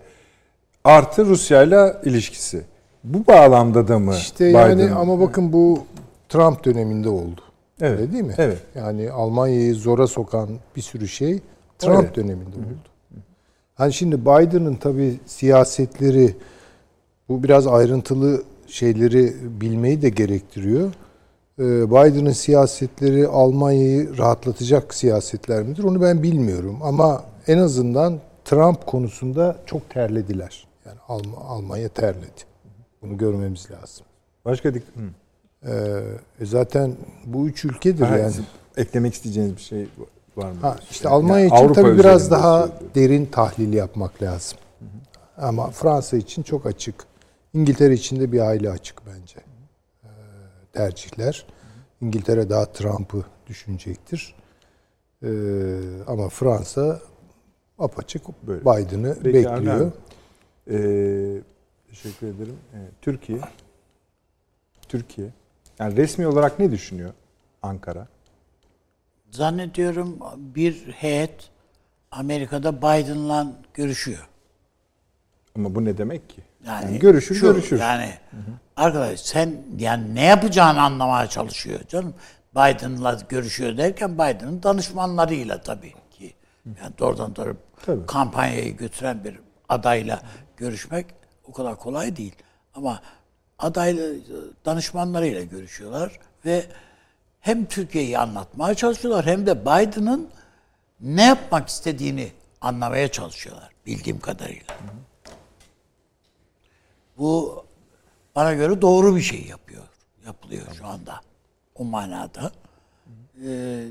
Artı 0.83 1.25
Rusya 1.25 1.63
ile 1.63 1.93
ilişkisi. 2.03 2.61
Bu 3.03 3.27
bağlamda 3.27 3.87
da 3.87 3.99
mı 3.99 4.13
işte 4.15 4.45
yani 4.45 4.81
Biden- 4.81 4.91
ama 4.91 5.19
bakın 5.19 5.53
bu 5.53 5.83
Trump 6.29 6.65
döneminde 6.65 7.09
oldu. 7.09 7.41
Evet. 7.81 7.99
Öyle 7.99 8.11
değil 8.13 8.23
mi? 8.23 8.33
Evet. 8.37 8.57
Yani 8.75 9.11
Almanya'yı 9.11 9.75
zora 9.75 10.07
sokan 10.07 10.49
bir 10.75 10.81
sürü 10.81 11.07
şey 11.07 11.39
Trump 11.79 11.97
Öyle. 11.97 12.15
döneminde 12.15 12.49
oldu. 12.49 12.90
Hani 13.81 13.93
şimdi 13.93 14.21
Biden'ın 14.21 14.75
tabii 14.75 15.19
siyasetleri 15.25 16.35
bu 17.29 17.43
biraz 17.43 17.67
ayrıntılı 17.67 18.43
şeyleri 18.67 19.33
bilmeyi 19.61 20.01
de 20.01 20.09
gerektiriyor. 20.09 20.93
Ee, 21.59 21.63
Biden'ın 21.91 22.31
siyasetleri 22.31 23.27
Almanya'yı 23.27 24.17
rahatlatacak 24.17 24.93
siyasetler 24.93 25.63
midir? 25.63 25.83
Onu 25.83 26.01
ben 26.01 26.23
bilmiyorum 26.23 26.79
ama 26.81 27.23
en 27.47 27.57
azından 27.57 28.19
Trump 28.45 28.85
konusunda 28.87 29.57
çok 29.65 29.89
terlediler. 29.89 30.67
Yani 30.85 30.97
Alm- 31.07 31.43
Almanya 31.47 31.89
terledi. 31.89 32.41
Bunu 33.01 33.17
görmemiz 33.17 33.71
lazım. 33.71 34.05
Başka 34.45 34.69
dik-. 34.69 34.83
Ee, 35.65 35.71
e 36.39 36.45
zaten 36.45 36.93
bu 37.25 37.47
üç 37.47 37.65
ülkedir 37.65 38.03
Ha, 38.05 38.17
yani. 38.17 38.33
eklemek 38.77 39.13
isteyeceğiniz 39.13 39.55
bir 39.57 39.61
şey 39.61 39.87
var 40.43 40.51
mı? 40.51 40.57
Ha, 40.61 40.77
işte 40.91 41.07
Yani 41.07 41.15
Almanya 41.15 41.45
için 41.45 41.55
Avrupa 41.55 41.81
tabii 41.81 41.99
biraz 41.99 42.31
daha 42.31 42.59
söylüyorum. 42.59 42.87
derin 42.95 43.25
tahlil 43.25 43.73
yapmak 43.73 44.21
lazım. 44.21 44.57
Ama 45.37 45.71
Fransa 45.71 46.17
için 46.17 46.43
çok 46.43 46.65
açık. 46.65 46.95
İngiltere 47.53 47.93
için 47.93 48.19
de 48.19 48.31
bir 48.31 48.39
hayli 48.39 48.69
açık 48.69 49.01
bence. 49.05 49.39
Ee, 50.03 50.07
tercihler. 50.73 51.45
İngiltere 52.01 52.49
daha 52.49 52.65
Trump'ı 52.65 53.25
düşünecektir. 53.47 54.35
Ee, 55.23 55.29
ama 56.07 56.29
Fransa 56.29 56.99
apaçık 57.79 58.47
Böyle. 58.47 58.61
Biden'ı 58.61 59.15
Peki 59.23 59.33
bekliyor. 59.33 59.91
Ee, 60.71 61.41
teşekkür 61.89 62.27
ederim. 62.27 62.55
Ee, 62.73 62.77
Türkiye, 63.01 63.39
Türkiye, 64.89 65.27
yani 65.79 65.97
resmi 65.97 66.27
olarak 66.27 66.59
ne 66.59 66.71
düşünüyor 66.71 67.11
Ankara? 67.61 68.07
Zannediyorum 69.31 70.19
bir 70.37 70.73
heyet 70.91 71.49
Amerika'da 72.11 72.77
Biden'la 72.77 73.47
görüşüyor. 73.73 74.27
Ama 75.55 75.75
bu 75.75 75.85
ne 75.85 75.97
demek 75.97 76.29
ki? 76.29 76.41
Yani, 76.65 76.85
Yani 76.85 76.99
görüşür 76.99 77.35
şu, 77.35 77.41
görüşür. 77.53 77.79
Yani 77.79 78.13
arkadaş 78.75 79.19
sen 79.19 79.55
yani 79.77 80.15
ne 80.15 80.25
yapacağını 80.25 80.81
anlamaya 80.81 81.27
çalışıyor 81.27 81.79
canım. 81.87 82.13
Biden'la 82.55 83.19
görüşüyor 83.29 83.77
derken 83.77 84.13
Biden'ın 84.13 84.63
danışmanlarıyla 84.63 85.61
tabii 85.61 85.93
ki. 86.11 86.33
Yani 86.65 86.97
doğrudan 86.99 87.35
doğru 87.35 87.57
Tabii. 87.85 88.05
kampanyayı 88.05 88.77
götüren 88.77 89.23
bir 89.23 89.39
adayla 89.69 90.21
görüşmek 90.57 91.05
o 91.47 91.51
kadar 91.51 91.75
kolay 91.75 92.15
değil. 92.15 92.35
Ama 92.73 93.01
adayla 93.59 94.07
danışmanlarıyla 94.65 95.43
görüşüyorlar 95.43 96.19
ve 96.45 96.65
hem 97.41 97.65
Türkiye'yi 97.65 98.17
anlatmaya 98.17 98.75
çalışıyorlar 98.75 99.25
hem 99.25 99.45
de 99.45 99.61
Biden'ın 99.61 100.29
ne 100.99 101.23
yapmak 101.23 101.69
istediğini 101.69 102.31
anlamaya 102.61 103.11
çalışıyorlar 103.11 103.69
bildiğim 103.85 104.19
kadarıyla. 104.19 104.77
Bu 107.17 107.65
bana 108.35 108.53
göre 108.53 108.81
doğru 108.81 109.15
bir 109.15 109.21
şey 109.21 109.45
yapıyor. 109.45 109.83
Yapılıyor 110.25 110.67
şu 110.77 110.85
anda. 110.87 111.21
O 111.75 111.83
manada. 111.83 112.51
Ee, 113.45 113.87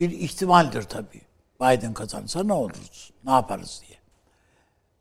bir 0.00 0.10
ihtimaldir 0.10 0.82
tabii. 0.82 1.20
Biden 1.60 1.94
kazanırsa 1.94 2.44
ne 2.44 2.52
oluruz? 2.52 3.12
Ne 3.24 3.30
yaparız 3.30 3.82
diye. 3.88 3.98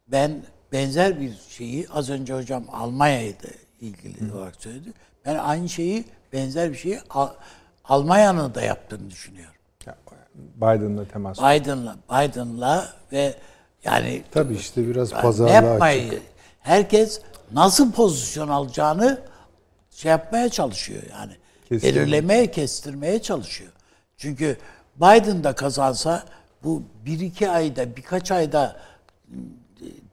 Ben 0.08 0.44
benzer 0.72 1.22
bir 1.22 1.38
şeyi 1.50 1.88
az 1.90 2.10
önce 2.10 2.34
hocam 2.34 2.64
Almanya'yı 2.72 3.34
da 3.34 3.48
ilgili 3.82 4.34
olarak 4.34 4.56
söyledi. 4.56 4.94
Ben 5.26 5.36
aynı 5.36 5.70
şeyi 5.70 6.06
benzer 6.34 6.72
bir 6.72 6.78
şeyi 6.78 7.00
Al- 7.10 7.34
Almanya'nın 7.92 8.56
da 8.56 8.62
yaptığını 8.62 9.10
düşünüyorum. 9.10 9.56
Biden'la 10.56 11.08
temas. 11.08 11.38
Biden'la 11.40 11.96
Biden'la 12.10 12.94
ve 13.12 13.36
yani 13.84 14.24
Tabii 14.32 14.56
işte 14.56 14.88
biraz 14.88 15.12
yani 15.12 15.22
pazarlığa 15.22 15.80
açık. 15.86 16.22
herkes 16.60 17.22
nasıl 17.52 17.92
pozisyon 17.92 18.48
alacağını 18.48 19.22
şey 19.92 20.12
yapmaya 20.12 20.50
çalışıyor 20.50 21.04
yani. 21.12 21.34
Kestirmeye. 21.70 21.96
Belirlemeye, 21.96 22.52
kestirmeye 22.52 23.22
çalışıyor. 23.22 23.72
Çünkü 24.18 24.58
Biden 24.96 25.44
da 25.44 25.54
kazansa 25.54 26.24
bu 26.64 26.84
bir 27.06 27.20
iki 27.20 27.50
ayda, 27.50 27.96
birkaç 27.96 28.32
ayda 28.32 28.64
ıı, 29.32 29.38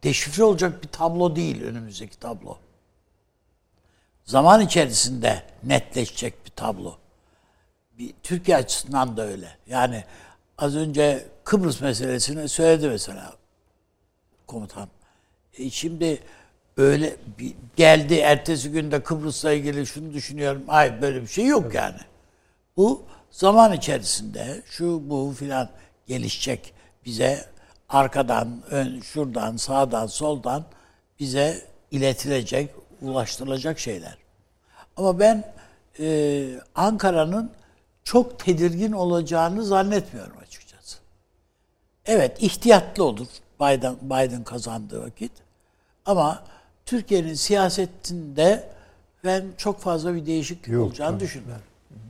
deşifre 0.02 0.44
olacak 0.44 0.82
bir 0.82 0.88
tablo 0.88 1.36
değil 1.36 1.62
önümüzdeki 1.62 2.18
tablo. 2.18 2.56
Zaman 4.24 4.60
içerisinde 4.60 5.42
netleşecek 5.64 6.46
bir 6.46 6.50
tablo. 6.50 6.98
Bir, 7.98 8.14
Türkiye 8.22 8.56
açısından 8.56 9.16
da 9.16 9.26
öyle. 9.26 9.48
Yani 9.66 10.04
az 10.58 10.76
önce 10.76 11.26
Kıbrıs 11.44 11.80
meselesini 11.80 12.48
söyledi 12.48 12.88
mesela 12.88 13.32
komutan. 14.46 14.88
E 15.58 15.70
şimdi 15.70 16.22
öyle 16.76 17.16
bir, 17.38 17.54
geldi 17.76 18.14
ertesi 18.14 18.70
günde 18.70 19.02
Kıbrıs'la 19.02 19.52
ilgili 19.52 19.86
şunu 19.86 20.12
düşünüyorum. 20.12 20.62
Hayır 20.66 21.02
böyle 21.02 21.22
bir 21.22 21.26
şey 21.26 21.46
yok 21.46 21.74
yani. 21.74 22.00
Bu 22.76 23.02
zaman 23.30 23.72
içerisinde 23.72 24.62
şu 24.66 25.10
bu 25.10 25.34
filan 25.38 25.68
gelişecek 26.06 26.74
bize 27.04 27.44
arkadan, 27.88 28.62
ön, 28.70 29.00
şuradan, 29.00 29.56
sağdan, 29.56 30.06
soldan 30.06 30.64
bize 31.20 31.62
iletilecek, 31.90 32.70
ulaştırılacak 33.02 33.78
şeyler. 33.78 34.18
Ama 34.96 35.18
ben 35.18 35.52
e, 36.00 36.46
Ankara'nın 36.74 37.50
çok 38.08 38.38
tedirgin 38.38 38.92
olacağını 38.92 39.64
zannetmiyorum 39.64 40.36
açıkçası. 40.38 40.98
Evet 42.06 42.42
ihtiyatlı 42.42 43.04
olur 43.04 43.26
Biden, 43.60 43.96
Biden 44.02 44.44
kazandığı 44.44 45.02
vakit. 45.02 45.32
Ama 46.06 46.44
Türkiye'nin 46.86 47.34
siyasetinde 47.34 48.70
ben 49.24 49.44
çok 49.56 49.80
fazla 49.80 50.14
bir 50.14 50.26
değişiklik 50.26 50.68
Yok, 50.68 50.86
olacağını 50.86 51.10
tabii. 51.18 51.24
düşünmüyorum. 51.24 51.64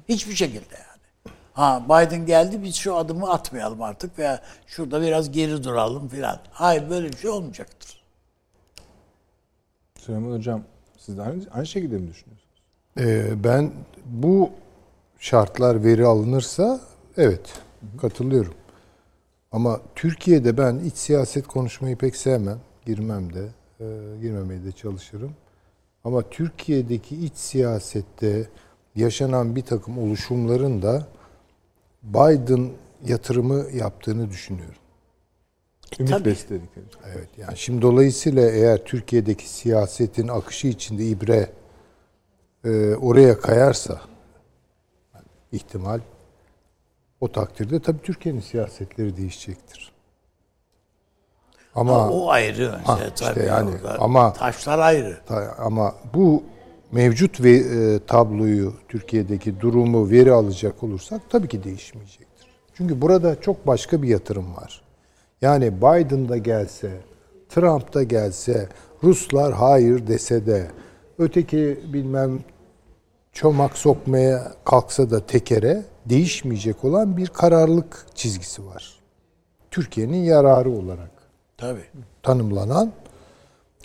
Hiçbir 0.09 0.35
şekilde 0.35 0.75
yani. 0.75 1.35
Ha 1.53 1.85
Biden 1.85 2.27
geldi 2.27 2.63
biz 2.63 2.75
şu 2.75 2.97
adımı 2.97 3.31
atmayalım 3.31 3.83
artık 3.83 4.19
veya 4.19 4.43
şurada 4.67 5.03
biraz 5.03 5.33
geri 5.33 5.65
duralım 5.65 6.09
filan. 6.09 6.41
Hayır 6.51 6.91
böyle 6.91 7.13
bir 7.13 7.17
şey 7.17 7.31
olmayacaktır. 7.31 8.01
Süleyman 9.99 10.33
Hocam 10.33 10.63
siz 10.99 11.19
de 11.19 11.23
aynı, 11.23 11.43
aynı 11.51 11.67
şekilde 11.67 11.97
mi 11.97 12.09
düşünüyorsunuz? 12.09 12.63
Ee, 12.99 13.45
ben 13.45 13.73
bu 14.05 14.51
şartlar 15.19 15.85
veri 15.85 16.07
alınırsa 16.07 16.81
evet 17.17 17.61
katılıyorum. 18.01 18.55
Ama 19.53 19.81
Türkiye'de 19.95 20.59
ben 20.59 20.79
iç 20.79 20.97
siyaset 20.97 21.47
konuşmayı 21.47 21.97
pek 21.97 22.17
sevmem. 22.17 22.59
Girmem 22.87 23.35
de, 23.35 23.49
e, 23.81 23.87
girmemeye 24.21 24.65
de 24.65 24.73
çalışırım. 24.73 25.33
Ama 26.05 26.23
Türkiye'deki 26.23 27.25
iç 27.25 27.35
siyasette 27.35 28.49
yaşanan 28.95 29.57
bir 29.57 29.63
takım 29.63 29.99
oluşumların 29.99 30.83
da 30.83 31.07
Biden 32.03 32.71
yatırımı 33.07 33.67
yaptığını 33.75 34.31
düşünüyorum. 34.31 34.75
Ümit 36.01 36.11
tabii. 36.11 36.25
besledikleri. 36.25 36.85
Evet 37.15 37.29
yani 37.39 37.57
şimdi 37.57 37.83
dolayısıyla 37.83 38.51
eğer 38.51 38.85
Türkiye'deki 38.85 39.49
siyasetin 39.49 40.29
akışı 40.29 40.69
içinde 40.69 41.07
ibre 41.07 41.51
e, 42.65 42.95
oraya 42.95 43.41
kayarsa 43.41 44.01
ihtimal 45.53 46.01
o 47.21 47.33
takdirde 47.33 47.81
tabii 47.83 48.03
Türkiye'nin 48.03 48.41
siyasetleri 48.41 49.17
değişecektir. 49.17 49.93
Ama 51.75 51.93
Ha, 51.95 52.11
o 52.11 52.31
ayrı 52.31 52.75
mesela 52.79 53.01
Ha, 53.01 53.05
işte 53.15 53.25
tabii. 53.35 53.45
yani 53.47 53.71
orada 53.71 53.99
ama- 54.01 54.33
taşlar 54.33 54.79
ayrı. 54.79 55.19
Ta- 55.27 55.55
Ama 55.59 55.95
bu 56.15 56.43
mevcut 56.93 57.41
ve 57.45 57.51
e, 57.57 57.99
tabloyu 58.07 58.75
Türkiye'deki 58.89 59.61
durumu 59.61 60.11
veri 60.11 60.33
alacak 60.33 60.83
olursak 60.83 61.21
tabii 61.31 61.49
ki 61.49 61.65
değişmeyecektir. 61.65 62.47
Çünkü 62.75 63.01
burada 63.01 63.41
çok 63.41 63.67
başka 63.67 64.03
bir 64.03 64.09
yatırım 64.09 64.57
var. 64.57 64.83
Yani 65.43 65.77
Biden 65.77 66.29
da 66.29 66.37
gelse, 66.37 66.91
Trump 67.49 67.95
da 67.95 68.03
gelse, 68.03 68.69
Ruslar 69.05 69.53
hayır 69.53 70.07
dese 70.07 70.47
de, 70.47 70.71
öteki 71.19 71.81
bilmem 71.93 72.41
çomak 73.39 73.79
sokmaya 73.79 74.53
kalksa 74.65 75.11
da 75.11 75.27
tekere 75.27 75.83
değişmeyecek 76.07 76.85
olan 76.85 77.17
bir 77.17 77.27
kararlılık 77.27 78.07
çizgisi 78.15 78.67
var. 78.67 78.99
Türkiye'nin 79.71 80.25
yararı 80.25 80.71
olarak 80.71 81.11
Tabii. 81.57 81.85
tanımlanan 82.23 82.93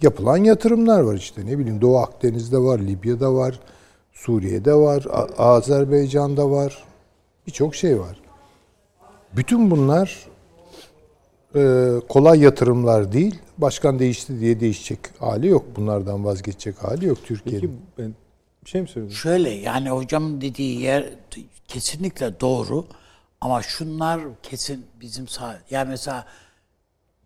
yapılan 0.02 0.38
yatırımlar 0.38 1.02
var 1.02 1.14
işte. 1.14 1.46
Ne 1.46 1.60
bileyim 1.60 1.82
Doğu 1.82 1.98
Akdeniz'de 1.98 2.58
var, 2.58 2.80
Libya'da 2.80 3.34
var, 3.34 3.60
Suriye'de 4.14 4.74
var, 4.74 5.06
Azerbaycan'da 5.38 6.52
var. 6.52 6.84
Birçok 7.48 7.76
şey 7.76 8.00
var. 8.00 8.22
Bütün 9.36 9.72
bunlar 9.72 10.28
e, 11.56 11.92
kolay 12.10 12.40
yatırımlar 12.40 13.12
değil. 13.12 13.40
Başkan 13.58 14.00
değişti 14.00 14.40
diye 14.40 14.60
değişecek 14.60 15.00
hali 15.20 15.48
yok. 15.48 15.66
Bunlardan 15.76 16.26
vazgeçecek 16.26 16.84
hali 16.84 17.06
yok 17.06 17.18
Peki 17.22 17.28
Türkiye'nin. 17.28 17.82
ben 17.98 18.14
bir 18.66 18.70
şey 18.70 18.82
mi 18.82 18.88
söyledim? 18.88 19.16
Şöyle 19.16 19.50
yani 19.50 19.90
hocamın 19.90 20.42
dediği 20.42 20.82
yer 20.82 21.06
kesinlikle 21.68 22.40
doğru 22.40 22.88
ama 23.42 23.62
şunlar 23.62 24.22
kesin 24.44 24.86
bizim 25.02 25.28
sağ 25.28 25.60
yani 25.70 25.90
mesela 25.90 26.28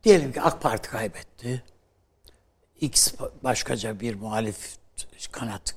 diyelim 0.03 0.31
ki 0.33 0.41
AK 0.41 0.61
Parti 0.61 0.89
kaybetti. 0.89 1.63
X 2.81 3.13
başkaca 3.43 3.99
bir 3.99 4.15
muhalif 4.15 4.77
kanat 5.31 5.75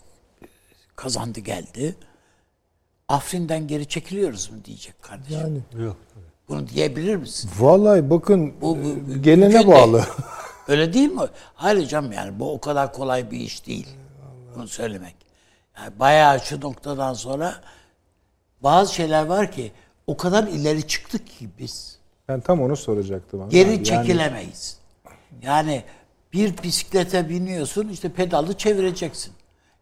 kazandı 0.96 1.40
geldi. 1.40 1.96
Afrin'den 3.08 3.66
geri 3.66 3.88
çekiliyoruz 3.88 4.50
mu 4.50 4.56
diyecek 4.64 5.02
kardeşim. 5.02 5.38
Yani 5.74 5.84
Yok. 5.84 5.96
Bunu 6.48 6.68
diyebilir 6.68 7.16
misin? 7.16 7.50
vallahi 7.58 8.10
bakın 8.10 8.54
Bu- 8.60 8.78
bu- 8.84 9.12
e, 9.14 9.18
gelene 9.18 9.66
bağlı. 9.66 9.92
değil. 9.92 10.08
Öyle 10.68 10.92
değil 10.92 11.08
mi? 11.10 11.20
Hayır 11.54 11.82
hocam 11.84 12.12
yani 12.12 12.40
bu 12.40 12.52
o 12.52 12.60
kadar 12.60 12.92
kolay 12.92 13.30
bir 13.30 13.40
iş 13.40 13.66
değil. 13.66 13.88
Bunu 14.54 14.68
söylemek. 14.68 15.14
Yani 15.80 15.98
bayağı 15.98 16.40
şu 16.40 16.60
noktadan 16.60 17.14
sonra 17.14 17.54
bazı 18.62 18.94
şeyler 18.94 19.26
var 19.26 19.52
ki 19.52 19.72
o 20.06 20.16
kadar 20.16 20.44
ileri 20.44 20.86
çıktık 20.86 21.26
ki 21.26 21.48
biz. 21.58 21.98
Ben 22.28 22.40
tam 22.40 22.62
onu 22.62 22.76
soracaktım. 22.76 23.40
abi. 23.42 23.50
Geri 23.50 23.70
Yani- 23.70 23.84
çekilemeyiz. 23.84 24.78
Yani 25.42 25.82
bir 26.32 26.62
bisiklete 26.62 27.28
biniyorsun 27.28 27.88
işte 27.88 28.08
pedalı 28.08 28.54
çevireceksin. 28.54 29.32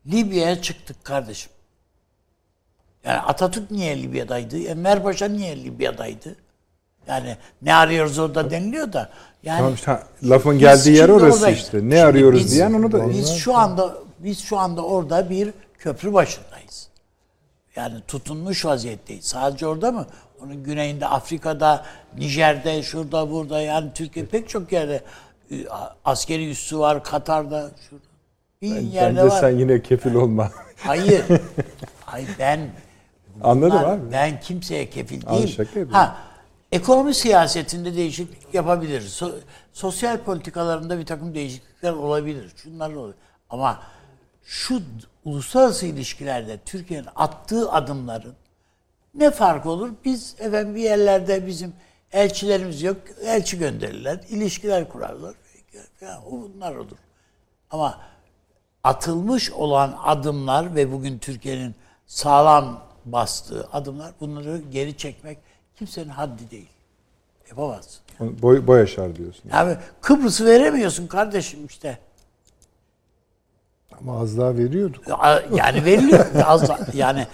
Libya'ya 0.07 0.63
çıktık 0.63 1.05
kardeşim. 1.05 1.53
Yani 3.05 3.19
Atatürk 3.21 3.71
niye 3.71 4.03
Libya'daydı? 4.03 4.59
Enver 4.59 5.03
Paşa 5.03 5.27
niye 5.29 5.65
Libya'daydı? 5.65 6.37
Yani 7.09 7.37
ne 7.63 7.75
arıyoruz 7.75 8.19
orada 8.19 8.51
deniliyor 8.51 8.93
da. 8.93 9.11
Yani 9.43 9.59
Tamam 9.59 9.75
işte, 9.75 10.03
lafın 10.25 10.59
geldiği 10.59 10.97
yer 10.97 11.09
orası 11.09 11.37
oradayız. 11.37 11.59
işte. 11.59 11.77
Ne 11.77 11.81
Şimdi 11.81 12.03
arıyoruz 12.03 12.41
biz- 12.45 12.53
diyen 12.55 12.73
onu 12.73 12.93
da 12.93 13.11
Biz 13.11 13.35
şu 13.37 13.57
anda 13.57 13.95
biz 14.19 14.39
şu 14.41 14.59
anda 14.59 14.83
orada 14.83 15.31
bir 15.31 15.53
köprü 15.79 16.13
başındayız. 16.13 16.89
Yani 17.77 17.95
tutunmuş 18.09 18.65
vaziyetteyiz. 18.65 19.25
Sadece 19.25 19.67
orada 19.67 19.93
mı? 19.93 20.07
Onun 20.43 20.63
güneyinde, 20.65 21.07
Afrika'da, 21.07 21.85
Nijer'de, 22.19 22.83
şurada, 22.83 23.31
burada 23.31 23.61
yani 23.61 23.91
Türkiye 23.95 24.27
pek 24.27 24.49
çok 24.49 24.73
yerde 24.73 25.03
e, 25.51 25.55
askeri 26.05 26.51
üssü 26.51 26.79
var. 26.79 27.05
Katar'da, 27.05 27.71
şurada. 27.89 28.05
Bir 28.63 28.77
yerde 28.81 29.17
Bence 29.17 29.31
var. 29.31 29.41
sen 29.41 29.59
yine 29.59 29.83
kefil 29.83 30.15
olma. 30.15 30.51
Hayır. 30.77 31.25
Hayır 32.05 32.29
ben 32.39 32.61
Anladım 33.43 33.71
bunlar- 33.79 33.85
abi. 33.97 34.13
Ben 34.13 34.41
kimseye 34.41 34.91
kefil 34.91 35.23
değilim. 35.27 35.89
Ha, 35.93 36.17
ekonomi 36.73 37.15
siyasetinde 37.15 37.97
değişiklik 37.97 38.55
yapabiliriz. 38.55 39.23
So- 39.23 39.39
sosyal 39.73 40.19
politikalarında 40.19 40.99
bir 40.99 41.07
takım 41.07 41.35
değişiklikler 41.35 41.93
olabilir. 41.93 42.53
Şunlar 42.57 42.91
olur. 42.93 43.15
Ama 43.51 43.83
şu 44.45 44.83
uluslararası 45.29 45.87
ilişkilerde 45.87 46.59
Türkiye'nin 46.65 47.09
attığı 47.17 47.73
adımların 47.73 48.35
ne 49.15 49.31
fark 49.31 49.67
olur? 49.67 49.91
Biz 50.05 50.37
efendim 50.39 50.75
bir 50.75 50.81
yerlerde 50.81 51.47
bizim 51.47 51.73
elçilerimiz 52.13 52.83
yok. 52.83 52.97
Elçi 53.23 53.59
gönderirler. 53.59 54.21
ilişkiler 54.29 54.89
kurarlar. 54.89 55.35
Ya, 56.01 56.23
o 56.31 56.31
bunlar 56.31 56.75
olur. 56.75 56.97
Ama 57.71 57.99
atılmış 58.85 59.51
olan 59.51 59.99
adımlar 60.05 60.75
ve 60.75 60.93
bugün 60.93 61.19
Türkiye'nin 61.19 61.75
sağlam 62.07 62.85
bastığı 63.05 63.69
adımlar 63.73 64.13
bunları 64.21 64.63
geri 64.71 64.97
çekmek 64.97 65.39
kimsenin 65.77 66.09
haddi 66.09 66.51
değil. 66.51 66.69
Yapamazsın. 67.49 68.03
Boy, 68.21 68.67
boy 68.67 68.81
aşar 68.81 69.17
diyorsun. 69.17 69.51
Yani 69.53 69.77
Kıbrıs'ı 70.01 70.47
veremiyorsun 70.47 71.07
kardeşim 71.07 71.67
işte. 71.67 71.99
Ama 74.01 74.21
az 74.21 74.39
daha 74.39 74.57
veriyorduk. 74.57 75.03
Yani 75.57 75.85
veriliyor. 75.85 76.27
Az 76.47 76.69
da, 76.69 76.79
yani 76.95 77.27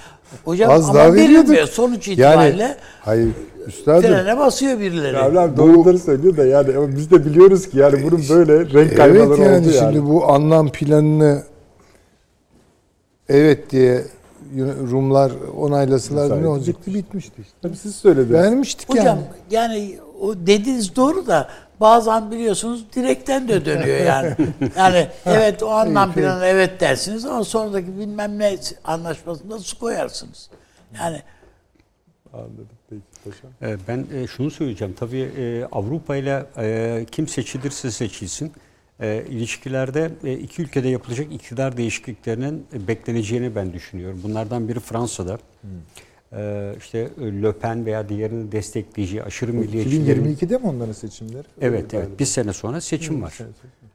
hocam 0.45 0.71
Az 0.71 0.85
ama 0.85 0.95
daha 0.95 1.13
veriyorduk. 1.13 1.35
verilmiyor. 1.37 1.67
Sonuç 1.67 2.09
itibariyle 2.09 2.63
Yani 2.63 2.75
hayır 3.01 3.29
üstadım. 3.67 4.03
frene 4.03 4.39
basıyor 4.39 4.81
birileri. 4.81 5.19
Abi 5.19 5.57
doğruları 5.57 5.99
söylüyor 5.99 6.37
da 6.37 6.45
yani 6.47 6.77
ama 6.77 6.89
biz 6.97 7.11
de 7.11 7.25
biliyoruz 7.25 7.69
ki 7.69 7.79
yani 7.79 8.03
bunun 8.03 8.25
böyle 8.31 8.59
renk 8.73 8.97
kaymaları 8.97 9.27
Evet 9.29 9.39
yani 9.39 9.59
oldu 9.59 9.71
yani. 9.75 9.93
şimdi 9.95 10.07
bu 10.11 10.33
anlam 10.33 10.69
planını 10.73 11.43
evet 13.29 13.71
diye 13.71 14.05
Rumlar 14.91 15.33
onaylasalardı 15.57 16.43
ne 16.43 16.49
olacaktı? 16.49 16.95
Bitmişti 16.95 17.33
işte. 17.43 17.55
Tabii 17.63 17.77
siz 17.77 17.95
söylediniz. 17.95 18.31
Vermiştik 18.33 18.89
Hocam 18.91 19.07
yani. 19.07 19.21
yani 19.51 19.99
o 20.21 20.35
dediğiniz 20.37 20.97
doğru 20.97 21.27
da 21.27 21.49
bazen 21.85 22.31
biliyorsunuz 22.31 22.85
direkten 22.97 23.49
de 23.49 23.65
dönüyor 23.65 24.01
yani. 24.01 24.37
Yani 24.77 25.09
evet 25.27 25.63
o 25.63 25.71
anlam 25.71 26.13
planı 26.13 26.45
evet 26.47 26.81
dersiniz 26.81 27.25
ama 27.25 27.45
sonraki 27.45 27.99
bilmem 27.99 28.39
ne 28.39 28.57
anlaşmasında 28.85 29.59
su 29.59 29.79
koyarsınız. 29.79 30.51
Yani 30.99 31.23
Anladım. 32.33 32.69
Peki 32.91 33.03
paşam. 33.25 33.51
Ee, 33.63 33.77
Ben 33.89 34.07
e, 34.17 34.27
şunu 34.27 34.51
söyleyeceğim. 34.51 34.95
Tabii 34.99 35.21
e, 35.21 35.65
Avrupa 35.73 36.17
ile 36.17 36.47
e, 36.59 37.07
kim 37.11 37.29
seçilirse 37.29 37.91
seçilsin 37.91 38.53
ilişkilerde 39.29 40.11
iki 40.41 40.63
ülkede 40.63 40.89
yapılacak 40.89 41.33
iktidar 41.33 41.77
değişikliklerinin 41.77 42.67
bekleneceğini 42.73 43.55
ben 43.55 43.73
düşünüyorum. 43.73 44.21
Bunlardan 44.23 44.69
biri 44.69 44.81
Fransa'da. 44.81 45.35
E, 45.35 45.39
işte 46.79 47.09
e, 47.21 47.43
Le 47.43 47.53
Pen 47.53 47.87
veya 47.87 48.09
diğerini 48.09 48.53
destekleyeceği 48.53 49.23
aşırı 49.23 49.53
milliyetçilerin 49.53 50.37
2022'de 50.37 50.59
mi 50.59 50.67
onların 50.67 50.93
seçimleri? 50.93 51.45
Evet, 51.61 51.95
evet. 51.95 52.19
Bir 52.19 52.25
sene 52.25 52.53
sonra 52.53 52.81
seçim 52.81 53.23
var. 53.23 53.39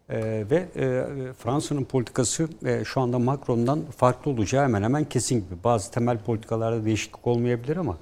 Ee, 0.09 0.43
ve 0.51 0.65
e, 0.75 1.05
Fransa'nın 1.33 1.83
politikası 1.83 2.49
e, 2.65 2.85
şu 2.85 3.01
anda 3.01 3.19
Macron'dan 3.19 3.81
farklı 3.97 4.31
olacağı 4.31 4.63
hemen 4.63 4.83
hemen 4.83 5.03
kesin 5.03 5.35
gibi. 5.35 5.63
Bazı 5.63 5.91
temel 5.91 6.17
politikalarda 6.17 6.85
değişiklik 6.85 7.27
olmayabilir 7.27 7.77
ama 7.77 7.97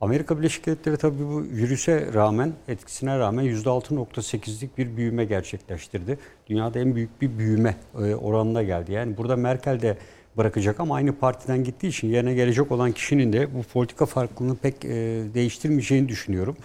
Amerika 0.00 0.38
Birleşik 0.38 0.66
Devletleri 0.66 0.96
tabii 0.96 1.18
bu 1.18 1.42
virüse 1.42 2.12
rağmen, 2.14 2.52
etkisine 2.68 3.18
rağmen 3.18 3.44
%6.8'lik 3.44 4.78
bir 4.78 4.96
büyüme 4.96 5.24
gerçekleştirdi. 5.24 6.18
Dünyada 6.46 6.78
en 6.78 6.94
büyük 6.94 7.22
bir 7.22 7.38
büyüme 7.38 7.76
e, 7.98 8.14
oranına 8.14 8.62
geldi. 8.62 8.92
Yani 8.92 9.16
burada 9.16 9.36
Merkel 9.36 9.82
de 9.82 9.96
bırakacak 10.36 10.80
ama 10.80 10.94
aynı 10.94 11.12
partiden 11.12 11.64
gittiği 11.64 11.88
için 11.88 12.08
yerine 12.08 12.34
gelecek 12.34 12.72
olan 12.72 12.92
kişinin 12.92 13.32
de 13.32 13.54
bu 13.54 13.62
politika 13.62 14.06
farklılığını 14.06 14.56
pek 14.56 14.84
e, 14.84 14.88
değiştirmeyeceğini 15.34 16.08
düşünüyorum. 16.08 16.56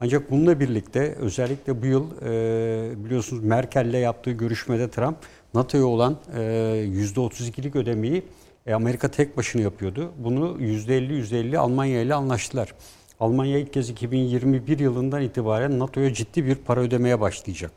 Ancak 0.00 0.30
bununla 0.30 0.60
birlikte 0.60 1.14
özellikle 1.14 1.82
bu 1.82 1.86
yıl 1.86 2.06
e, 2.22 3.04
biliyorsunuz 3.04 3.44
Merkel'le 3.44 3.96
yaptığı 4.00 4.30
görüşmede 4.30 4.90
Trump 4.90 5.16
NATO'ya 5.54 5.86
olan 5.86 6.16
e, 6.34 6.38
%32'lik 6.38 7.76
ödemeyi 7.76 8.22
e, 8.66 8.74
Amerika 8.74 9.08
tek 9.08 9.36
başına 9.36 9.62
yapıyordu. 9.62 10.12
Bunu 10.18 10.56
%50 10.60 11.12
%50 11.12 11.58
Almanya 11.58 12.02
ile 12.02 12.14
anlaştılar. 12.14 12.74
Almanya 13.20 13.58
ilk 13.58 13.72
kez 13.72 13.90
2021 13.90 14.78
yılından 14.78 15.22
itibaren 15.22 15.78
NATO'ya 15.78 16.14
ciddi 16.14 16.46
bir 16.46 16.54
para 16.54 16.80
ödemeye 16.80 17.20
başlayacak. 17.20 17.70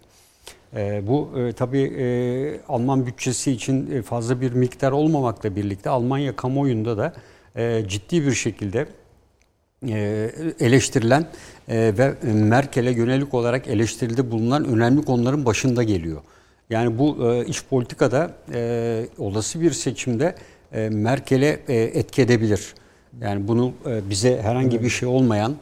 E, 0.76 1.08
bu 1.08 1.30
e, 1.40 1.54
tabii 1.54 1.82
e, 1.82 2.06
Alman 2.68 3.06
bütçesi 3.06 3.52
için 3.52 3.92
e, 3.92 4.02
fazla 4.02 4.42
bir 4.42 4.52
miktar 4.52 4.92
olmamakla 4.92 5.56
birlikte 5.56 5.90
Almanya 5.90 6.36
kamuoyunda 6.36 6.98
da 6.98 7.14
ciddi 7.88 8.26
bir 8.26 8.32
şekilde 8.32 8.88
eleştirilen 10.60 11.26
ve 11.70 12.14
Merkel'e 12.24 12.92
yönelik 12.92 13.34
olarak 13.34 13.68
eleştirilde 13.68 14.32
bulunan 14.32 14.66
önemli 14.66 15.02
konuların 15.02 15.46
başında 15.46 15.84
geliyor. 15.84 16.22
Yani 16.70 17.00
bu 17.00 17.34
iç 17.48 17.64
politikada 17.70 18.32
olası 19.18 19.62
bir 19.62 19.72
seçimde 19.72 20.36
Merkel'e 20.90 21.60
etki 21.68 22.22
edebilir. 22.22 22.74
Yani 23.22 23.48
bunu 23.48 23.74
bize 24.10 24.42
herhangi 24.42 24.84
bir 24.84 24.90
şey 24.90 25.08
olmayan, 25.08 25.56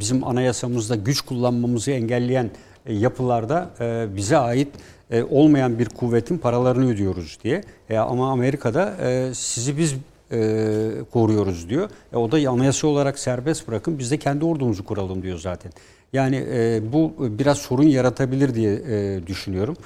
bizim 0.00 0.24
anayasamızda 0.24 0.94
güç 0.96 1.20
kullanmamızı 1.20 1.90
engelleyen 1.90 2.50
yapılarda 2.92 3.70
e, 3.80 4.06
bize 4.16 4.36
ait 4.36 4.68
e, 5.10 5.22
olmayan 5.22 5.78
bir 5.78 5.88
kuvvetin 5.88 6.38
paralarını 6.38 6.90
ödüyoruz 6.90 7.38
diye. 7.44 7.62
E, 7.90 7.96
ama 7.98 8.30
Amerika'da 8.30 8.96
e, 9.02 9.34
sizi 9.34 9.78
biz 9.78 9.94
e, 10.32 10.90
koruyoruz 11.12 11.68
diyor. 11.68 11.90
E, 12.12 12.16
o 12.16 12.32
da 12.32 12.50
anayasa 12.50 12.86
olarak 12.86 13.18
serbest 13.18 13.68
bırakın 13.68 13.98
biz 13.98 14.10
de 14.10 14.16
kendi 14.16 14.44
ordumuzu 14.44 14.84
kuralım 14.84 15.22
diyor 15.22 15.38
zaten. 15.38 15.72
Yani 16.12 16.44
e, 16.52 16.80
bu 16.92 17.12
biraz 17.18 17.58
sorun 17.58 17.82
yaratabilir 17.86 18.54
diye 18.54 18.72
e, 18.72 19.26
düşünüyorum. 19.26 19.76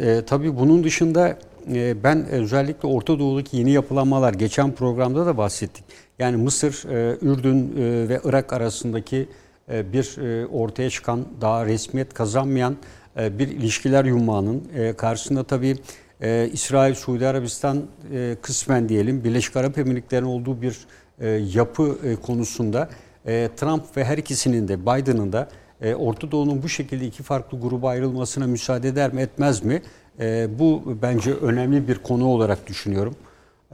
E, 0.00 0.22
tabii 0.26 0.58
bunun 0.58 0.84
dışında 0.84 1.38
e, 1.72 2.04
ben 2.04 2.28
özellikle 2.28 2.88
Orta 2.88 3.18
Doğu'daki 3.18 3.56
yeni 3.56 3.70
yapılanmalar 3.70 4.34
geçen 4.34 4.72
programda 4.72 5.26
da 5.26 5.36
bahsettik. 5.36 5.84
Yani 6.18 6.36
Mısır, 6.36 6.88
e, 6.88 7.16
Ürdün 7.22 7.72
e, 7.76 8.08
ve 8.08 8.20
Irak 8.24 8.52
arasındaki 8.52 9.16
e, 9.16 9.26
bir 9.92 10.18
e, 10.18 10.46
ortaya 10.46 10.90
çıkan 10.90 11.26
daha 11.40 11.66
resmiyet 11.66 12.14
kazanmayan 12.14 12.76
e, 13.18 13.38
bir 13.38 13.48
ilişkiler 13.48 14.04
yumağının 14.04 14.62
e, 14.76 14.92
karşısında 14.92 15.44
tabii 15.44 15.76
e, 16.20 16.50
İsrail, 16.52 16.94
Suudi 16.94 17.26
Arabistan 17.26 17.82
e, 18.14 18.36
kısmen 18.42 18.88
diyelim 18.88 19.24
Birleşik 19.24 19.56
Arap 19.56 19.78
Emirlikleri'nin 19.78 20.28
olduğu 20.28 20.62
bir 20.62 20.78
e, 21.20 21.28
yapı 21.28 21.98
e, 22.04 22.16
konusunda 22.16 22.88
e, 23.26 23.48
Trump 23.56 23.96
ve 23.96 24.04
her 24.04 24.18
ikisinin 24.18 24.68
de 24.68 24.82
Biden'ın 24.82 25.32
da 25.32 25.48
e, 25.80 25.94
Orta 25.94 26.30
Doğu'nun 26.30 26.62
bu 26.62 26.68
şekilde 26.68 27.06
iki 27.06 27.22
farklı 27.22 27.60
gruba 27.60 27.88
ayrılmasına 27.88 28.46
müsaade 28.46 28.88
eder 28.88 29.12
mi 29.12 29.20
etmez 29.20 29.64
mi? 29.64 29.82
E, 30.20 30.48
bu 30.58 30.98
bence 31.02 31.32
önemli 31.34 31.88
bir 31.88 31.98
konu 31.98 32.26
olarak 32.26 32.66
düşünüyorum. 32.66 33.14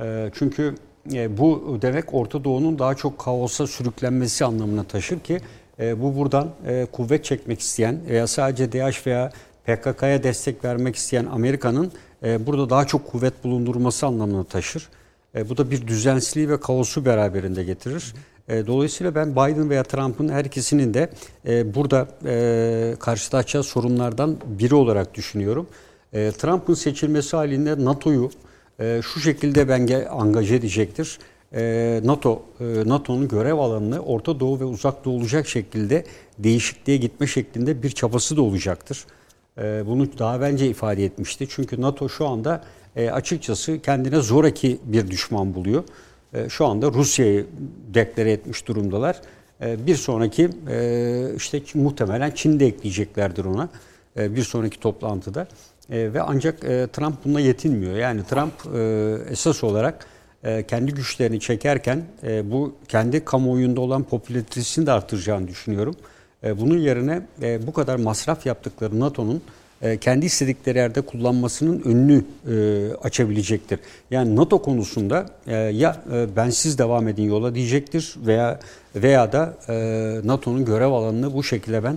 E, 0.01 0.31
çünkü 0.35 0.75
e, 1.13 1.39
bu 1.39 1.79
demek 1.83 2.15
Orta 2.15 2.45
Doğu'nun 2.45 2.79
daha 2.79 2.95
çok 2.95 3.19
kaosa 3.19 3.67
sürüklenmesi 3.67 4.45
anlamına 4.45 4.85
taşır 4.85 5.21
ki 5.21 5.41
e, 5.81 6.03
bu 6.03 6.17
buradan 6.17 6.51
e, 6.67 6.87
kuvvet 6.93 7.25
çekmek 7.25 7.61
isteyen 7.61 8.01
veya 8.09 8.27
sadece 8.27 8.73
DAEŞ 8.73 9.07
veya 9.07 9.33
PKK'ya 9.67 10.23
destek 10.23 10.65
vermek 10.65 10.97
isteyen 10.97 11.27
Amerika'nın 11.27 11.93
e, 12.23 12.47
burada 12.47 12.71
daha 12.71 12.87
çok 12.87 13.07
kuvvet 13.07 13.45
bulundurması 13.45 14.07
anlamına 14.07 14.45
taşır. 14.45 14.89
E, 15.35 15.49
bu 15.49 15.57
da 15.57 15.71
bir 15.71 15.87
düzensizliği 15.87 16.51
ve 16.51 16.61
kaosu 16.61 17.05
beraberinde 17.05 17.65
getirir. 17.65 18.15
E, 18.49 18.67
dolayısıyla 18.67 19.15
ben 19.15 19.33
Biden 19.33 19.71
veya 19.71 19.83
Trump'ın 19.83 20.29
her 20.29 20.45
ikisinin 20.45 20.95
de 20.95 21.11
e, 21.47 21.75
burada 21.75 22.09
e, 22.25 22.95
karşılaşacağı 23.01 23.63
sorunlardan 23.63 24.37
biri 24.47 24.75
olarak 24.75 25.15
düşünüyorum. 25.15 25.67
E, 26.13 26.33
Trump'ın 26.33 26.75
seçilmesi 26.75 27.37
halinde 27.37 27.85
NATO'yu 27.85 28.31
e, 28.81 29.01
şu 29.03 29.21
şekilde 29.21 29.69
bence 29.69 30.09
angaje 30.09 30.55
edecektir. 30.55 31.19
E, 31.57 32.01
NATO, 32.05 32.43
e, 32.61 32.65
NATO'nun 32.65 33.29
görev 33.29 33.55
alanını 33.55 34.01
Orta 34.01 34.41
Doğu 34.41 34.61
ve 34.61 34.65
Uzak 34.65 35.05
Doğu 35.05 35.17
olacak 35.17 35.49
şekilde 35.49 36.05
değişikliğe 36.39 36.99
gitme 36.99 37.27
şeklinde 37.27 37.83
bir 37.83 37.91
çabası 37.91 38.37
da 38.37 38.43
olacaktır. 38.43 39.05
E, 39.59 39.87
bunu 39.87 40.19
daha 40.19 40.41
bence 40.41 40.67
ifade 40.67 41.05
etmişti. 41.05 41.47
Çünkü 41.51 41.81
NATO 41.81 42.09
şu 42.09 42.27
anda 42.27 42.65
açıkçası 43.13 43.83
kendine 43.83 44.21
zoraki 44.21 44.79
bir 44.85 45.11
düşman 45.11 45.55
buluyor. 45.55 45.85
Şu 46.49 46.67
anda 46.67 46.93
Rusya'yı 46.93 47.47
deklare 47.95 48.33
etmiş 48.33 48.69
durumdalar. 48.69 49.21
Bir 49.61 49.95
sonraki 49.95 50.51
işte 51.37 51.63
muhtemelen 51.75 52.31
Çin'i 52.31 52.61
de 52.61 52.67
ekleyeceklerdir 52.67 53.45
ona 53.45 53.69
bir 54.17 54.43
sonraki 54.43 54.81
toplantıda. 54.81 55.49
Ve 55.91 56.23
ancak 56.23 56.61
Trump 56.93 57.25
bununla 57.25 57.41
yetinmiyor. 57.41 57.97
Yani 57.97 58.25
Trump 58.25 58.77
esas 59.31 59.65
olarak 59.65 60.07
kendi 60.69 60.95
güçlerini 60.95 61.41
çekerken 61.41 62.03
e, 62.23 62.51
bu 62.51 62.75
kendi 62.89 63.25
kamuoyunda 63.25 63.81
olan 63.81 64.03
popülaritesini 64.03 64.87
de 64.87 64.93
artıracağını 64.93 65.49
düşünüyorum. 65.49 65.95
E, 66.45 66.61
bunun 66.61 66.79
yerine 66.79 67.23
e, 67.43 67.67
bu 67.67 67.73
kadar 67.73 67.97
masraf 67.97 68.47
yaptıkları 68.47 69.01
NATO'nun 69.01 69.43
e, 69.83 69.97
kendi 69.97 70.27
istedikleri 70.27 70.79
yerde 70.79 71.01
kullanmasının 71.01 71.83
önünü 71.85 72.25
e, 72.51 72.95
açabilecektir. 72.95 73.81
Yani 74.11 74.37
NATO 74.37 74.63
konusunda 74.63 75.27
e, 75.47 75.55
ya 75.55 76.03
e, 76.13 76.37
bensiz 76.37 76.79
devam 76.79 77.09
edin 77.09 77.23
yola 77.23 77.55
diyecektir 77.55 78.15
veya 78.27 78.61
veya 78.95 79.33
da 79.33 79.55
e, 79.69 79.75
NATO'nun 80.25 80.65
görev 80.65 80.91
alanını 80.91 81.35
bu 81.35 81.43
şekilde 81.43 81.85
ben 81.85 81.97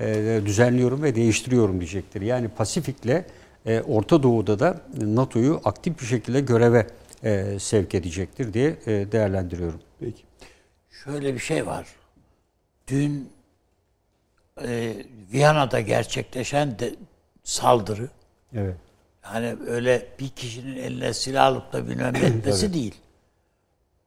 e, 0.00 0.40
düzenliyorum 0.46 1.02
ve 1.02 1.14
değiştiriyorum 1.14 1.80
diyecektir. 1.80 2.20
Yani 2.20 2.48
Pasifik'le 2.48 3.24
e, 3.66 3.80
Orta 3.80 4.22
Doğu'da 4.22 4.58
da 4.58 4.80
NATO'yu 5.00 5.60
aktif 5.64 6.00
bir 6.00 6.06
şekilde 6.06 6.40
göreve 6.40 6.86
e, 7.24 7.58
sevk 7.58 7.94
edecektir 7.94 8.52
diye 8.52 8.76
e, 8.86 9.12
değerlendiriyorum. 9.12 9.80
Peki. 10.00 10.22
Şöyle 11.04 11.34
bir 11.34 11.38
şey 11.38 11.66
var. 11.66 11.86
Dün 12.88 13.32
e, 14.62 14.96
Viyana'da 15.32 15.80
gerçekleşen 15.80 16.78
de, 16.78 16.94
saldırı 17.44 18.08
Evet. 18.54 18.76
yani 19.24 19.56
öyle 19.66 20.08
bir 20.18 20.28
kişinin 20.28 20.76
eline 20.76 21.14
silah 21.14 21.46
alıp 21.46 21.72
da 21.72 21.88
bilmem 21.88 22.14
etmesi 22.22 22.72
değil. 22.74 22.94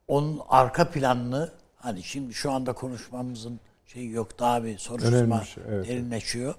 Onun 0.08 0.42
arka 0.50 0.92
planını 0.92 1.52
hani 1.76 2.04
şimdi 2.04 2.34
şu 2.34 2.52
anda 2.52 2.74
konuşmamızın 2.74 3.60
şeyi 3.86 4.12
yok 4.12 4.40
daha 4.40 4.64
bir 4.64 4.78
soruşturma 4.78 5.18
Önemli 5.18 5.46
şey, 5.46 5.64
evet. 5.70 5.88
derinleşiyor. 5.88 6.56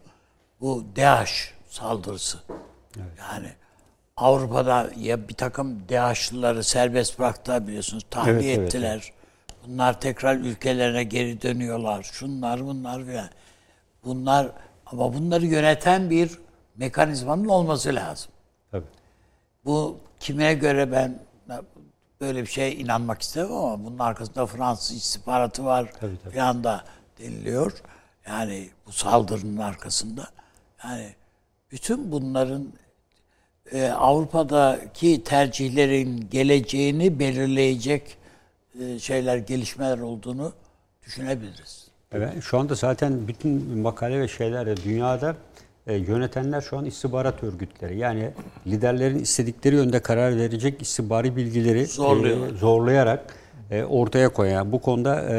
Bu 0.60 0.84
DAEŞ 0.96 1.54
saldırısı. 1.68 2.38
Yani 3.18 3.52
Avrupa'da 4.20 4.90
ya 4.96 5.28
bir 5.28 5.34
takım 5.34 5.88
DAEŞ'lıları 5.88 6.64
serbest 6.64 7.18
bıraktılar 7.18 7.66
biliyorsunuz. 7.66 8.04
Tahliye 8.10 8.36
Evet, 8.36 8.58
evet, 8.58 8.66
ettiler. 8.66 9.12
Bunlar 9.66 10.00
tekrar 10.00 10.36
ülkelerine 10.36 11.04
geri 11.04 11.42
dönüyorlar. 11.42 12.02
Şunlar 12.02 12.64
bunlar 12.66 13.04
filan. 13.04 13.28
Bunlar 14.04 14.50
ama 14.86 15.14
bunları 15.14 15.46
yöneten 15.46 16.10
bir 16.10 16.38
mekanizmanın 16.76 17.48
olması 17.48 17.94
lazım. 17.94 18.32
Tabii. 18.70 18.86
Bu 19.64 19.98
kime 20.20 20.54
göre 20.54 20.92
ben 20.92 21.18
böyle 22.20 22.42
bir 22.42 22.46
şeye 22.46 22.74
inanmak 22.74 23.22
istemem 23.22 23.52
ama 23.52 23.84
bunun 23.84 23.98
arkasında 23.98 24.46
Fransız 24.46 24.96
istihbaratı 24.96 25.64
var 25.64 25.92
Tabii, 26.00 26.16
tabii. 26.24 26.64
da 26.64 26.84
deniliyor. 27.18 27.82
Yani 28.28 28.70
bu 28.86 28.92
saldırının 28.92 29.56
arkasında. 29.56 30.26
Yani 30.84 31.14
bütün 31.70 32.12
bunların 32.12 32.72
e, 33.72 33.90
Avrupa'daki 33.90 35.24
tercihlerin 35.24 36.28
geleceğini 36.30 37.18
belirleyecek 37.18 38.16
e, 38.80 38.98
şeyler, 38.98 39.36
gelişmeler 39.36 39.98
olduğunu 39.98 40.52
düşünebiliriz. 41.06 41.88
Evet, 42.12 42.42
şu 42.42 42.58
anda 42.58 42.74
zaten 42.74 43.28
bütün 43.28 43.78
makale 43.78 44.20
ve 44.20 44.28
şeyler 44.28 44.76
dünyada 44.84 45.36
e, 45.86 45.94
yönetenler 45.94 46.60
şu 46.60 46.78
an 46.78 46.84
istihbarat 46.84 47.42
örgütleri. 47.42 47.98
Yani 47.98 48.30
liderlerin 48.66 49.18
istedikleri 49.18 49.74
yönde 49.74 50.00
karar 50.00 50.36
verecek 50.36 50.82
istihbari 50.82 51.36
bilgileri 51.36 51.80
e, 51.80 51.86
zorlayarak 52.56 53.34
e, 53.70 53.84
ortaya 53.84 54.28
koyan. 54.28 54.72
Bu 54.72 54.80
konuda 54.80 55.20
e, 55.20 55.34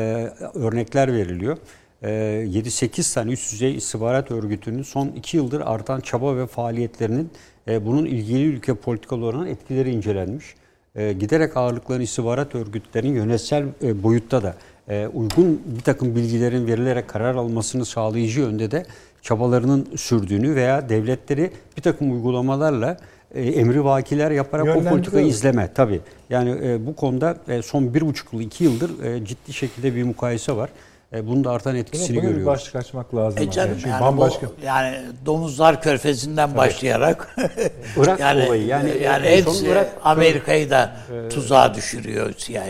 örnekler 0.54 1.14
veriliyor. 1.14 1.58
E, 2.02 2.10
7-8 2.10 3.14
tane 3.14 3.32
üst 3.32 3.54
düzey 3.54 3.76
istihbarat 3.76 4.32
örgütünün 4.32 4.84
son 4.84 5.08
2 5.08 5.38
yıldır 5.38 5.62
artan 5.62 6.00
çaba 6.00 6.38
ve 6.38 6.48
faaliyetlerinin 6.48 7.30
e, 7.68 7.86
bunun 7.86 8.06
ilgili 8.06 8.46
ülke 8.46 8.74
politikalarına 8.74 9.48
etkileri 9.50 9.92
incelenmiş. 9.92 10.56
E, 10.96 11.14
giderek 11.14 11.58
ağırlıkların 11.58 12.02
istihbarat 12.02 12.56
örgütlerinin 12.56 13.16
yönetsel 13.16 13.66
e, 13.84 14.04
boyutta 14.04 14.44
da 14.44 14.56
e, 14.90 15.08
uygun 15.08 15.62
bir 15.66 15.82
takım 15.82 16.16
bilgilerin 16.16 16.68
verilerek 16.68 17.08
karar 17.08 17.36
almasını 17.36 17.86
sağlayıcı 17.86 18.40
yönde 18.40 18.72
de 18.72 18.86
çabalarının 19.22 19.88
sürdüğünü 19.96 20.56
veya 20.56 20.90
devletleri 20.90 21.52
bir 21.78 21.82
takım 21.82 22.12
uygulamalarla 22.12 22.98
e, 23.36 23.42
emri 23.42 23.84
vakiler 23.84 24.32
yaparak 24.32 24.78
o 24.78 24.84
politikayı 24.84 25.28
izleme 25.28 25.74
tabii. 25.74 26.02
Yani 26.30 26.50
e, 26.64 26.86
bu 26.86 26.96
konuda 26.96 27.38
e, 27.48 27.62
son 27.62 27.94
bir 27.94 28.02
buçuk 28.02 28.34
yıl, 28.34 28.42
iki 28.42 28.64
yıldır 28.64 29.04
e, 29.04 29.26
ciddi 29.26 29.54
şekilde 29.54 29.96
bir 29.96 30.04
mukayese 30.04 30.56
var. 30.56 30.70
E, 31.14 31.28
bunun 31.28 31.44
da 31.44 31.52
artan 31.52 31.76
etkisini 31.76 32.18
bir 32.18 32.22
görüyoruz. 32.22 32.46
başlık 32.46 32.76
açmak 32.76 33.16
lazım. 33.16 33.44
E 33.44 33.52
canım 33.52 33.74
Çünkü 33.76 33.90
yani, 33.90 34.02
bambaşka. 34.02 34.48
bu, 34.48 34.66
yani 34.66 34.98
domuzlar 35.26 35.82
körfezinden 35.82 36.58
başlayarak 36.58 37.36
Irak 37.98 38.20
olayı, 38.48 38.66
yani 38.66 38.90
yani, 39.04 39.26
en- 39.28 39.38
en 39.38 39.44
son 39.44 39.52
hepsi 39.54 39.66
Irak- 39.68 39.92
Amerika'yı 40.04 40.70
da 40.70 40.96
tuzağa 41.30 41.74
düşürüyor 41.74 42.34
CIA. 42.38 42.64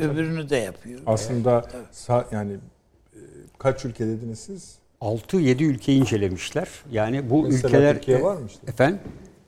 Öbürünü 0.00 0.50
de 0.50 0.56
yapıyor. 0.56 1.00
Aslında 1.06 1.64
sa- 1.94 2.24
yani 2.32 2.52
e, 2.52 3.18
kaç 3.58 3.84
ülke 3.84 4.06
dediniz 4.06 4.38
siz? 4.38 4.74
6-7 5.00 5.64
ülkeyi 5.64 6.00
incelemişler. 6.00 6.68
Yani 6.92 7.30
bu 7.30 7.42
Mesela 7.42 7.68
ülkeler 7.68 7.94
Türkiye 7.94 8.18
e, 8.18 8.22
var 8.22 8.34
mı 8.36 8.46
işte? 8.48 8.60
Efendim? 8.70 8.98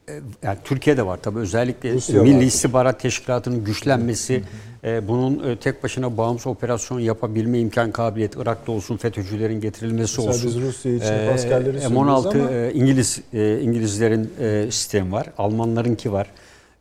E, 0.09 0.13
Yani 0.43 0.59
Türkiye'de 0.65 1.07
var 1.07 1.19
tabii 1.23 1.39
özellikle 1.39 1.93
Rusya 1.93 2.23
Milli 2.23 2.37
var. 2.37 2.43
İstihbarat 2.43 3.01
Teşkilatı'nın 3.01 3.65
güçlenmesi, 3.65 4.35
e, 4.35 4.78
bunun 5.09 5.49
e, 5.51 5.57
tek 5.57 5.83
başına 5.85 6.17
bağımsız 6.17 6.47
operasyon 6.47 7.01
yapabilme 7.01 7.59
imkan 7.59 7.91
kabiliyeti, 7.93 8.39
Irak'ta 8.43 8.73
olsun 8.73 8.97
FETÖ'cülerin 8.97 9.61
getirilmesi 9.61 10.17
Mesela 10.21 10.29
olsun. 10.29 10.47
biz 10.49 10.61
Rusya 10.61 10.93
için 10.95 11.07
E, 11.13 11.31
askerleri 11.35 11.77
M16 11.79 12.23
söylüyoruz 12.23 12.51
ama- 12.51 12.51
e, 12.51 12.73
İngiliz 12.75 13.21
e, 13.33 13.61
İngilizlerin 13.61 14.33
e, 14.41 14.71
sistemi 14.71 15.13
var, 15.13 15.27
Almanlarınki 15.39 16.13
var. 16.13 16.27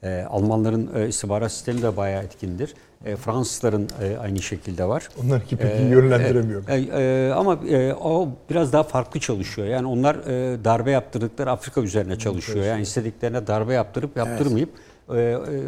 E, 0.03 0.21
Almanların 0.29 0.89
e, 0.95 1.07
istihbarat 1.07 1.51
sistemi 1.51 1.81
de 1.81 1.97
bayağı 1.97 2.23
etkindir. 2.23 2.73
E, 3.05 3.15
Fransızların 3.15 3.89
e, 4.03 4.17
aynı 4.17 4.41
şekilde 4.41 4.85
var. 4.85 5.09
Onlarınki 5.25 5.57
pek 5.57 5.71
Ee, 5.71 5.77
iyi 5.81 5.89
yönlendiremiyorum. 5.91 6.65
e, 6.69 6.75
e, 6.75 7.31
ama 7.31 7.59
e, 7.69 7.93
o 7.93 8.29
biraz 8.49 8.73
daha 8.73 8.83
farklı 8.83 9.19
çalışıyor. 9.19 9.67
Yani 9.67 9.87
onlar 9.87 10.15
e, 10.15 10.63
darbe 10.65 10.91
yaptırdıkları 10.91 11.51
Afrika 11.51 11.81
üzerine 11.81 12.17
çalışıyor. 12.17 12.65
Yani 12.65 12.81
istediklerine 12.81 13.47
darbe 13.47 13.73
yaptırıp 13.73 14.17
yaptırmayıp 14.17 14.69
e, 14.69 14.71
e, 14.73 14.96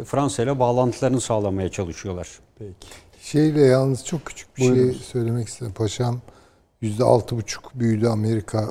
Fransa 0.04 0.42
ile 0.42 0.58
bağlantılarını 0.58 1.20
sağlamaya 1.20 1.68
çalışıyorlar. 1.68 2.28
Peki. 2.58 2.72
Şeyle 3.22 3.60
yalnız 3.60 4.04
çok 4.04 4.26
küçük 4.26 4.56
bir 4.56 4.62
şey 4.62 4.92
söylemek 4.92 5.48
istedim. 5.48 5.72
Paşam 5.72 6.20
yüzde 6.80 7.04
altı 7.04 7.36
buçuk 7.36 7.70
büyüdü 7.74 8.06
Amerika 8.06 8.68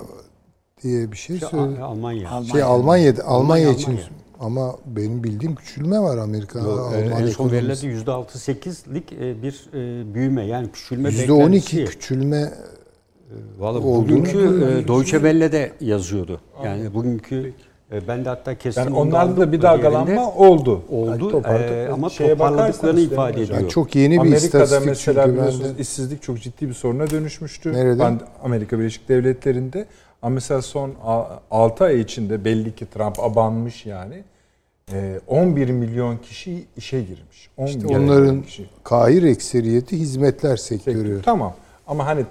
diye 0.83 1.11
bir 1.11 1.17
şey 1.17 1.35
İşte 1.35 1.47
söyledi. 1.47 1.81
Almanya. 1.81 2.29
Almanya. 2.29 2.51
Şey 2.51 2.63
Almanya'da 2.63 3.23
Almanya, 3.23 3.69
Almanya, 3.69 3.71
için 3.71 3.91
Almanya. 3.91 4.07
ama 4.39 4.75
benim 4.85 5.23
bildiğim 5.23 5.55
küçülme 5.55 5.99
var 5.99 6.17
Amerika. 6.17 6.59
E, 6.59 6.63
Alman 6.63 7.23
en 7.23 7.27
son 7.27 7.51
verilerde 7.51 7.87
yüzde 7.87 8.11
altı 8.11 8.39
sekizlik 8.39 9.13
e, 9.13 9.43
bir 9.43 9.69
e, 9.73 10.13
büyüme 10.13 10.45
yani 10.45 10.71
küçülme 10.71 11.09
Yüzde 11.09 11.31
on 11.31 11.51
iki 11.51 11.85
küçülme 11.85 12.53
Valla 13.59 13.79
olduğunu 13.79 14.03
bugünkü 14.03 14.39
e, 14.39 14.87
Deutsche 14.87 15.17
Welle'de 15.17 15.71
yazıyordu. 15.81 16.41
Yani 16.63 16.93
bugünkü 16.93 17.35
e, 17.35 17.68
ben 18.07 18.25
de 18.25 18.29
hatta 18.29 18.55
kesin 18.57 18.81
Yani 18.81 18.95
onlarda 18.95 19.37
da 19.37 19.51
bir 19.51 19.61
dalgalanma 19.61 20.31
oldu. 20.33 20.81
Oldu, 20.89 21.29
toparladık. 21.31 21.71
e, 21.71 21.89
ama 21.93 22.09
Şeye 22.09 22.29
toparladıklarını 22.29 22.99
ifade 22.99 23.41
ediyor. 23.43 23.69
çok 23.69 23.95
yeni 23.95 24.13
bir 24.13 24.17
Amerika'da 24.17 24.63
istatistik 24.63 24.85
mesela 24.87 25.23
çünkü 25.23 25.37
biliyorsunuz 25.37 25.77
de- 25.77 25.81
işsizlik 25.81 26.21
çok 26.21 26.41
ciddi 26.41 26.69
bir 26.69 26.73
soruna 26.73 27.09
dönüşmüştü. 27.09 27.73
Nerede? 27.73 27.99
Ben 27.99 28.19
Amerika 28.43 28.79
Birleşik 28.79 29.09
Devletleri'nde. 29.09 29.85
Ama 30.21 30.33
mesela 30.33 30.61
son 30.61 30.91
6 31.51 31.83
ay 31.83 32.01
içinde 32.01 32.45
belli 32.45 32.75
ki 32.75 32.85
Trump 32.89 33.19
abanmış 33.19 33.85
yani. 33.85 34.23
Ee, 34.93 35.19
11 35.27 35.69
milyon 35.69 36.17
kişi 36.17 36.65
işe 36.77 37.01
girmiş. 37.01 37.49
11 37.57 37.69
İşte 37.71 37.87
onların 37.87 38.41
kişi. 38.41 38.69
kahir 38.83 39.23
ekseriyeti 39.23 39.97
hizmetler 39.99 40.57
sektörü. 40.57 41.21
Tamam. 41.25 41.53
Ama 41.87 42.05
hani 42.05 42.25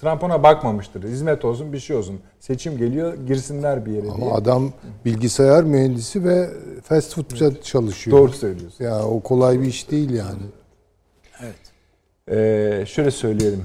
Trump 0.00 0.24
ona 0.24 0.42
bakmamıştır. 0.42 1.04
Hizmet 1.04 1.44
olsun 1.44 1.72
bir 1.72 1.78
şey 1.78 1.96
olsun. 1.96 2.20
Seçim 2.40 2.78
geliyor 2.78 3.14
girsinler 3.26 3.86
bir 3.86 3.92
yere 3.92 4.02
diye. 4.02 4.12
Ama 4.12 4.34
adam 4.34 4.72
bilgisayar 5.04 5.64
mühendisi 5.64 6.24
ve 6.24 6.50
fast 6.82 7.14
food'da 7.14 7.62
çalışıyor. 7.62 8.18
Doğru 8.18 8.32
söylüyorsun. 8.32 8.84
Ya 8.84 9.04
o 9.04 9.20
kolay 9.20 9.60
bir 9.60 9.66
iş 9.66 9.90
değil 9.90 10.10
yani. 10.10 10.42
Evet. 11.42 11.56
Ee, 12.30 12.86
şöyle 12.86 13.10
söyleyelim. 13.10 13.64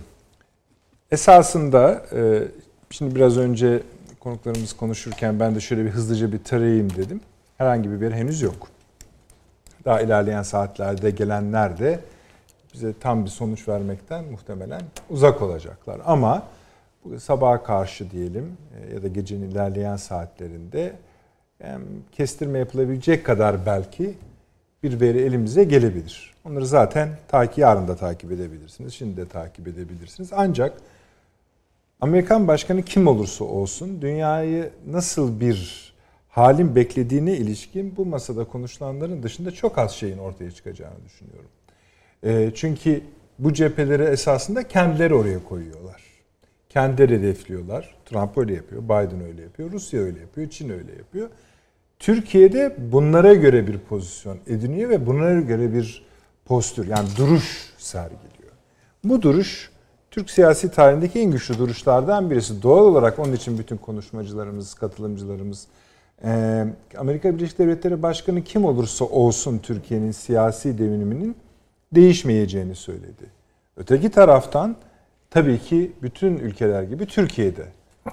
Esasında 1.11 2.05
e, 2.15 2.43
şimdi 2.89 3.15
biraz 3.15 3.37
önce 3.37 3.83
konuklarımız 4.19 4.73
konuşurken 4.73 5.39
ben 5.39 5.55
de 5.55 5.59
şöyle 5.59 5.85
bir 5.85 5.89
hızlıca 5.89 6.31
bir 6.31 6.43
tarayayım 6.43 6.95
dedim. 6.95 7.19
Herhangi 7.57 7.91
bir 7.91 8.01
veri 8.01 8.13
henüz 8.13 8.41
yok. 8.41 8.67
Daha 9.85 10.01
ilerleyen 10.01 10.43
saatlerde 10.43 11.09
gelenler 11.09 11.79
de 11.79 11.99
bize 12.75 12.93
tam 12.99 13.25
bir 13.25 13.29
sonuç 13.29 13.67
vermekten 13.67 14.25
muhtemelen 14.25 14.81
uzak 15.09 15.41
olacaklar. 15.41 16.01
Ama 16.05 16.43
sabaha 17.17 17.63
karşı 17.63 18.11
diyelim 18.11 18.57
e, 18.81 18.93
ya 18.93 19.03
da 19.03 19.07
gecenin 19.07 19.49
ilerleyen 19.49 19.95
saatlerinde 19.95 20.93
kestirme 22.11 22.59
yapılabilecek 22.59 23.25
kadar 23.25 23.65
belki 23.65 24.13
bir 24.83 25.01
veri 25.01 25.19
elimize 25.19 25.63
gelebilir. 25.63 26.33
Onları 26.45 26.67
zaten 26.67 27.09
takip 27.27 27.57
yarın 27.57 27.87
da 27.87 27.95
takip 27.95 28.31
edebilirsiniz. 28.31 28.93
Şimdi 28.93 29.17
de 29.17 29.27
takip 29.27 29.67
edebilirsiniz. 29.67 30.29
Ancak 30.33 30.77
Amerikan 32.01 32.47
başkanı 32.47 32.83
kim 32.83 33.07
olursa 33.07 33.45
olsun 33.45 34.01
dünyayı 34.01 34.69
nasıl 34.87 35.39
bir 35.39 35.93
halin 36.29 36.75
beklediğine 36.75 37.33
ilişkin 37.37 37.97
bu 37.97 38.05
masada 38.05 38.43
konuşulanların 38.43 39.23
dışında 39.23 39.51
çok 39.51 39.77
az 39.77 39.91
şeyin 39.91 40.17
ortaya 40.17 40.51
çıkacağını 40.51 41.05
düşünüyorum. 41.05 41.49
E, 42.25 42.51
çünkü 42.55 43.01
bu 43.39 43.53
cepheleri 43.53 44.03
esasında 44.03 44.67
kendileri 44.67 45.13
oraya 45.13 45.43
koyuyorlar. 45.43 46.01
Kendileri 46.69 47.17
hedefliyorlar. 47.17 47.95
Trump 48.05 48.37
öyle 48.37 48.53
yapıyor, 48.53 48.83
Biden 48.83 49.21
öyle 49.21 49.41
yapıyor, 49.41 49.71
Rusya 49.71 50.01
öyle 50.01 50.19
yapıyor, 50.19 50.49
Çin 50.49 50.69
öyle 50.69 50.95
yapıyor. 50.95 51.29
Türkiye'de 51.99 52.75
bunlara 52.91 53.33
göre 53.33 53.67
bir 53.67 53.77
pozisyon 53.77 54.37
ediniyor 54.47 54.89
ve 54.89 55.05
bunlara 55.05 55.41
göre 55.41 55.73
bir 55.73 56.05
postür 56.45 56.87
yani 56.87 57.07
duruş 57.17 57.73
sergiliyor. 57.77 58.51
Bu 59.03 59.21
duruş 59.21 59.71
Türk 60.11 60.29
siyasi 60.29 60.71
tarihindeki 60.71 61.19
en 61.19 61.31
güçlü 61.31 61.57
duruşlardan 61.57 62.29
birisi. 62.31 62.63
Doğal 62.63 62.85
olarak 62.85 63.19
onun 63.19 63.33
için 63.33 63.57
bütün 63.57 63.77
konuşmacılarımız, 63.77 64.73
katılımcılarımız 64.73 65.67
e, 66.23 66.65
Amerika 66.97 67.35
Birleşik 67.35 67.59
Devletleri 67.59 68.03
Başkanı 68.03 68.43
kim 68.43 68.65
olursa 68.65 69.05
olsun 69.05 69.57
Türkiye'nin 69.57 70.11
siyasi 70.11 70.77
deviniminin 70.77 71.35
değişmeyeceğini 71.95 72.75
söyledi. 72.75 73.25
Öteki 73.77 74.11
taraftan 74.11 74.75
tabii 75.29 75.59
ki 75.59 75.91
bütün 76.01 76.37
ülkeler 76.37 76.83
gibi 76.83 77.05
Türkiye'de 77.05 77.65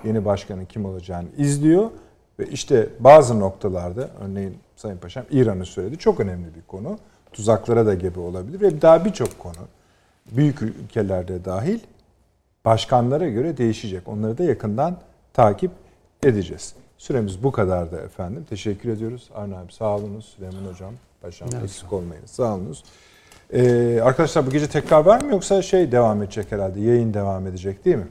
yeni 0.04 0.24
başkanın 0.24 0.64
kim 0.64 0.84
olacağını 0.84 1.28
izliyor 1.36 1.90
ve 2.38 2.46
işte 2.46 2.88
bazı 3.00 3.40
noktalarda 3.40 4.10
örneğin 4.20 4.56
Sayın 4.76 4.98
Paşam 4.98 5.24
İran'ı 5.30 5.66
söyledi. 5.66 5.98
Çok 5.98 6.20
önemli 6.20 6.54
bir 6.54 6.62
konu. 6.62 6.98
Tuzaklara 7.32 7.86
da 7.86 7.94
gebe 7.94 8.20
olabilir 8.20 8.60
ve 8.60 8.82
daha 8.82 9.04
birçok 9.04 9.38
konu 9.38 9.68
büyük 10.30 10.62
ülkelerde 10.62 11.44
dahil 11.44 11.80
başkanlara 12.64 13.28
göre 13.28 13.56
değişecek. 13.56 14.08
Onları 14.08 14.38
da 14.38 14.44
yakından 14.44 14.96
takip 15.32 15.70
edeceğiz. 16.22 16.74
Süremiz 16.98 17.42
bu 17.42 17.52
kadardı 17.52 17.96
efendim. 17.96 18.46
Teşekkür 18.50 18.88
ediyoruz. 18.90 19.30
Arne 19.34 19.56
abi 19.56 19.72
sağ 19.72 19.96
olunuz. 19.96 20.24
Süleyman 20.24 20.72
Hocam, 20.72 20.94
Paşam 21.20 21.48
eksik 21.64 21.92
olmayınız. 21.92 22.30
Sağ 22.30 22.54
olunuz. 22.54 22.84
Ee, 23.52 24.00
arkadaşlar 24.02 24.46
bu 24.46 24.50
gece 24.50 24.66
tekrar 24.66 25.04
var 25.04 25.20
mı 25.20 25.30
yoksa 25.30 25.62
şey 25.62 25.92
devam 25.92 26.22
edecek 26.22 26.52
herhalde? 26.52 26.80
Yayın 26.80 27.14
devam 27.14 27.46
edecek 27.46 27.84
değil 27.84 27.96
mi? 27.96 28.08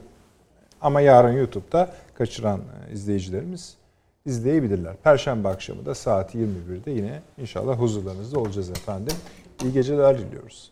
Ama 0.80 1.00
yarın 1.00 1.32
YouTube'da 1.32 1.90
kaçıran 2.14 2.60
e, 2.60 2.92
izleyicilerimiz 2.92 3.76
izleyebilirler. 4.26 4.96
Perşembe 4.96 5.48
akşamı 5.48 5.86
da 5.86 5.94
saat 5.94 6.34
21'de 6.34 6.90
yine 6.90 7.22
inşallah 7.38 7.78
huzurlarınızda 7.78 8.40
olacağız 8.40 8.70
efendim. 8.70 9.16
İyi 9.62 9.72
geceler 9.72 10.18
diliyoruz. 10.18 10.71